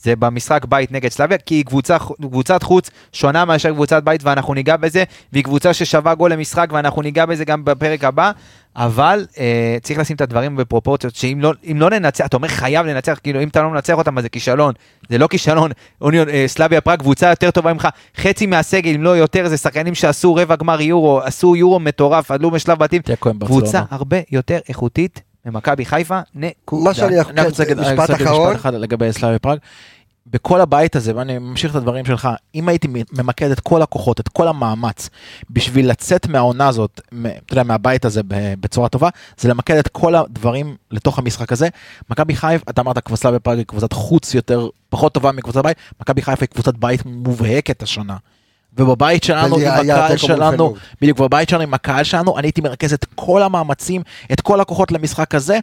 זה 0.03 0.17
במשחק 0.17 0.65
בית 0.65 0.93
נגד 0.93 1.09
סלאביה, 1.09 1.39
כי 1.39 1.55
היא 1.55 1.65
קבוצה, 1.65 1.97
קבוצת 1.99 2.63
חוץ 2.63 2.91
שונה 3.13 3.45
מאשר 3.45 3.73
קבוצת 3.73 4.03
בית 4.03 4.25
ואנחנו 4.25 4.55
ניגע 4.55 4.77
בזה, 4.77 5.05
והיא 5.33 5.45
קבוצה 5.45 5.75
ששווה 5.75 6.15
גול 6.15 6.33
למשחק 6.33 6.69
ואנחנו 6.73 7.03
ניגע 7.03 7.27
בזה 7.27 7.45
גם 7.45 7.65
בפרק 7.65 8.05
הבא, 8.05 8.31
אבל 8.77 9.27
אה, 9.39 9.77
צריך 9.83 9.99
לשים 9.99 10.17
את 10.17 10.21
הדברים 10.21 10.57
בפרופורציות, 10.57 11.15
שאם 11.15 11.39
לא, 11.41 11.53
לא 11.75 11.91
ננצח, 11.91 12.27
אתה 12.27 12.37
אומר 12.37 12.49
חייב 12.49 12.87
לנצח, 12.87 13.19
כאילו 13.23 13.43
אם 13.43 13.49
אתה 13.49 13.63
לא 13.63 13.71
מנצח 13.71 13.95
אותם 13.95 14.19
אז 14.19 14.25
זה 14.25 14.29
כישלון, 14.29 14.75
זה 15.09 15.19
לא 15.19 15.27
כישלון, 15.27 15.71
אוניון, 16.01 16.29
אה, 16.29 16.45
סלאביה 16.47 16.81
פראג 16.81 16.99
קבוצה 16.99 17.31
יותר 17.31 17.51
טובה 17.51 17.73
ממך, 17.73 17.89
חצי 18.17 18.47
מהסגל, 18.47 18.95
אם 18.95 19.03
לא 19.03 19.17
יותר, 19.17 19.49
זה 19.49 19.57
שחקנים 19.57 19.95
שעשו 19.95 20.35
רבע 20.35 20.57
גמר 20.57 20.81
יורו, 20.81 21.21
עשו 21.21 21.57
יורו 21.57 21.81
מטורף, 21.81 22.31
עלו 22.31 22.51
בשלב 22.51 22.79
בתים, 22.79 23.03
קבוצה 23.41 23.83
הרבה 23.91 24.17
יותר 24.31 24.59
איכותית 24.69 25.23
ממכבי 25.47 25.85
חיפה, 25.85 26.21
נקודה. 26.35 26.85
מה 26.85 26.95
שאני 26.95 27.15
יכול 27.17 27.35
להגיד, 27.59 27.81
משפט 27.81 28.11
אחרון. 28.11 28.57
לגבי 28.73 29.13
סלאביה 29.13 29.39
פראג. 29.39 29.59
בכל 30.27 30.61
הבית 30.61 30.97
הזה, 30.97 31.17
ואני 31.17 31.39
ממשיך 31.39 31.71
את 31.71 31.77
הדברים 31.77 32.05
שלך, 32.05 32.29
אם 32.55 32.69
הייתי 32.69 32.89
ממקד 33.13 33.51
את 33.51 33.61
כל 33.61 33.83
הכוחות, 33.83 34.21
את 34.21 34.29
כל 34.29 34.49
המאמץ, 34.49 35.09
בשביל 35.51 35.91
לצאת 35.91 36.27
מהעונה 36.27 36.69
הזאת, 36.69 37.01
אתה 37.47 37.53
יודע, 37.53 37.63
מהבית 37.63 38.05
הזה 38.05 38.21
בצורה 38.61 38.89
טובה, 38.89 39.09
זה 39.39 39.49
למקד 39.49 39.77
את 39.77 39.89
כל 39.89 40.15
הדברים 40.15 40.77
לתוך 40.91 41.19
המשחק 41.19 41.53
הזה. 41.53 41.69
מכבי 42.11 42.37
חיפה, 42.37 42.71
אתה 42.71 42.81
אמרת 42.81 42.99
קבוצה 42.99 43.31
בפראג 43.31 43.59
היא 43.59 43.67
קבוצת 43.67 43.93
חוץ 43.93 44.35
יותר, 44.35 44.69
פחות 44.89 45.15
טובה 45.15 45.33
מקבוצת 45.33 45.63
בית, 45.63 45.77
מכבי 46.01 46.23
חיפה 46.23 46.41
היא 46.45 46.49
קבוצת 46.49 46.75
בית 46.75 47.07
מובהקת 47.07 47.83
השנה. 47.83 48.17
ובבית 48.79 49.25
שלנו 49.25 49.57
עם 49.57 49.67
הקהל 49.67 50.17
שלנו, 50.17 50.75
בדיוק, 51.01 51.19
בבית 51.19 51.49
שלנו 51.49 51.63
עם 51.63 51.75
הקהל 51.75 52.05
שלנו, 52.05 52.39
אני 52.39 52.47
הייתי 52.47 52.61
מרכז 52.61 52.93
את 52.93 53.07
כל 53.15 53.43
המאמצים, 53.43 54.03
את 54.33 54.41
כל 54.41 54.61
הכוחות 54.61 54.93
למשחק 54.93 55.35
הזה. 55.35 55.59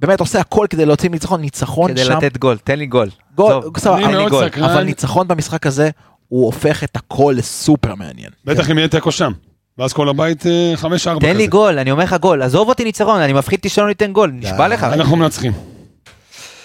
באמת 0.00 0.20
עושה 0.20 0.40
הכל 0.40 0.66
כדי 0.70 0.86
להוציא 0.86 1.10
ניצחון, 1.10 1.40
ניצחון 1.40 1.90
כדי 1.90 2.04
שם. 2.04 2.16
כדי 2.16 2.26
לתת 2.26 2.38
גול, 2.38 2.56
תן 2.64 2.78
לי 2.78 2.86
גול. 2.86 3.08
גול, 3.34 3.62
סבבה, 3.78 4.28
גול. 4.28 4.44
אבל 4.64 4.82
ניצחון 4.82 5.28
במשחק 5.28 5.66
הזה, 5.66 5.90
הוא 6.28 6.46
הופך 6.46 6.84
את 6.84 6.96
הכל 6.96 7.34
לסופר 7.36 7.94
מעניין. 7.94 8.30
בטח 8.44 8.70
אם 8.70 8.78
יהיה 8.78 8.88
תיקו 8.88 9.12
שם. 9.12 9.32
ואז 9.78 9.92
כל 9.92 10.08
הבית 10.08 10.42
5-4 10.42 10.46
אה, 10.46 10.98
כזה. 10.98 11.20
תן 11.20 11.36
לי 11.36 11.46
גול, 11.46 11.78
אני 11.78 11.90
אומר 11.90 12.04
לך 12.04 12.16
גול, 12.20 12.42
עזוב 12.42 12.68
אותי 12.68 12.84
ניצחון, 12.84 13.20
אני 13.20 13.32
מפחיד 13.32 13.60
שלא 13.68 13.88
ניתן 13.88 14.12
גול, 14.12 14.30
נשבע 14.34 14.68
לך. 14.68 14.84
אנחנו 14.84 15.16
מנצחים. 15.16 15.52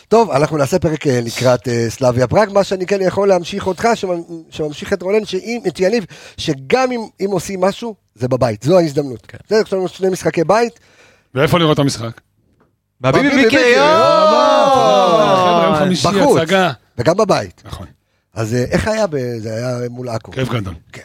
טוב, 0.08 0.32
אנחנו 0.32 0.58
נעשה 0.58 0.80
פרק 0.80 1.08
אה, 1.08 1.20
לקראת 1.26 1.68
אה, 1.68 1.86
סלאביה 1.90 2.28
פראג, 2.28 2.50
מה 2.54 2.64
שאני 2.64 2.86
כן 2.86 3.02
יכול 3.02 3.28
להמשיך 3.28 3.68
אותך, 3.68 3.88
שממשיך 4.50 4.94
את 4.94 5.02
רולן, 5.02 5.22
את 5.68 5.80
יניב, 5.80 6.06
שגם 6.38 6.90
אם 6.92 7.30
עושים 7.32 7.62
משהו, 7.62 7.96
זה 8.16 8.28
בבית, 8.28 8.64
זו 8.64 8.78
ההזדמנות. 8.78 9.26
כן. 9.28 9.38
זה, 9.50 9.62
יש 9.66 9.74
לנו 9.74 9.88
שני 9.88 10.10
משחקי 10.10 10.44
בית. 10.44 10.80
ואיפה 11.36 11.60
לראות 11.60 11.74
את 11.74 11.80
המשחק? 11.80 12.22
בביבי 13.02 13.44
ביקר, 13.44 13.86
בחוץ, 16.04 16.42
וגם 16.98 17.18
בבית. 17.18 17.62
נכון. 17.66 17.88
אז 18.34 18.54
אה, 18.54 18.64
איך 18.72 18.88
היה, 18.88 19.06
זה 19.38 19.54
היה 19.56 19.90
מול 19.90 20.10
עכו. 20.10 20.32
כיף 20.32 20.50
גדול. 20.50 20.74
כן, 20.92 21.02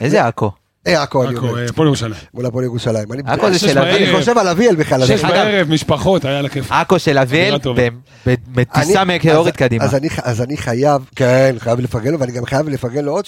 איזה 0.00 0.26
עכו? 0.26 0.50
אה, 0.86 1.02
עכו, 1.02 1.24
אני 1.24 1.36
אומר. 1.36 1.64
הפועל 1.70 1.86
ירושלים. 1.88 2.14
מול 2.34 2.46
הפועל 2.46 2.64
ירושלים. 2.64 3.08
עכו 3.26 3.52
זה 3.52 3.58
של 3.58 3.78
אביאל. 3.78 3.96
אני 3.96 4.20
חושב 4.20 4.38
על 4.38 4.48
אביאל 4.48 4.76
בכלל. 4.76 5.06
שש 5.06 5.24
בערב, 5.24 5.68
משפחות, 5.68 6.24
היה 6.24 6.42
לה 6.42 6.48
כיף. 6.48 6.72
עכו 6.72 6.98
של 6.98 7.18
אביאל, 7.18 7.58
בטיסה 8.26 9.02
מאורית 9.04 9.56
קדימה. 9.56 9.84
אז 10.22 10.42
אני 10.42 10.56
חייב, 10.56 11.02
כן, 11.16 11.56
חייב 11.58 11.80
לפרגן 11.80 12.12
לו, 12.12 12.20
ואני 12.20 12.32
גם 12.32 12.44
חייב 12.44 12.68
לפרגן 12.68 13.04
לו 13.04 13.12
עוד 13.12 13.24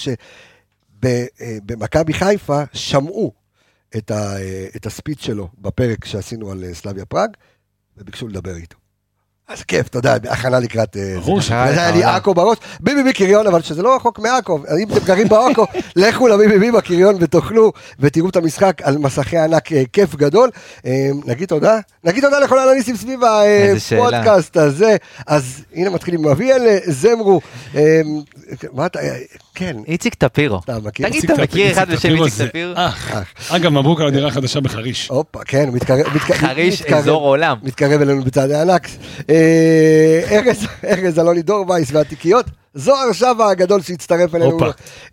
שבמכבי 1.02 2.12
חיפה 2.12 2.62
שמעו 2.72 3.32
את 3.96 4.86
הספיץ 4.86 5.20
שלו 5.20 5.48
בפרק 5.58 6.04
שעשינו 6.04 6.50
על 6.50 6.64
סלאביה 6.72 7.04
פראג. 7.04 7.30
וביקשו 7.98 8.28
לדבר 8.28 8.56
איתו. 8.56 8.76
אז 9.48 9.62
כיף, 9.62 9.86
אתה 9.88 9.98
יודע, 9.98 10.16
הכנה 10.28 10.60
לקראת... 10.60 10.96
אה, 10.96 11.14
ברור 11.20 11.40
היה 11.50 11.90
לי 11.90 12.04
עכו 12.04 12.34
בראש, 12.34 12.58
ביבי 12.80 13.02
בי 13.02 13.12
קריון, 13.12 13.46
אבל 13.46 13.62
שזה 13.62 13.82
לא 13.82 13.96
רחוק 13.96 14.18
מעכו, 14.18 14.58
אם 14.82 14.92
אתם 14.92 15.04
גרים 15.04 15.28
בעכו, 15.28 15.66
לכו 15.96 16.28
לביבי 16.28 16.58
בי 16.58 16.70
בקריון 16.70 17.16
ותאכלו 17.20 17.72
ותראו 18.00 18.28
את 18.28 18.36
המשחק 18.36 18.82
על 18.82 18.98
מסכי 18.98 19.38
ענק, 19.38 19.72
אה, 19.72 19.82
כיף 19.92 20.14
גדול. 20.14 20.50
אה, 20.86 21.08
נגיד 21.26 21.48
תודה, 21.48 21.78
נגיד 22.04 22.24
תודה 22.24 22.38
לכל 22.38 22.58
האנליסטים 22.58 22.96
סביב 22.96 23.20
הפודקאסט 23.24 24.56
הזה. 24.56 24.96
אז 25.26 25.64
הנה 25.74 25.90
מתחילים 25.90 26.20
עם 26.20 26.28
אביאל 26.28 26.78
זמרו. 26.86 27.40
מה 28.72 28.86
אתה, 28.86 29.00
כן. 29.56 29.76
איציק 29.86 30.14
טפירו. 30.14 30.60
אתה 30.64 30.78
מכיר? 30.84 31.08
תגיד, 31.08 31.30
אתה 31.30 31.42
מכיר 31.42 31.72
אחד 31.72 31.90
בשם 31.90 32.24
איציק 32.24 32.48
טפירו? 32.48 32.72
אגב, 33.50 33.72
מברוק 33.72 34.00
על 34.00 34.06
הדירה 34.06 34.28
החדשה 34.28 34.60
בחריש. 34.60 35.08
הופה, 35.08 35.38
כן, 35.44 35.68
מתקרב. 35.72 36.06
חריש, 36.18 36.82
אזור 36.82 37.22
עולם. 37.22 37.56
מתקרב 37.62 38.00
אלינו 38.00 38.24
בצעדי 38.24 38.54
ענק. 38.54 38.88
אה, 39.30 40.40
ארז 40.84 41.18
אלוני 41.18 41.42
דור 41.42 41.70
וייס 41.70 41.92
והתיקיות. 41.92 42.46
זוהר 42.74 43.12
שווה 43.12 43.50
הגדול 43.50 43.82
שהצטרף 43.82 44.34
אלינו. 44.34 44.58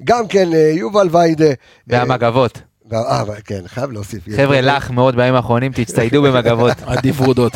גם 0.03 0.27
כן, 0.27 0.53
אה, 0.53 0.71
יובל 0.75 1.07
ויידה. 1.11 1.45
והמגבות. 1.87 2.61
אה, 2.93 3.23
כן, 3.45 3.61
חייב 3.65 3.91
להוסיף. 3.91 4.23
חבר'ה, 4.35 4.61
לך 4.61 4.91
מאוד 4.91 5.15
בימים 5.15 5.35
האחרונים, 5.35 5.71
תצטיידו 5.71 6.21
במגבות. 6.21 6.73
עדיף 6.85 7.21
ורודות. 7.21 7.53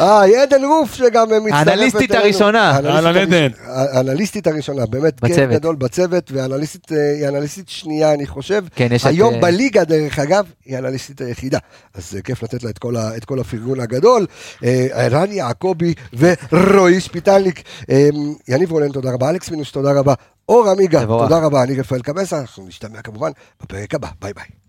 אה, 0.00 0.42
עדן 0.42 0.64
רוף 0.64 0.94
שגם 0.94 1.28
מצטרפת 1.28 1.52
אלינו. 1.52 1.72
אנליסטית 1.72 2.10
הראשונה. 2.10 2.70
אהלן 2.70 3.16
עדן. 3.16 3.48
אנליסטית 4.00 4.46
הראשונה, 4.46 4.86
באמת 4.86 5.24
כיף 5.24 5.50
גדול 5.50 5.76
בצוות, 5.76 6.30
ואנליסטית 6.34 6.92
אה, 6.92 7.12
היא 7.12 7.28
אנליסטית 7.28 7.68
שנייה, 7.68 8.14
אני 8.14 8.26
חושב. 8.26 8.64
כן, 8.74 8.88
יש 8.92 9.02
את... 9.02 9.06
היום 9.06 9.40
בליגה, 9.40 9.84
דרך 9.84 10.18
אגב, 10.18 10.44
היא 10.64 10.78
אנליסטית 10.78 11.20
היחידה. 11.20 11.58
אז 11.94 12.18
כיף 12.24 12.42
לתת 12.42 12.62
לה 12.62 12.70
את 13.16 13.24
כל 13.24 13.40
הפרגון 13.40 13.80
הגדול. 13.80 14.26
רן 15.10 15.32
יעקבי 15.32 15.94
ורועי 16.52 17.00
שפיטלניק. 17.00 17.62
יניב 18.48 18.72
רולן, 18.72 18.92
תודה 18.92 19.12
רבה. 19.12 19.30
אלכס 19.30 19.50
מינוס, 19.50 19.72
תודה 19.72 19.92
רבה. 19.92 20.14
אור 20.48 20.70
עמיגה, 20.70 21.06
תודה 21.06 21.38
רבה. 21.38 21.62
אני 21.62 21.80
רפאל 21.80 22.02
קבסה, 22.02 22.40
אנחנו 22.40 22.66
נשתמע 22.66 23.02
כמובן 23.02 23.30
בפרק 23.62 23.94
הבא. 23.94 24.08
ביי 24.20 24.32
ביי. 24.32 24.63